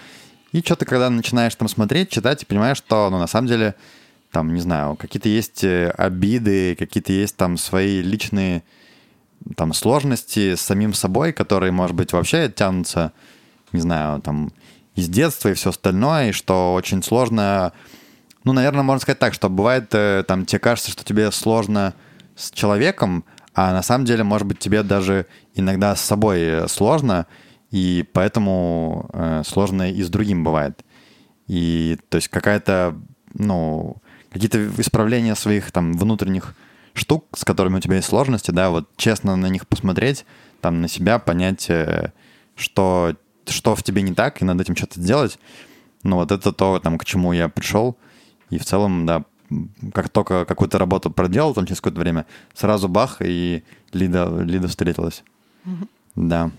И 0.52 0.60
что-то, 0.60 0.84
когда 0.84 1.10
начинаешь 1.10 1.54
там 1.54 1.68
смотреть, 1.68 2.10
читать, 2.10 2.42
и 2.42 2.46
понимаешь, 2.46 2.78
что, 2.78 3.08
ну, 3.10 3.18
на 3.18 3.26
самом 3.26 3.48
деле, 3.48 3.74
там, 4.30 4.54
не 4.54 4.60
знаю, 4.60 4.96
какие-то 4.96 5.28
есть 5.28 5.64
э, 5.64 5.90
обиды, 5.90 6.74
какие-то 6.76 7.12
есть 7.12 7.36
там 7.36 7.56
свои 7.56 8.02
личные 8.02 8.62
там 9.56 9.72
сложности 9.72 10.54
с 10.54 10.60
самим 10.60 10.92
собой, 10.92 11.32
которые, 11.32 11.72
может 11.72 11.96
быть, 11.96 12.12
вообще 12.12 12.52
тянутся, 12.54 13.12
не 13.72 13.80
знаю, 13.80 14.20
там, 14.20 14.52
из 14.94 15.08
детства 15.08 15.48
и 15.48 15.54
все 15.54 15.70
остальное, 15.70 16.30
и 16.30 16.32
что 16.32 16.74
очень 16.74 17.02
сложно 17.02 17.72
ну, 18.44 18.52
наверное, 18.52 18.82
можно 18.82 19.00
сказать 19.00 19.18
так, 19.18 19.34
что 19.34 19.48
бывает, 19.48 19.88
э, 19.92 20.24
там, 20.26 20.46
тебе 20.46 20.58
кажется, 20.58 20.90
что 20.90 21.04
тебе 21.04 21.30
сложно 21.32 21.94
с 22.36 22.50
человеком, 22.50 23.24
а 23.54 23.72
на 23.72 23.82
самом 23.82 24.04
деле, 24.04 24.22
может 24.24 24.46
быть, 24.46 24.58
тебе 24.58 24.82
даже 24.82 25.26
иногда 25.54 25.96
с 25.96 26.00
собой 26.00 26.40
э, 26.40 26.68
сложно, 26.68 27.26
и 27.70 28.04
поэтому 28.12 29.10
э, 29.12 29.42
сложно 29.44 29.90
и 29.90 30.02
с 30.02 30.08
другим 30.08 30.44
бывает. 30.44 30.84
И 31.48 31.98
то 32.08 32.16
есть 32.16 32.28
какая-то, 32.28 32.96
ну, 33.34 33.96
какие-то 34.30 34.68
исправления 34.80 35.34
своих 35.34 35.72
там 35.72 35.94
внутренних 35.94 36.54
штук, 36.94 37.26
с 37.34 37.44
которыми 37.44 37.76
у 37.76 37.80
тебя 37.80 37.96
есть 37.96 38.08
сложности, 38.08 38.50
да, 38.50 38.70
вот 38.70 38.88
честно 38.96 39.36
на 39.36 39.46
них 39.46 39.66
посмотреть, 39.66 40.24
там 40.60 40.80
на 40.80 40.88
себя 40.88 41.18
понять, 41.18 41.68
э, 41.70 42.12
что, 42.54 43.14
что 43.46 43.74
в 43.74 43.82
тебе 43.82 44.02
не 44.02 44.14
так, 44.14 44.40
и 44.40 44.44
над 44.44 44.60
этим 44.60 44.76
что-то 44.76 45.00
сделать. 45.00 45.38
Ну 46.02 46.16
вот 46.16 46.32
это 46.32 46.52
то, 46.52 46.78
там, 46.78 46.98
к 46.98 47.04
чему 47.04 47.32
я 47.32 47.48
пришел. 47.48 47.96
И 48.50 48.58
в 48.58 48.64
целом, 48.64 49.06
да, 49.06 49.24
как 49.92 50.08
только 50.08 50.44
какую-то 50.44 50.78
работу 50.78 51.10
проделал, 51.10 51.54
там 51.54 51.66
через 51.66 51.80
какое-то 51.80 52.00
время, 52.00 52.26
сразу 52.54 52.88
бах, 52.88 53.18
и 53.20 53.62
Лида, 53.92 54.40
Лида 54.42 54.68
встретилась. 54.68 55.24
Да. 56.14 56.50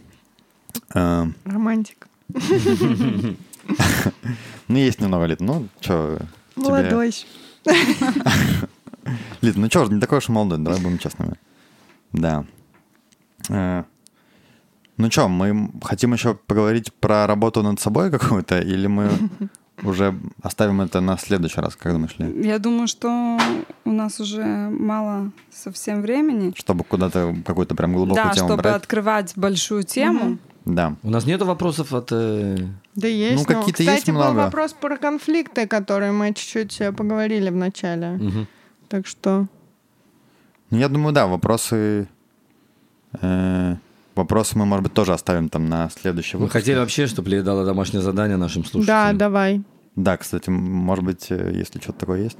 Э, 0.93 1.25
Романтик. 1.45 2.07
Ну, 4.67 4.77
есть 4.77 5.01
немного, 5.01 5.25
Лид. 5.25 5.41
Ну, 5.41 5.67
что, 5.79 6.19
Молодой. 6.55 7.13
Лид, 9.41 9.55
ну 9.55 9.67
что, 9.67 9.85
не 9.85 9.99
такой 9.99 10.17
уж 10.19 10.29
и 10.29 10.31
молодой, 10.31 10.57
давай 10.59 10.79
будем 10.81 10.97
честными. 10.99 11.35
Да. 12.13 12.45
Э, 13.49 13.83
Ну 14.97 15.09
что, 15.11 15.29
мы 15.29 15.71
хотим 15.83 16.13
еще 16.13 16.35
поговорить 16.35 16.93
про 16.93 17.25
работу 17.27 17.63
над 17.63 17.79
собой 17.79 18.11
какую-то, 18.11 18.59
или 18.59 18.87
мы 18.87 19.09
уже 19.83 20.15
оставим 20.41 20.81
это 20.81 21.01
на 21.01 21.17
следующий 21.17 21.61
раз, 21.61 21.75
как 21.75 21.93
думаешь, 21.93 22.15
Ли? 22.17 22.47
Я 22.47 22.59
думаю, 22.59 22.87
что 22.87 23.37
у 23.85 23.91
нас 23.91 24.19
уже 24.19 24.43
мало 24.43 25.31
совсем 25.51 26.01
времени. 26.01 26.53
Чтобы 26.55 26.83
куда-то 26.83 27.35
какую-то 27.45 27.75
прям 27.75 27.93
глубокую 27.93 28.25
да, 28.25 28.33
тему 28.33 28.47
чтобы 28.47 28.61
брать. 28.63 28.75
открывать 28.75 29.33
большую 29.35 29.83
тему. 29.83 30.37
Да. 30.65 30.95
У 31.03 31.09
нас 31.09 31.25
нету 31.25 31.45
вопросов 31.45 31.93
от... 31.93 32.09
э, 32.11 32.57
Да 32.95 33.07
есть. 33.07 33.47
Ну, 33.47 33.53
но, 33.55 33.59
какие-то 33.59 33.79
Кстати, 33.83 33.95
есть 33.95 34.07
был 34.07 34.15
много. 34.15 34.35
вопрос 34.37 34.73
про 34.73 34.97
конфликты, 34.97 35.65
которые 35.67 36.11
мы 36.11 36.33
чуть-чуть 36.33 36.79
э, 36.81 36.91
поговорили 36.91 37.49
в 37.49 37.55
начале. 37.55 38.09
мгм. 38.11 38.47
Так 38.87 39.07
что... 39.07 39.47
Ну, 40.69 40.77
я 40.77 40.89
думаю, 40.89 41.13
да, 41.13 41.25
вопросы... 41.27 42.07
э, 43.21 43.75
вопросы 44.19 44.57
мы, 44.57 44.65
может 44.65 44.83
быть, 44.83 44.93
тоже 44.93 45.13
оставим 45.13 45.49
там 45.49 45.65
на 45.67 45.89
следующий 45.89 46.37
Мы 46.37 46.41
выпуск. 46.41 46.53
хотели 46.53 46.77
вообще, 46.77 47.07
чтобы 47.07 47.29
Лия 47.29 47.41
дала 47.43 47.65
домашнее 47.65 48.01
задание 48.01 48.37
нашим 48.37 48.61
Да, 48.63 48.69
слушателям. 48.69 49.17
давай. 49.17 49.61
Да, 49.95 50.15
кстати, 50.17 50.49
может 50.49 51.03
быть, 51.03 51.27
э, 51.31 51.51
если 51.55 51.79
что-то 51.79 51.99
такое 51.99 52.23
есть. 52.23 52.37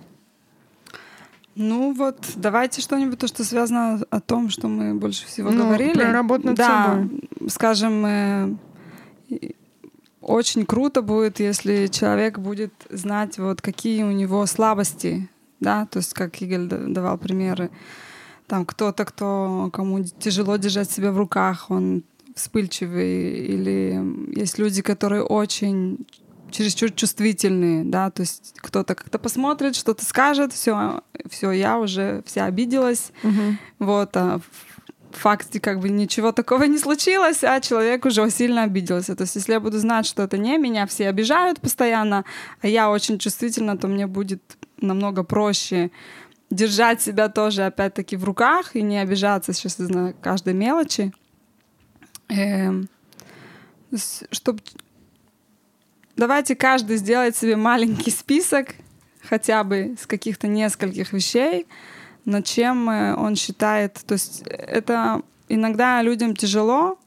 Ну 1.56 1.94
вот, 1.94 2.18
давайте 2.36 2.82
что-нибудь, 2.82 3.20
то, 3.20 3.28
что 3.28 3.44
связано 3.44 4.02
о 4.10 4.20
том, 4.22 4.50
что 4.50 4.68
мы 4.68 4.94
больше 4.94 5.26
всего 5.26 5.50
Ну, 5.52 5.66
говорили. 5.66 5.94
про 5.94 6.14
работу 6.14 6.48
над 6.48 6.56
да, 6.56 6.86
собой. 6.86 7.50
скажем, 7.50 8.06
э, 8.06 8.56
очень 10.22 10.66
круто 10.66 11.02
будет, 11.02 11.40
если 11.40 11.88
человек 11.88 12.40
будет 12.40 12.74
знать, 12.90 13.38
вот 13.40 13.62
какие 13.62 14.04
у 14.04 14.12
него 14.12 14.46
слабости, 14.46 15.28
да, 15.60 15.86
то 15.88 15.98
есть 16.00 16.14
как 16.14 16.42
Игорь 16.42 16.68
да- 16.68 16.78
давал 16.88 17.18
примеры, 17.18 17.70
там 18.50 18.66
кто-то, 18.66 19.06
кто 19.06 19.70
кому 19.72 20.04
тяжело 20.04 20.58
держать 20.58 20.92
себя 20.92 21.12
в 21.12 21.18
руках, 21.18 21.70
он 21.70 22.04
вспыльчивый, 22.36 23.46
или 23.46 24.02
есть 24.36 24.58
люди, 24.60 24.82
которые 24.82 25.24
очень 25.24 26.06
чересчур 26.52 26.92
чувствительные, 26.92 27.84
да, 27.84 28.10
то 28.10 28.22
есть 28.22 28.56
кто-то 28.58 28.96
как-то 28.96 29.20
посмотрит, 29.20 29.76
что-то 29.76 30.04
скажет, 30.04 30.52
все, 30.52 31.02
все, 31.30 31.52
я 31.52 31.78
уже 31.78 32.24
вся 32.26 32.46
обиделась, 32.46 33.12
Мгм. 33.24 33.60
вот, 33.78 34.18
а 34.18 34.40
в 35.12 35.18
факте 35.18 35.60
как 35.60 35.80
бы 35.80 35.90
ничего 35.90 36.32
такого 36.32 36.64
не 36.64 36.80
случилось, 36.80 37.44
а 37.44 37.60
человек 37.62 38.06
уже 38.06 38.30
сильно 38.32 38.64
обиделся. 38.64 39.16
То 39.16 39.24
есть 39.24 39.36
если 39.36 39.54
я 39.54 39.60
буду 39.60 39.78
знать, 39.80 40.06
что 40.08 40.24
это 40.24 40.38
не 40.38 40.58
меня, 40.58 40.86
все 40.88 41.10
обижают 41.10 41.60
постоянно, 41.60 42.26
а 42.62 42.68
я 42.68 42.90
очень 42.90 43.20
чувствительна, 43.20 43.78
то 43.78 43.88
мне 43.88 44.08
будет 44.08 44.42
намного 44.82 45.24
проще 45.24 45.92
держать 46.50 47.02
себя 47.02 47.30
тоже 47.30 47.66
опять-таки 47.66 48.18
в 48.18 48.24
руках 48.24 48.76
и 48.76 48.82
не 48.82 48.98
обижаться 48.98 49.54
сейчас 49.54 49.78
на 49.80 50.14
каждой 50.14 50.54
мелочи. 50.54 51.14
Чтобы 54.32 54.62
Давайте 56.20 56.54
каждый 56.54 56.98
сделает 56.98 57.38
себе 57.38 57.56
маленький 57.56 58.12
список 58.12 58.76
хотя 59.22 59.64
бы 59.64 59.96
с 59.98 60.06
каких-то 60.06 60.48
нескольких 60.48 61.14
вещей, 61.14 61.66
над 62.26 62.46
чем 62.46 62.90
э, 62.90 63.16
он 63.16 63.38
считает. 63.38 64.02
То 64.06 64.16
есть 64.16 64.44
это 64.46 65.22
иногда 65.48 66.02
людям 66.02 66.36
тяжело 66.36 67.00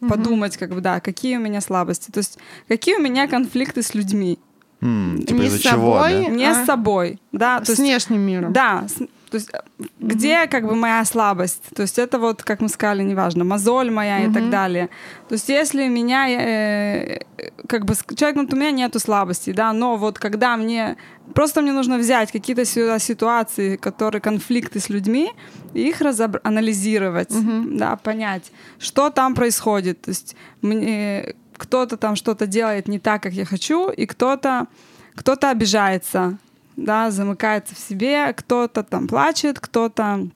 подумать, 0.00 0.56
как 0.56 0.70
бы, 0.70 0.80
да, 0.80 1.00
какие 1.00 1.36
у 1.36 1.40
меня 1.40 1.60
слабости. 1.60 2.10
То 2.10 2.20
есть 2.20 2.38
какие 2.66 2.96
у 2.96 3.02
меня 3.02 3.28
конфликты 3.28 3.82
с 3.82 3.94
людьми. 3.94 4.38
М, 4.82 5.22
типа 5.26 5.38
Не 5.40 5.46
из-за 5.46 5.58
с 5.58 5.60
чего, 5.62 5.94
собой, 6.02 6.24
да? 6.26 6.30
Не 6.30 6.44
А? 6.50 6.54
с 6.54 6.66
собой, 6.66 7.18
да. 7.32 7.58
То 7.60 7.64
С 7.66 7.68
есть, 7.70 7.80
внешним 7.80 8.20
миром. 8.20 8.52
да, 8.52 8.84
с- 8.88 8.98
то 9.30 9.34
есть 9.38 9.48
э, 9.52 9.58
где 9.98 10.46
как 10.46 10.66
бы 10.68 10.74
моя 10.76 11.04
слабость? 11.04 11.62
То 11.74 11.82
есть 11.82 11.98
это 11.98 12.18
вот, 12.18 12.42
как 12.42 12.60
мы 12.60 12.68
сказали, 12.68 13.02
неважно, 13.02 13.44
мозоль 13.44 13.90
моя 13.90 14.24
и 14.24 14.32
так 14.32 14.50
далее. 14.50 14.88
То 15.28 15.34
есть 15.34 15.48
если 15.48 15.88
меня, 15.88 16.28
э, 16.28 17.20
как 17.68 17.84
бы, 17.86 17.94
ск- 17.94 18.14
человек, 18.14 18.36
ну, 18.36 18.48
у 18.50 18.56
меня 18.56 18.70
нету 18.70 18.98
слабостей, 19.00 19.52
да, 19.52 19.72
но 19.72 19.96
вот 19.96 20.18
когда 20.18 20.56
мне, 20.56 20.96
просто 21.34 21.60
мне 21.62 21.72
нужно 21.72 21.98
взять 21.98 22.30
какие-то 22.30 22.64
сю- 22.64 22.98
ситуации, 23.00 23.76
которые 23.76 24.20
конфликты 24.20 24.78
с 24.78 24.88
людьми, 24.90 25.32
и 25.74 25.88
их 25.88 26.00
разобр- 26.02 26.40
анализировать, 26.44 27.30
Мгм. 27.30 27.76
да, 27.78 27.96
понять, 27.96 28.52
что 28.78 29.10
там 29.10 29.34
происходит. 29.34 30.02
То 30.02 30.10
есть 30.10 30.36
мне 30.62 31.34
кто-то 31.56 31.96
там 31.96 32.16
что-то 32.16 32.46
делает 32.46 32.88
не 32.88 32.98
так, 32.98 33.22
как 33.22 33.32
я 33.32 33.44
хочу, 33.44 33.90
и 33.90 34.06
кто-то 34.06 34.66
кто-то 35.14 35.50
обижается, 35.50 36.36
да, 36.76 37.10
замыкается 37.10 37.74
в 37.74 37.78
себе, 37.78 38.32
кто-то 38.34 38.82
там 38.82 39.08
плачет, 39.08 39.58
кто-то 39.60 40.28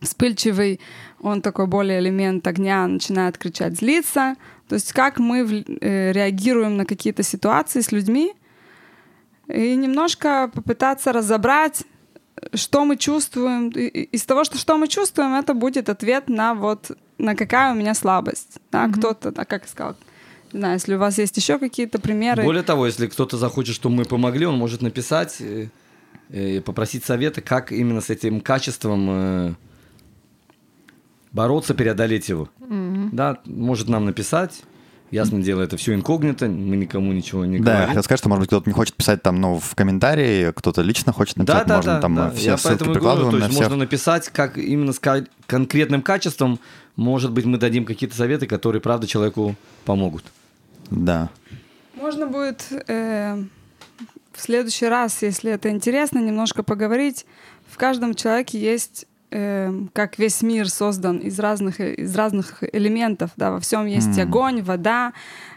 вспыльчивый, 0.00 0.80
он 1.20 1.40
такой 1.42 1.66
более 1.66 1.98
элемент 2.00 2.46
огня, 2.46 2.86
начинает 2.86 3.36
кричать, 3.38 3.76
злиться. 3.78 4.36
То 4.68 4.76
есть 4.76 4.92
как 4.92 5.18
мы 5.18 5.44
в- 5.44 5.52
э, 5.80 6.12
реагируем 6.12 6.76
на 6.76 6.84
какие-то 6.86 7.22
ситуации 7.22 7.80
с 7.80 7.92
людьми, 7.92 8.32
и 9.48 9.76
немножко 9.76 10.50
попытаться 10.54 11.12
разобрать, 11.12 11.84
что 12.54 12.84
мы 12.84 12.96
чувствуем. 12.96 13.68
И- 13.68 13.86
и- 13.86 14.02
Из 14.16 14.24
того, 14.24 14.44
что, 14.44 14.56
что 14.58 14.76
мы 14.78 14.88
чувствуем, 14.88 15.34
это 15.34 15.54
будет 15.54 15.88
ответ 15.88 16.28
на 16.28 16.54
вот 16.54 16.90
на 17.18 17.36
какая 17.36 17.72
у 17.72 17.76
меня 17.76 17.94
слабость. 17.94 18.58
Да, 18.72 18.88
Кто-то, 18.88 19.30
да, 19.30 19.44
как 19.44 19.62
я 19.62 19.68
сказала, 19.68 19.96
не 20.54 20.60
знаю, 20.60 20.74
если 20.74 20.94
у 20.94 20.98
вас 20.98 21.18
есть 21.18 21.36
еще 21.36 21.58
какие-то 21.58 21.98
примеры. 21.98 22.42
Более 22.44 22.62
того, 22.62 22.86
если 22.86 23.06
кто-то 23.08 23.36
захочет, 23.36 23.74
чтобы 23.74 23.96
мы 23.96 24.04
помогли, 24.04 24.46
он 24.46 24.56
может 24.56 24.82
написать 24.82 25.36
э, 25.40 25.68
э, 26.30 26.60
попросить 26.60 27.04
совета, 27.04 27.40
как 27.42 27.72
именно 27.72 28.00
с 28.00 28.08
этим 28.08 28.40
качеством 28.40 29.06
э, 29.10 29.54
бороться, 31.32 31.74
преодолеть 31.74 32.28
его. 32.28 32.48
Да, 33.12 33.38
может 33.44 33.88
нам 33.88 34.04
написать. 34.04 34.62
Ясно 35.10 35.40
дело, 35.42 35.60
это 35.62 35.76
все 35.76 35.94
инкогнито, 35.94 36.48
мы 36.48 36.76
никому 36.76 37.12
ничего 37.12 37.44
не 37.44 37.58
Да, 37.60 37.70
я 37.70 37.76
говорим. 37.76 37.88
хотел 37.90 38.02
сказать, 38.02 38.18
что, 38.18 38.28
может 38.28 38.40
быть, 38.40 38.48
кто-то 38.48 38.68
не 38.68 38.72
хочет 38.74 38.96
писать 38.96 39.22
там, 39.22 39.40
ну, 39.40 39.60
в 39.60 39.74
комментарии, 39.76 40.50
кто-то 40.52 40.82
лично 40.82 41.12
хочет 41.12 41.36
Да, 41.36 41.42
написать, 41.42 41.66
да, 41.68 41.76
можно 41.76 41.92
да, 41.94 42.00
там 42.00 42.14
да. 42.16 42.30
все 42.30 42.46
Я 42.46 42.56
ссылки 42.56 42.74
и 42.74 42.78
говорю, 42.78 42.94
прикладываем 42.94 43.30
то 43.32 43.36
на 43.38 43.44
есть 43.44 43.54
всех. 43.54 43.68
можно 43.68 43.76
написать, 43.84 44.28
как 44.30 44.58
именно 44.58 44.92
с 44.92 45.00
конкретным 45.46 46.02
качеством, 46.02 46.58
может 46.96 47.30
быть, 47.30 47.44
мы 47.44 47.58
дадим 47.58 47.84
какие-то 47.84 48.16
советы, 48.16 48.46
которые, 48.48 48.80
правда, 48.80 49.06
человеку 49.06 49.54
помогут. 49.84 50.24
Да. 50.94 51.28
Можно 51.94 52.26
будет 52.26 52.66
э, 52.88 53.36
в 54.32 54.40
следующий 54.40 54.86
раз, 54.86 55.22
если 55.22 55.52
это 55.52 55.68
интересно, 55.70 56.18
немножко 56.18 56.62
поговорить. 56.62 57.26
В 57.68 57.76
каждом 57.76 58.14
человеке 58.14 58.58
есть, 58.58 59.06
э, 59.30 59.72
как 59.92 60.18
весь 60.18 60.42
мир 60.42 60.68
создан 60.68 61.18
из 61.18 61.38
разных, 61.38 61.80
из 61.80 62.14
разных 62.16 62.62
элементов. 62.72 63.30
Да, 63.36 63.50
во 63.52 63.60
всем 63.60 63.86
есть 63.86 64.18
М. 64.18 64.28
огонь, 64.28 64.62
вода, 64.62 65.12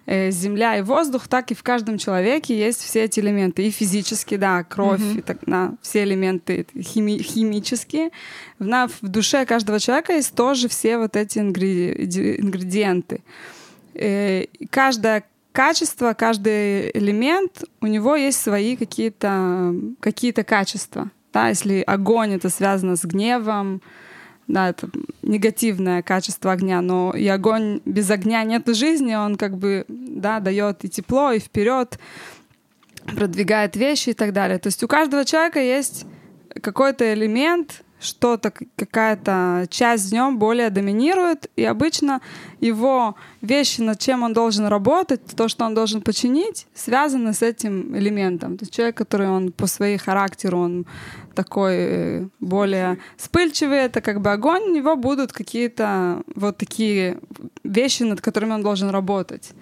э, 0.05 0.31
земля 0.31 0.77
и 0.77 0.81
воздух, 0.83 1.27
так 1.27 1.51
и 1.51 1.55
в 1.55 1.63
каждом 1.63 1.97
человеке 1.97 2.57
есть 2.57 2.81
все 2.81 3.03
эти 3.03 3.19
элементы. 3.19 3.67
И 3.67 3.71
физически, 3.71 4.37
да, 4.37 4.63
кровь, 4.63 5.01
Мгм. 5.01 5.19
и 5.19 5.21
так, 5.21 5.39
да, 5.45 5.73
все 5.81 6.03
элементы 6.03 6.65
хими- 6.75 7.21
химические. 7.21 8.11
В, 8.59 8.65
на, 8.65 8.87
в 8.87 8.99
душе 9.01 9.45
каждого 9.45 9.79
человека 9.79 10.13
есть 10.13 10.33
тоже 10.35 10.69
все 10.69 10.97
вот 10.97 11.15
эти 11.15 11.39
ингреди- 11.39 12.39
ингредиенты. 12.39 13.21
И 13.99 14.49
каждое 14.69 15.23
качество, 15.51 16.13
каждый 16.13 16.91
элемент, 16.91 17.63
у 17.81 17.87
него 17.87 18.15
есть 18.15 18.39
свои 18.39 18.75
какие-то 18.75 19.73
какие 19.99 20.31
качества. 20.31 21.09
Да, 21.33 21.49
если 21.49 21.81
огонь 21.81 22.33
это 22.33 22.49
связано 22.49 22.95
с 22.95 23.03
гневом, 23.03 23.81
да, 24.47 24.69
это 24.69 24.89
негативное 25.23 26.01
качество 26.01 26.51
огня, 26.51 26.81
но 26.81 27.13
и 27.15 27.27
огонь 27.27 27.81
без 27.85 28.09
огня 28.09 28.43
нет 28.43 28.67
жизни, 28.75 29.13
он 29.13 29.35
как 29.35 29.57
бы, 29.57 29.83
да, 29.87 30.39
дает 30.39 30.85
и 30.85 30.89
тепло, 30.89 31.31
и 31.31 31.39
вперед, 31.39 31.99
продвигает 33.15 33.75
вещи 33.75 34.11
и 34.11 34.13
так 34.13 34.33
далее. 34.33 34.57
То 34.59 34.67
есть 34.67 34.83
у 34.83 34.87
каждого 34.87 35.25
человека 35.25 35.59
есть 35.59 36.05
какой-то 36.61 37.13
элемент, 37.13 37.83
что-то, 37.99 38.53
какая-то 38.75 39.65
часть 39.69 40.09
в 40.09 40.13
нем 40.13 40.37
более 40.37 40.69
доминирует, 40.69 41.49
и 41.55 41.63
обычно 41.63 42.21
его 42.59 43.15
вещи, 43.41 43.81
над 43.81 43.99
чем 43.99 44.23
он 44.23 44.33
должен 44.33 44.67
работать, 44.67 45.21
то, 45.35 45.47
что 45.47 45.65
он 45.65 45.73
должен 45.73 46.01
починить, 46.01 46.67
связаны 46.73 47.33
с 47.33 47.41
этим 47.41 47.95
элементом. 47.95 48.57
То 48.57 48.63
есть 48.63 48.73
человек, 48.73 48.97
который 48.97 49.29
он 49.29 49.51
по 49.51 49.67
своей 49.67 49.97
характеру, 49.97 50.59
он 50.59 50.85
такой 51.35 51.75
э, 51.75 52.27
более 52.39 52.97
вспыльчивый, 53.17 53.77
это 53.77 54.01
как 54.01 54.21
бы 54.21 54.31
огонь, 54.31 54.63
у 54.63 54.75
него 54.75 54.95
будут 54.95 55.31
какие-то 55.31 56.23
вот 56.35 56.57
такие 56.57 57.17
вещи, 57.63 58.03
над 58.03 58.21
которыми 58.21 58.53
он 58.53 58.63
должен 58.63 58.89
работать. 58.89 59.53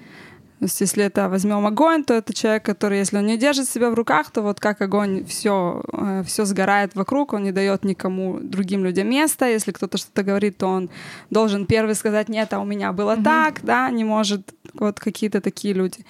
То 0.60 0.66
есть, 0.66 0.80
если 0.80 1.04
это 1.04 1.28
возьмем 1.28 1.68
огонь, 1.68 2.06
то 2.06 2.14
это 2.14 2.34
человек, 2.34 2.64
который, 2.64 3.00
если 3.00 3.18
он 3.18 3.26
не 3.26 3.38
держит 3.38 3.68
себя 3.68 3.90
в 3.90 3.94
руках, 3.94 4.32
то 4.32 4.42
вот 4.42 4.62
как 4.62 4.82
огонь 4.82 5.26
все, 5.26 5.84
э, 5.92 6.24
все 6.26 6.46
сгорает 6.46 6.96
вокруг, 6.96 7.34
он 7.34 7.44
не 7.44 7.52
дает 7.52 7.84
никому 7.84 8.40
другим 8.40 8.86
людям 8.86 9.10
места. 9.10 9.48
Если 9.48 9.74
кто-то 9.74 9.98
что-то 9.98 10.24
говорит, 10.24 10.58
то 10.58 10.68
он 10.68 10.90
должен 11.30 11.66
первый 11.66 11.94
сказать 11.94 12.30
нет, 12.30 12.54
а 12.54 12.60
у 12.60 12.66
меня 12.66 12.94
было 12.94 13.18
mm-hmm. 13.18 13.24
так, 13.24 13.60
да, 13.64 13.90
не 13.90 14.06
может 14.06 14.54
вот 14.74 14.98
какие-то 15.00 15.42
такие 15.42 15.74
люди. 15.74 16.06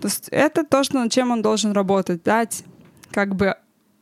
То 0.00 0.06
есть 0.06 0.28
это 0.30 0.62
то, 0.62 0.84
что, 0.84 1.00
над 1.00 1.10
чем 1.10 1.32
он 1.32 1.42
должен 1.42 1.72
работать, 1.72 2.22
дать 2.22 2.62
как 3.10 3.34
бы 3.34 3.56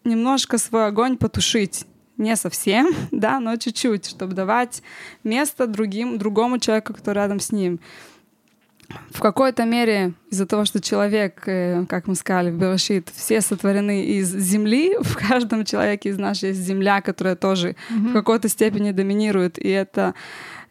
немножко 0.05 0.59
свой 0.59 0.87
огонь 0.87 1.17
потушить 1.17 1.87
не 2.19 2.37
совсем, 2.37 2.89
да, 3.11 3.41
но 3.41 3.57
чуть-чуть, 3.57 4.07
чтобы 4.07 4.35
давать 4.35 4.83
место 5.25 5.67
другим, 5.67 6.19
другому 6.19 6.59
человеку, 6.59 6.93
кто 6.93 7.13
рядом 7.13 7.41
с 7.41 7.53
ним 7.53 7.81
в 9.11 9.21
какой-то 9.21 9.65
мере 9.65 10.15
из-за 10.31 10.47
того, 10.47 10.65
что 10.65 10.81
человек, 10.81 11.43
э, 11.47 11.85
как 11.89 12.07
мы 12.07 12.15
сказали 12.15 12.51
в 12.51 12.59
Белошит, 12.59 13.11
все 13.15 13.41
сотворены 13.41 14.05
из 14.05 14.35
земли, 14.35 14.97
в 15.01 15.17
каждом 15.17 15.65
человеке 15.65 16.11
из 16.11 16.19
нас 16.19 16.43
есть 16.43 16.61
земля, 16.61 17.01
которая 17.01 17.37
тоже 17.37 17.71
mm-hmm. 17.71 18.11
в 18.11 18.13
какой-то 18.13 18.49
степени 18.49 18.93
доминирует, 18.93 19.59
и 19.59 19.69
это 19.69 20.15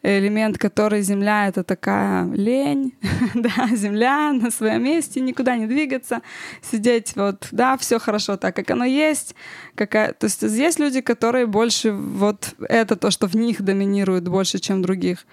элемент, 0.02 0.58
который 0.58 1.02
земля— 1.02 1.48
это 1.48 1.62
такая 1.62 2.26
лень, 2.32 2.94
да, 3.34 3.68
земля 3.74 4.32
на 4.32 4.50
своем 4.50 4.82
месте, 4.82 5.20
никуда 5.20 5.56
не 5.56 5.66
двигаться, 5.66 6.22
сидеть 6.60 7.12
вот, 7.16 7.48
да, 7.52 7.76
все 7.76 7.98
хорошо 7.98 8.36
так, 8.36 8.56
как 8.56 8.70
оно 8.70 8.84
есть. 8.84 9.34
Какая... 9.74 10.12
То 10.12 10.26
есть 10.26 10.42
есть 10.42 10.80
люди, 10.80 11.00
которые 11.00 11.46
больше 11.46 11.92
вот 11.92 12.54
это 12.68 12.96
то, 12.96 13.10
что 13.10 13.26
в 13.26 13.34
них 13.34 13.62
доминирует 13.62 14.28
больше, 14.28 14.58
чем 14.58 14.82
других. 14.82 15.24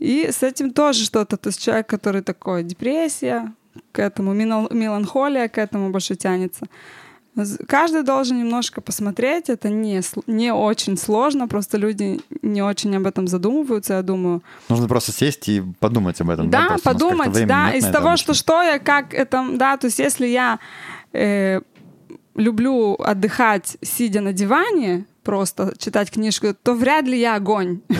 И 0.00 0.30
с 0.32 0.42
этим 0.42 0.72
тоже 0.72 1.04
что-то. 1.04 1.36
То 1.36 1.50
есть 1.50 1.62
человек, 1.62 1.86
который 1.86 2.22
такой, 2.22 2.64
депрессия, 2.64 3.52
к 3.92 3.98
этому 3.98 4.32
меланхолия, 4.32 5.48
к 5.48 5.58
этому 5.58 5.90
больше 5.90 6.16
тянется. 6.16 6.66
Каждый 7.68 8.02
должен 8.02 8.38
немножко 8.38 8.80
посмотреть, 8.80 9.48
это 9.50 9.68
не, 9.68 10.00
не 10.26 10.52
очень 10.52 10.98
сложно, 10.98 11.46
просто 11.46 11.78
люди 11.78 12.20
не 12.42 12.60
очень 12.60 12.96
об 12.96 13.06
этом 13.06 13.28
задумываются, 13.28 13.94
я 13.94 14.02
думаю. 14.02 14.42
Нужно 14.68 14.88
просто 14.88 15.12
сесть 15.12 15.48
и 15.48 15.62
подумать 15.78 16.20
об 16.20 16.30
этом. 16.30 16.50
Да, 16.50 16.70
да 16.70 16.76
подумать, 16.82 17.46
да, 17.46 17.70
из 17.70 17.84
того, 17.84 18.16
что 18.16 18.34
что 18.34 18.60
я, 18.62 18.78
как 18.78 19.14
это, 19.14 19.46
да, 19.52 19.76
то 19.76 19.86
есть 19.86 20.00
если 20.00 20.26
я 20.26 20.58
э, 21.12 21.60
люблю 22.34 22.94
отдыхать, 22.94 23.76
сидя 23.80 24.20
на 24.20 24.32
диване, 24.32 25.04
просто 25.22 25.72
читать 25.78 26.10
книжку, 26.10 26.54
то 26.54 26.74
вряд 26.74 27.06
ли 27.06 27.18
я 27.18 27.36
огонь. 27.36 27.80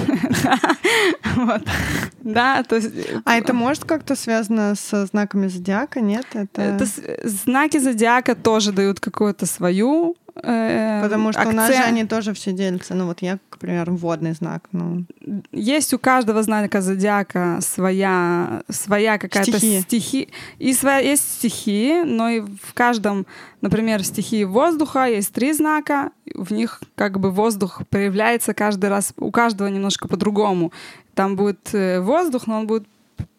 Да, 2.23 2.63
то 2.63 2.77
есть... 2.77 2.91
А 3.25 3.37
это 3.37 3.55
может 3.55 3.85
как-то 3.85 4.15
связано 4.15 4.75
со 4.75 5.07
знаками 5.07 5.47
зодиака, 5.49 6.01
нет? 6.01 6.27
Это... 6.35 6.87
Знаки 7.25 7.79
зодиака 7.79 8.35
тоже 8.35 8.73
дают 8.73 9.01
какую-то 9.01 9.47
свою 9.47 10.17
Э, 10.36 11.02
Потому 11.02 11.32
что 11.32 11.40
акцент... 11.40 11.55
у 11.55 11.57
нас 11.57 11.77
же 11.77 11.82
они 11.82 12.05
тоже 12.05 12.32
все 12.35 12.52
делятся. 12.52 12.94
Ну 12.94 13.07
вот 13.07 13.23
я, 13.23 13.39
к 13.48 13.59
примеру, 13.59 13.97
водный 13.97 14.32
знак. 14.32 14.69
Ну. 14.73 15.05
Есть 15.52 15.93
у 15.94 15.98
каждого 15.98 16.43
знака 16.43 16.81
зодиака 16.81 17.59
своя, 17.61 18.62
своя 18.69 19.19
какая-то 19.19 19.59
стихия. 19.59 19.81
стихи. 19.82 20.28
И 20.59 20.73
своя, 20.73 20.98
есть 20.98 21.39
стихии, 21.39 22.02
но 22.02 22.28
и 22.28 22.40
в 22.40 22.74
каждом, 22.74 23.27
например, 23.61 24.05
стихии 24.05 24.44
воздуха 24.44 25.07
есть 25.07 25.32
три 25.32 25.52
знака. 25.52 26.11
В 26.35 26.52
них 26.52 26.82
как 26.94 27.19
бы 27.19 27.31
воздух 27.31 27.82
проявляется 27.90 28.55
каждый 28.55 28.90
раз, 28.90 29.12
у 29.16 29.31
каждого 29.31 29.69
немножко 29.69 30.09
по-другому. 30.09 30.73
Там 31.15 31.36
будет 31.36 31.74
э, 31.74 32.01
воздух, 32.01 32.47
но 32.47 32.61
он 32.61 32.66
будет 32.66 32.86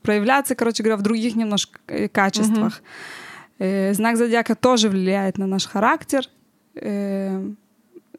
проявляться, 0.01 0.55
короче 0.55 0.83
говоря, 0.83 0.97
в 0.97 1.03
других 1.03 1.35
немножко 1.35 1.79
э, 1.87 2.07
качествах. 2.07 2.79
Угу. 2.79 2.85
Знак 3.93 4.17
зодиака 4.17 4.55
тоже 4.55 4.89
влияет 4.89 5.37
на 5.37 5.45
наш 5.45 5.67
характер, 5.67 6.27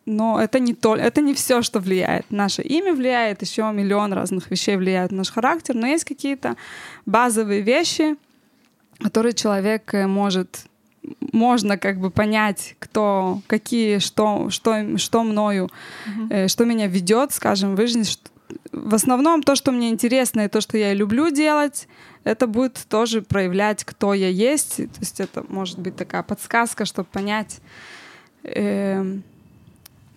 но 0.05 0.41
это 0.41 0.59
не 0.59 0.74
то, 0.74 0.97
это 0.97 1.20
не 1.20 1.35
все, 1.35 1.62
что 1.62 1.81
влияет. 1.81 2.31
Наше 2.31 2.62
имя 2.62 2.93
влияет, 2.93 3.43
еще 3.43 3.70
миллион 3.73 4.12
разных 4.12 4.51
вещей 4.51 4.77
влияют 4.77 5.12
на 5.12 5.19
наш 5.19 5.31
характер, 5.31 5.74
но 5.74 5.87
есть 5.87 6.05
какие-то 6.05 6.57
базовые 7.07 7.61
вещи, 7.61 8.16
которые 8.99 9.33
человек 9.33 9.95
э, 9.95 10.07
может 10.07 10.66
можно 11.33 11.79
как 11.79 11.99
бы 11.99 12.11
понять, 12.11 12.77
кто, 12.79 13.41
какие, 13.49 13.99
что, 13.99 14.51
что, 14.51 14.99
что 14.99 15.24
мною, 15.24 15.69
mm-hmm. 16.07 16.27
э, 16.31 16.49
что 16.49 16.65
меня 16.65 16.87
ведет, 16.87 17.33
скажем, 17.33 17.74
в 17.74 17.81
жизни. 17.81 18.05
Что... 18.05 18.31
В 18.70 18.95
основном 18.95 19.43
то, 19.43 19.57
что 19.57 19.73
мне 19.73 19.91
интересно 19.91 20.43
и 20.43 20.49
то, 20.49 20.61
что 20.61 20.79
я 20.79 20.95
люблю 20.95 21.31
делать, 21.31 21.89
это 22.24 22.47
будет 22.47 22.87
тоже 22.89 23.23
проявлять, 23.23 23.83
кто 23.85 24.15
я 24.15 24.29
есть. 24.29 24.77
То 24.77 25.01
есть 25.01 25.20
это 25.20 25.45
может 25.49 25.79
быть 25.79 25.97
такая 25.97 26.23
подсказка, 26.23 26.85
чтобы 26.85 27.09
понять, 27.11 27.61
э, 28.44 29.05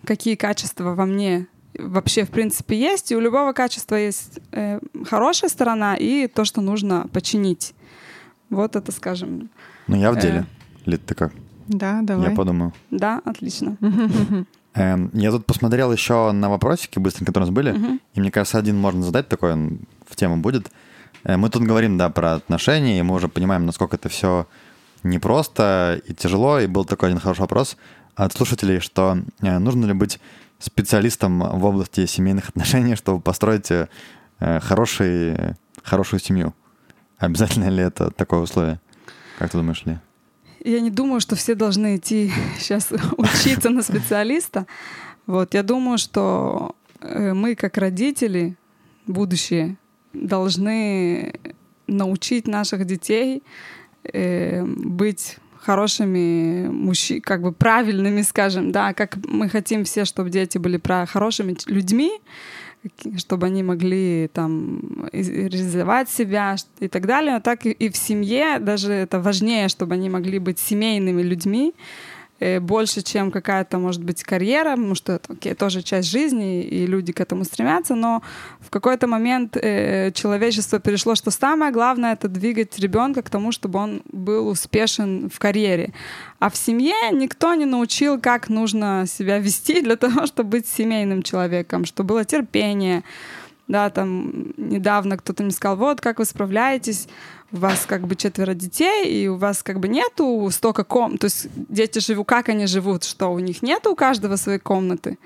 какие 0.04 0.34
качества 0.34 0.94
во 0.94 1.06
мне 1.06 1.46
вообще 1.78 2.24
в 2.24 2.30
принципе 2.30 2.78
есть. 2.78 3.12
И 3.12 3.16
у 3.16 3.20
любого 3.20 3.52
качества 3.52 3.96
есть 3.96 4.38
э, 4.52 4.80
хорошая 5.04 5.50
сторона 5.50 5.94
и 5.94 6.26
то, 6.26 6.44
что 6.44 6.60
нужно 6.60 7.08
починить. 7.12 7.74
Вот 8.50 8.76
это, 8.76 8.92
скажем. 8.92 9.50
Ну, 9.86 9.96
я 9.96 10.12
в 10.12 10.18
деле. 10.18 10.46
Э, 10.86 10.90
Лид, 10.90 11.04
ты 11.04 11.14
как? 11.14 11.32
Да, 11.68 12.00
давай. 12.02 12.30
Я 12.30 12.36
подумаю. 12.36 12.72
Да, 12.90 13.20
отлично. 13.24 13.76
Эм, 14.74 15.10
я 15.14 15.30
тут 15.30 15.46
посмотрел 15.46 15.90
еще 15.90 16.32
на 16.32 16.50
вопросики 16.50 16.98
быстренько, 16.98 17.32
которые 17.32 17.46
у 17.46 17.50
нас 17.50 17.54
были, 17.54 17.98
и 18.12 18.20
мне 18.20 18.30
кажется, 18.30 18.58
один 18.58 18.76
можно 18.76 19.02
задать 19.02 19.26
такой, 19.26 19.54
он 19.54 19.78
в 20.06 20.16
тему 20.16 20.36
будет. 20.36 20.70
Э, 21.24 21.38
мы 21.38 21.48
тут 21.48 21.62
говорим, 21.62 21.96
да, 21.96 22.10
про 22.10 22.34
отношения, 22.34 22.98
и 22.98 23.02
мы 23.02 23.14
уже 23.14 23.28
понимаем, 23.28 23.64
насколько 23.64 23.96
это 23.96 24.10
все 24.10 24.46
непросто 25.02 26.00
и 26.06 26.14
тяжело. 26.14 26.60
И 26.60 26.66
был 26.66 26.84
такой 26.84 27.08
один 27.08 27.20
хороший 27.20 27.40
вопрос 27.40 27.76
от 28.16 28.32
слушателей, 28.32 28.80
что 28.80 29.18
э, 29.42 29.58
нужно 29.58 29.86
ли 29.86 29.92
быть 29.92 30.18
специалистом 30.58 31.38
в 31.38 31.64
области 31.64 32.06
семейных 32.06 32.48
отношений, 32.48 32.96
чтобы 32.96 33.20
построить 33.20 33.70
э, 33.70 33.88
хороший, 34.40 35.54
хорошую 35.84 36.20
семью. 36.20 36.54
Обязательно 37.18 37.68
ли 37.68 37.82
это 37.82 38.10
такое 38.10 38.40
условие? 38.40 38.80
Как 39.38 39.50
ты 39.50 39.58
думаешь, 39.58 39.84
ли? 39.84 39.98
Я 40.64 40.80
не 40.80 40.90
думаю, 40.90 41.20
что 41.20 41.36
все 41.36 41.54
должны 41.54 41.96
идти 41.96 42.32
сейчас 42.58 42.88
учиться 43.18 43.70
на 43.70 43.82
специалиста. 43.82 44.66
Вот, 45.26 45.54
я 45.54 45.62
думаю, 45.62 45.98
что 45.98 46.74
э, 47.00 47.34
мы, 47.34 47.54
как 47.54 47.76
родители, 47.76 48.56
будущие, 49.06 49.76
должны 50.12 51.38
научить 51.86 52.48
наших 52.48 52.84
детей 52.84 53.42
быть 54.12 55.38
хорошими 55.66 56.68
мужчинами, 56.68 57.20
как 57.20 57.42
бы 57.42 57.52
правильными, 57.52 58.22
скажем, 58.22 58.72
да, 58.72 58.94
как 58.94 59.16
мы 59.26 59.48
хотим 59.48 59.82
все, 59.84 60.04
чтобы 60.04 60.30
дети 60.30 60.58
были 60.58 60.80
хорошими 61.06 61.56
людьми, 61.66 62.10
чтобы 63.18 63.46
они 63.46 63.62
могли 63.62 64.28
там 64.32 65.08
реализовать 65.12 66.08
себя 66.08 66.56
и 66.80 66.88
так 66.88 67.06
далее, 67.06 67.40
так 67.40 67.66
и 67.66 67.88
в 67.88 67.96
семье 67.96 68.58
даже 68.60 68.92
это 68.92 69.20
важнее, 69.20 69.68
чтобы 69.68 69.94
они 69.94 70.08
могли 70.08 70.38
быть 70.38 70.58
семейными 70.58 71.22
людьми, 71.22 71.74
больше, 72.60 73.02
чем 73.02 73.30
какая-то, 73.30 73.78
может 73.78 74.04
быть, 74.04 74.22
карьера, 74.22 74.70
потому 74.70 74.94
что 74.94 75.14
это 75.14 75.32
окей, 75.32 75.54
тоже 75.54 75.82
часть 75.82 76.10
жизни, 76.10 76.62
и 76.62 76.86
люди 76.86 77.12
к 77.12 77.20
этому 77.20 77.44
стремятся, 77.44 77.94
но 77.94 78.22
в 78.60 78.70
какой-то 78.70 79.06
момент 79.06 79.56
э, 79.56 80.12
человечество 80.12 80.78
перешло, 80.78 81.14
что 81.14 81.30
самое 81.30 81.72
главное— 81.72 82.12
это 82.14 82.28
двигать 82.28 82.78
ребенка 82.78 83.22
к 83.22 83.30
тому, 83.30 83.52
чтобы 83.52 83.78
он 83.78 84.02
был 84.12 84.48
успешен 84.48 85.30
в 85.30 85.38
карьере. 85.38 85.92
А 86.38 86.50
в 86.50 86.56
семье 86.56 87.10
никто 87.12 87.54
не 87.54 87.64
научил, 87.64 88.20
как 88.20 88.48
нужно 88.48 89.04
себя 89.06 89.38
вести 89.38 89.80
для 89.80 89.96
того, 89.96 90.26
чтобы 90.26 90.50
быть 90.50 90.68
семейным 90.68 91.22
человеком, 91.22 91.84
чтобы 91.84 92.08
было 92.08 92.24
терпение, 92.24 93.02
да, 93.68 93.90
там 93.90 94.52
недавно 94.56 95.16
кто-то 95.16 95.42
мне 95.42 95.52
сказал, 95.52 95.76
вот, 95.76 96.00
как 96.00 96.18
вы 96.18 96.24
справляетесь, 96.24 97.08
у 97.52 97.56
вас 97.58 97.86
как 97.86 98.06
бы 98.06 98.16
четверо 98.16 98.54
детей, 98.54 99.06
и 99.06 99.28
у 99.28 99.36
вас 99.36 99.62
как 99.62 99.80
бы 99.80 99.88
нету 99.88 100.48
столько 100.50 100.84
комнат, 100.84 101.20
то 101.20 101.26
есть 101.26 101.48
дети 101.54 101.98
живут, 101.98 102.26
как 102.26 102.48
они 102.48 102.66
живут, 102.66 103.04
что 103.04 103.28
у 103.28 103.38
них 103.38 103.62
нету 103.62 103.92
у 103.92 103.96
каждого 103.96 104.36
своей 104.36 104.58
комнаты. 104.58 105.18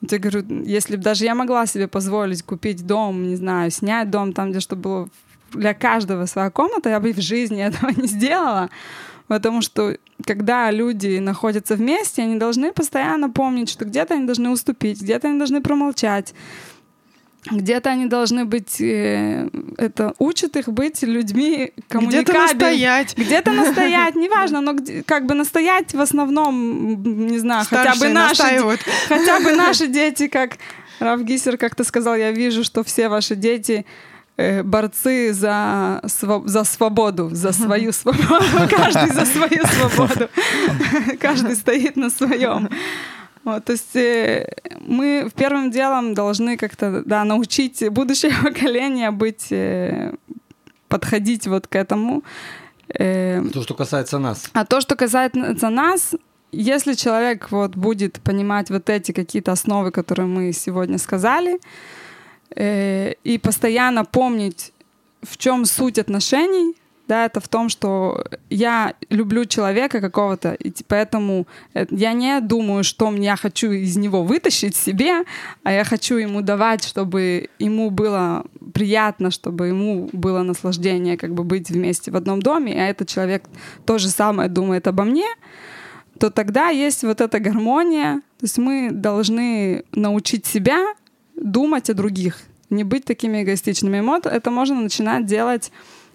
Вот 0.00 0.12
я 0.12 0.18
говорю, 0.18 0.44
если 0.64 0.96
бы 0.96 1.02
даже 1.02 1.24
я 1.24 1.34
могла 1.34 1.66
себе 1.66 1.88
позволить 1.88 2.42
купить 2.42 2.86
дом, 2.86 3.26
не 3.28 3.36
знаю, 3.36 3.70
снять 3.70 4.10
дом 4.10 4.32
там, 4.32 4.50
где 4.50 4.60
чтобы 4.60 4.82
было 4.82 5.08
для 5.52 5.74
каждого 5.74 6.26
своя 6.26 6.50
комната, 6.50 6.90
я 6.90 7.00
бы 7.00 7.12
в 7.12 7.20
жизни 7.20 7.62
этого 7.62 7.90
не 7.90 8.06
сделала. 8.06 8.70
Потому 9.26 9.62
что 9.62 9.96
когда 10.26 10.70
люди 10.70 11.18
находятся 11.18 11.76
вместе, 11.76 12.22
они 12.22 12.36
должны 12.36 12.72
постоянно 12.72 13.30
помнить, 13.30 13.70
что 13.70 13.86
где-то 13.86 14.14
они 14.14 14.26
должны 14.26 14.50
уступить, 14.50 15.00
где-то 15.00 15.28
они 15.28 15.38
должны 15.38 15.62
промолчать, 15.62 16.34
где-то 17.50 17.90
они 17.90 18.06
должны 18.06 18.44
быть, 18.44 18.80
э, 18.80 19.48
это 19.76 20.14
учат 20.18 20.56
их 20.56 20.68
быть 20.68 21.02
людьми 21.02 21.72
коммуникабельными. 21.88 22.22
Где-то 22.22 22.40
настоять. 22.40 23.16
Где-то 23.16 23.52
настоять, 23.52 24.14
неважно, 24.14 24.60
но 24.60 24.72
где, 24.72 25.02
как 25.02 25.26
бы 25.26 25.34
настоять 25.34 25.92
в 25.94 26.00
основном, 26.00 27.02
не 27.26 27.38
знаю, 27.38 27.66
хотя 27.68 27.94
бы, 27.94 28.08
наши, 28.08 28.42
настаивают. 28.42 28.80
хотя 29.08 29.40
бы 29.40 29.52
наши 29.52 29.88
дети, 29.88 30.28
как 30.28 30.58
Раф 31.00 31.20
Гиссер 31.22 31.58
как-то 31.58 31.84
сказал, 31.84 32.16
я 32.16 32.32
вижу, 32.32 32.64
что 32.64 32.82
все 32.82 33.08
ваши 33.08 33.36
дети 33.36 33.84
э, 34.36 34.62
борцы 34.62 35.32
за, 35.34 36.00
за 36.02 36.64
свободу, 36.64 37.28
за 37.32 37.52
свою 37.52 37.92
свободу. 37.92 38.68
Каждый 38.70 39.12
за 39.12 39.26
свою 39.26 39.66
свободу. 39.66 40.30
Каждый 41.20 41.56
стоит 41.56 41.96
на 41.96 42.10
своем. 42.10 42.70
Вот, 43.44 43.64
то 43.64 43.72
есть 43.72 43.94
э, 43.94 44.46
мы 44.80 45.30
первым 45.34 45.70
делом 45.70 46.14
должны 46.14 46.56
как-то 46.56 47.02
да, 47.04 47.24
научить 47.24 47.88
будущее 47.90 48.32
поколение 48.42 49.10
быть, 49.10 49.52
э, 49.52 50.14
подходить 50.88 51.46
вот 51.46 51.66
к 51.66 51.76
этому. 51.76 52.22
Э, 52.88 53.42
То, 53.52 53.62
что 53.62 53.74
касается 53.74 54.18
нас. 54.18 54.50
а 54.54 54.64
то, 54.64 54.80
что 54.80 54.96
касается 54.96 55.70
нас, 55.70 56.14
если 56.52 56.94
человек 56.94 57.50
вот 57.50 57.76
будет 57.76 58.20
понимать 58.20 58.70
вот 58.70 58.88
эти 58.88 59.12
какие-то 59.12 59.52
основы, 59.52 59.90
которые 59.90 60.26
мы 60.26 60.52
сегодня 60.52 60.98
сказали, 60.98 61.60
э, 62.56 63.14
и 63.24 63.38
постоянно 63.38 64.04
помнить, 64.04 64.72
в 65.22 65.36
чем 65.36 65.64
суть 65.64 65.98
отношений, 65.98 66.74
да, 67.08 67.26
это 67.26 67.40
в 67.40 67.48
том, 67.48 67.68
что 67.68 68.24
я 68.50 68.94
люблю 69.10 69.44
человека 69.44 70.00
какого-то, 70.00 70.52
и 70.52 70.72
поэтому 70.88 71.46
э, 71.74 71.86
я 71.90 72.12
не 72.12 72.40
думаю, 72.40 72.84
что 72.84 73.12
я 73.14 73.36
хочу 73.36 73.72
из 73.72 73.96
него 73.96 74.22
вытащить 74.22 74.76
себе, 74.76 75.24
а 75.62 75.72
я 75.72 75.84
хочу 75.84 76.16
ему 76.16 76.40
давать, 76.40 76.84
чтобы 76.84 77.48
ему 77.58 77.90
было 77.90 78.44
приятно, 78.72 79.30
чтобы 79.30 79.68
ему 79.68 80.08
было 80.12 80.42
наслаждение 80.42 81.16
как 81.16 81.34
бы 81.34 81.44
быть 81.44 81.70
вместе 81.70 82.10
в 82.10 82.16
одном 82.16 82.40
доме, 82.40 82.72
а 82.74 82.88
этот 82.88 83.08
человек 83.08 83.44
то 83.84 83.98
же 83.98 84.08
самое 84.08 84.48
думает 84.48 84.86
обо 84.86 85.04
мне, 85.04 85.26
то 86.18 86.30
тогда 86.30 86.68
есть 86.68 87.02
вот 87.02 87.20
эта 87.20 87.38
гармония. 87.40 88.20
То 88.38 88.44
есть 88.44 88.58
мы 88.58 88.90
должны 88.92 89.84
научить 89.92 90.46
себя 90.46 90.94
думать 91.36 91.90
о 91.90 91.94
других, 91.94 92.38
не 92.70 92.84
быть 92.84 93.04
такими 93.04 93.42
эгоистичными. 93.42 94.02
Это 94.28 94.50
можно 94.50 94.80
начинать 94.80 95.26
делать 95.26 95.72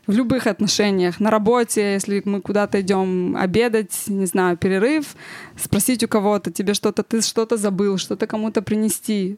в 0.09 0.11
любых 0.11 0.47
отношениях. 0.47 1.19
На 1.19 1.29
работе, 1.29 1.93
если 1.93 2.23
мы 2.25 2.41
куда-то 2.41 2.81
идем 2.81 3.37
обедать, 3.37 4.07
не 4.07 4.25
знаю, 4.25 4.57
перерыв, 4.57 5.15
спросить 5.55 6.03
у 6.03 6.07
кого-то, 6.07 6.51
тебе 6.51 6.73
что-то, 6.73 7.03
ты 7.03 7.21
что-то 7.21 7.57
забыл, 7.57 7.99
что-то 7.99 8.25
кому-то 8.25 8.63
принести. 8.63 9.37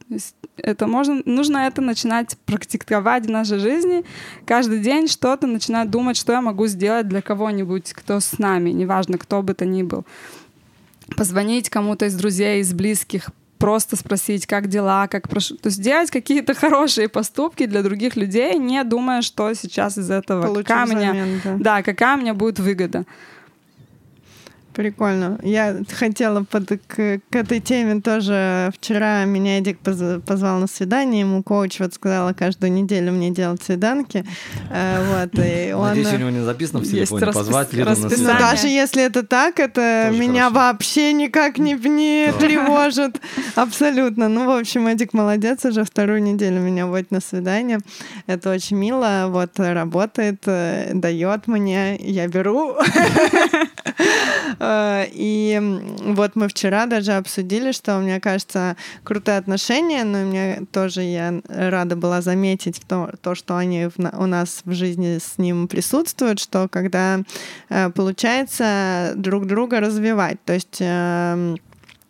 Это 0.56 0.88
можно, 0.88 1.22
нужно 1.26 1.58
это 1.58 1.82
начинать 1.82 2.38
практиковать 2.46 3.26
в 3.26 3.30
нашей 3.30 3.60
жизни. 3.60 4.06
Каждый 4.46 4.80
день 4.80 5.10
что-то 5.10 5.46
начинать 5.46 5.90
думать, 5.90 6.16
что 6.16 6.32
я 6.32 6.42
могу 6.42 6.68
сделать 6.68 7.10
для 7.10 7.22
кого-нибудь, 7.22 7.92
кто 7.92 8.22
с 8.22 8.40
нами, 8.40 8.70
неважно, 8.70 9.18
кто 9.18 9.42
бы 9.42 9.54
то 9.54 9.66
ни 9.66 9.84
был 9.84 10.06
позвонить 11.18 11.70
кому-то 11.70 12.06
из 12.06 12.16
друзей, 12.16 12.62
из 12.62 12.74
близких, 12.74 13.32
просто 13.62 13.96
спросить, 13.96 14.46
как 14.48 14.68
дела, 14.68 15.08
как 15.08 15.30
прошу. 15.30 15.56
То 15.56 15.70
есть 15.70 15.82
делать 15.82 16.12
какие-то 16.12 16.54
хорошие 16.62 17.08
поступки 17.08 17.66
для 17.66 17.84
других 17.84 18.16
людей, 18.16 18.58
не 18.58 18.84
думая, 18.84 19.22
что 19.22 19.54
сейчас 19.54 19.98
из 19.98 20.10
этого 20.10 20.48
мне, 20.86 21.12
взамен, 21.12 21.42
да. 21.44 21.58
да, 21.60 21.84
какая 21.84 22.18
мне 22.18 22.34
будет 22.34 22.60
выгода. 22.60 23.06
Прикольно. 24.74 25.38
Я 25.44 25.76
хотела 25.92 26.44
под, 26.44 26.70
к, 26.88 27.20
к 27.30 27.36
этой 27.36 27.60
теме 27.60 28.00
тоже. 28.02 28.72
Вчера 28.78 29.26
меня 29.26 29.58
Эдик 29.60 29.80
поз- 29.80 30.22
позвал 30.26 30.60
на 30.60 30.68
свидание. 30.68 31.22
Ему 31.22 31.44
коуч 31.44 31.80
вот 31.80 31.94
сказала 31.94 32.32
каждую 32.34 32.72
неделю 32.72 33.12
мне 33.12 33.32
делать 33.32 33.62
свиданки. 33.62 34.24
Э, 34.70 35.00
Вот, 35.24 35.38
и 35.44 35.74
он... 35.76 35.90
Надеюсь, 35.90 36.14
у 36.14 36.18
него 36.18 36.30
не 36.30 36.40
записано 36.46 36.80
в 36.80 36.84
Есть 36.84 36.94
телефоне 36.96 37.26
распис- 37.26 37.34
позвать 37.34 37.74
Лиду 37.74 37.90
на. 37.90 37.96
Но 37.98 38.10
свидание. 38.10 38.40
даже 38.40 38.68
если 38.68 39.04
это 39.04 39.24
так, 39.24 39.60
это 39.60 40.06
Тоже 40.08 40.20
меня 40.20 40.50
хорошо. 40.50 40.56
вообще 40.56 41.14
никак 41.14 41.58
не, 41.58 41.74
не 41.74 42.32
тревожит. 42.40 43.20
Абсолютно. 43.56 44.30
Ну, 44.30 44.46
в 44.46 44.58
общем, 44.58 44.88
Эдик 44.88 45.14
молодец, 45.14 45.66
уже 45.66 45.84
вторую 45.84 46.24
неделю 46.24 46.62
меня 46.62 46.86
водит 46.88 47.12
на 47.12 47.20
свидание. 47.20 47.80
Это 48.26 48.50
очень 48.52 48.78
мило. 48.78 49.26
Вот 49.28 49.52
работает, 49.60 50.44
э, 50.46 50.92
дает 50.94 51.48
мне, 51.48 51.98
я 51.98 52.28
беру. 52.28 52.76
Э, 54.62 55.08
И 55.12 55.60
вот 56.04 56.36
мы 56.36 56.48
вчера 56.48 56.86
даже 56.86 57.14
обсудили, 57.14 57.72
что, 57.72 57.98
мне 57.98 58.20
кажется, 58.20 58.78
крутые 59.04 59.38
отношения, 59.38 60.04
но 60.04 60.20
мне 60.20 60.62
тоже 60.72 61.02
я 61.02 61.42
рада 61.48 61.96
была 61.96 62.22
заметить 62.22 62.82
то, 62.88 63.12
то 63.22 63.34
что 63.34 63.58
они 63.58 63.88
в 63.88 63.98
у 63.98 64.26
нас 64.26 64.62
в 64.66 64.74
жизни 64.74 65.18
с 65.18 65.38
ним 65.38 65.68
присутствуют, 65.68 66.40
что 66.40 66.68
когда 66.70 67.22
э, 67.70 67.90
получается 67.90 69.14
друг 69.16 69.48
друга 69.48 69.80
развивать, 69.80 70.38
то 70.46 70.54
есть 70.54 70.78
эм, 70.80 71.58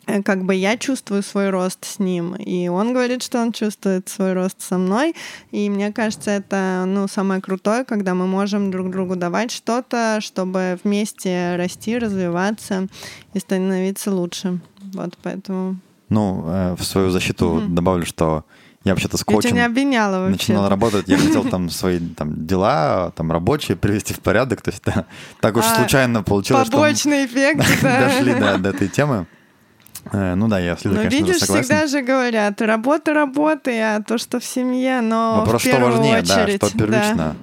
как 0.05 0.43
бы 0.43 0.55
я 0.55 0.77
чувствую 0.77 1.23
свой 1.23 1.49
рост 1.49 1.85
с 1.85 1.99
ним, 1.99 2.35
и 2.35 2.67
он 2.67 2.93
говорит, 2.93 3.23
что 3.23 3.39
он 3.41 3.51
чувствует 3.51 4.09
свой 4.09 4.33
рост 4.33 4.61
со 4.61 4.77
мной, 4.77 5.15
и 5.51 5.69
мне 5.69 5.91
кажется, 5.91 6.31
это 6.31 6.83
ну 6.87 7.07
самое 7.07 7.41
крутое, 7.41 7.83
когда 7.85 8.13
мы 8.13 8.27
можем 8.27 8.71
друг 8.71 8.89
другу 8.89 9.15
давать 9.15 9.51
что-то, 9.51 10.19
чтобы 10.19 10.79
вместе 10.83 11.55
расти, 11.55 11.97
развиваться 11.97 12.87
и 13.33 13.39
становиться 13.39 14.11
лучше. 14.11 14.59
Вот 14.93 15.17
поэтому 15.21 15.77
Ну, 16.09 16.45
э, 16.47 16.75
в 16.77 16.83
свою 16.83 17.09
защиту 17.09 17.63
добавлю, 17.67 18.05
что 18.05 18.43
я 18.83 18.93
вообще-то 18.93 19.17
с 19.17 19.23
я 19.27 19.41
тебя 19.41 19.51
не 19.51 19.65
обвиняла 19.65 20.19
вообще. 20.19 20.31
начинал 20.31 20.67
работать, 20.67 21.07
я 21.07 21.17
хотел 21.17 21.43
там 21.43 21.69
свои 21.69 21.99
там, 21.99 22.47
дела 22.47 23.11
там 23.15 23.31
рабочие 23.31 23.77
привести 23.77 24.15
в 24.15 24.19
порядок, 24.19 24.61
то 24.61 24.71
есть 24.71 24.81
да, 24.83 25.05
так 25.39 25.55
уж 25.55 25.65
А, 25.65 25.75
случайно 25.75 26.23
получилось, 26.23 26.67
что 26.67 26.77
Побочный 26.77 27.25
эффект, 27.27 27.63
да. 27.83 28.07
дошли 28.07 28.33
до, 28.33 28.57
до 28.57 28.69
этой 28.69 28.87
темы. 28.87 29.27
Э, 30.11 30.35
Ну 30.35 30.47
да, 30.47 30.59
я 30.59 30.75
с 30.77 30.83
Лидой, 30.85 30.95
Но 30.95 31.01
конечно 31.03 31.25
видишь, 31.25 31.39
согласен. 31.39 31.63
всегда 31.63 31.87
же 31.87 32.01
говорят, 32.01 32.61
работа 32.61 33.13
работы, 33.13 33.79
а 33.79 34.01
то, 34.01 34.17
что 34.17 34.39
в 34.39 34.45
семье, 34.45 35.01
но 35.01 35.37
Вопрос, 35.39 35.61
в 35.61 35.65
что 35.65 35.71
первую 35.71 35.91
важнее, 35.93 36.21
да, 36.21 36.43
очередь. 36.43 36.55
что 36.65 36.77
первично. 36.77 37.35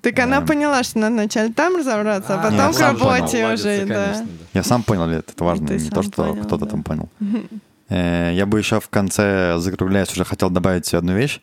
Так 0.00 0.18
она 0.18 0.40
Да. 0.40 0.46
поняла, 0.46 0.82
что 0.82 0.98
надо 0.98 1.14
вначале 1.14 1.52
там 1.52 1.76
разобраться, 1.76 2.34
а, 2.34 2.40
А, 2.40 2.42
потом 2.50 2.72
к 2.72 2.74
сам 2.76 2.96
понял. 2.96 3.10
работе 3.14 3.42
Молодец, 3.44 3.60
уже, 3.60 3.78
конечно, 3.78 3.94
да. 3.94 4.12
да. 4.18 4.26
Я 4.54 4.62
сам 4.64 4.82
понял, 4.82 5.08
это 5.08 5.44
важно, 5.44 5.66
Ты 5.68 5.78
не 5.78 5.90
то, 5.90 6.02
что 6.02 6.24
понял, 6.24 6.36
кто-то 6.44 6.64
да. 6.64 6.70
там 6.70 6.82
понял. 6.82 7.08
Э, 7.88 8.32
Я 8.34 8.46
бы 8.46 8.58
еще 8.58 8.80
в 8.80 8.88
конце, 8.88 9.58
закругляясь, 9.58 10.10
уже 10.12 10.24
хотел 10.24 10.48
добавить 10.50 10.92
одну 10.94 11.14
вещь. 11.14 11.40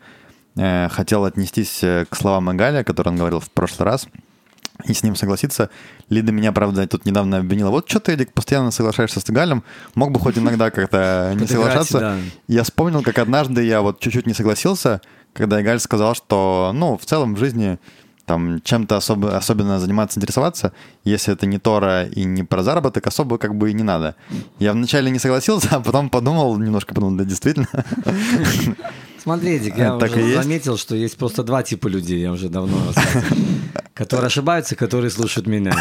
Э, 0.57 0.89
Хотел 0.89 1.23
отнестись 1.25 1.79
к 1.81 2.07
словам 2.15 2.51
Игаля, 2.51 2.83
которые 2.83 3.11
он 3.13 3.17
говорил 3.19 3.39
в 3.39 3.49
прошлый 3.51 3.85
раз, 3.85 4.07
и 4.85 4.93
с 4.93 5.03
ним 5.03 5.15
согласиться. 5.15 5.69
Лида 6.09 6.31
меня, 6.31 6.51
правда, 6.51 6.87
тут 6.87 7.05
недавно 7.05 7.37
обвинила. 7.37 7.69
Вот 7.69 7.89
что 7.89 7.99
ты, 7.99 8.13
Эдик, 8.13 8.33
постоянно 8.33 8.71
соглашаешься 8.71 9.19
с 9.19 9.29
Игалем, 9.29 9.63
мог 9.95 10.11
бы 10.11 10.19
хоть 10.19 10.37
иногда 10.37 10.71
как-то 10.71 11.33
не 11.39 11.47
соглашаться. 11.47 11.99
да. 11.99 12.17
Я 12.47 12.63
вспомнил, 12.63 13.03
как 13.03 13.17
однажды 13.19 13.63
я 13.63 13.81
вот 13.81 13.99
чуть-чуть 13.99 14.25
не 14.25 14.33
согласился, 14.33 15.01
когда 15.33 15.61
Игаль 15.61 15.79
сказал, 15.79 16.15
что, 16.15 16.71
ну, 16.73 16.97
в 16.97 17.05
целом 17.05 17.35
в 17.35 17.39
жизни 17.39 17.77
там 18.25 18.61
чем-то 18.61 18.97
особо, 18.97 19.35
особенно 19.35 19.79
заниматься, 19.79 20.19
интересоваться, 20.19 20.71
если 21.03 21.33
это 21.33 21.47
не 21.47 21.57
Тора 21.57 22.05
и 22.05 22.25
не 22.25 22.43
про 22.43 22.61
заработок, 22.61 23.07
особо 23.07 23.39
как 23.39 23.55
бы 23.55 23.71
и 23.71 23.73
не 23.73 23.81
надо. 23.81 24.15
Я 24.59 24.73
вначале 24.73 25.09
не 25.09 25.17
согласился, 25.17 25.69
а 25.71 25.79
потом 25.79 26.09
подумал, 26.09 26.55
немножко 26.57 26.93
подумал, 26.93 27.17
да, 27.17 27.25
действительно. 27.25 27.67
Смотри, 29.23 29.59
Дик, 29.59 29.77
я 29.77 29.97
Так 29.97 30.11
уже 30.11 30.21
есть. 30.21 30.43
заметил, 30.43 30.77
что 30.77 30.95
есть 30.95 31.17
просто 31.17 31.43
два 31.43 31.63
типа 31.63 31.87
людей, 31.87 32.19
я 32.21 32.31
уже 32.31 32.49
давно. 32.49 32.77
Которые 33.93 34.27
ошибаются, 34.27 34.77
которые 34.77 35.11
слушают 35.11 35.45
меня. 35.45 35.73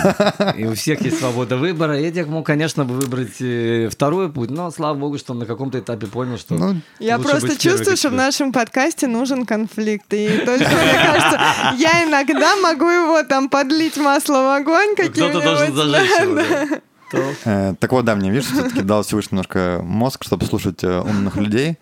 И 0.59 0.65
у 0.67 0.75
всех 0.75 1.01
есть 1.03 1.21
свобода 1.21 1.57
выбора. 1.57 1.93
Эдик 1.93 2.27
мог, 2.27 2.45
конечно, 2.45 2.85
бы 2.85 2.95
выбрать 2.95 3.41
э, 3.41 3.89
второй 3.93 4.29
путь, 4.33 4.51
но 4.51 4.73
слава 4.73 4.97
богу, 4.99 5.19
что 5.19 5.35
он 5.35 5.39
на 5.39 5.47
каком-то 5.47 5.79
этапе 5.79 6.09
понял, 6.09 6.37
что 6.37 6.55
Ну, 6.55 6.81
Я 6.99 7.19
просто 7.21 7.57
чувствую, 7.57 7.97
что 7.97 8.09
в 8.09 8.15
нашем 8.15 8.53
подкасте 8.53 9.07
нужен 9.07 9.47
конфликт. 9.47 10.13
И 10.13 10.29
только, 10.45 10.69
мне 10.69 10.95
кажется, 10.95 11.41
я 11.79 12.05
иногда 12.09 12.57
могу 12.57 12.89
его 12.89 13.23
там 13.23 13.49
подлить 13.49 13.97
масло 13.97 14.35
в 14.43 14.57
огонь 14.57 14.97
Кто-то 14.97 15.41
должен 15.41 15.75
зажечь 15.77 16.11
его. 16.21 16.35
да. 16.35 16.67
То- 17.13 17.33
Э, 17.45 17.75
Так 17.79 17.93
вот, 17.93 18.05
да, 18.05 18.17
мне, 18.17 18.31
видишь, 18.31 18.47
все-таки 18.51 18.83
дал 18.83 19.03
всего 19.05 19.21
лишь 19.21 19.31
немножко 19.31 19.81
мозг, 19.85 20.25
чтобы 20.25 20.45
слушать 20.45 20.83
э, 20.83 21.01
умных 21.01 21.37
людей. 21.37 21.79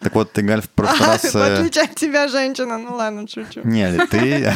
Так 0.00 0.14
вот, 0.14 0.32
ты, 0.32 0.42
Галь, 0.42 0.62
в 0.62 0.68
прошлый 0.70 1.08
раз... 1.08 1.22
В 1.22 1.36
э, 1.36 1.58
отличие 1.58 1.84
от 1.84 1.94
тебя, 1.96 2.28
женщина. 2.28 2.78
Ну 2.78 2.94
ладно, 2.94 3.26
шучу. 3.26 3.60
Не, 3.64 4.06
ты... 4.06 4.52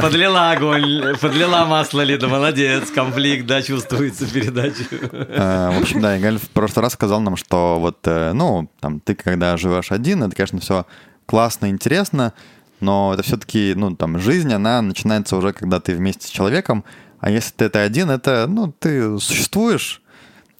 Подлила 0.00 0.52
огонь, 0.52 1.16
подлила 1.20 1.64
масло, 1.64 2.02
Лида, 2.02 2.28
молодец, 2.28 2.90
конфликт, 2.90 3.46
да, 3.46 3.60
чувствуется 3.62 4.26
передача. 4.32 4.84
Э, 4.90 5.70
В 5.76 5.82
общем, 5.82 6.00
да, 6.00 6.16
Игаль 6.16 6.38
в 6.38 6.48
прошлый 6.50 6.84
раз 6.84 6.92
сказал 6.92 7.20
нам, 7.20 7.36
что 7.36 7.78
вот, 7.80 7.98
э, 8.04 8.32
ну, 8.34 8.70
там, 8.80 9.00
ты 9.00 9.14
когда 9.16 9.56
живешь 9.56 9.90
один, 9.90 10.22
это, 10.22 10.36
конечно, 10.36 10.60
все 10.60 10.86
классно, 11.26 11.70
интересно, 11.70 12.32
но 12.80 13.12
это 13.14 13.22
все-таки, 13.22 13.74
ну, 13.76 13.96
там, 13.96 14.20
жизнь, 14.20 14.52
она 14.52 14.80
начинается 14.80 15.36
уже, 15.36 15.52
когда 15.52 15.80
ты 15.80 15.94
вместе 15.94 16.28
с 16.28 16.30
человеком, 16.30 16.84
А 17.18 17.30
если 17.30 17.52
ты 17.52 17.64
это 17.64 17.80
один, 17.80 18.10
это, 18.10 18.46
ну, 18.48 18.70
ты 18.70 19.18
существуешь, 19.18 20.02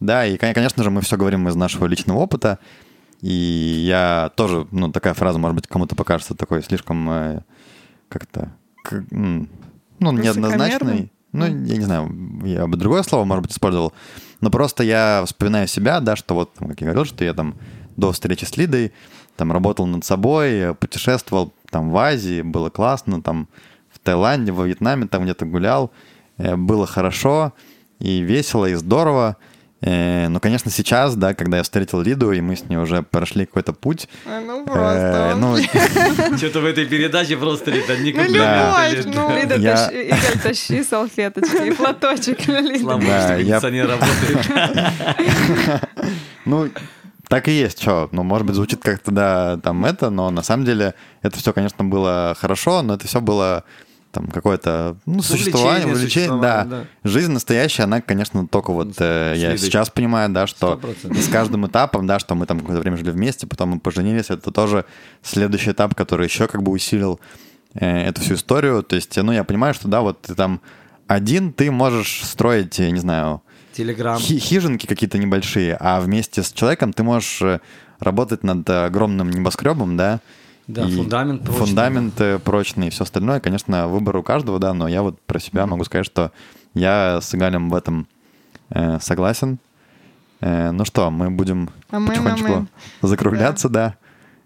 да, 0.01 0.27
и, 0.27 0.37
конечно 0.37 0.83
же, 0.83 0.91
мы 0.91 1.03
все 1.03 1.17
говорим 1.17 1.47
из 1.47 1.55
нашего 1.55 1.87
личного 1.87 2.19
опыта, 2.19 2.59
и 3.25 3.85
я 3.87 4.31
тоже, 4.37 4.67
ну, 4.71 4.93
такая 4.93 5.15
фраза, 5.15 5.39
может 5.39 5.55
быть, 5.55 5.67
кому-то 5.67 5.97
покажется 5.97 6.35
такой 6.35 6.63
слишком 6.63 7.09
э, 7.09 7.41
как-то, 8.11 8.53
как, 8.83 9.03
ну, 9.11 9.49
неоднозначный. 9.99 11.11
Ну, 11.33 11.47
я 11.47 11.77
не 11.79 11.85
знаю, 11.85 12.13
я 12.45 12.67
бы 12.67 12.77
другое 12.77 13.03
слово, 13.03 13.25
может 13.25 13.45
быть, 13.45 13.53
использовал. 13.53 13.95
Но 14.43 14.51
просто 14.51 14.85
я 14.85 15.23
вспоминаю 15.25 15.67
себя, 15.69 16.01
да, 16.01 16.17
что 16.17 16.35
вот, 16.35 16.51
как 16.59 16.79
я 16.83 16.89
говорил, 16.89 17.07
что 17.07 17.25
я 17.25 17.33
там 17.33 17.55
до 17.97 18.13
встречи 18.13 18.45
с 18.45 18.59
Лидой 18.59 18.93
там 19.37 19.53
работал 19.53 19.87
над 19.87 20.05
собой, 20.05 20.75
путешествовал 20.75 21.55
там 21.71 21.93
в 21.93 21.97
Азии, 21.97 22.43
было 22.43 22.69
классно, 22.69 23.23
там 23.23 23.49
в 23.91 24.01
Таиланде, 24.01 24.53
во 24.53 24.67
Вьетнаме 24.67 25.07
там 25.07 25.23
где-то 25.23 25.47
гулял, 25.47 25.93
э, 26.37 26.57
было 26.57 26.87
хорошо 26.87 27.55
и 28.01 28.21
весело, 28.21 28.67
и 28.67 28.75
здорово. 28.75 29.39
Э, 29.81 30.29
ну, 30.29 30.41
конечно, 30.41 30.71
сейчас, 30.71 31.15
да, 31.15 31.35
когда 31.35 31.59
я 31.59 31.63
встретил 31.63 32.01
Лиду, 32.01 32.33
и 32.33 32.41
мы 32.41 32.57
с 32.57 32.65
ней 32.69 32.77
уже 32.77 33.03
прошли 33.03 33.45
какой-то 33.45 33.73
путь. 33.73 34.09
А, 34.25 34.41
ну, 34.41 34.65
просто. 34.65 35.33
Э, 35.33 35.35
ну... 35.35 35.57
Что-то 36.39 36.61
в 36.61 36.65
этой 36.65 36.87
передаче 36.87 37.37
просто, 37.37 37.71
Лида, 37.71 37.97
никак 37.99 38.29
ну, 38.29 38.35
любовь, 38.35 39.15
ну, 39.15 39.37
Лида, 39.37 39.59
да. 39.59 39.91
тащи, 40.43 40.83
салфеточки 40.83 41.69
и 41.69 41.71
платочек. 41.73 42.39
Да, 42.47 43.37
я... 43.37 43.61
не 43.71 43.83
работает. 43.83 44.39
Ну, 46.47 46.69
так 47.29 47.49
и 47.49 47.53
есть, 47.53 47.81
что. 47.81 48.09
Ну, 48.13 48.23
может 48.23 48.47
быть, 48.47 48.55
звучит 48.55 48.83
как-то, 48.83 49.11
да, 49.11 49.57
там 49.63 49.85
это, 49.87 50.11
но 50.11 50.31
на 50.31 50.43
самом 50.43 50.67
деле 50.67 50.95
это 51.23 51.39
все, 51.39 51.53
конечно, 51.55 51.83
было 51.83 52.37
хорошо, 52.39 52.83
но 52.83 52.95
это 52.95 53.07
все 53.07 53.21
было 53.23 53.65
там 54.15 54.29
какое-то 54.29 54.97
ну, 55.05 55.21
существование, 55.21 55.93
увлечение, 55.93 56.41
да. 56.41 56.65
да. 56.65 56.85
Жизнь 57.03 57.33
настоящая, 57.33 57.83
она, 57.83 58.01
конечно, 58.01 58.47
только 58.47 58.73
вот 58.73 58.95
э, 58.99 59.35
я 59.37 59.57
сейчас 59.57 59.91
понимаю, 59.91 60.31
да, 60.31 60.47
что 60.47 60.81
100%. 60.81 61.21
с 61.21 61.29
каждым 61.29 61.67
этапом, 61.67 62.07
да, 62.07 62.19
что 62.19 62.35
мы 62.37 62.47
там 62.47 62.61
какое-то 62.61 62.81
время 62.81 62.97
жили 62.97 63.11
вместе, 63.11 63.47
потом 63.47 63.71
мы 63.71 63.81
поженились, 63.81 64.31
это 64.31 64.53
тоже 64.53 64.85
следующий 65.23 65.73
этап, 65.73 65.95
который 65.95 66.27
еще 66.27 66.47
как 66.47 66.63
бы 66.63 66.71
усилил 66.71 67.21
э, 67.75 68.09
эту 68.09 68.21
всю 68.21 68.35
историю. 68.35 68.83
То 68.85 68.97
есть, 68.97 69.17
ну, 69.17 69.33
я 69.33 69.43
понимаю, 69.43 69.75
что 69.75 69.89
да, 69.89 70.01
вот 70.01 70.23
ты 70.23 70.35
там 70.35 70.61
один, 71.09 71.53
ты 71.53 71.71
можешь 71.71 72.23
строить, 72.25 72.79
не 72.79 73.01
знаю, 73.01 73.43
Телеграм. 73.73 74.19
хижинки 74.19 74.87
какие-то 74.87 75.19
небольшие, 75.19 75.77
а 75.81 76.01
вместе 76.01 76.45
с 76.45 76.53
человеком 76.53 76.93
ты 76.93 77.03
можешь 77.03 77.43
э, 77.43 77.61
работать 77.99 78.45
над 78.45 78.71
огромным 78.71 79.31
небоскребом, 79.31 79.97
да, 79.97 80.21
да, 80.67 80.87
и 80.87 80.97
фундамент 80.97 81.43
прочный. 81.43 81.67
Фундамент 81.67 82.15
да. 82.17 82.39
прочный 82.39 82.87
и 82.89 82.91
все 82.91 83.05
остальное, 83.05 83.41
конечно, 83.41 83.89
выбор 83.89 84.17
у 84.17 84.23
каждого, 84.23 84.59
да, 84.59 84.75
но 84.75 84.89
я 84.89 85.03
вот 85.03 85.21
про 85.23 85.39
себя 85.39 85.63
mm-hmm. 85.63 85.67
могу 85.67 85.85
сказать, 85.85 86.07
что 86.07 86.33
я 86.75 87.21
с 87.21 87.35
Галем 87.35 87.71
в 87.71 87.75
этом 87.75 88.07
э, 88.71 88.99
согласен. 89.01 89.59
Э, 90.41 90.71
ну 90.71 90.85
что, 90.85 91.11
мы 91.11 91.31
будем 91.31 91.71
а 91.91 92.01
потихонечку 92.01 92.49
мы, 92.49 92.67
мы. 93.03 93.09
закругляться, 93.09 93.69
да. 93.69 93.97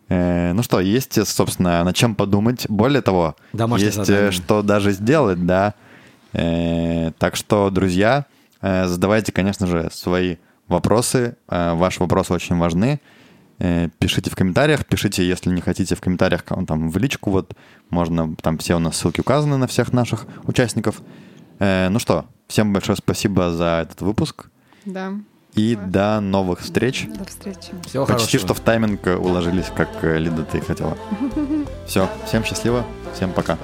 да. 0.08 0.14
Э, 0.14 0.52
ну 0.52 0.62
что, 0.62 0.80
есть, 0.80 1.26
собственно, 1.26 1.84
над 1.84 1.94
чем 1.94 2.14
подумать. 2.14 2.66
Более 2.68 3.02
того, 3.02 3.36
Домашнее 3.52 3.86
есть 3.86 3.98
задание. 3.98 4.32
что 4.32 4.62
даже 4.62 4.92
сделать, 4.92 5.44
да. 5.46 5.74
Э, 6.32 7.12
так 7.18 7.36
что, 7.36 7.70
друзья, 7.70 8.26
э, 8.60 8.86
задавайте, 8.86 9.32
конечно 9.32 9.66
же, 9.66 9.88
свои 9.92 10.36
вопросы. 10.66 11.36
Э, 11.48 11.74
ваши 11.74 12.00
вопросы 12.00 12.32
очень 12.32 12.56
важны. 12.56 13.00
Э, 13.60 13.88
пишите 13.98 14.30
в 14.30 14.36
комментариях, 14.36 14.86
пишите, 14.86 15.26
если 15.26 15.50
не 15.50 15.60
хотите 15.60 15.94
в 15.94 16.00
комментариях, 16.00 16.42
там 16.42 16.90
в 16.90 16.96
личку, 16.98 17.30
вот 17.30 17.54
можно, 17.90 18.34
там 18.36 18.58
все 18.58 18.76
у 18.76 18.78
нас 18.78 18.96
ссылки 18.96 19.20
указаны 19.20 19.56
на 19.56 19.66
всех 19.66 19.92
наших 19.92 20.26
участников. 20.44 21.02
Э, 21.58 21.88
ну 21.88 21.98
что, 21.98 22.26
всем 22.46 22.72
большое 22.72 22.96
спасибо 22.96 23.50
за 23.50 23.80
этот 23.82 24.00
выпуск. 24.00 24.46
Да. 24.84 25.12
И 25.54 25.74
да. 25.74 26.18
до 26.18 26.20
новых 26.20 26.60
встреч. 26.60 27.08
До 27.08 27.24
встречи. 27.24 27.72
Всего 27.86 28.06
Почти 28.06 28.38
хорошего. 28.38 28.38
что 28.38 28.54
в 28.54 28.60
тайминг 28.60 29.06
уложились, 29.06 29.66
как 29.74 29.88
э, 30.02 30.18
Лида 30.18 30.44
ты 30.44 30.60
хотела. 30.60 30.96
Все, 31.86 32.08
всем 32.26 32.44
счастливо, 32.44 32.84
всем. 33.14 33.32
Пока. 33.32 33.58